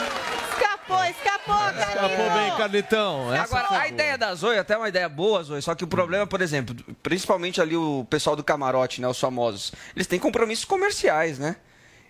Escapou, 0.54 1.04
escapou, 1.04 1.54
Carlinhos. 1.54 1.88
Escapou 1.88 2.30
bem, 2.30 2.56
Carlitão. 2.56 3.34
Essa 3.34 3.56
Agora, 3.56 3.68
foi 3.68 3.76
a 3.76 3.88
ideia 3.88 4.18
da 4.18 4.34
Zoe, 4.34 4.58
até 4.58 4.76
uma 4.76 4.88
ideia 4.88 5.08
boa, 5.08 5.42
Zoe, 5.42 5.62
só 5.62 5.74
que 5.74 5.84
o 5.84 5.86
problema, 5.86 6.26
por 6.26 6.40
exemplo, 6.42 6.74
principalmente 7.02 7.60
ali 7.60 7.76
o 7.76 8.06
pessoal 8.10 8.36
do 8.36 8.44
camarote, 8.44 9.00
né, 9.00 9.08
os 9.08 9.18
famosos, 9.18 9.72
eles 9.94 10.06
têm 10.06 10.18
compromissos 10.18 10.64
comerciais, 10.64 11.38
né? 11.38 11.56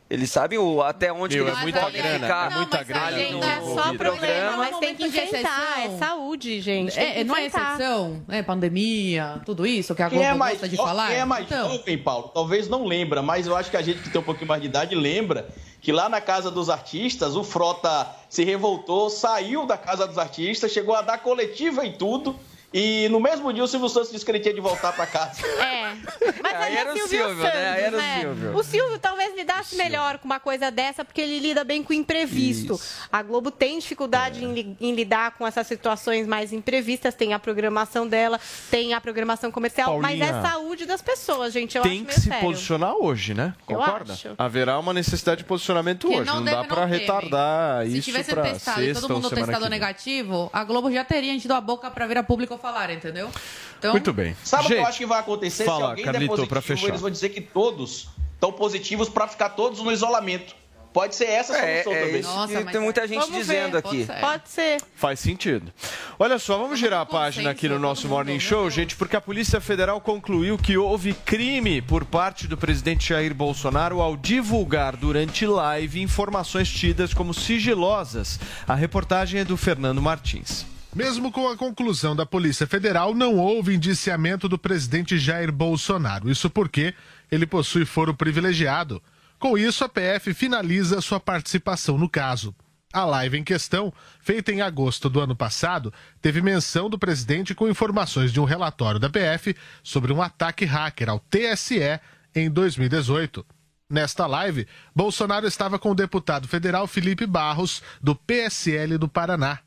Eles 0.08 0.30
sabem 0.30 0.58
o, 0.58 0.82
até 0.82 1.10
onde 1.10 1.34
Meu, 1.36 1.46
que 1.46 1.50
é 1.50 1.54
eles 1.54 1.62
muita 1.62 1.80
podem 1.80 2.02
grana, 2.02 2.18
ficar. 2.26 2.52
é 2.52 2.54
muita 2.54 2.76
mas 2.76 2.86
grana. 2.86 3.06
aí 3.16 3.32
no- 3.32 3.42
Gente, 3.42 3.52
é 3.52 3.60
só 3.74 3.92
no 3.92 3.98
problema, 3.98 4.56
mas 4.58 4.78
tem 4.78 4.94
que 4.94 5.04
enfrentar. 5.06 5.80
É 5.86 5.98
saúde, 5.98 6.60
gente. 6.60 6.98
É, 7.00 7.24
não 7.24 7.34
é 7.34 7.46
exceção, 7.46 8.22
é 8.28 8.42
pandemia, 8.42 9.40
tudo 9.46 9.66
isso 9.66 9.94
que 9.94 10.02
a 10.02 10.10
Quem 10.10 10.18
Globo 10.18 10.30
é 10.30 10.34
mais, 10.34 10.52
gosta 10.54 10.68
de 10.68 10.78
ó, 10.78 10.84
falar. 10.86 11.08
quem 11.08 11.16
é 11.16 11.24
mais 11.24 11.46
Então, 11.46 11.70
jovem, 11.70 11.96
Paulo, 11.98 12.30
talvez 12.34 12.68
não 12.68 12.84
lembra, 12.86 13.22
mas 13.22 13.46
eu 13.46 13.56
acho 13.56 13.70
que 13.70 13.76
a 13.78 13.82
gente 13.82 14.00
que 14.02 14.10
tem 14.10 14.20
um 14.20 14.24
pouquinho 14.24 14.46
mais 14.46 14.60
de 14.60 14.68
idade 14.68 14.94
lembra 14.94 15.48
que 15.80 15.90
lá 15.90 16.06
na 16.08 16.20
Casa 16.20 16.50
dos 16.50 16.68
Artistas, 16.68 17.34
o 17.34 17.42
Frota 17.42 18.06
se 18.28 18.44
revoltou, 18.44 19.08
saiu 19.08 19.64
da 19.66 19.78
Casa 19.78 20.06
dos 20.06 20.18
Artistas, 20.18 20.70
chegou 20.70 20.94
a 20.94 21.00
dar 21.00 21.18
coletiva 21.18 21.84
e 21.86 21.92
tudo. 21.94 22.38
E 22.76 23.08
no 23.08 23.20
mesmo 23.20 23.52
dia 23.52 23.62
o 23.62 23.68
Silvio 23.68 23.88
Santos 23.88 24.10
disse 24.10 24.24
que 24.24 24.30
ele 24.32 24.40
tinha 24.40 24.52
de 24.52 24.60
voltar 24.60 24.92
pra 24.92 25.06
casa. 25.06 25.40
É. 25.46 25.94
Mas 26.42 26.54
Aí 26.56 26.74
é 26.76 26.80
era 26.80 26.90
o 26.92 26.96
Silvio 26.96 27.08
Silvio, 27.08 27.34
né? 27.36 27.50
Santos, 27.52 27.60
Aí 27.60 27.82
era 27.84 27.96
o 27.96 28.00
né? 28.00 28.20
Silvio. 28.20 28.56
O 28.56 28.62
Silvio 28.64 28.98
talvez 28.98 29.34
lidasse 29.36 29.76
melhor 29.76 30.18
com 30.18 30.24
uma 30.26 30.40
coisa 30.40 30.70
dessa, 30.72 31.04
porque 31.04 31.20
ele 31.20 31.38
lida 31.38 31.62
bem 31.62 31.84
com 31.84 31.92
o 31.92 31.96
imprevisto. 31.96 32.78
A 33.12 33.22
Globo 33.22 33.52
tem 33.52 33.78
dificuldade 33.78 34.44
É. 34.44 34.48
em, 34.48 34.76
em 34.80 34.92
lidar 34.92 35.32
com 35.38 35.46
essas 35.46 35.66
situações 35.68 36.26
mais 36.26 36.52
imprevistas, 36.52 37.14
tem 37.14 37.32
a 37.32 37.38
programação 37.38 38.08
dela, 38.08 38.40
tem 38.70 38.92
a 38.92 39.00
programação 39.00 39.52
comercial, 39.52 40.00
mas 40.00 40.18
Paulinha, 40.18 40.40
é 40.40 40.42
saúde 40.42 40.84
das 40.84 41.00
pessoas, 41.00 41.52
gente. 41.52 41.76
Eu 41.76 41.82
Tem 41.84 41.98
acho 41.98 42.06
que 42.06 42.14
se 42.14 42.28
sério. 42.28 42.40
posicionar 42.40 42.94
hoje, 42.96 43.34
né? 43.34 43.54
Eu 43.68 43.76
Concorda? 43.76 44.12
acho. 44.14 44.30
Haverá 44.36 44.78
uma 44.80 44.92
necessidade 44.92 45.38
de 45.38 45.44
posicionamento 45.44 46.08
Que 46.08 46.16
hoje. 46.16 46.26
não 46.26 46.36
Não, 46.36 46.42
deve, 46.44 46.56
dá 46.56 46.62
não 46.62 46.68
pra 46.68 46.86
teve. 46.88 46.98
retardar 46.98 47.86
Se 47.86 47.92
isso 47.98 48.02
tivesse 48.02 48.30
pra 48.32 48.42
testado 48.42 48.82
e 48.82 48.92
todo 48.94 49.08
mundo 49.10 49.30
testado 49.30 49.68
negativo, 49.68 50.50
a 50.52 50.64
Globo 50.64 50.90
já 50.90 51.04
teria 51.04 51.32
enchido 51.32 51.54
a 51.54 51.60
boca 51.60 51.88
pra 51.90 52.06
vir 52.08 52.18
a 52.18 52.22
público 52.24 52.58
falar, 52.64 52.90
entendeu? 52.90 53.30
Então, 53.78 53.92
Muito 53.92 54.10
bem. 54.12 54.34
Sabe 54.42 54.62
o 54.64 54.66
que 54.66 54.72
Gente, 54.72 54.82
eu 54.82 54.88
acho 54.88 54.98
que 54.98 55.06
vai 55.06 55.20
acontecer? 55.20 55.64
fala, 55.64 55.78
Se 55.78 55.90
alguém 55.90 56.04
Carlito, 56.06 56.36
der 56.36 56.46
pra 56.46 56.62
positivo, 56.62 56.78
fechar. 56.78 56.88
eles 56.88 57.00
vão 57.02 57.10
dizer 57.10 57.28
que 57.28 57.40
todos 57.42 58.08
estão 58.32 58.50
positivos 58.50 59.08
pra 59.10 59.28
ficar 59.28 59.50
todos 59.50 59.80
no 59.80 59.92
isolamento. 59.92 60.54
Pode 60.90 61.14
ser 61.16 61.24
essa 61.24 61.54
a 61.54 61.58
É, 61.58 61.82
solução 61.82 61.92
é 61.92 62.06
também. 62.06 62.20
isso 62.20 62.28
Nossa, 62.30 62.64
tem 62.66 62.80
muita 62.80 63.06
gente 63.08 63.18
Vamos 63.18 63.34
dizendo 63.36 63.72
ver, 63.72 63.78
aqui. 63.78 64.06
Pode 64.20 64.48
ser. 64.48 64.80
Faz 64.94 65.18
sentido. 65.20 65.72
Olha 66.18 66.38
só, 66.38 66.56
vamos 66.56 66.78
girar 66.78 67.00
a 67.00 67.06
página 67.06 67.50
aqui 67.50 67.68
no 67.68 67.80
nosso 67.80 68.08
Morning 68.08 68.38
Show, 68.38 68.70
gente, 68.70 68.94
porque 68.94 69.16
a 69.16 69.20
Polícia 69.20 69.60
Federal 69.60 70.00
concluiu 70.00 70.56
que 70.56 70.78
houve 70.78 71.12
crime 71.12 71.82
por 71.82 72.04
parte 72.04 72.46
do 72.46 72.56
presidente 72.56 73.08
Jair 73.08 73.34
Bolsonaro 73.34 74.00
ao 74.00 74.16
divulgar 74.16 74.94
durante 74.96 75.44
live 75.44 76.00
informações 76.00 76.70
tidas 76.70 77.12
como 77.12 77.34
sigilosas. 77.34 78.38
A 78.66 78.74
reportagem 78.76 79.40
é 79.40 79.44
do 79.44 79.56
Fernando 79.56 80.00
Martins. 80.00 80.64
Mesmo 80.94 81.32
com 81.32 81.48
a 81.48 81.56
conclusão 81.56 82.14
da 82.14 82.24
Polícia 82.24 82.68
Federal, 82.68 83.16
não 83.16 83.34
houve 83.36 83.74
indiciamento 83.74 84.48
do 84.48 84.56
presidente 84.56 85.18
Jair 85.18 85.50
Bolsonaro. 85.50 86.30
Isso 86.30 86.48
porque 86.48 86.94
ele 87.32 87.46
possui 87.46 87.84
foro 87.84 88.14
privilegiado. 88.14 89.02
Com 89.36 89.58
isso, 89.58 89.82
a 89.82 89.88
PF 89.88 90.32
finaliza 90.32 91.00
sua 91.00 91.18
participação 91.18 91.98
no 91.98 92.08
caso. 92.08 92.54
A 92.92 93.04
live 93.04 93.36
em 93.36 93.42
questão, 93.42 93.92
feita 94.20 94.52
em 94.52 94.60
agosto 94.60 95.10
do 95.10 95.18
ano 95.18 95.34
passado, 95.34 95.92
teve 96.22 96.40
menção 96.40 96.88
do 96.88 96.96
presidente 96.96 97.56
com 97.56 97.68
informações 97.68 98.32
de 98.32 98.38
um 98.38 98.44
relatório 98.44 99.00
da 99.00 99.10
PF 99.10 99.56
sobre 99.82 100.12
um 100.12 100.22
ataque 100.22 100.64
hacker 100.64 101.10
ao 101.10 101.18
TSE 101.18 101.98
em 102.32 102.48
2018. 102.48 103.44
Nesta 103.90 104.28
live, 104.28 104.68
Bolsonaro 104.94 105.44
estava 105.44 105.76
com 105.76 105.90
o 105.90 105.94
deputado 105.94 106.46
federal 106.46 106.86
Felipe 106.86 107.26
Barros, 107.26 107.82
do 108.00 108.14
PSL 108.14 108.96
do 108.96 109.08
Paraná. 109.08 109.63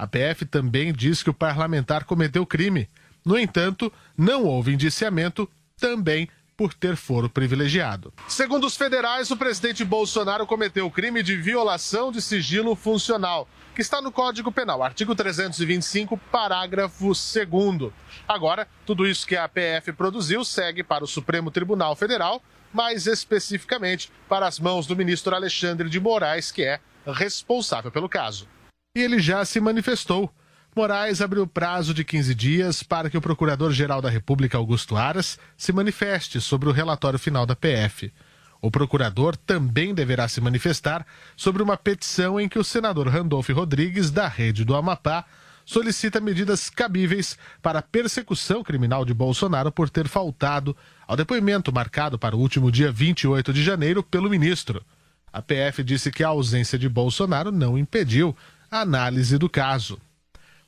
A 0.00 0.06
PF 0.06 0.46
também 0.46 0.94
diz 0.94 1.22
que 1.22 1.28
o 1.28 1.34
parlamentar 1.34 2.04
cometeu 2.04 2.46
crime. 2.46 2.88
No 3.22 3.38
entanto, 3.38 3.92
não 4.16 4.46
houve 4.46 4.72
indiciamento, 4.72 5.46
também 5.78 6.26
por 6.56 6.72
ter 6.72 6.96
foro 6.96 7.28
privilegiado. 7.28 8.10
Segundo 8.26 8.66
os 8.66 8.78
federais, 8.78 9.30
o 9.30 9.36
presidente 9.36 9.84
Bolsonaro 9.84 10.46
cometeu 10.46 10.86
o 10.86 10.90
crime 10.90 11.22
de 11.22 11.36
violação 11.36 12.10
de 12.10 12.22
sigilo 12.22 12.74
funcional, 12.74 13.46
que 13.74 13.82
está 13.82 14.00
no 14.00 14.10
Código 14.10 14.50
Penal, 14.50 14.82
artigo 14.82 15.14
325, 15.14 16.16
parágrafo 16.32 17.12
2. 17.12 17.92
Agora, 18.26 18.66
tudo 18.86 19.06
isso 19.06 19.26
que 19.26 19.36
a 19.36 19.46
PF 19.46 19.92
produziu 19.92 20.46
segue 20.46 20.82
para 20.82 21.04
o 21.04 21.06
Supremo 21.06 21.50
Tribunal 21.50 21.94
Federal, 21.94 22.42
mais 22.72 23.06
especificamente 23.06 24.10
para 24.26 24.46
as 24.46 24.58
mãos 24.58 24.86
do 24.86 24.96
ministro 24.96 25.36
Alexandre 25.36 25.90
de 25.90 26.00
Moraes, 26.00 26.50
que 26.50 26.62
é 26.62 26.80
responsável 27.06 27.90
pelo 27.90 28.08
caso. 28.08 28.48
E 28.92 29.00
ele 29.00 29.20
já 29.20 29.44
se 29.44 29.60
manifestou. 29.60 30.34
Moraes 30.74 31.20
abriu 31.20 31.46
prazo 31.46 31.94
de 31.94 32.04
15 32.04 32.34
dias 32.34 32.82
para 32.82 33.08
que 33.08 33.16
o 33.16 33.20
Procurador-Geral 33.20 34.02
da 34.02 34.10
República, 34.10 34.58
Augusto 34.58 34.96
Aras, 34.96 35.38
se 35.56 35.72
manifeste 35.72 36.40
sobre 36.40 36.68
o 36.68 36.72
relatório 36.72 37.16
final 37.18 37.46
da 37.46 37.54
PF. 37.54 38.12
O 38.60 38.68
procurador 38.68 39.36
também 39.36 39.94
deverá 39.94 40.26
se 40.26 40.40
manifestar 40.40 41.06
sobre 41.36 41.62
uma 41.62 41.76
petição 41.76 42.40
em 42.40 42.48
que 42.48 42.58
o 42.58 42.64
senador 42.64 43.06
Randolph 43.06 43.48
Rodrigues, 43.50 44.10
da 44.10 44.26
Rede 44.26 44.64
do 44.64 44.74
Amapá, 44.74 45.24
solicita 45.64 46.20
medidas 46.20 46.68
cabíveis 46.68 47.38
para 47.62 47.78
a 47.78 47.82
persecução 47.82 48.64
criminal 48.64 49.04
de 49.04 49.14
Bolsonaro 49.14 49.70
por 49.70 49.88
ter 49.88 50.08
faltado 50.08 50.76
ao 51.06 51.16
depoimento 51.16 51.72
marcado 51.72 52.18
para 52.18 52.34
o 52.34 52.40
último 52.40 52.72
dia 52.72 52.90
28 52.90 53.52
de 53.52 53.62
janeiro 53.62 54.02
pelo 54.02 54.28
ministro. 54.28 54.84
A 55.32 55.40
PF 55.40 55.84
disse 55.84 56.10
que 56.10 56.24
a 56.24 56.28
ausência 56.28 56.76
de 56.76 56.88
Bolsonaro 56.88 57.52
não 57.52 57.78
impediu 57.78 58.36
a 58.70 58.80
análise 58.80 59.36
do 59.38 59.48
caso. 59.48 59.98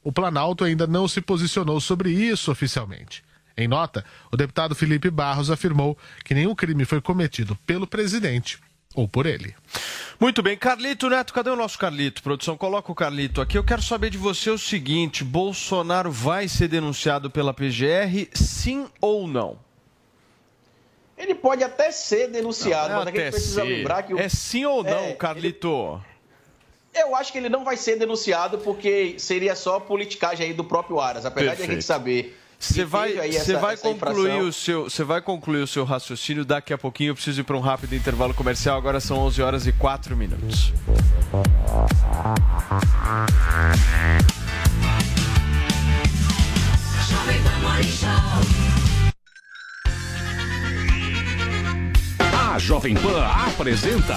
O 0.03 0.11
Planalto 0.13 0.65
ainda 0.65 0.87
não 0.87 1.07
se 1.07 1.21
posicionou 1.21 1.81
sobre 1.81 2.11
isso 2.11 2.51
oficialmente. 2.51 3.23
Em 3.57 3.69
nota, 3.69 4.05
o 4.33 4.37
deputado 4.37 4.75
Felipe 4.75 5.11
Barros 5.11 5.51
afirmou 5.51 5.97
que 6.25 6.35
nenhum 6.35 6.55
crime 6.55 6.85
foi 6.85 7.01
cometido 7.01 7.55
pelo 7.67 7.87
presidente 7.87 8.59
ou 8.95 9.07
por 9.07 9.27
ele. 9.27 9.55
Muito 10.19 10.43
bem, 10.43 10.57
Carlito 10.57 11.09
Neto, 11.09 11.33
cadê 11.33 11.51
o 11.51 11.57
nosso 11.57 11.79
Carlito? 11.79 12.23
Produção, 12.23 12.57
coloca 12.57 12.91
o 12.91 12.95
Carlito 12.95 13.41
aqui. 13.41 13.57
Eu 13.57 13.65
quero 13.65 13.83
saber 13.83 14.11
de 14.11 14.19
você 14.19 14.51
o 14.51 14.59
seguinte: 14.59 15.23
Bolsonaro 15.23 16.11
vai 16.11 16.49
ser 16.49 16.69
denunciado 16.69 17.31
pela 17.31 17.53
PGR, 17.55 18.29
sim 18.35 18.87
ou 19.01 19.29
não? 19.29 19.59
Ele 21.17 21.35
pode 21.35 21.63
até 21.63 21.93
ser 21.93 22.29
denunciado, 22.29 22.95
Não, 22.95 23.03
é 23.03 23.05
mas 23.05 23.07
a 23.07 23.11
gente 23.11 23.21
até 23.21 23.31
precisa 23.31 23.63
ser. 23.63 23.69
lembrar 23.69 24.03
que 24.03 24.15
o... 24.15 24.19
É 24.19 24.29
sim 24.29 24.65
ou 24.65 24.83
não, 24.83 25.05
É, 25.05 25.13
Carlito? 25.13 26.03
Eu 26.95 27.17
acho 27.17 27.33
que 27.33 27.39
ele 27.39 27.49
não 27.49 27.65
vai 27.65 27.77
ser 27.77 27.97
denunciado 27.99 28.59
porque 28.59 29.15
seria 29.19 29.55
só 29.57 29.81
politicagem 29.81 30.47
aí 30.49 30.53
do 30.53 30.63
próprio 30.65 31.01
Aras, 31.01 31.25
apesar 31.25 31.47
de 31.47 31.53
a 31.53 31.57
Perfeito. 31.57 31.73
gente 31.73 31.85
saber. 31.85 32.39
Você 32.59 32.75
que 32.75 32.85
vai, 32.85 33.19
essa- 33.19 33.59
vai 33.59 33.77
concluir 33.77 34.41
o 34.43 34.53
seu, 34.53 34.85
você 34.85 35.03
vai 35.03 35.21
concluir 35.21 35.63
o 35.63 35.67
seu 35.67 35.85
raciocínio 35.85 36.45
daqui 36.45 36.73
a 36.73 36.79
pouquinho. 36.79 37.11
Eu 37.11 37.15
preciso 37.15 37.41
ir 37.41 37.45
para 37.45 37.57
um 37.57 37.61
rápido 37.61 37.95
intervalo 37.97 38.33
comercial. 38.35 38.77
Agora 38.79 39.01
são 39.01 39.19
11 39.19 39.43
horas 39.43 39.67
e 39.67 39.73
4 39.73 40.15
minutos. 40.17 40.73
A 52.55 52.59
Jovem 52.59 52.95
Pan 52.95 53.25
apresenta 53.25 54.17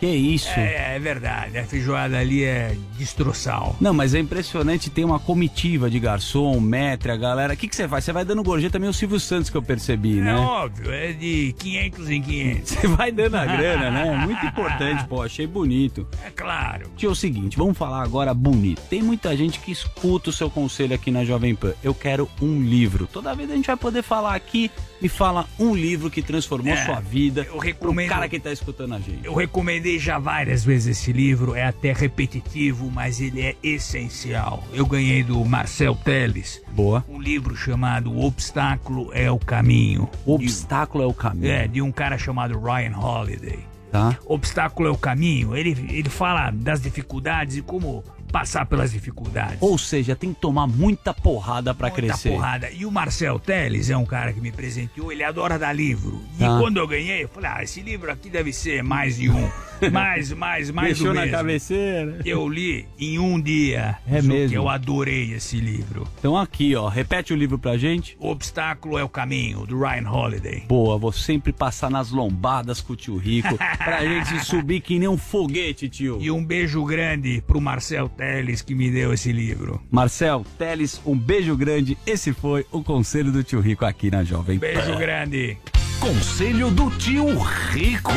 Que 0.00 0.06
isso? 0.06 0.48
É, 0.58 0.96
é 0.96 0.98
verdade, 0.98 1.58
a 1.58 1.64
feijoada 1.64 2.18
ali 2.18 2.42
é 2.42 2.74
destroçal. 2.96 3.76
Não, 3.78 3.92
mas 3.92 4.14
é 4.14 4.18
impressionante, 4.18 4.88
tem 4.88 5.04
uma 5.04 5.18
comitiva 5.18 5.90
de 5.90 6.00
garçom, 6.00 6.58
metre, 6.58 7.12
a 7.12 7.16
galera. 7.16 7.52
O 7.52 7.56
que 7.56 7.68
que 7.68 7.76
você 7.76 7.86
faz? 7.86 8.04
Você 8.04 8.12
vai 8.12 8.24
dando 8.24 8.42
gorjeta 8.42 8.72
também 8.72 8.88
o 8.88 8.94
Silvio 8.94 9.20
Santos 9.20 9.50
que 9.50 9.56
eu 9.58 9.62
percebi, 9.62 10.18
É 10.18 10.22
né? 10.22 10.34
óbvio, 10.36 10.90
é 10.90 11.12
de 11.12 11.54
500 11.58 12.08
em 12.10 12.22
500. 12.22 12.70
Você 12.72 12.86
vai 12.88 13.12
dando 13.12 13.34
a 13.36 13.44
grana, 13.44 13.90
né? 13.90 14.16
Muito 14.24 14.44
importante, 14.46 15.04
pô, 15.06 15.22
achei 15.22 15.46
bonito. 15.46 16.08
É 16.24 16.30
claro. 16.30 16.90
Tio, 16.96 17.10
é 17.10 17.12
o 17.12 17.14
seguinte, 17.14 17.58
vamos 17.58 17.76
falar 17.76 18.02
agora 18.02 18.32
bonito. 18.32 18.80
Tem 18.88 19.02
muita 19.02 19.36
gente 19.36 19.60
que 19.60 19.70
escuta 19.70 20.30
o 20.30 20.32
seu 20.32 20.48
conselho 20.48 20.94
aqui 20.94 21.10
na 21.10 21.24
Jovem 21.26 21.54
Pan. 21.54 21.74
Eu 21.84 21.92
quero 21.92 22.26
um 22.40 22.62
livro. 22.62 23.06
Toda 23.06 23.34
vez 23.34 23.50
a 23.50 23.54
gente 23.54 23.66
vai 23.66 23.76
poder 23.76 24.02
falar 24.02 24.34
aqui, 24.34 24.70
me 25.00 25.08
fala 25.10 25.46
um 25.58 25.74
livro 25.74 26.10
que 26.10 26.22
transformou 26.22 26.72
É, 26.72 26.84
sua 26.86 27.00
vida. 27.00 27.46
eu 27.50 27.58
recomendo- 27.58 28.06
O 28.06 28.10
cara 28.14 28.28
que 28.30 28.40
tá 28.40 28.50
escutando 28.50 28.94
a 28.94 28.98
gente. 28.98 29.20
Eu 29.24 29.34
recomendei 29.34 29.89
já 29.98 30.18
várias 30.18 30.64
vezes 30.64 30.98
esse 30.98 31.12
livro, 31.12 31.54
é 31.54 31.64
até 31.64 31.92
repetitivo, 31.92 32.90
mas 32.90 33.20
ele 33.20 33.40
é 33.40 33.56
essencial. 33.62 34.64
Eu 34.72 34.86
ganhei 34.86 35.22
do 35.22 35.44
Marcel 35.44 35.94
Teles. 35.94 36.62
Boa. 36.72 37.04
Um 37.08 37.20
livro 37.20 37.56
chamado 37.56 38.12
O 38.12 38.24
Obstáculo 38.24 39.10
é 39.12 39.30
o 39.30 39.38
Caminho. 39.38 40.08
O 40.24 40.34
Obstáculo 40.34 41.04
é 41.04 41.06
o 41.06 41.14
Caminho. 41.14 41.52
É, 41.52 41.66
de 41.66 41.82
um 41.82 41.92
cara 41.92 42.16
chamado 42.18 42.58
Ryan 42.58 42.96
Holiday. 42.96 43.70
Tá? 43.90 44.16
Obstáculo 44.24 44.88
é 44.88 44.92
o 44.92 44.96
caminho. 44.96 45.56
Ele, 45.56 45.70
ele 45.90 46.08
fala 46.08 46.50
das 46.52 46.80
dificuldades 46.80 47.56
e 47.56 47.62
como 47.62 48.04
passar 48.30 48.66
pelas 48.66 48.92
dificuldades. 48.92 49.58
Ou 49.60 49.76
seja, 49.76 50.14
tem 50.16 50.32
que 50.32 50.40
tomar 50.40 50.66
muita 50.66 51.12
porrada 51.12 51.74
pra 51.74 51.88
Muita 51.88 52.02
crescer. 52.06 52.30
porrada. 52.30 52.70
E 52.70 52.84
o 52.86 52.90
Marcel 52.90 53.38
Teles 53.38 53.90
é 53.90 53.96
um 53.96 54.04
cara 54.06 54.32
que 54.32 54.40
me 54.40 54.52
presenteou, 54.52 55.10
ele 55.12 55.22
adora 55.24 55.58
dar 55.58 55.72
livro. 55.72 56.22
E 56.36 56.38
Tá. 56.38 56.58
quando 56.58 56.76
eu 56.78 56.86
ganhei, 56.86 57.24
eu 57.24 57.28
falei, 57.28 57.50
ah, 57.52 57.62
esse 57.62 57.80
livro 57.80 58.10
aqui 58.10 58.28
deve 58.30 58.52
ser 58.52 58.82
mais 58.82 59.16
de 59.16 59.28
um. 59.30 59.50
Mais, 59.90 60.30
mais, 60.30 60.70
mais 60.70 60.88
Deixou 60.88 61.06
do 61.06 61.14
na 61.14 61.22
mesmo. 61.22 61.36
cabeceira. 61.38 62.18
Eu 62.22 62.46
li 62.46 62.86
em 62.98 63.18
um 63.18 63.40
dia. 63.40 63.96
É 64.06 64.20
mesmo? 64.20 64.54
eu 64.54 64.68
adorei 64.68 65.32
esse 65.32 65.58
livro. 65.58 66.06
Então 66.18 66.36
aqui, 66.36 66.76
ó, 66.76 66.86
repete 66.86 67.32
o 67.32 67.36
livro 67.36 67.58
pra 67.58 67.78
gente. 67.78 68.14
O 68.20 68.28
Obstáculo 68.28 68.98
é 68.98 69.02
o 69.02 69.08
Caminho, 69.08 69.64
do 69.64 69.78
Ryan 69.80 70.06
Holiday. 70.10 70.64
Boa, 70.68 70.98
vou 70.98 71.12
sempre 71.12 71.50
passar 71.50 71.90
nas 71.90 72.10
lombadas 72.10 72.82
com 72.82 72.92
o 72.92 72.96
tio 72.96 73.16
Rico 73.16 73.56
pra 73.82 74.04
gente 74.04 74.44
subir 74.44 74.82
que 74.82 74.98
nem 74.98 75.08
um 75.08 75.16
foguete, 75.16 75.88
tio. 75.88 76.18
E 76.20 76.30
um 76.30 76.44
beijo 76.44 76.84
grande 76.84 77.42
pro 77.46 77.58
Marcel 77.58 78.06
Teles 78.20 78.60
que 78.60 78.74
me 78.74 78.90
deu 78.90 79.14
esse 79.14 79.32
livro. 79.32 79.80
Marcel, 79.90 80.44
Teles, 80.58 81.00
um 81.06 81.16
beijo 81.16 81.56
grande. 81.56 81.96
Esse 82.06 82.34
foi 82.34 82.66
o 82.70 82.84
conselho 82.84 83.32
do 83.32 83.42
tio 83.42 83.60
Rico 83.60 83.86
aqui 83.86 84.10
na 84.10 84.22
Jovem 84.22 84.58
Pan. 84.58 84.66
Beijo 84.66 84.98
grande. 84.98 85.56
Conselho 85.98 86.70
do 86.70 86.90
Tio 86.90 87.26
Rico. 87.38 88.12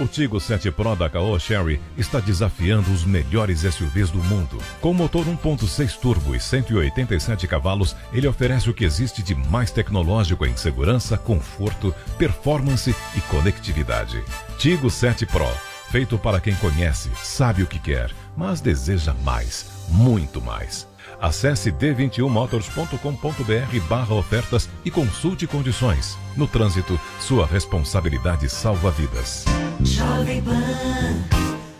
O 0.00 0.06
Tigo 0.06 0.40
7 0.40 0.70
Pro 0.70 0.96
da 0.96 1.10
Caoa 1.10 1.38
Sherry 1.38 1.78
está 1.98 2.18
desafiando 2.18 2.90
os 2.90 3.04
melhores 3.04 3.60
SUVs 3.60 4.10
do 4.10 4.24
mundo. 4.24 4.56
Com 4.80 4.94
motor 4.94 5.26
1.6 5.26 5.98
turbo 6.00 6.34
e 6.34 6.40
187 6.40 7.46
cavalos, 7.46 7.94
ele 8.14 8.26
oferece 8.26 8.70
o 8.70 8.74
que 8.74 8.86
existe 8.86 9.22
de 9.22 9.34
mais 9.34 9.70
tecnológico 9.70 10.46
em 10.46 10.56
segurança, 10.56 11.18
conforto, 11.18 11.94
performance 12.16 12.94
e 13.14 13.20
conectividade. 13.22 14.24
Tigo 14.56 14.88
7 14.88 15.26
Pro, 15.26 15.46
feito 15.90 16.16
para 16.16 16.40
quem 16.40 16.54
conhece, 16.54 17.10
sabe 17.22 17.62
o 17.62 17.66
que 17.66 17.78
quer, 17.78 18.10
mas 18.36 18.60
deseja 18.60 19.14
mais, 19.24 19.66
muito 19.88 20.40
mais. 20.40 20.86
Acesse 21.20 21.70
d21motors.com.br 21.70 23.80
barra 23.88 24.14
ofertas 24.14 24.68
e 24.84 24.90
consulte 24.90 25.46
condições. 25.46 26.18
No 26.34 26.48
trânsito, 26.48 26.98
sua 27.20 27.46
responsabilidade 27.46 28.48
salva 28.48 28.90
vidas. 28.90 29.44
Jovem 29.82 30.42
Pan, 30.42 31.22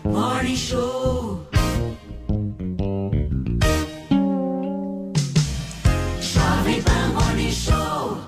Morning 0.05 0.57
Show. 0.57 1.47
Jovem 6.21 6.83
Pan 6.83 7.09
Morning 7.15 7.53
Show. 7.53 8.19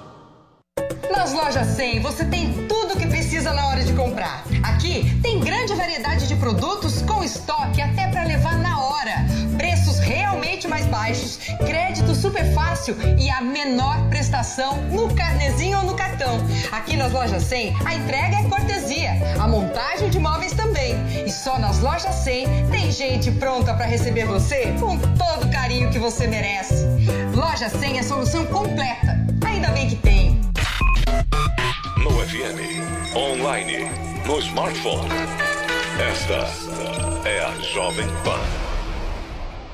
Nas 1.14 1.34
lojas 1.34 1.66
100 1.68 2.00
você 2.00 2.24
tem 2.24 2.66
tudo 2.66 2.94
o 2.94 2.96
que 2.96 3.06
precisa 3.06 3.52
na 3.52 3.66
hora 3.68 3.84
de 3.84 3.92
comprar. 3.92 4.44
Aqui 4.62 5.14
tem 5.22 5.38
grande 5.40 5.74
variedade 5.74 6.26
de 6.26 6.34
produtos 6.36 7.02
com 7.02 7.22
estoque 7.22 7.82
até 7.82 8.10
baixos, 11.02 11.38
créditos 11.66 12.18
super 12.18 12.44
fácil 12.54 12.96
e 13.18 13.28
a 13.28 13.40
menor 13.40 14.08
prestação 14.08 14.80
no 14.84 15.12
carnezinho 15.12 15.78
ou 15.78 15.84
no 15.84 15.94
cartão. 15.96 16.38
Aqui 16.70 16.96
nas 16.96 17.10
lojas 17.10 17.42
100, 17.42 17.74
a 17.84 17.94
entrega 17.94 18.36
é 18.36 18.44
cortesia, 18.44 19.10
a 19.40 19.48
montagem 19.48 20.10
de 20.10 20.20
móveis 20.20 20.52
também. 20.52 20.94
E 21.26 21.30
só 21.30 21.58
nas 21.58 21.80
lojas 21.80 22.14
100 22.14 22.68
tem 22.70 22.92
gente 22.92 23.32
pronta 23.32 23.74
para 23.74 23.86
receber 23.86 24.26
você 24.26 24.72
com 24.78 24.96
todo 24.96 25.46
o 25.46 25.50
carinho 25.50 25.90
que 25.90 25.98
você 25.98 26.28
merece. 26.28 26.86
Loja 27.34 27.68
100 27.68 27.96
é 27.96 28.00
a 28.00 28.04
solução 28.04 28.46
completa. 28.46 29.18
Ainda 29.44 29.70
bem 29.72 29.88
que 29.88 29.96
tem. 29.96 30.40
No 31.96 32.12
FM, 32.28 33.16
online, 33.16 33.90
no 34.24 34.38
smartphone. 34.38 35.08
Esta 35.98 37.28
é 37.28 37.40
a 37.44 37.58
Jovem 37.60 38.06
Pan. 38.24 38.71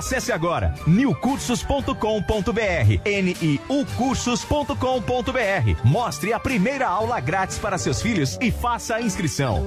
Acesse 0.00 0.32
agora 0.32 0.74
newcursos.com.br, 0.86 3.68
niucursos.com.br. 3.68 5.84
Mostre 5.84 6.32
a 6.32 6.40
primeira 6.40 6.88
aula 6.88 7.20
grátis 7.20 7.58
para 7.58 7.76
seus 7.76 8.00
filhos 8.00 8.38
e 8.40 8.50
faça 8.50 8.94
a 8.94 9.02
inscrição. 9.02 9.62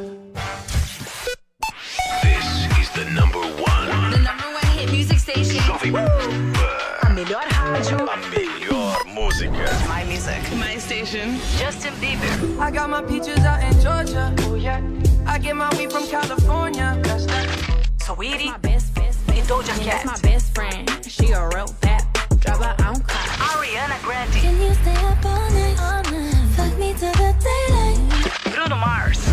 This 2.24 2.66
is 2.82 2.90
the 2.96 3.06
number 3.12 3.42
one. 3.42 4.10
The 4.10 4.18
number 4.18 4.48
one 4.48 4.66
hit 4.76 4.90
music 4.92 5.20
station. 5.20 5.62
Jovem 5.68 5.94
Pan. 5.94 6.10
A 7.04 7.10
melhor 7.12 7.44
rádio. 7.52 7.98
A 8.10 8.18
melhor 8.18 9.06
música. 9.06 9.70
My 9.88 10.04
music. 10.12 10.42
My 10.56 10.80
station. 10.80 11.40
Justin 11.60 11.94
Bieber. 12.02 12.26
I 12.60 12.72
got 12.72 12.90
my 12.90 13.04
peaches 13.04 13.38
out 13.46 13.62
in 13.62 13.80
Georgia. 13.80 14.34
Oh 14.50 14.56
yeah. 14.56 14.82
I 15.28 15.38
get 15.38 15.56
my 15.56 15.70
weed 15.78 15.92
from 15.92 16.08
California. 16.08 16.98
That's 17.04 17.28
that. 17.28 17.48
Sweetie. 18.06 18.50
My 18.50 18.58
best, 18.58 18.94
best, 18.96 19.13
best. 19.36 19.50
Doja 19.50 19.84
Cat. 19.84 20.06
my 20.06 20.20
best 20.22 20.54
friend. 20.54 20.90
She 21.08 21.32
a 21.32 21.48
real 21.50 21.74
bad. 21.82 22.06
Drive 22.40 22.58
her 22.60 22.76
own 22.88 23.00
car. 23.02 23.28
Ariana 23.50 24.02
Grande. 24.04 24.34
Can 24.34 24.62
you 24.62 24.74
stay 24.74 24.96
up 24.96 25.26
all 25.26 25.50
night? 25.52 25.78
All 25.80 26.04
night. 26.12 26.34
Fuck 26.56 26.78
me 26.78 26.94
to 26.94 27.00
the 27.00 27.36
daylight. 27.44 28.54
Bruno 28.54 28.76
Mars. 28.76 29.33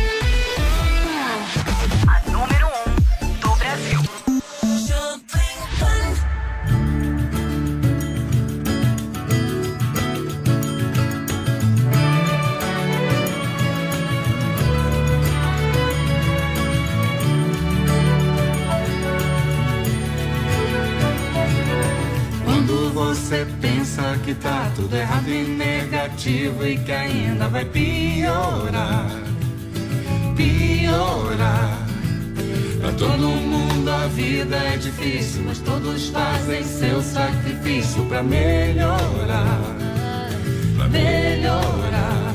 Você 23.11 23.45
pensa 23.59 24.17
que 24.23 24.33
tá 24.33 24.71
tudo 24.73 24.95
errado 24.95 25.27
e 25.27 25.43
negativo 25.43 26.65
e 26.65 26.77
que 26.77 26.93
ainda 26.93 27.49
vai 27.49 27.65
piorar, 27.65 29.11
piorar. 30.37 31.77
Pra 32.79 32.91
todo 32.93 33.27
mundo 33.27 33.89
a 33.89 34.07
vida 34.07 34.55
é 34.55 34.77
difícil, 34.77 35.43
mas 35.45 35.59
todos 35.59 36.07
fazem 36.07 36.63
seu 36.63 37.01
sacrifício 37.01 38.05
pra 38.05 38.23
melhorar, 38.23 39.59
pra 40.77 40.87
melhorar. 40.87 42.33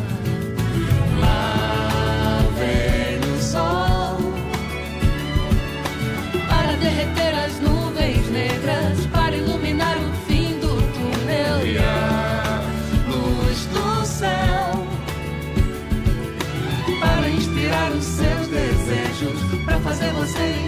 Fazer 19.97 20.13
você 20.13 20.66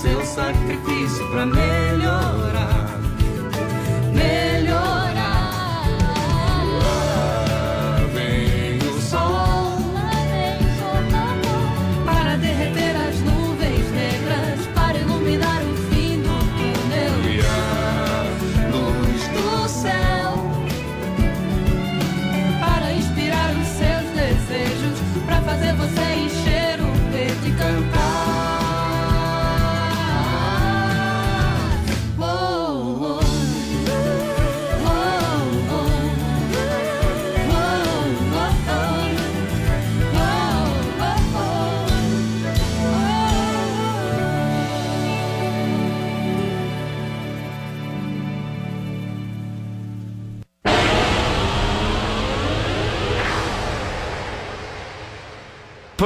seu 0.00 0.24
sacrifício 0.24 1.28
pra 1.30 1.44
melhorar, 1.44 1.87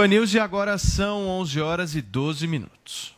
Pan 0.03 0.09
News 0.09 0.35
e 0.35 0.41
agora 0.41 0.77
são 0.79 1.29
11 1.29 1.61
horas 1.61 1.95
e 1.95 2.03
12 2.03 2.49
minutos. 2.49 3.15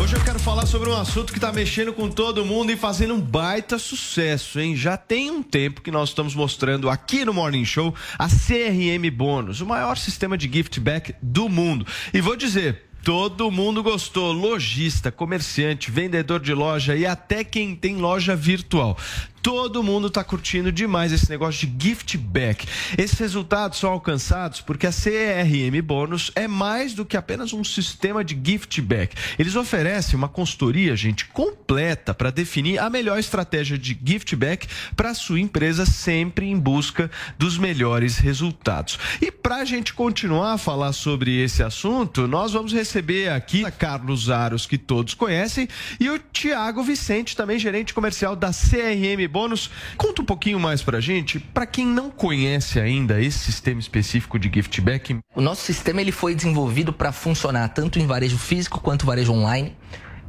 Hoje 0.00 0.16
eu 0.16 0.24
quero 0.24 0.38
falar 0.38 0.64
sobre 0.64 0.88
um 0.88 0.96
assunto 0.96 1.34
que 1.34 1.38
tá 1.38 1.52
mexendo 1.52 1.92
com 1.92 2.08
todo 2.08 2.46
mundo 2.46 2.72
e 2.72 2.78
fazendo 2.78 3.12
um 3.12 3.20
baita 3.20 3.78
sucesso, 3.78 4.58
hein? 4.58 4.74
Já 4.74 4.96
tem 4.96 5.30
um 5.30 5.42
tempo 5.42 5.82
que 5.82 5.90
nós 5.90 6.08
estamos 6.08 6.34
mostrando 6.34 6.88
aqui 6.88 7.26
no 7.26 7.34
Morning 7.34 7.66
Show 7.66 7.94
a 8.18 8.26
CRM 8.26 9.10
Bônus, 9.14 9.60
o 9.60 9.66
maior 9.66 9.98
sistema 9.98 10.38
de 10.38 10.50
gift 10.50 10.80
back 10.80 11.14
do 11.20 11.46
mundo. 11.46 11.86
E 12.14 12.18
vou 12.18 12.34
dizer, 12.34 12.88
Todo 13.04 13.50
mundo 13.50 13.82
gostou, 13.82 14.30
lojista, 14.30 15.10
comerciante, 15.10 15.90
vendedor 15.90 16.38
de 16.38 16.54
loja 16.54 16.94
e 16.94 17.04
até 17.04 17.42
quem 17.42 17.74
tem 17.74 17.96
loja 17.96 18.36
virtual. 18.36 18.96
Todo 19.42 19.82
mundo 19.82 20.06
está 20.06 20.22
curtindo 20.22 20.70
demais 20.70 21.10
esse 21.10 21.28
negócio 21.28 21.66
de 21.66 21.88
gift 21.88 22.16
back. 22.16 22.64
Esses 22.96 23.18
resultados 23.18 23.80
são 23.80 23.90
alcançados 23.90 24.60
porque 24.60 24.86
a 24.86 24.92
CRM 24.92 25.82
Bônus 25.82 26.30
é 26.36 26.46
mais 26.46 26.94
do 26.94 27.04
que 27.04 27.16
apenas 27.16 27.52
um 27.52 27.64
sistema 27.64 28.22
de 28.22 28.40
gift 28.40 28.80
back. 28.80 29.16
Eles 29.36 29.56
oferecem 29.56 30.16
uma 30.16 30.28
consultoria, 30.28 30.94
gente, 30.94 31.24
completa 31.26 32.14
para 32.14 32.30
definir 32.30 32.78
a 32.78 32.88
melhor 32.88 33.18
estratégia 33.18 33.76
de 33.76 33.98
gift 34.00 34.36
back 34.36 34.68
para 34.94 35.10
a 35.10 35.14
sua 35.14 35.40
empresa, 35.40 35.84
sempre 35.84 36.46
em 36.46 36.56
busca 36.56 37.10
dos 37.36 37.58
melhores 37.58 38.18
resultados. 38.18 38.96
E 39.20 39.32
para 39.32 39.56
a 39.56 39.64
gente 39.64 39.92
continuar 39.92 40.52
a 40.52 40.58
falar 40.58 40.92
sobre 40.92 41.42
esse 41.42 41.64
assunto, 41.64 42.28
nós 42.28 42.52
vamos 42.52 42.72
receber 42.72 43.30
aqui 43.30 43.64
a 43.64 43.72
Carlos 43.72 44.30
Aros, 44.30 44.66
que 44.66 44.78
todos 44.78 45.14
conhecem, 45.14 45.68
e 45.98 46.08
o 46.08 46.18
Tiago 46.32 46.84
Vicente, 46.84 47.36
também 47.36 47.58
gerente 47.58 47.92
comercial 47.92 48.36
da 48.36 48.50
CRM 48.50 49.31
Bônus. 49.32 49.70
Conta 49.96 50.20
um 50.20 50.24
pouquinho 50.24 50.60
mais 50.60 50.82
pra 50.82 51.00
gente, 51.00 51.40
para 51.40 51.64
quem 51.64 51.86
não 51.86 52.10
conhece 52.10 52.78
ainda 52.78 53.20
esse 53.20 53.38
sistema 53.38 53.80
específico 53.80 54.38
de 54.38 54.50
gift 54.52 54.78
back. 54.82 55.18
O 55.34 55.40
nosso 55.40 55.62
sistema 55.62 56.02
ele 56.02 56.12
foi 56.12 56.34
desenvolvido 56.34 56.92
para 56.92 57.10
funcionar 57.10 57.68
tanto 57.70 57.98
em 57.98 58.06
varejo 58.06 58.36
físico 58.36 58.78
quanto 58.80 59.06
varejo 59.06 59.32
online. 59.32 59.74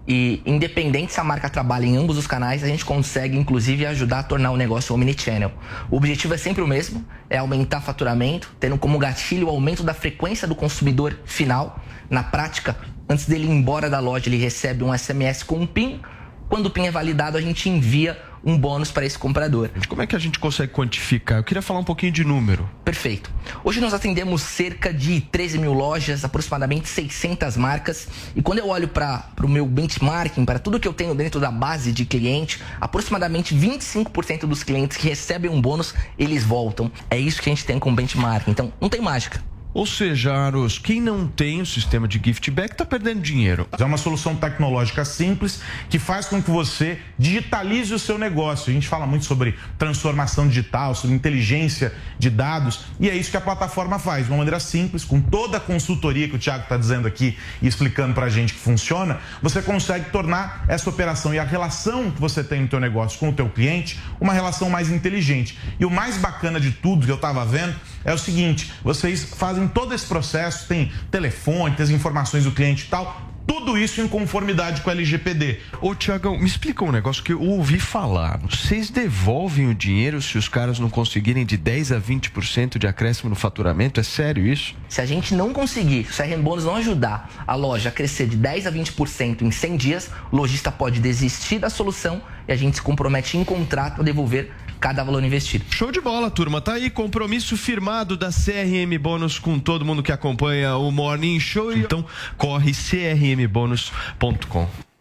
E 0.06 0.42
independente 0.46 1.14
se 1.14 1.20
a 1.20 1.24
marca 1.24 1.50
trabalha 1.50 1.86
em 1.86 1.96
ambos 1.96 2.18
os 2.18 2.28
canais, 2.28 2.64
a 2.64 2.68
gente 2.68 2.84
consegue 2.84 3.38
inclusive 3.38 3.86
ajudar 3.86 4.20
a 4.20 4.24
tornar 4.24 4.52
o 4.52 4.58
negócio 4.58 4.94
omnichannel. 4.94 5.52
O 5.90 5.96
objetivo 5.96 6.34
é 6.34 6.38
sempre 6.38 6.62
o 6.62 6.68
mesmo, 6.68 7.06
é 7.30 7.38
aumentar 7.38 7.80
faturamento, 7.80 8.54
tendo 8.60 8.78
como 8.78 8.98
gatilho 8.98 9.48
o 9.48 9.50
aumento 9.50 9.82
da 9.82 9.94
frequência 9.94 10.46
do 10.48 10.56
consumidor 10.56 11.18
final. 11.24 11.80
Na 12.10 12.22
prática, 12.22 12.76
antes 13.10 13.26
dele 13.26 13.46
ir 13.46 13.52
embora 13.52 13.90
da 13.90 14.00
loja, 14.00 14.28
ele 14.28 14.38
recebe 14.38 14.84
um 14.84 14.98
SMS 14.98 15.42
com 15.42 15.60
um 15.60 15.66
PIN. 15.66 16.02
Quando 16.50 16.66
o 16.66 16.70
PIN 16.70 16.88
é 16.88 16.92
validado, 16.92 17.38
a 17.38 17.42
gente 17.42 17.70
envia 17.70 18.20
um 18.44 18.58
bônus 18.58 18.92
para 18.92 19.06
esse 19.06 19.18
comprador. 19.18 19.70
Como 19.88 20.02
é 20.02 20.08
que 20.08 20.16
a 20.16 20.20
gente 20.20 20.40
consegue 20.40 20.72
quantificar? 20.72 21.38
Eu 21.40 21.44
queria 21.44 21.62
falar 21.62 21.80
um 21.80 21.84
pouquinho 21.84 22.12
de 22.12 22.24
número. 22.24 22.70
Perfeito. 22.84 23.32
Hoje 23.64 23.80
nós 23.80 23.94
atendemos 23.94 24.42
cerca 24.42 24.94
de 24.94 25.22
13 25.22 25.58
mil 25.58 25.74
lojas, 25.74 26.26
aproximadamente 26.26 26.88
600 26.90 27.56
marcas. 27.58 28.08
E 28.36 28.42
quando 28.42 28.60
eu 28.60 28.68
olho 28.68 28.88
para 28.88 29.32
o 29.42 29.48
meu 29.48 29.66
benchmarking, 29.66 30.46
para 30.46 30.60
tudo 30.60 30.80
que 30.80 30.88
eu 30.88 30.94
tenho 30.94 31.16
dentro 31.16 31.40
da 31.40 31.52
base 31.52 31.92
de 31.92 32.06
cliente, 32.06 32.62
aproximadamente 32.80 33.56
25% 33.56 34.46
dos 34.46 34.64
clientes 34.64 34.98
que 34.98 35.08
recebem 35.08 35.50
um 35.50 35.62
bônus, 35.62 35.94
eles 36.18 36.44
voltam. 36.44 36.92
É 37.10 37.18
isso 37.18 37.42
que 37.42 37.50
a 37.50 37.54
gente 37.54 37.66
tem 37.66 37.80
com 37.80 37.94
benchmarking. 37.94 38.52
Então, 38.52 38.74
não 38.82 38.90
tem 38.90 39.02
mágica. 39.02 39.53
Ou 39.74 39.88
seja, 39.88 40.34
Aros, 40.34 40.78
quem 40.78 41.02
não 41.02 41.28
tem 41.28 41.60
o 41.60 41.66
sistema 41.66 42.08
de 42.08 42.22
gift 42.24 42.52
back 42.52 42.74
está 42.74 42.86
perdendo 42.86 43.22
dinheiro. 43.22 43.68
É 43.78 43.84
uma 43.84 43.98
solução 43.98 44.36
tecnológica 44.36 45.04
simples 45.04 45.62
que 45.90 45.98
faz 45.98 46.28
com 46.28 46.42
que 46.42 46.52
você 46.52 47.00
digitalize 47.18 47.92
o 47.92 47.98
seu 47.98 48.18
negócio. 48.20 48.70
A 48.70 48.74
gente 48.74 48.88
fala 48.88 49.08
muito 49.08 49.26
sobre 49.26 49.56
transformação 49.78 50.48
digital, 50.48 50.94
sobre 50.94 51.16
inteligência 51.16 51.92
de 52.20 52.30
dados, 52.30 52.86
e 53.00 53.10
é 53.10 53.16
isso 53.16 53.32
que 53.32 53.38
a 53.38 53.42
plataforma 53.42 53.98
faz, 53.98 54.26
de 54.26 54.32
uma 54.32 54.38
maneira 54.38 54.60
simples, 54.60 55.04
com 55.04 55.20
toda 55.20 55.58
a 55.58 55.60
consultoria 55.60 56.28
que 56.28 56.36
o 56.36 56.40
Thiago 56.40 56.64
está 56.64 56.78
dizendo 56.78 57.08
aqui 57.08 57.36
e 57.62 57.68
explicando 57.68 58.14
para 58.14 58.28
a 58.28 58.30
gente 58.30 58.54
que 58.54 58.60
funciona, 58.60 59.20
você 59.42 59.62
consegue 59.62 60.12
tornar 60.12 60.66
essa 60.68 60.90
operação 60.90 61.34
e 61.34 61.40
a 61.40 61.44
relação 61.44 62.12
que 62.12 62.22
você 62.22 62.44
tem 62.44 62.62
no 62.62 62.68
teu 62.68 62.80
negócio 62.80 63.18
com 63.20 63.30
o 63.30 63.34
teu 63.34 63.50
cliente 63.50 64.00
uma 64.20 64.34
relação 64.34 64.70
mais 64.70 64.92
inteligente. 64.92 65.58
E 65.80 65.86
o 65.86 65.90
mais 65.90 66.18
bacana 66.18 66.60
de 66.60 66.72
tudo 66.72 67.06
que 67.06 67.12
eu 67.12 67.16
estava 67.16 67.44
vendo 67.46 67.76
é 68.06 68.14
o 68.14 68.18
seguinte, 68.18 68.72
vocês 68.84 69.24
fazem 69.24 69.63
todo 69.68 69.94
esse 69.94 70.06
processo, 70.06 70.68
tem 70.68 70.92
telefone, 71.10 71.76
tem 71.76 71.84
as 71.84 71.90
informações 71.90 72.44
do 72.44 72.52
cliente 72.52 72.86
e 72.86 72.90
tal, 72.90 73.34
tudo 73.46 73.78
isso 73.78 74.02
em 74.02 74.08
conformidade 74.08 74.82
com 74.82 74.90
o 74.90 74.94
LGPD. 74.94 75.60
Ô, 75.82 75.94
Tiagão, 75.94 76.38
me 76.38 76.46
explica 76.46 76.84
um 76.84 76.92
negócio 76.92 77.24
que 77.24 77.34
eu 77.34 77.42
ouvi 77.42 77.80
falar. 77.80 78.40
Vocês 78.40 78.90
devolvem 78.90 79.70
o 79.70 79.76
dinheiro 79.76 80.22
se 80.22 80.38
os 80.38 80.48
caras 80.48 80.80
não 80.80 80.90
conseguirem 80.90 81.46
de 81.46 81.58
10 81.58 81.92
a 81.92 82.00
20% 82.00 82.78
de 82.78 82.88
acréscimo 82.88 83.30
no 83.30 83.36
faturamento? 83.36 84.00
É 84.00 84.04
sério 84.04 84.46
isso? 84.46 84.76
Se 84.88 85.02
a 85.02 85.06
gente 85.06 85.34
não 85.34 85.54
conseguir, 85.54 86.06
se 86.12 86.22
a 86.22 86.26
CRM 86.26 86.42
Bônus 86.42 86.66
não 86.66 86.76
ajudar 86.76 87.30
a 87.46 87.56
loja 87.56 87.90
a 87.90 87.92
crescer 87.92 88.28
de 88.28 88.38
10 88.38 88.68
a 88.68 88.72
20% 88.72 89.42
em 89.42 89.52
100 89.52 89.78
dias, 89.78 90.10
o 90.32 90.36
lojista 90.36 90.72
pode 90.72 91.00
desistir 91.00 91.60
da 91.60 91.70
solução 91.70 92.22
e 92.48 92.52
a 92.52 92.56
gente 92.56 92.76
se 92.76 92.82
compromete 92.82 93.38
em 93.38 93.44
contrato 93.44 94.02
a 94.02 94.04
devolver 94.04 94.52
cada 94.84 95.02
valor 95.02 95.24
investido. 95.24 95.64
Show 95.70 95.94
de 95.94 96.02
bola, 96.02 96.30
turma. 96.30 96.60
Tá 96.60 96.74
aí, 96.74 96.90
compromisso 96.90 97.56
firmado 97.56 98.18
da 98.18 98.28
CRM 98.28 98.98
Bônus 99.00 99.40
com 99.40 99.58
todo 99.58 99.86
mundo 99.86 100.04
que 100.04 100.12
acompanha 100.12 100.76
o 100.76 100.92
Morning 100.92 101.40
Show. 101.40 101.72
Então, 101.72 102.06
corre 102.36 102.74
crmbônus.com. 102.74 104.93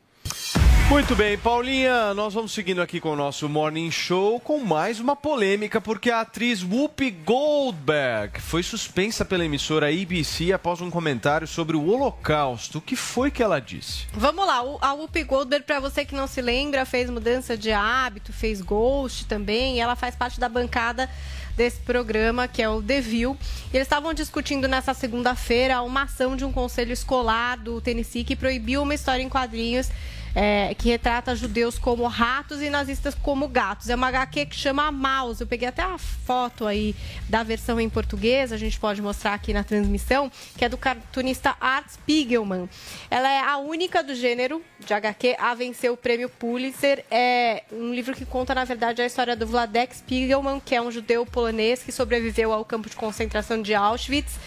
Muito 0.89 1.17
bem, 1.17 1.39
Paulinha, 1.39 2.13
nós 2.13 2.35
vamos 2.35 2.53
seguindo 2.53 2.83
aqui 2.83 3.01
com 3.01 3.13
o 3.13 3.17
nosso 3.17 3.49
Morning 3.49 3.91
Show 3.91 4.39
com 4.41 4.59
mais 4.59 5.01
uma 5.01 5.17
polêmica, 5.17 5.81
porque 5.81 6.11
a 6.11 6.21
atriz 6.21 6.63
Whoopi 6.63 7.11
Goldberg 7.11 8.41
foi 8.41 8.63
suspensa 8.63 9.25
pela 9.25 9.45
emissora 9.45 9.89
ABC 9.89 10.53
após 10.53 10.83
um 10.83 10.91
comentário 10.91 11.47
sobre 11.47 11.77
o 11.77 11.87
Holocausto. 11.87 12.79
O 12.79 12.81
que 12.83 12.95
foi 12.95 13.31
que 13.31 13.43
ela 13.43 13.59
disse? 13.59 14.07
Vamos 14.13 14.47
lá, 14.47 14.59
a 14.81 14.93
Whoopi 14.93 15.25
Goldberg, 15.25 15.65
pra 15.65 15.81
você 15.81 16.05
que 16.05 16.15
não 16.15 16.27
se 16.27 16.43
lembra, 16.43 16.85
fez 16.85 17.09
mudança 17.09 17.57
de 17.57 17.73
hábito, 17.73 18.33
fez 18.33 18.61
Ghost 18.61 19.25
também, 19.25 19.81
ela 19.81 19.97
faz 19.97 20.15
parte 20.15 20.39
da 20.39 20.49
bancada 20.49 21.09
desse 21.57 21.81
programa, 21.81 22.49
que 22.49 22.63
é 22.63 22.69
o 22.69 22.83
The 22.83 23.01
View. 23.01 23.37
E 23.73 23.77
eles 23.77 23.87
estavam 23.87 24.13
discutindo 24.13 24.69
nessa 24.69 24.95
segunda-feira 24.95 25.83
uma 25.83 26.03
ação 26.03 26.37
de 26.37 26.45
um 26.45 26.53
conselho 26.53 26.93
escolar 26.93 27.57
do 27.57 27.81
Tennessee 27.81 28.25
que 28.25 28.37
proibiu 28.37 28.83
uma 28.83 28.95
história 28.95 29.23
em 29.23 29.29
quadrinhos 29.29 29.89
é, 30.35 30.75
que 30.75 30.89
retrata 30.89 31.35
judeus 31.37 31.79
como 31.79 32.07
ratos 32.07 32.63
e 32.63 32.71
nazistas 32.71 33.15
como 33.15 33.49
gatos. 33.49 33.89
É 33.89 33.95
uma 33.95 34.09
HQ 34.09 34.47
que 34.47 34.57
chama 34.57 34.91
Mouse. 34.91 35.41
Eu 35.41 35.47
peguei 35.47 35.69
até 35.69 35.83
a 35.83 35.99
foto 35.99 36.67
aí 36.67 36.95
da 37.29 37.43
versão 37.43 37.81
em 37.81 37.89
português, 37.89 38.53
a 38.53 38.57
gente 38.57 38.79
pode 38.79 39.03
mostrar 39.03 39.35
aqui 39.35 39.53
na 39.53 39.65
transmissão, 39.65 40.31
que 40.57 40.65
é 40.65 40.69
do 40.69 40.77
cartunista 40.77 41.55
Art 41.61 41.89
Spiegelman. 41.89 42.69
Ela 43.11 43.31
é 43.31 43.41
a 43.41 43.59
única 43.59 44.03
do 44.03 44.15
gênero 44.15 44.63
de 44.79 44.93
HQ 44.93 45.37
a 45.39 45.55
vencer 45.55 45.91
o 45.91 45.97
prêmio 45.97 46.29
Pulitzer. 46.29 47.05
É 47.11 47.65
um 47.73 47.93
livro 47.93 48.15
que 48.15 48.25
conta, 48.25 48.55
na 48.55 48.65
verdade, 48.65 49.03
a 49.03 49.07
história 49.07 49.37
do 49.37 49.47
Vladek 49.47 49.97
Spiegelman, 49.97 50.61
que 50.61 50.75
é 50.75 50.83
um 50.83 50.91
judeu 50.91 51.25
polonês 51.27 51.83
que 51.83 51.93
sobreviveu 51.93 52.53
ao 52.53 52.65
campo 52.65 52.89
de 52.89 52.97
concentração 52.97 53.61
de 53.61 53.75
Auschwitz 53.75 54.39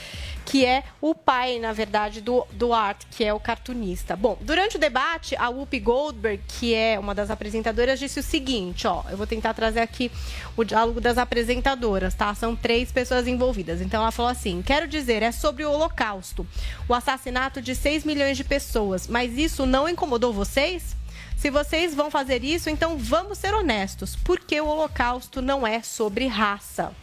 que 0.45 0.63
é 0.63 0.83
o 1.01 1.15
pai, 1.15 1.57
na 1.59 1.73
verdade, 1.73 2.21
do, 2.21 2.45
do 2.51 2.71
Art, 2.71 3.01
que 3.09 3.23
é 3.23 3.33
o 3.33 3.39
cartunista. 3.39 4.15
Bom, 4.15 4.37
durante 4.41 4.77
o 4.77 4.79
debate, 4.79 5.35
a 5.35 5.49
Whoopi 5.49 5.79
Goldberg, 5.79 6.41
que 6.47 6.73
é 6.73 6.99
uma 6.99 7.15
das 7.15 7.31
apresentadoras, 7.31 7.99
disse 7.99 8.19
o 8.19 8.23
seguinte, 8.23 8.87
ó, 8.87 9.03
eu 9.09 9.17
vou 9.17 9.25
tentar 9.25 9.53
trazer 9.55 9.79
aqui 9.79 10.11
o 10.55 10.63
diálogo 10.63 11.01
das 11.01 11.17
apresentadoras, 11.17 12.13
tá? 12.13 12.33
São 12.35 12.55
três 12.55 12.91
pessoas 12.91 13.27
envolvidas. 13.27 13.81
Então 13.81 14.01
ela 14.01 14.11
falou 14.11 14.31
assim: 14.31 14.61
quero 14.61 14.87
dizer, 14.87 15.23
é 15.23 15.31
sobre 15.31 15.65
o 15.65 15.71
Holocausto, 15.71 16.47
o 16.87 16.93
assassinato 16.93 17.61
de 17.61 17.73
6 17.73 18.05
milhões 18.05 18.37
de 18.37 18.43
pessoas, 18.43 19.07
mas 19.07 19.37
isso 19.37 19.65
não 19.65 19.89
incomodou 19.89 20.31
vocês? 20.31 20.95
Se 21.35 21.49
vocês 21.49 21.93
vão 21.93 22.09
fazer 22.09 22.43
isso, 22.43 22.69
então 22.69 22.97
vamos 22.97 23.37
ser 23.37 23.53
honestos, 23.53 24.15
porque 24.15 24.59
o 24.61 24.67
Holocausto 24.67 25.41
não 25.41 25.67
é 25.67 25.81
sobre 25.81 26.27
raça. 26.27 26.93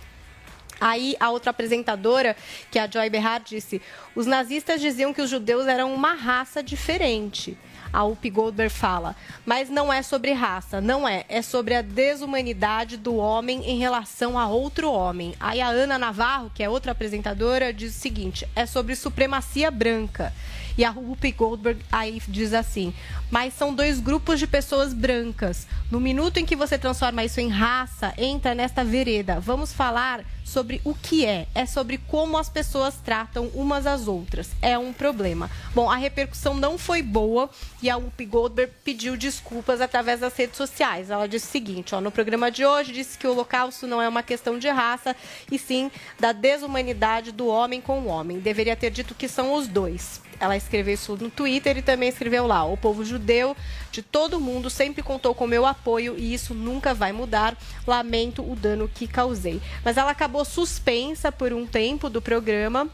Aí 0.82 1.14
a 1.20 1.30
outra 1.30 1.50
apresentadora, 1.50 2.36
que 2.68 2.76
é 2.76 2.82
a 2.82 2.90
Joy 2.90 3.08
Behar, 3.08 3.40
disse: 3.40 3.80
os 4.16 4.26
nazistas 4.26 4.80
diziam 4.80 5.14
que 5.14 5.22
os 5.22 5.30
judeus 5.30 5.68
eram 5.68 5.94
uma 5.94 6.14
raça 6.14 6.60
diferente. 6.60 7.56
A 7.92 8.02
Whoopi 8.02 8.30
Goldberg 8.30 8.72
fala, 8.72 9.14
mas 9.44 9.68
não 9.68 9.92
é 9.92 10.02
sobre 10.02 10.32
raça, 10.32 10.80
não 10.80 11.06
é. 11.06 11.24
É 11.28 11.40
sobre 11.40 11.74
a 11.74 11.82
desumanidade 11.82 12.96
do 12.96 13.14
homem 13.14 13.62
em 13.70 13.78
relação 13.78 14.36
a 14.36 14.48
outro 14.48 14.90
homem. 14.90 15.34
Aí 15.38 15.60
a 15.60 15.68
Ana 15.68 15.98
Navarro, 15.98 16.50
que 16.52 16.64
é 16.64 16.68
outra 16.68 16.90
apresentadora, 16.92 17.72
diz 17.72 17.94
o 17.94 18.00
seguinte: 18.00 18.48
é 18.56 18.66
sobre 18.66 18.96
supremacia 18.96 19.70
branca. 19.70 20.32
E 20.76 20.84
a 20.84 20.90
Whoopi 20.90 21.32
Goldberg 21.32 21.80
aí 21.90 22.20
diz 22.28 22.52
assim: 22.52 22.92
mas 23.32 23.54
são 23.54 23.74
dois 23.74 23.98
grupos 23.98 24.38
de 24.38 24.46
pessoas 24.46 24.92
brancas. 24.92 25.66
No 25.90 25.98
minuto 25.98 26.36
em 26.36 26.44
que 26.44 26.54
você 26.54 26.76
transforma 26.76 27.24
isso 27.24 27.40
em 27.40 27.48
raça, 27.48 28.12
entra 28.18 28.54
nesta 28.54 28.84
vereda. 28.84 29.40
Vamos 29.40 29.72
falar 29.72 30.22
sobre 30.44 30.82
o 30.84 30.94
que 30.94 31.24
é. 31.24 31.46
É 31.54 31.64
sobre 31.64 31.96
como 31.96 32.36
as 32.36 32.50
pessoas 32.50 32.96
tratam 33.02 33.46
umas 33.54 33.86
às 33.86 34.06
outras. 34.06 34.50
É 34.60 34.76
um 34.76 34.92
problema. 34.92 35.50
Bom, 35.74 35.90
a 35.90 35.96
repercussão 35.96 36.52
não 36.52 36.76
foi 36.76 37.00
boa 37.00 37.48
e 37.82 37.88
a 37.88 37.96
Whoopi 37.96 38.26
Goldberg 38.26 38.70
pediu 38.84 39.16
desculpas 39.16 39.80
através 39.80 40.20
das 40.20 40.36
redes 40.36 40.58
sociais. 40.58 41.08
Ela 41.08 41.26
disse 41.26 41.46
o 41.46 41.50
seguinte, 41.50 41.94
ó, 41.94 42.02
no 42.02 42.10
programa 42.10 42.50
de 42.50 42.66
hoje 42.66 42.92
disse 42.92 43.16
que 43.16 43.26
o 43.26 43.30
holocausto 43.30 43.86
não 43.86 44.02
é 44.02 44.06
uma 44.06 44.22
questão 44.22 44.58
de 44.58 44.68
raça, 44.68 45.16
e 45.50 45.58
sim 45.58 45.90
da 46.20 46.32
desumanidade 46.32 47.32
do 47.32 47.46
homem 47.46 47.80
com 47.80 48.00
o 48.00 48.08
homem. 48.08 48.40
Deveria 48.40 48.76
ter 48.76 48.90
dito 48.90 49.14
que 49.14 49.26
são 49.26 49.54
os 49.54 49.66
dois. 49.66 50.20
Ela 50.42 50.56
escreveu 50.56 50.94
isso 50.94 51.16
no 51.20 51.30
Twitter 51.30 51.78
e 51.78 51.82
também 51.82 52.08
escreveu 52.08 52.48
lá: 52.48 52.64
o 52.64 52.76
povo 52.76 53.04
judeu 53.04 53.56
de 53.92 54.02
todo 54.02 54.40
mundo 54.40 54.68
sempre 54.68 55.00
contou 55.00 55.36
com 55.36 55.46
meu 55.46 55.64
apoio 55.64 56.16
e 56.18 56.34
isso 56.34 56.52
nunca 56.52 56.92
vai 56.92 57.12
mudar. 57.12 57.56
Lamento 57.86 58.42
o 58.42 58.56
dano 58.56 58.90
que 58.92 59.06
causei. 59.06 59.62
Mas 59.84 59.96
ela 59.96 60.10
acabou 60.10 60.44
suspensa 60.44 61.30
por 61.30 61.52
um 61.52 61.64
tempo 61.64 62.10
do 62.10 62.20
programa. 62.20 62.90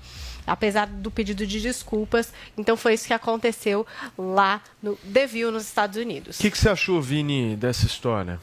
Apesar 0.46 0.86
do 0.86 1.10
pedido 1.10 1.46
de 1.46 1.58
desculpas. 1.58 2.34
Então 2.56 2.76
foi 2.76 2.92
isso 2.94 3.06
que 3.06 3.14
aconteceu 3.14 3.86
lá 4.16 4.62
no 4.82 4.98
View, 5.26 5.50
nos 5.50 5.64
Estados 5.64 5.96
Unidos. 5.96 6.38
O 6.38 6.40
que, 6.40 6.50
que 6.50 6.58
você 6.58 6.68
achou, 6.68 7.00
Vini, 7.00 7.56
dessa 7.56 7.86
história? 7.86 8.38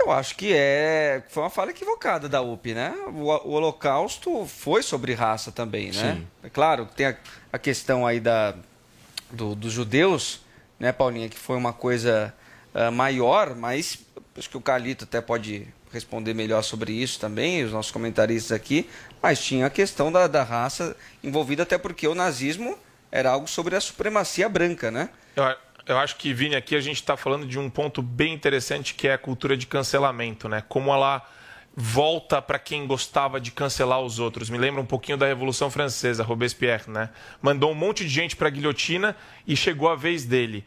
Eu 0.00 0.10
acho 0.10 0.34
que 0.36 0.52
é. 0.54 1.22
Foi 1.28 1.42
uma 1.42 1.50
fala 1.50 1.70
equivocada 1.70 2.28
da 2.28 2.40
UP, 2.40 2.72
né? 2.74 2.94
O, 3.08 3.20
o 3.48 3.50
Holocausto 3.52 4.46
foi 4.46 4.82
sobre 4.82 5.12
raça 5.14 5.52
também, 5.52 5.92
né? 5.92 6.14
Sim. 6.16 6.26
É 6.42 6.48
claro, 6.50 6.86
tem 6.86 7.06
a, 7.06 7.16
a 7.52 7.58
questão 7.58 8.06
aí 8.06 8.18
da, 8.18 8.54
do- 9.30 9.54
dos 9.54 9.72
judeus, 9.72 10.40
né, 10.78 10.90
Paulinha, 10.92 11.28
que 11.28 11.38
foi 11.38 11.56
uma 11.56 11.72
coisa 11.72 12.34
ah, 12.74 12.90
maior, 12.90 13.54
mas 13.54 13.98
acho 14.36 14.48
que 14.48 14.56
o 14.56 14.60
Carlito 14.60 15.04
até 15.04 15.20
pode 15.20 15.66
responder 15.92 16.32
melhor 16.34 16.62
sobre 16.62 16.92
isso 16.92 17.18
também, 17.20 17.64
os 17.64 17.72
nossos 17.72 17.90
comentaristas 17.92 18.52
aqui, 18.52 18.88
mas 19.20 19.40
tinha 19.42 19.66
a 19.66 19.70
questão 19.70 20.10
da, 20.10 20.26
da 20.28 20.42
raça 20.42 20.96
envolvida, 21.22 21.64
até 21.64 21.76
porque 21.76 22.06
o 22.06 22.14
nazismo 22.14 22.78
era 23.10 23.30
algo 23.30 23.48
sobre 23.48 23.74
a 23.76 23.80
supremacia 23.80 24.48
branca, 24.48 24.90
né? 24.90 25.10
Eu, 25.36 25.44
eu 25.90 25.98
acho 25.98 26.16
que, 26.16 26.32
Vini, 26.32 26.54
aqui 26.54 26.76
a 26.76 26.80
gente 26.80 26.96
está 26.96 27.16
falando 27.16 27.46
de 27.46 27.58
um 27.58 27.68
ponto 27.68 28.00
bem 28.00 28.32
interessante 28.32 28.94
que 28.94 29.08
é 29.08 29.14
a 29.14 29.18
cultura 29.18 29.56
de 29.56 29.66
cancelamento, 29.66 30.48
né? 30.48 30.62
Como 30.68 30.92
ela 30.92 31.26
volta 31.74 32.42
para 32.42 32.58
quem 32.58 32.86
gostava 32.86 33.40
de 33.40 33.50
cancelar 33.50 34.00
os 34.00 34.18
outros. 34.18 34.50
Me 34.50 34.58
lembra 34.58 34.80
um 34.80 34.86
pouquinho 34.86 35.16
da 35.16 35.26
Revolução 35.26 35.70
Francesa, 35.70 36.22
Robespierre, 36.22 36.84
né? 36.88 37.10
Mandou 37.40 37.70
um 37.70 37.74
monte 37.74 38.04
de 38.04 38.10
gente 38.10 38.36
para 38.36 38.48
a 38.48 38.50
guilhotina 38.50 39.16
e 39.46 39.56
chegou 39.56 39.88
a 39.88 39.94
vez 39.94 40.24
dele. 40.24 40.64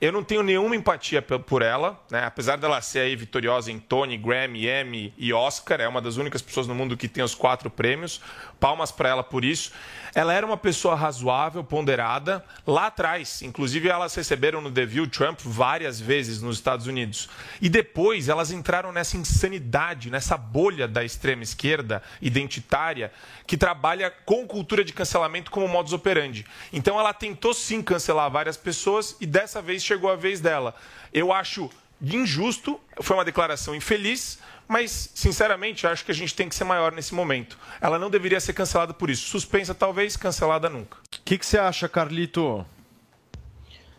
Eu 0.00 0.12
não 0.12 0.22
tenho 0.22 0.42
nenhuma 0.42 0.76
empatia 0.76 1.22
por 1.22 1.62
ela, 1.62 1.98
né? 2.10 2.24
apesar 2.24 2.56
dela 2.56 2.80
ser 2.80 3.00
aí 3.00 3.16
vitoriosa 3.16 3.72
em 3.72 3.78
Tony, 3.78 4.16
Grammy, 4.18 4.68
Emmy 4.68 5.14
e 5.16 5.32
Oscar, 5.32 5.80
é 5.80 5.88
uma 5.88 6.02
das 6.02 6.16
únicas 6.16 6.42
pessoas 6.42 6.66
no 6.66 6.74
mundo 6.74 6.96
que 6.96 7.08
tem 7.08 7.24
os 7.24 7.34
quatro 7.34 7.70
prêmios. 7.70 8.20
Palmas 8.60 8.90
para 8.90 9.08
ela 9.08 9.22
por 9.22 9.44
isso. 9.44 9.72
Ela 10.14 10.32
era 10.32 10.46
uma 10.46 10.56
pessoa 10.56 10.94
razoável, 10.94 11.62
ponderada, 11.62 12.42
lá 12.66 12.86
atrás. 12.86 13.42
Inclusive, 13.42 13.86
elas 13.86 14.14
receberam 14.14 14.62
no 14.62 14.70
View 14.70 15.06
Trump 15.06 15.40
várias 15.44 16.00
vezes 16.00 16.40
nos 16.40 16.56
Estados 16.56 16.86
Unidos. 16.86 17.28
E 17.60 17.68
depois 17.68 18.30
elas 18.30 18.50
entraram 18.50 18.92
nessa 18.92 19.18
insanidade, 19.18 20.10
nessa 20.10 20.38
bolha 20.38 20.88
da 20.88 21.04
extrema 21.04 21.42
esquerda 21.42 22.02
identitária, 22.22 23.12
que 23.46 23.58
trabalha 23.58 24.10
com 24.10 24.46
cultura 24.46 24.82
de 24.82 24.94
cancelamento 24.94 25.50
como 25.50 25.68
modus 25.68 25.92
operandi. 25.92 26.46
Então 26.72 26.98
ela 26.98 27.12
tentou 27.12 27.52
sim 27.52 27.82
cancelar 27.82 28.30
várias 28.30 28.56
pessoas 28.56 29.16
e 29.20 29.26
dessa 29.26 29.60
vez 29.60 29.82
chegou 29.86 30.10
a 30.10 30.16
vez 30.16 30.40
dela. 30.40 30.74
Eu 31.12 31.32
acho 31.32 31.70
injusto, 32.02 32.78
foi 33.00 33.16
uma 33.16 33.24
declaração 33.24 33.74
infeliz, 33.74 34.38
mas 34.68 35.10
sinceramente 35.14 35.86
acho 35.86 36.04
que 36.04 36.10
a 36.10 36.14
gente 36.14 36.34
tem 36.34 36.48
que 36.48 36.54
ser 36.54 36.64
maior 36.64 36.92
nesse 36.92 37.14
momento. 37.14 37.56
Ela 37.80 37.98
não 37.98 38.10
deveria 38.10 38.40
ser 38.40 38.52
cancelada 38.52 38.92
por 38.92 39.08
isso. 39.08 39.28
Suspensa 39.28 39.74
talvez, 39.74 40.16
cancelada 40.16 40.68
nunca. 40.68 40.98
O 40.98 41.22
que, 41.24 41.38
que 41.38 41.46
você 41.46 41.58
acha, 41.58 41.88
Carlito? 41.88 42.66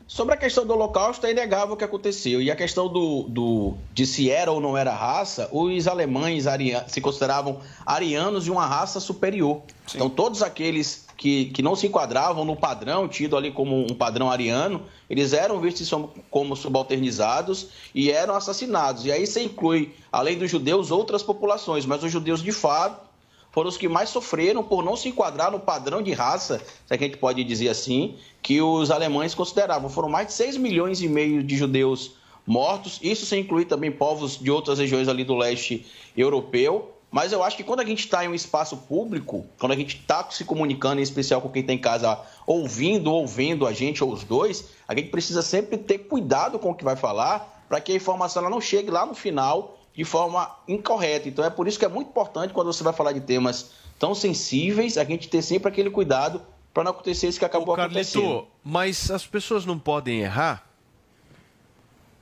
Sobre 0.07 0.33
a 0.33 0.37
questão 0.37 0.65
do 0.65 0.71
Holocausto, 0.73 1.25
é 1.25 1.31
inegável 1.31 1.73
o 1.73 1.77
que 1.77 1.83
aconteceu. 1.83 2.41
E 2.41 2.49
a 2.49 2.55
questão 2.55 2.87
do, 2.87 3.23
do- 3.23 3.77
de 3.93 4.05
se 4.05 4.29
era 4.31 4.49
ou 4.51 4.61
não 4.61 4.77
era 4.77 4.93
raça, 4.93 5.49
os 5.51 5.85
alemães 5.85 6.45
se 6.87 7.01
consideravam 7.01 7.61
arianos 7.85 8.45
de 8.45 8.51
uma 8.51 8.65
raça 8.65 9.01
superior. 9.01 9.63
Então, 9.93 10.09
todos 10.09 10.41
aqueles 10.41 11.06
que, 11.17 11.45
que 11.45 11.63
não 11.63 11.75
se 11.75 11.87
enquadravam 11.87 12.45
no 12.45 12.55
padrão, 12.55 13.07
tido 13.07 13.35
ali 13.35 13.51
como 13.51 13.81
um 13.81 13.95
padrão 13.95 14.29
ariano, 14.29 14.83
eles 15.09 15.33
eram 15.33 15.59
vistos 15.59 15.91
como 16.29 16.55
subalternizados 16.55 17.69
e 17.93 18.11
eram 18.11 18.35
assassinados. 18.35 19.05
E 19.05 19.11
aí 19.11 19.25
você 19.25 19.43
inclui, 19.43 19.91
além 20.11 20.37
dos 20.37 20.49
judeus, 20.49 20.91
outras 20.91 21.23
populações, 21.23 21.85
mas 21.85 22.03
os 22.03 22.11
judeus 22.11 22.43
de 22.43 22.51
fato 22.51 23.07
foram 23.51 23.69
os 23.69 23.77
que 23.77 23.89
mais 23.89 24.09
sofreram 24.09 24.61
por 24.61 24.83
não 24.83 24.95
se 24.95 25.09
enquadrar 25.09 25.51
no 25.51 25.59
padrão 25.59 26.03
de 26.03 26.13
raça, 26.13 26.59
se 26.59 26.93
é 26.93 26.95
a 26.95 26.99
gente 26.99 27.17
pode 27.17 27.43
dizer 27.43 27.69
assim, 27.69 28.15
que 28.39 28.61
os 28.61 28.91
alemães 28.91 29.33
consideravam. 29.33 29.89
Foram 29.89 30.09
mais 30.09 30.27
de 30.27 30.33
6 30.33 30.57
milhões 30.57 31.01
e 31.01 31.07
meio 31.07 31.41
de 31.41 31.57
judeus 31.57 32.11
mortos, 32.45 32.99
isso 33.01 33.25
sem 33.25 33.41
incluir 33.41 33.65
também 33.65 33.91
povos 33.91 34.37
de 34.39 34.51
outras 34.51 34.77
regiões 34.77 35.07
ali 35.07 35.23
do 35.23 35.35
leste 35.35 35.87
europeu. 36.15 36.93
Mas 37.17 37.31
eu 37.31 37.43
acho 37.43 37.57
que 37.57 37.63
quando 37.63 37.79
a 37.79 37.83
gente 37.83 38.01
está 38.01 38.23
em 38.23 38.27
um 38.27 38.35
espaço 38.35 38.77
público, 38.77 39.43
quando 39.57 39.71
a 39.71 39.75
gente 39.75 39.97
está 39.97 40.29
se 40.29 40.45
comunicando, 40.45 40.99
em 40.99 41.03
especial 41.03 41.41
com 41.41 41.49
quem 41.49 41.61
está 41.61 41.73
em 41.73 41.79
casa 41.79 42.21
ouvindo 42.45 43.11
ou 43.11 43.25
vendo 43.25 43.65
a 43.65 43.73
gente, 43.73 44.03
ou 44.03 44.13
os 44.13 44.23
dois, 44.23 44.65
a 44.87 44.93
gente 44.93 45.09
precisa 45.09 45.41
sempre 45.41 45.79
ter 45.79 45.97
cuidado 45.97 46.59
com 46.59 46.69
o 46.69 46.75
que 46.75 46.83
vai 46.83 46.95
falar, 46.95 47.65
para 47.67 47.81
que 47.81 47.91
a 47.91 47.95
informação 47.95 48.43
ela 48.43 48.51
não 48.51 48.61
chegue 48.61 48.91
lá 48.91 49.03
no 49.03 49.15
final 49.15 49.79
de 49.95 50.03
forma 50.03 50.57
incorreta. 50.67 51.27
Então 51.27 51.43
é 51.43 51.49
por 51.49 51.67
isso 51.67 51.79
que 51.79 51.85
é 51.85 51.87
muito 51.87 52.09
importante 52.09 52.53
quando 52.53 52.71
você 52.71 52.83
vai 52.83 52.93
falar 52.93 53.13
de 53.13 53.21
temas 53.21 53.71
tão 53.97 54.13
sensíveis, 54.13 54.95
a 54.95 55.03
gente 55.03 55.27
ter 55.27 55.41
sempre 55.41 55.69
aquele 55.69 55.89
cuidado 55.89 56.43
para 56.71 56.83
não 56.83 56.91
acontecer 56.91 57.29
isso 57.29 57.39
que 57.39 57.45
acabou 57.45 57.73
acontecendo. 57.73 58.21
Carlito, 58.21 58.47
mas 58.63 59.09
as 59.09 59.25
pessoas 59.25 59.65
não 59.65 59.79
podem 59.79 60.19
errar? 60.19 60.69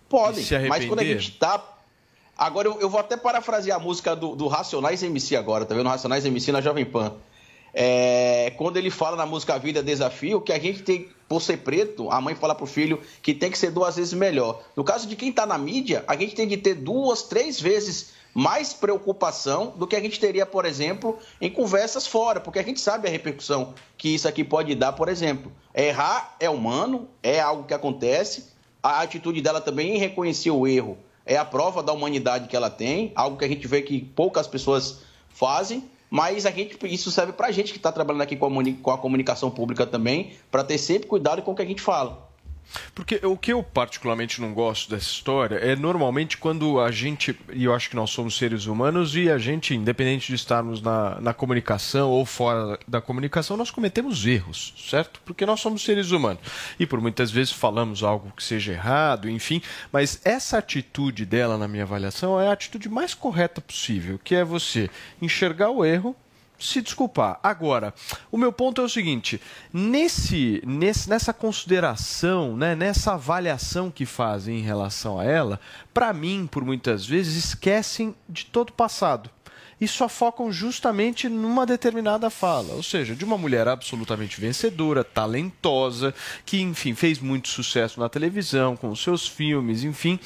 Podem, 0.07 0.45
mas 0.69 0.85
quando 0.85 1.01
a 1.01 1.03
gente 1.03 1.33
tá. 1.33 1.74
Agora 2.37 2.67
eu, 2.67 2.79
eu 2.81 2.89
vou 2.89 2.99
até 2.99 3.15
parafrasear 3.15 3.77
a 3.77 3.83
música 3.83 4.15
do, 4.15 4.35
do 4.35 4.47
Racionais 4.47 5.01
MC 5.01 5.35
agora, 5.35 5.65
tá 5.65 5.73
vendo? 5.73 5.87
Racionais 5.87 6.25
MC 6.25 6.51
na 6.51 6.59
Jovem 6.59 6.85
Pan. 6.85 7.13
É, 7.73 8.53
quando 8.57 8.77
ele 8.77 8.89
fala 8.89 9.17
na 9.17 9.25
música 9.25 9.57
Vida 9.59 9.83
Desafio, 9.83 10.41
que 10.41 10.53
a 10.53 10.59
gente 10.59 10.81
tem, 10.81 11.09
por 11.27 11.41
ser 11.41 11.57
preto, 11.57 12.09
a 12.09 12.21
mãe 12.21 12.35
fala 12.35 12.55
pro 12.55 12.65
filho 12.65 13.01
que 13.21 13.33
tem 13.33 13.51
que 13.51 13.57
ser 13.57 13.71
duas 13.71 13.95
vezes 13.95 14.13
melhor. 14.13 14.61
No 14.75 14.83
caso 14.83 15.07
de 15.07 15.15
quem 15.15 15.31
tá 15.31 15.45
na 15.45 15.57
mídia, 15.57 16.03
a 16.07 16.15
gente 16.15 16.35
tem 16.35 16.47
que 16.47 16.57
ter 16.57 16.75
duas, 16.75 17.23
três 17.23 17.59
vezes 17.59 18.13
mais 18.33 18.73
preocupação 18.73 19.73
do 19.77 19.87
que 19.87 19.95
a 19.95 20.01
gente 20.01 20.19
teria, 20.19 20.45
por 20.45 20.65
exemplo, 20.65 21.17
em 21.39 21.49
conversas 21.49 22.05
fora, 22.05 22.41
porque 22.41 22.59
a 22.59 22.63
gente 22.63 22.81
sabe 22.81 23.07
a 23.07 23.11
repercussão 23.11 23.73
que 23.97 24.13
isso 24.13 24.27
aqui 24.27 24.43
pode 24.43 24.75
dar, 24.75 24.91
por 24.91 25.07
exemplo. 25.07 25.51
Errar 25.73 26.35
é 26.39 26.49
humano, 26.49 27.07
é 27.23 27.39
algo 27.39 27.63
que 27.63 27.73
acontece, 27.73 28.47
a 28.83 29.01
atitude 29.01 29.41
dela 29.41 29.61
também 29.61 29.97
reconhecer 29.97 30.51
o 30.51 30.67
erro 30.67 30.97
é 31.25 31.37
a 31.37 31.45
prova 31.45 31.81
da 31.81 31.91
humanidade 31.91 32.47
que 32.47 32.55
ela 32.55 32.69
tem, 32.69 33.11
algo 33.15 33.37
que 33.37 33.45
a 33.45 33.47
gente 33.47 33.67
vê 33.67 33.81
que 33.81 33.99
poucas 33.99 34.47
pessoas 34.47 35.01
fazem, 35.29 35.83
mas 36.09 36.45
a 36.45 36.51
gente, 36.51 36.77
isso 36.83 37.11
serve 37.11 37.33
pra 37.33 37.51
gente 37.51 37.71
que 37.71 37.77
está 37.77 37.91
trabalhando 37.91 38.21
aqui 38.21 38.35
com 38.35 38.45
a, 38.45 38.63
com 38.81 38.91
a 38.91 38.97
comunicação 38.97 39.49
pública 39.49 39.85
também, 39.85 40.33
para 40.51 40.63
ter 40.63 40.77
sempre 40.77 41.07
cuidado 41.07 41.41
com 41.41 41.51
o 41.51 41.55
que 41.55 41.61
a 41.61 41.65
gente 41.65 41.81
fala. 41.81 42.24
Porque 42.93 43.19
o 43.23 43.37
que 43.37 43.53
eu 43.53 43.63
particularmente 43.63 44.41
não 44.41 44.53
gosto 44.53 44.89
dessa 44.89 45.05
história 45.05 45.55
é 45.55 45.75
normalmente 45.75 46.37
quando 46.37 46.79
a 46.79 46.91
gente, 46.91 47.37
e 47.53 47.65
eu 47.65 47.73
acho 47.73 47.89
que 47.89 47.95
nós 47.95 48.09
somos 48.09 48.37
seres 48.37 48.65
humanos, 48.65 49.15
e 49.15 49.29
a 49.29 49.37
gente, 49.37 49.73
independente 49.73 50.27
de 50.27 50.35
estarmos 50.35 50.81
na, 50.81 51.19
na 51.21 51.33
comunicação 51.33 52.09
ou 52.09 52.25
fora 52.25 52.79
da 52.87 53.01
comunicação, 53.01 53.57
nós 53.57 53.71
cometemos 53.71 54.25
erros, 54.25 54.73
certo? 54.89 55.21
Porque 55.25 55.45
nós 55.45 55.59
somos 55.59 55.83
seres 55.83 56.11
humanos. 56.11 56.41
E 56.79 56.85
por 56.85 56.99
muitas 57.01 57.31
vezes 57.31 57.53
falamos 57.53 58.03
algo 58.03 58.31
que 58.35 58.43
seja 58.43 58.73
errado, 58.73 59.29
enfim. 59.29 59.61
Mas 59.91 60.19
essa 60.23 60.57
atitude 60.57 61.25
dela, 61.25 61.57
na 61.57 61.67
minha 61.67 61.83
avaliação, 61.83 62.39
é 62.39 62.47
a 62.47 62.53
atitude 62.53 62.89
mais 62.89 63.13
correta 63.13 63.61
possível, 63.61 64.19
que 64.23 64.35
é 64.35 64.43
você 64.43 64.89
enxergar 65.21 65.69
o 65.69 65.83
erro 65.83 66.15
se 66.59 66.81
desculpar. 66.81 67.39
Agora, 67.41 67.93
o 68.31 68.37
meu 68.37 68.51
ponto 68.51 68.81
é 68.81 68.83
o 68.83 68.89
seguinte: 68.89 69.41
nesse, 69.73 70.61
nesse 70.65 71.09
nessa 71.09 71.33
consideração, 71.33 72.55
né, 72.55 72.75
nessa 72.75 73.13
avaliação 73.13 73.91
que 73.91 74.05
fazem 74.05 74.59
em 74.59 74.63
relação 74.63 75.19
a 75.19 75.23
ela, 75.23 75.59
para 75.93 76.11
mim, 76.13 76.47
por 76.49 76.63
muitas 76.63 77.05
vezes, 77.05 77.35
esquecem 77.35 78.15
de 78.27 78.45
todo 78.45 78.69
o 78.69 78.73
passado. 78.73 79.29
E 79.79 79.87
só 79.89 80.07
focam 80.07 80.51
justamente 80.53 81.27
numa 81.27 81.65
determinada 81.65 82.29
fala, 82.29 82.73
ou 82.75 82.81
seja, 82.83 83.13
de 83.13 83.25
uma 83.25 83.37
mulher 83.37 83.67
absolutamente 83.67 84.39
vencedora, 84.39 85.03
talentosa, 85.03 86.13
que, 86.45 86.61
enfim, 86.61 86.95
fez 86.95 87.19
muito 87.19 87.49
sucesso 87.49 87.99
na 87.99 88.07
televisão, 88.07 88.77
com 88.77 88.89
os 88.89 89.01
seus 89.03 89.27
filmes, 89.27 89.83
enfim. 89.83 90.17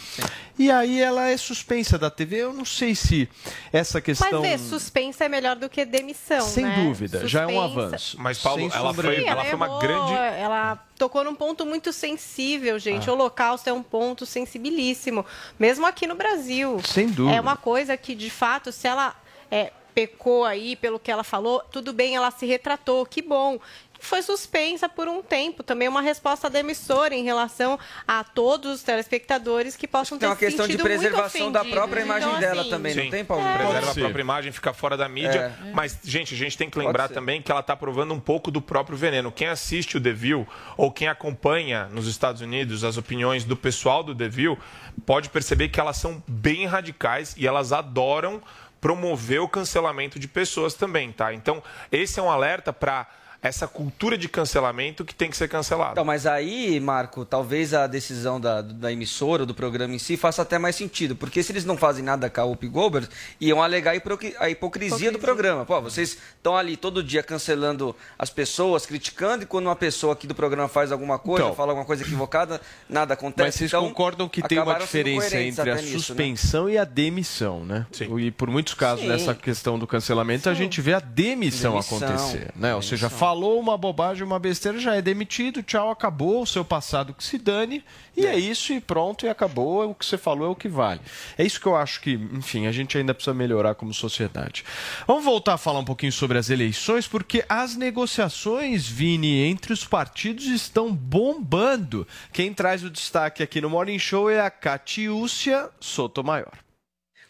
E 0.57 0.69
aí 0.69 1.01
ela 1.01 1.27
é 1.29 1.35
suspensa 1.37 1.97
da 1.97 2.11
TV. 2.11 2.37
Eu 2.37 2.53
não 2.53 2.63
sei 2.65 2.93
se 2.93 3.27
essa 3.73 3.99
questão. 3.99 4.41
Mas 4.41 4.51
é, 4.51 4.57
suspensa 4.59 5.25
é 5.25 5.29
melhor 5.29 5.55
do 5.55 5.67
que 5.67 5.83
demissão, 5.83 6.41
Sem 6.41 6.65
né? 6.65 6.83
dúvida, 6.83 7.27
já 7.27 7.41
é 7.43 7.47
um 7.47 7.49
Suspensa- 7.49 7.85
avanço. 7.85 8.17
Mas, 8.19 8.37
Paulo, 8.39 8.61
ela 8.61 8.71
sombra 8.89 9.07
foi, 9.07 9.15
de 9.15 9.21
ela 9.25 9.35
dúvida. 9.43 9.49
foi 9.49 9.55
uma 9.55 9.65
errou, 9.65 9.79
grande. 9.79 10.13
Ela 10.39 10.75
tocou 10.97 11.23
num 11.23 11.33
ponto 11.33 11.65
muito 11.65 11.91
sensível, 11.91 12.77
gente. 12.77 13.09
Ah. 13.09 13.13
O 13.13 13.15
Holocausto 13.15 13.67
é 13.69 13.73
um 13.73 13.81
ponto 13.81 14.25
sensibilíssimo, 14.27 15.25
mesmo 15.57 15.85
aqui 15.87 16.05
no 16.05 16.13
Brasil. 16.15 16.79
Sem 16.85 17.07
dúvida. 17.07 17.35
É 17.37 17.41
uma 17.41 17.55
coisa 17.57 17.97
que, 17.97 18.13
de 18.13 18.29
fato, 18.29 18.71
se 18.71 18.87
ela 18.87 19.15
é, 19.51 19.71
pecou 19.93 20.45
aí 20.45 20.75
pelo 20.75 20.99
que 20.99 21.11
ela 21.11 21.23
falou, 21.23 21.61
tudo 21.71 21.91
bem, 21.91 22.15
ela 22.15 22.31
se 22.31 22.45
retratou, 22.45 23.05
que 23.05 23.21
bom. 23.21 23.59
foi 23.99 24.21
suspensa 24.21 24.87
por 24.87 25.09
um 25.09 25.21
tempo. 25.21 25.61
Também 25.61 25.89
uma 25.89 26.01
resposta 26.01 26.49
da 26.49 26.61
emissora 26.61 27.13
em 27.13 27.23
relação 27.23 27.77
a 28.07 28.23
todos 28.23 28.75
os 28.75 28.83
telespectadores 28.83 29.75
que 29.75 29.85
possam 29.85 30.17
ter 30.17 30.21
Tem 30.21 30.29
uma 30.29 30.35
se 30.35 30.45
questão 30.45 30.65
de 30.65 30.71
sentido 30.71 30.87
muito 30.87 31.01
preservação 31.01 31.51
da 31.51 31.65
própria 31.65 32.01
imagem 32.01 32.29
Então, 32.29 32.39
dela 32.39 32.61
assim, 32.61 32.69
também, 32.69 32.95
não 32.95 33.03
Sim. 33.03 33.09
tem, 33.09 33.25
Paulo? 33.25 33.43
Preserva 33.43 33.91
a 33.91 33.95
própria 33.95 34.21
imagem, 34.21 34.51
fica 34.53 34.71
fora 34.71 34.95
da 34.95 35.09
mídia. 35.09 35.53
É. 35.65 35.71
Mas, 35.73 35.99
gente, 36.01 36.33
a 36.33 36.37
gente 36.37 36.57
tem 36.57 36.69
que 36.69 36.79
lembrar 36.79 37.09
também 37.09 37.41
que 37.41 37.51
ela 37.51 37.59
está 37.59 37.75
provando 37.75 38.13
um 38.13 38.21
pouco 38.21 38.49
do 38.49 38.61
próprio 38.61 38.97
veneno. 38.97 39.33
Quem 39.33 39.49
assiste 39.49 39.97
o 39.97 40.01
The 40.01 40.13
View 40.13 40.47
ou 40.77 40.91
quem 40.93 41.09
acompanha 41.09 41.89
nos 41.91 42.07
Estados 42.07 42.41
Unidos 42.41 42.85
as 42.85 42.95
opiniões 42.95 43.43
do 43.43 43.57
pessoal 43.57 44.01
do 44.01 44.15
The 44.15 44.29
View 44.29 44.57
pode 45.05 45.29
perceber 45.29 45.67
que 45.67 45.79
elas 45.79 45.97
são 45.97 46.23
bem 46.25 46.65
radicais 46.65 47.35
e 47.37 47.45
elas 47.45 47.73
adoram 47.73 48.41
promover 48.81 49.41
o 49.41 49.47
cancelamento 49.47 50.19
de 50.19 50.27
pessoas 50.27 50.73
também, 50.73 51.11
tá? 51.11 51.33
Então, 51.33 51.61
esse 51.91 52.19
é 52.19 52.23
um 52.23 52.29
alerta 52.29 52.71
para 52.71 53.07
essa 53.41 53.67
cultura 53.67 54.17
de 54.17 54.27
cancelamento 54.27 55.05
que 55.05 55.15
tem 55.15 55.29
que 55.29 55.37
ser 55.37 55.47
cancelada. 55.47 55.91
Então, 55.93 56.03
mas 56.05 56.25
aí, 56.25 56.79
Marco, 56.79 57.23
talvez 57.23 57.73
a 57.73 57.87
decisão 57.87 58.39
da, 58.39 58.61
da 58.61 58.91
emissora, 58.91 59.45
do 59.45 59.53
programa 59.53 59.95
em 59.95 59.99
si, 59.99 60.17
faça 60.17 60.41
até 60.41 60.57
mais 60.59 60.75
sentido. 60.75 61.15
Porque 61.15 61.41
se 61.41 61.51
eles 61.51 61.63
não 61.63 61.77
fazem 61.77 62.03
nada 62.03 62.29
com 62.29 62.41
a 62.41 62.43
Whoopi 62.43 62.67
Goldberg, 62.67 63.07
iam 63.39 63.61
alegar 63.63 63.91
a 63.91 63.95
hipocrisia, 63.95 64.37
a 64.41 64.49
hipocrisia 64.49 65.11
do 65.11 65.19
programa. 65.19 65.65
Pô, 65.65 65.81
vocês 65.81 66.17
estão 66.35 66.57
ali 66.57 66.75
todo 66.75 67.01
dia 67.01 67.23
cancelando 67.23 67.95
as 68.17 68.29
pessoas, 68.29 68.85
criticando, 68.85 69.43
e 69.43 69.45
quando 69.45 69.67
uma 69.67 69.75
pessoa 69.75 70.13
aqui 70.13 70.27
do 70.27 70.35
programa 70.35 70.67
faz 70.67 70.91
alguma 70.91 71.17
coisa, 71.17 71.45
Então. 71.45 71.55
fala 71.55 71.71
alguma 71.71 71.85
coisa 71.85 72.03
equivocada, 72.03 72.59
nada 72.89 73.13
acontece. 73.13 73.47
Mas 73.47 73.55
vocês 73.55 73.69
Então, 73.71 73.87
concordam 73.87 74.27
que 74.27 74.41
tem 74.41 74.59
uma 74.59 74.75
diferença 74.75 75.39
entre 75.39 75.71
a 75.71 75.75
nisso, 75.75 75.91
né? 75.93 75.97
suspensão 75.99 76.69
e 76.69 76.77
a 76.77 76.83
demissão, 76.83 77.63
né? 77.63 77.85
E 78.17 78.31
por 78.31 78.49
muitos 78.49 78.73
casos 78.73 79.01
Sim. 79.03 79.07
nessa 79.09 79.33
questão 79.33 79.79
do 79.79 79.87
cancelamento, 79.87 80.49
a 80.49 80.53
gente 80.53 80.81
vê 80.81 80.93
a 80.93 80.99
demissão, 80.99 81.71
Demissão. 81.73 81.97
acontecer, 81.97 82.51
né? 82.55 82.75
Ou 82.75 82.81
seja, 82.81 83.09
falou 83.29 83.59
uma 83.59 83.77
bobagem, 83.77 84.23
uma 84.23 84.39
besteira, 84.39 84.79
já 84.79 84.95
é 84.95 85.03
demitido, 85.03 85.61
tchau, 85.61 85.91
acabou, 85.91 86.41
o 86.41 86.47
seu 86.47 86.65
passado 86.65 87.13
que 87.13 87.23
se 87.23 87.37
dane, 87.37 87.83
e 88.17 88.25
é, 88.25 88.35
isso, 88.35 88.73
e 88.73 88.81
pronto, 88.81 89.23
e 89.23 89.29
acabou, 89.29 89.87
o 89.87 89.93
que 89.93 90.03
você 90.03 90.17
falou 90.17 90.47
é 90.47 90.49
o 90.49 90.55
que 90.55 90.67
vale. 90.67 90.99
É 91.37 91.45
isso 91.45 91.61
que 91.61 91.67
eu 91.67 91.75
acho 91.75 92.01
que, 92.01 92.13
enfim, 92.13 92.65
a 92.65 92.71
gente 92.71 92.97
ainda 92.97 93.13
precisa 93.13 93.35
melhorar 93.35 93.75
como 93.75 93.93
sociedade. 93.93 94.65
Vamos 95.05 95.23
voltar 95.23 95.53
a 95.53 95.57
falar 95.59 95.77
um 95.77 95.85
pouquinho 95.85 96.11
sobre 96.11 96.39
as 96.39 96.49
eleições, 96.49 97.07
porque 97.07 97.45
as 97.47 97.75
negociações, 97.75 98.87
Vini, 98.87 99.43
entre 99.43 99.73
os 99.73 99.85
partidos 99.85 100.47
estão 100.47 100.91
bombando. 100.91 102.07
Quem 102.33 102.51
traz 102.51 102.83
o 102.83 102.89
destaque 102.89 103.43
aqui 103.43 103.61
no 103.61 103.69
Morning 103.69 103.99
Show 103.99 104.27
é 104.27 104.41
a 104.41 104.49
Catiúcia 104.49 105.69
Sotomayor. 105.79 106.68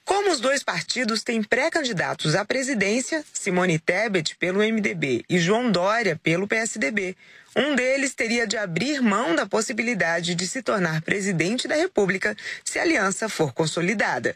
Como 0.09 0.31
os 0.31 0.39
dois 0.39 0.63
partidos 0.63 1.21
têm 1.21 1.43
pré-candidatos 1.43 2.33
à 2.33 2.43
presidência, 2.43 3.23
Simone 3.31 3.77
Tebet 3.77 4.35
pelo 4.37 4.57
MDB 4.57 5.23
e 5.29 5.37
João 5.37 5.71
Dória 5.71 6.19
pelo 6.23 6.47
PSDB, 6.47 7.15
um 7.55 7.75
deles 7.75 8.15
teria 8.15 8.47
de 8.47 8.57
abrir 8.57 9.03
mão 9.03 9.35
da 9.35 9.45
possibilidade 9.45 10.33
de 10.33 10.47
se 10.47 10.63
tornar 10.63 11.03
presidente 11.03 11.67
da 11.67 11.75
República 11.75 12.35
se 12.65 12.79
a 12.79 12.81
aliança 12.81 13.29
for 13.29 13.53
consolidada. 13.53 14.35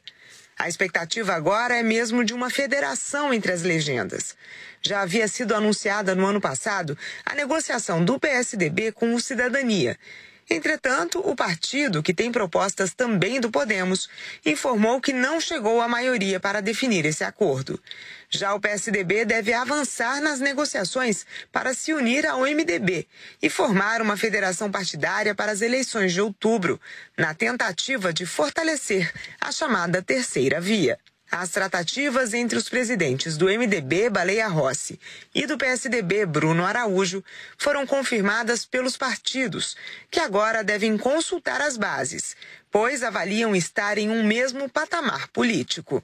A 0.59 0.69
expectativa 0.69 1.33
agora 1.33 1.75
é 1.75 1.81
mesmo 1.81 2.23
de 2.23 2.35
uma 2.35 2.51
federação 2.51 3.33
entre 3.33 3.51
as 3.51 3.63
legendas. 3.63 4.35
Já 4.79 5.01
havia 5.01 5.27
sido 5.27 5.55
anunciada 5.55 6.13
no 6.13 6.27
ano 6.27 6.39
passado 6.39 6.95
a 7.25 7.33
negociação 7.33 8.05
do 8.05 8.19
PSDB 8.19 8.91
com 8.91 9.15
o 9.15 9.19
Cidadania. 9.19 9.97
Entretanto, 10.49 11.19
o 11.19 11.35
partido, 11.35 12.03
que 12.03 12.13
tem 12.13 12.31
propostas 12.31 12.93
também 12.93 13.39
do 13.39 13.49
Podemos, 13.49 14.09
informou 14.45 14.99
que 14.99 15.13
não 15.13 15.39
chegou 15.39 15.81
à 15.81 15.87
maioria 15.87 16.39
para 16.39 16.61
definir 16.61 17.05
esse 17.05 17.23
acordo. 17.23 17.81
Já 18.29 18.53
o 18.53 18.59
PSDB 18.59 19.25
deve 19.25 19.53
avançar 19.53 20.21
nas 20.21 20.39
negociações 20.39 21.25
para 21.51 21.73
se 21.73 21.93
unir 21.93 22.25
ao 22.25 22.41
MDB 22.41 23.07
e 23.41 23.49
formar 23.49 24.01
uma 24.01 24.17
federação 24.17 24.71
partidária 24.71 25.33
para 25.33 25.51
as 25.51 25.61
eleições 25.61 26.13
de 26.13 26.21
outubro, 26.21 26.79
na 27.17 27.33
tentativa 27.33 28.11
de 28.11 28.25
fortalecer 28.25 29.11
a 29.39 29.51
chamada 29.51 30.01
terceira 30.01 30.59
via. 30.59 30.99
As 31.35 31.49
tratativas 31.49 32.31
entre 32.35 32.59
os 32.59 32.69
presidentes 32.69 33.37
do 33.37 33.47
MDB, 33.47 34.07
Baleia 34.07 34.47
Rossi, 34.47 34.99
e 35.33 35.47
do 35.47 35.57
PSDB, 35.57 36.27
Bruno 36.27 36.63
Araújo, 36.63 37.23
foram 37.57 37.87
confirmadas 37.87 38.67
pelos 38.67 38.95
partidos, 38.95 39.75
que 40.11 40.19
agora 40.19 40.63
devem 40.63 40.95
consultar 40.95 41.59
as 41.59 41.75
bases, 41.75 42.35
pois 42.73 43.03
avaliam 43.03 43.55
estar 43.55 43.99
em 43.99 44.09
um 44.09 44.23
mesmo 44.23 44.67
patamar 44.67 45.27
político. 45.27 46.03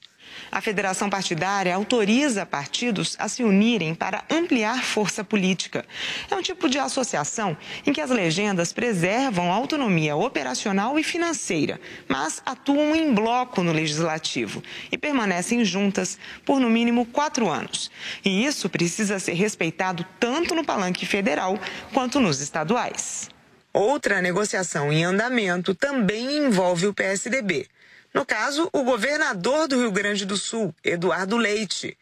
A 0.52 0.62
federação 0.62 1.10
partidária 1.10 1.74
autoriza 1.74 2.46
partidos 2.46 3.16
a 3.18 3.28
se 3.28 3.44
unirem 3.44 3.96
para 3.96 4.24
ampliar 4.30 4.84
força 4.84 5.24
política. 5.24 5.84
É 6.30 6.36
um 6.36 6.44
tipo 6.44 6.70
de 6.70 6.78
associação 6.78 7.58
em 7.88 7.92
que 7.92 8.00
as 8.00 8.12
legendas 8.12 8.72
preservam 8.72 9.52
a 9.52 9.56
autonomia 9.56 10.16
operacional 10.16 11.00
e 11.00 11.04
financeira, 11.04 11.82
mas 12.08 12.40
atuam 12.46 12.96
em 12.96 13.16
bloco 13.16 13.64
no 13.64 13.72
legislativo 13.72 14.62
e 14.92 14.98
permanecem 14.98 15.66
juntas 15.66 16.20
por 16.46 16.60
no 16.60 16.70
mínimo 16.70 17.04
quatro 17.04 17.50
anos. 17.50 17.90
E 18.24 18.46
isso 18.46 18.70
precisa 18.70 19.18
ser 19.18 19.34
respeitado 19.34 20.06
tanto 20.20 20.54
no 20.54 20.64
palanque 20.64 21.08
federal 21.08 21.58
quanto 21.92 22.20
nos 22.20 22.40
estaduais. 22.40 23.32
Outra 23.72 24.22
negociação 24.22 24.92
em 24.92 25.04
andamento 25.04 25.76
também 25.76 26.38
envolve 26.38 26.88
o 26.88 26.94
PSDB. 26.94 27.68
No 28.14 28.26
caso, 28.26 28.70
o 28.74 28.84
governador 28.84 29.68
do 29.68 29.78
Rio 29.78 29.92
Grande 29.92 30.26
do 30.26 30.36
Sul, 30.36 30.74
Eduardo 30.84 31.38
Leite, 31.38 31.96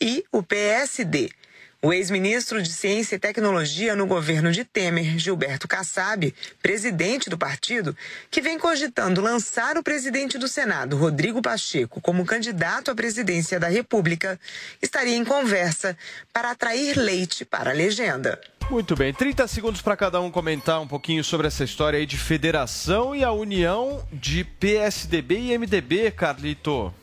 e 0.00 0.24
o 0.32 0.42
PSD. 0.42 1.30
O 1.82 1.94
ex-ministro 1.94 2.62
de 2.62 2.70
Ciência 2.70 3.16
e 3.16 3.18
Tecnologia 3.18 3.96
no 3.96 4.06
governo 4.06 4.52
de 4.52 4.66
Temer, 4.66 5.18
Gilberto 5.18 5.66
Kassab, 5.66 6.34
presidente 6.62 7.30
do 7.30 7.38
partido, 7.38 7.96
que 8.30 8.42
vem 8.42 8.58
cogitando 8.58 9.22
lançar 9.22 9.78
o 9.78 9.82
presidente 9.82 10.36
do 10.36 10.46
Senado, 10.46 10.98
Rodrigo 10.98 11.40
Pacheco, 11.40 11.98
como 11.98 12.26
candidato 12.26 12.90
à 12.90 12.94
presidência 12.94 13.58
da 13.58 13.68
República, 13.68 14.38
estaria 14.82 15.16
em 15.16 15.24
conversa 15.24 15.96
para 16.30 16.50
atrair 16.50 16.98
leite 16.98 17.46
para 17.46 17.70
a 17.70 17.74
legenda. 17.74 18.38
Muito 18.70 18.94
bem, 18.94 19.12
30 19.12 19.48
segundos 19.48 19.80
para 19.80 19.96
cada 19.96 20.20
um 20.20 20.30
comentar 20.30 20.80
um 20.80 20.86
pouquinho 20.86 21.24
sobre 21.24 21.48
essa 21.48 21.64
história 21.64 21.98
aí 21.98 22.06
de 22.06 22.16
federação 22.16 23.16
e 23.16 23.24
a 23.24 23.32
união 23.32 24.06
de 24.12 24.44
PSDB 24.44 25.40
e 25.40 25.58
MDB, 25.58 26.10
Carlito. 26.12 26.94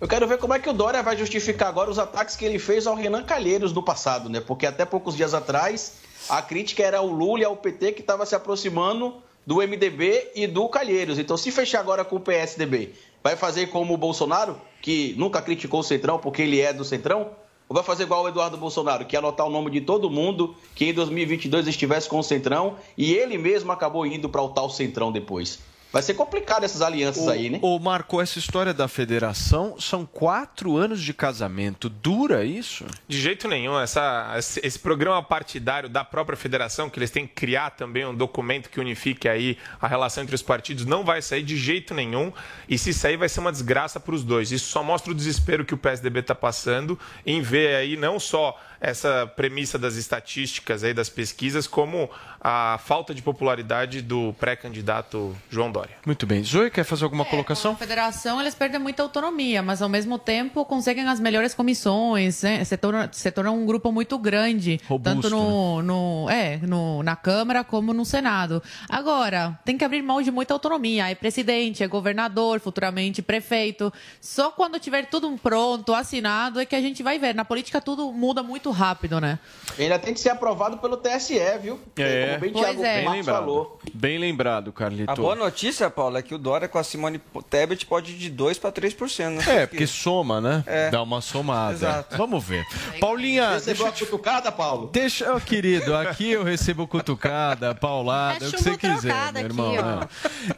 Eu 0.00 0.08
quero 0.08 0.26
ver 0.26 0.38
como 0.38 0.54
é 0.54 0.58
que 0.58 0.68
o 0.68 0.72
Dória 0.72 1.02
vai 1.02 1.14
justificar 1.14 1.68
agora 1.68 1.90
os 1.90 1.98
ataques 1.98 2.34
que 2.34 2.42
ele 2.42 2.58
fez 2.58 2.86
ao 2.86 2.94
Renan 2.94 3.22
Calheiros 3.22 3.70
no 3.70 3.82
passado, 3.82 4.30
né? 4.30 4.40
Porque 4.40 4.64
até 4.64 4.86
poucos 4.86 5.14
dias 5.14 5.34
atrás 5.34 5.96
a 6.26 6.40
crítica 6.40 6.82
era 6.82 7.02
o 7.02 7.12
Lula 7.12 7.42
e 7.42 7.44
ao 7.44 7.54
PT 7.54 7.92
que 7.92 8.00
estava 8.00 8.24
se 8.24 8.34
aproximando 8.34 9.16
do 9.46 9.56
MDB 9.56 10.30
e 10.34 10.46
do 10.46 10.66
Calheiros. 10.70 11.18
Então, 11.18 11.36
se 11.36 11.52
fechar 11.52 11.80
agora 11.80 12.02
com 12.02 12.16
o 12.16 12.20
PSDB, 12.20 12.94
vai 13.22 13.36
fazer 13.36 13.66
como 13.66 13.92
o 13.92 13.98
Bolsonaro, 13.98 14.58
que 14.80 15.14
nunca 15.18 15.42
criticou 15.42 15.80
o 15.80 15.84
Centrão 15.84 16.18
porque 16.18 16.40
ele 16.40 16.62
é 16.62 16.72
do 16.72 16.84
Centrão? 16.84 17.32
Ou 17.68 17.74
vai 17.74 17.84
fazer 17.84 18.04
igual 18.04 18.24
o 18.24 18.28
Eduardo 18.28 18.56
Bolsonaro, 18.56 19.04
que 19.04 19.18
anotar 19.18 19.46
o 19.46 19.50
nome 19.50 19.70
de 19.70 19.82
todo 19.82 20.08
mundo 20.08 20.56
que 20.74 20.86
em 20.86 20.94
2022 20.94 21.68
estivesse 21.68 22.08
com 22.08 22.18
o 22.18 22.22
Centrão 22.22 22.76
e 22.96 23.12
ele 23.12 23.36
mesmo 23.36 23.70
acabou 23.70 24.06
indo 24.06 24.30
para 24.30 24.40
o 24.40 24.48
tal 24.48 24.70
Centrão 24.70 25.12
depois? 25.12 25.58
Vai 25.92 26.02
ser 26.02 26.14
complicado 26.14 26.62
essas 26.62 26.82
alianças 26.82 27.26
aí, 27.26 27.50
né? 27.50 27.58
Ô, 27.62 27.78
Marco, 27.80 28.20
essa 28.20 28.38
história 28.38 28.72
da 28.72 28.86
federação 28.86 29.74
são 29.80 30.06
quatro 30.06 30.76
anos 30.76 31.02
de 31.02 31.12
casamento. 31.12 31.88
Dura 31.88 32.44
isso? 32.44 32.84
De 33.08 33.20
jeito 33.20 33.48
nenhum. 33.48 33.78
Essa, 33.78 34.34
esse, 34.38 34.60
esse 34.64 34.78
programa 34.78 35.20
partidário 35.20 35.88
da 35.88 36.04
própria 36.04 36.36
federação, 36.36 36.88
que 36.88 36.98
eles 36.98 37.10
têm 37.10 37.26
que 37.26 37.34
criar 37.34 37.70
também 37.70 38.06
um 38.06 38.14
documento 38.14 38.70
que 38.70 38.78
unifique 38.78 39.28
aí 39.28 39.58
a 39.80 39.88
relação 39.88 40.22
entre 40.22 40.34
os 40.34 40.42
partidos, 40.42 40.86
não 40.86 41.04
vai 41.04 41.20
sair 41.20 41.42
de 41.42 41.56
jeito 41.56 41.92
nenhum. 41.92 42.32
E 42.68 42.78
se 42.78 42.94
sair, 42.94 43.16
vai 43.16 43.28
ser 43.28 43.40
uma 43.40 43.50
desgraça 43.50 43.98
para 43.98 44.14
os 44.14 44.22
dois. 44.22 44.52
Isso 44.52 44.68
só 44.68 44.84
mostra 44.84 45.10
o 45.10 45.14
desespero 45.14 45.64
que 45.64 45.74
o 45.74 45.78
PSDB 45.78 46.20
está 46.20 46.36
passando 46.36 46.96
em 47.26 47.42
ver 47.42 47.74
aí 47.74 47.96
não 47.96 48.20
só 48.20 48.56
essa 48.80 49.30
premissa 49.36 49.78
das 49.78 49.96
estatísticas 49.96 50.82
aí 50.82 50.94
das 50.94 51.08
pesquisas, 51.08 51.66
como 51.66 52.08
a 52.40 52.78
falta 52.78 53.14
de 53.14 53.20
popularidade 53.20 54.00
do 54.00 54.32
pré-candidato 54.40 55.36
João 55.50 55.70
Dória. 55.70 55.96
Muito 56.06 56.26
bem. 56.26 56.42
Zoe, 56.42 56.70
quer 56.70 56.84
fazer 56.84 57.04
alguma 57.04 57.24
colocação? 57.24 57.72
A 57.72 57.76
federação, 57.76 58.40
eles 58.40 58.54
perdem 58.54 58.80
muita 58.80 59.02
autonomia, 59.02 59.62
mas 59.62 59.82
ao 59.82 59.88
mesmo 59.88 60.18
tempo 60.18 60.64
conseguem 60.64 61.06
as 61.06 61.20
melhores 61.20 61.54
comissões, 61.54 62.42
né? 62.42 62.64
se, 62.64 62.76
torna, 62.78 63.10
se 63.12 63.30
torna 63.30 63.50
um 63.50 63.66
grupo 63.66 63.92
muito 63.92 64.16
grande, 64.18 64.80
Robusto, 64.88 65.22
tanto 65.22 65.30
no, 65.30 65.82
no, 65.82 66.30
é, 66.30 66.56
no, 66.58 67.02
na 67.02 67.14
Câmara 67.14 67.62
como 67.62 67.92
no 67.92 68.06
Senado. 68.06 68.62
Agora, 68.88 69.58
tem 69.64 69.76
que 69.76 69.84
abrir 69.84 70.02
mão 70.02 70.22
de 70.22 70.30
muita 70.30 70.54
autonomia. 70.54 71.10
É 71.10 71.14
presidente, 71.14 71.82
é 71.82 71.86
governador, 71.86 72.58
futuramente 72.60 73.20
prefeito. 73.20 73.92
Só 74.20 74.50
quando 74.50 74.80
tiver 74.80 75.06
tudo 75.06 75.30
pronto, 75.42 75.92
assinado, 75.92 76.58
é 76.58 76.64
que 76.64 76.74
a 76.74 76.80
gente 76.80 77.02
vai 77.02 77.18
ver. 77.18 77.34
Na 77.34 77.44
política 77.44 77.80
tudo 77.80 78.12
muda 78.12 78.42
muito 78.42 78.69
muito 78.70 78.78
rápido, 78.78 79.20
né? 79.20 79.38
Ainda 79.78 79.98
tem 79.98 80.14
que 80.14 80.20
ser 80.20 80.30
aprovado 80.30 80.78
pelo 80.78 80.96
TSE, 80.96 81.38
viu? 81.60 81.78
É, 81.96 82.26
Como 82.26 82.40
bem 82.40 82.52
Pois 82.52 82.64
Thiago 82.64 82.84
é. 82.84 82.96
bem 83.00 83.10
lembrado. 83.10 83.36
falou. 83.36 83.80
Bem 83.94 84.18
lembrado, 84.18 84.72
Carlito. 84.72 85.10
A 85.10 85.14
boa 85.14 85.34
notícia, 85.34 85.88
Paulo, 85.90 86.16
é 86.18 86.22
que 86.22 86.34
o 86.34 86.38
Dória 86.38 86.68
com 86.68 86.78
a 86.78 86.84
Simone 86.84 87.20
Tebet 87.48 87.86
pode 87.86 88.12
ir 88.12 88.16
de 88.16 88.30
2 88.30 88.58
para 88.58 88.72
3%. 88.72 89.30
Né? 89.30 89.62
É, 89.62 89.66
porque 89.66 89.86
soma, 89.86 90.40
né? 90.40 90.62
É. 90.66 90.90
Dá 90.90 91.02
uma 91.02 91.20
somada. 91.20 91.72
Exato. 91.72 92.16
Vamos 92.16 92.44
ver. 92.44 92.64
Paulinha, 93.00 93.50
Recebeu 93.52 93.86
deixa 93.86 94.04
a 94.04 94.06
cutucada, 94.06 94.52
Paulo? 94.52 94.90
Deixa, 94.92 95.34
ô, 95.34 95.40
querido, 95.40 95.94
aqui 95.96 96.30
eu 96.30 96.42
recebo 96.44 96.86
cutucada, 96.86 97.74
paulada, 97.74 98.44
É 98.44 98.48
o 98.48 98.50
que 98.52 98.62
você 98.62 98.76
quiser, 98.76 99.14
meu 99.14 99.28
aqui, 99.28 99.38
irmão. 99.40 99.74
ó. 99.78 99.82
né? 100.00 100.08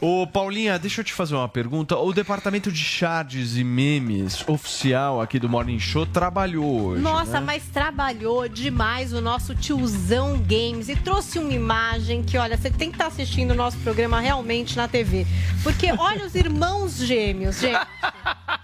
Ô, 0.01 0.27
Paulinha, 0.27 0.77
deixa 0.79 1.01
eu 1.01 1.05
te 1.05 1.13
fazer 1.13 1.35
uma 1.35 1.47
pergunta. 1.47 1.97
O 1.97 2.11
departamento 2.13 2.71
de 2.71 2.83
charges 2.83 3.55
e 3.57 3.63
memes 3.63 4.43
oficial 4.47 5.21
aqui 5.21 5.39
do 5.39 5.47
Morning 5.47 5.79
Show 5.79 6.05
trabalhou 6.05 6.87
hoje. 6.87 7.01
Nossa, 7.01 7.39
né? 7.39 7.45
mas 7.45 7.63
trabalhou 8.03 8.49
demais 8.49 9.13
o 9.13 9.21
nosso 9.21 9.55
tiozão 9.55 10.37
Games 10.37 10.89
e 10.89 10.95
trouxe 10.95 11.39
uma 11.39 11.53
imagem 11.53 12.21
que, 12.21 12.37
olha, 12.37 12.57
você 12.57 12.69
tem 12.69 12.89
que 12.89 12.95
estar 12.95 13.07
assistindo 13.07 13.51
o 13.51 13.55
nosso 13.55 13.77
programa 13.77 14.19
realmente 14.19 14.75
na 14.75 14.89
TV. 14.89 15.25
Porque 15.63 15.89
olha 15.89 16.25
os 16.25 16.35
irmãos 16.35 16.97
gêmeos, 16.97 17.61
gente. 17.61 17.79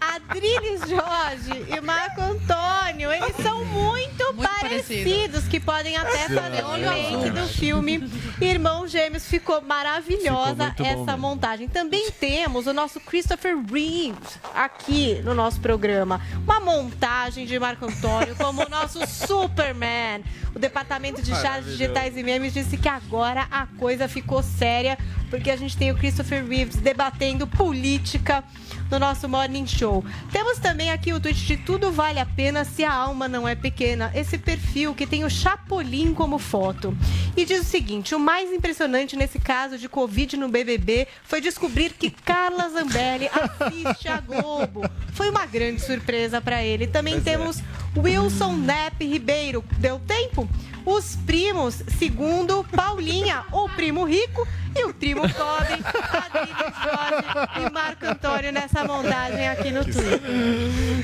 Adriles 0.00 0.80
Jorge 0.88 1.64
e 1.68 1.80
Marco 1.80 2.20
Antônio, 2.20 3.10
eles 3.12 3.36
são 3.42 3.64
muito, 3.64 4.34
parecidos, 4.34 5.46
que 5.48 5.58
podem 5.60 5.96
até 5.96 6.28
fazer 6.28 6.62
o 6.64 6.68
Olho 6.70 6.90
remake 6.90 7.30
do 7.30 7.46
filme 7.48 8.10
Irmãos 8.40 8.90
Gêmeos. 8.90 9.26
Ficou 9.26 9.60
maravilhosa 9.62 10.50
Ficou 10.50 10.64
muito 10.66 10.82
bom 10.82 10.86
essa 10.86 11.12
mesmo. 11.12 11.18
montagem. 11.18 11.68
Também 11.68 12.10
temos 12.12 12.66
o 12.66 12.72
nosso 12.72 13.00
Christopher 13.00 13.56
Reeves 13.56 14.38
aqui 14.54 15.20
no 15.24 15.34
nosso 15.34 15.60
programa. 15.60 16.20
Uma 16.44 16.60
montagem 16.60 17.46
de 17.46 17.58
Marco 17.58 17.86
Antônio 17.86 18.34
como 18.36 18.64
o 18.64 18.68
nosso 18.68 19.04
Superman. 19.06 20.22
O 20.54 20.58
Departamento 20.58 21.20
de 21.20 21.30
Charges. 21.30 21.72
Digitais 21.72 22.16
e 22.16 22.22
Memes 22.22 22.52
disse 22.52 22.76
que 22.76 22.88
agora 22.88 23.46
a 23.50 23.66
coisa 23.78 24.06
ficou 24.08 24.42
séria, 24.42 24.96
porque 25.28 25.50
a 25.50 25.56
gente 25.56 25.76
tem 25.76 25.90
o 25.90 25.96
Christopher 25.96 26.46
Reeves 26.46 26.76
debatendo 26.76 27.46
política 27.46 28.44
no 28.90 28.98
nosso 28.98 29.28
Morning 29.28 29.66
Show. 29.66 30.04
Temos 30.30 30.58
também 30.58 30.90
aqui 30.90 31.12
o 31.12 31.20
tweet 31.20 31.44
de 31.46 31.56
Tudo 31.56 31.90
Vale 31.90 32.18
a 32.20 32.26
Pena 32.26 32.64
se 32.64 32.84
a 32.84 32.92
alma 32.92 33.28
não 33.28 33.46
é 33.46 33.54
pequena. 33.54 34.10
Esse 34.14 34.38
perfil 34.38 34.94
que 34.94 35.06
tem 35.06 35.24
o 35.24 35.30
Chapolin 35.30 36.14
como 36.14 36.38
foto. 36.38 36.96
E 37.36 37.44
diz 37.44 37.62
o 37.62 37.64
seguinte: 37.64 38.14
o 38.14 38.20
mais 38.20 38.52
impressionante 38.52 39.16
nesse 39.16 39.38
caso 39.38 39.78
de 39.78 39.88
Covid 39.88 40.36
no 40.36 40.48
BBB 40.48 41.08
foi 41.24 41.40
descobrir 41.40 41.92
que 41.92 42.10
Carla 42.10 42.68
Zambelli 42.68 43.28
assiste 43.28 44.08
a 44.08 44.20
Globo. 44.20 44.82
Foi 45.12 45.30
uma 45.30 45.46
grande 45.46 45.80
surpresa 45.80 46.40
para 46.40 46.62
ele. 46.62 46.86
Também 46.86 47.14
Pois 47.14 47.26
é. 47.26 47.30
temos 47.30 47.62
Wilson 47.96 48.52
Nepp 48.56 49.04
Ribeiro. 49.04 49.64
Deu 49.78 49.98
tempo? 50.00 50.48
Os 50.84 51.16
primos, 51.16 51.82
segundo 51.98 52.62
Paulinha, 52.64 53.44
o 53.50 53.68
primo 53.70 54.04
rico 54.04 54.46
e 54.76 54.84
o 54.84 54.94
primo 54.94 55.22
pobre, 55.28 55.74
Adriles 55.74 56.74
Jorge 56.82 57.66
e 57.66 57.72
Marco 57.72 58.06
Antônio 58.06 58.52
nessa 58.52 58.84
montagem 58.84 59.48
aqui 59.48 59.70
no 59.70 59.84
Twitter. 59.84 60.20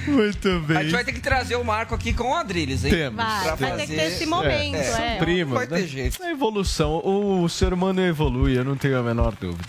Muito 0.08 0.60
bem. 0.66 0.76
A 0.76 0.82
gente 0.82 0.92
vai 0.92 1.04
ter 1.04 1.12
que 1.12 1.20
trazer 1.20 1.56
o 1.56 1.64
Marco 1.64 1.94
aqui 1.94 2.12
com 2.12 2.30
o 2.30 2.34
Adriles, 2.34 2.84
hein? 2.84 2.90
Temos. 2.90 3.16
Vai, 3.24 3.40
Pra 3.44 3.54
vai 3.54 3.76
ter 3.76 3.86
que 3.86 3.94
ter 3.94 4.02
esse 4.12 4.26
momento, 4.26 4.76
É, 4.76 4.78
é. 4.80 4.84
são 4.84 5.18
primos, 5.24 5.54
Vai 5.54 5.66
né? 5.66 5.76
ter 5.78 5.86
jeito. 5.86 6.22
A 6.22 6.30
evolução, 6.30 7.00
o 7.04 7.48
ser 7.48 7.72
humano 7.72 8.00
evolui, 8.00 8.58
eu 8.58 8.64
não 8.64 8.76
tenho 8.76 8.98
a 8.98 9.02
menor 9.02 9.34
dúvida. 9.40 9.64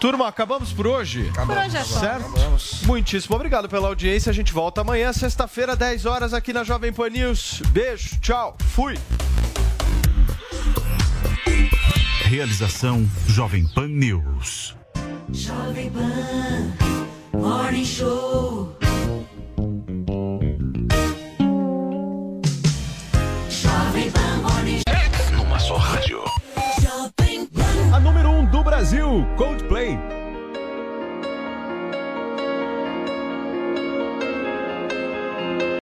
Turma, 0.00 0.28
acabamos 0.28 0.72
por 0.72 0.86
hoje? 0.86 1.30
Por 1.34 1.56
hoje 1.56 1.76
é 1.76 1.84
só. 1.84 2.00
Certo? 2.00 2.86
Muitíssimo 2.86 3.34
obrigado 3.36 3.68
pela 3.68 3.88
audiência. 3.88 4.30
A 4.30 4.34
gente 4.34 4.52
volta 4.52 4.80
amanhã, 4.80 5.12
sexta-feira, 5.12 5.74
10 5.76 6.06
horas, 6.06 6.34
aqui 6.34 6.52
na 6.52 6.64
Jovem 6.64 6.92
Pan 6.92 7.08
News. 7.10 7.62
Beijo, 7.68 8.18
tchau, 8.20 8.56
fui. 8.74 8.98
Realização 12.24 13.06
Jovem 13.28 13.66
Pan 13.74 13.86
News. 13.86 14.74
Jovem 15.30 15.90
Pan 15.90 17.38
Morning 17.38 17.84
Show. 17.84 18.74
Jovem 23.50 24.10
Pan 24.10 24.36
Morning 24.42 24.80
Numa 25.36 25.58
só 25.58 25.76
rádio. 25.76 26.24
Jovem 26.82 27.46
Pan. 27.46 27.94
A 27.94 28.00
número 28.00 28.30
1 28.30 28.38
um 28.38 28.46
do 28.46 28.64
Brasil, 28.64 29.26
Coldplay. 29.36 29.98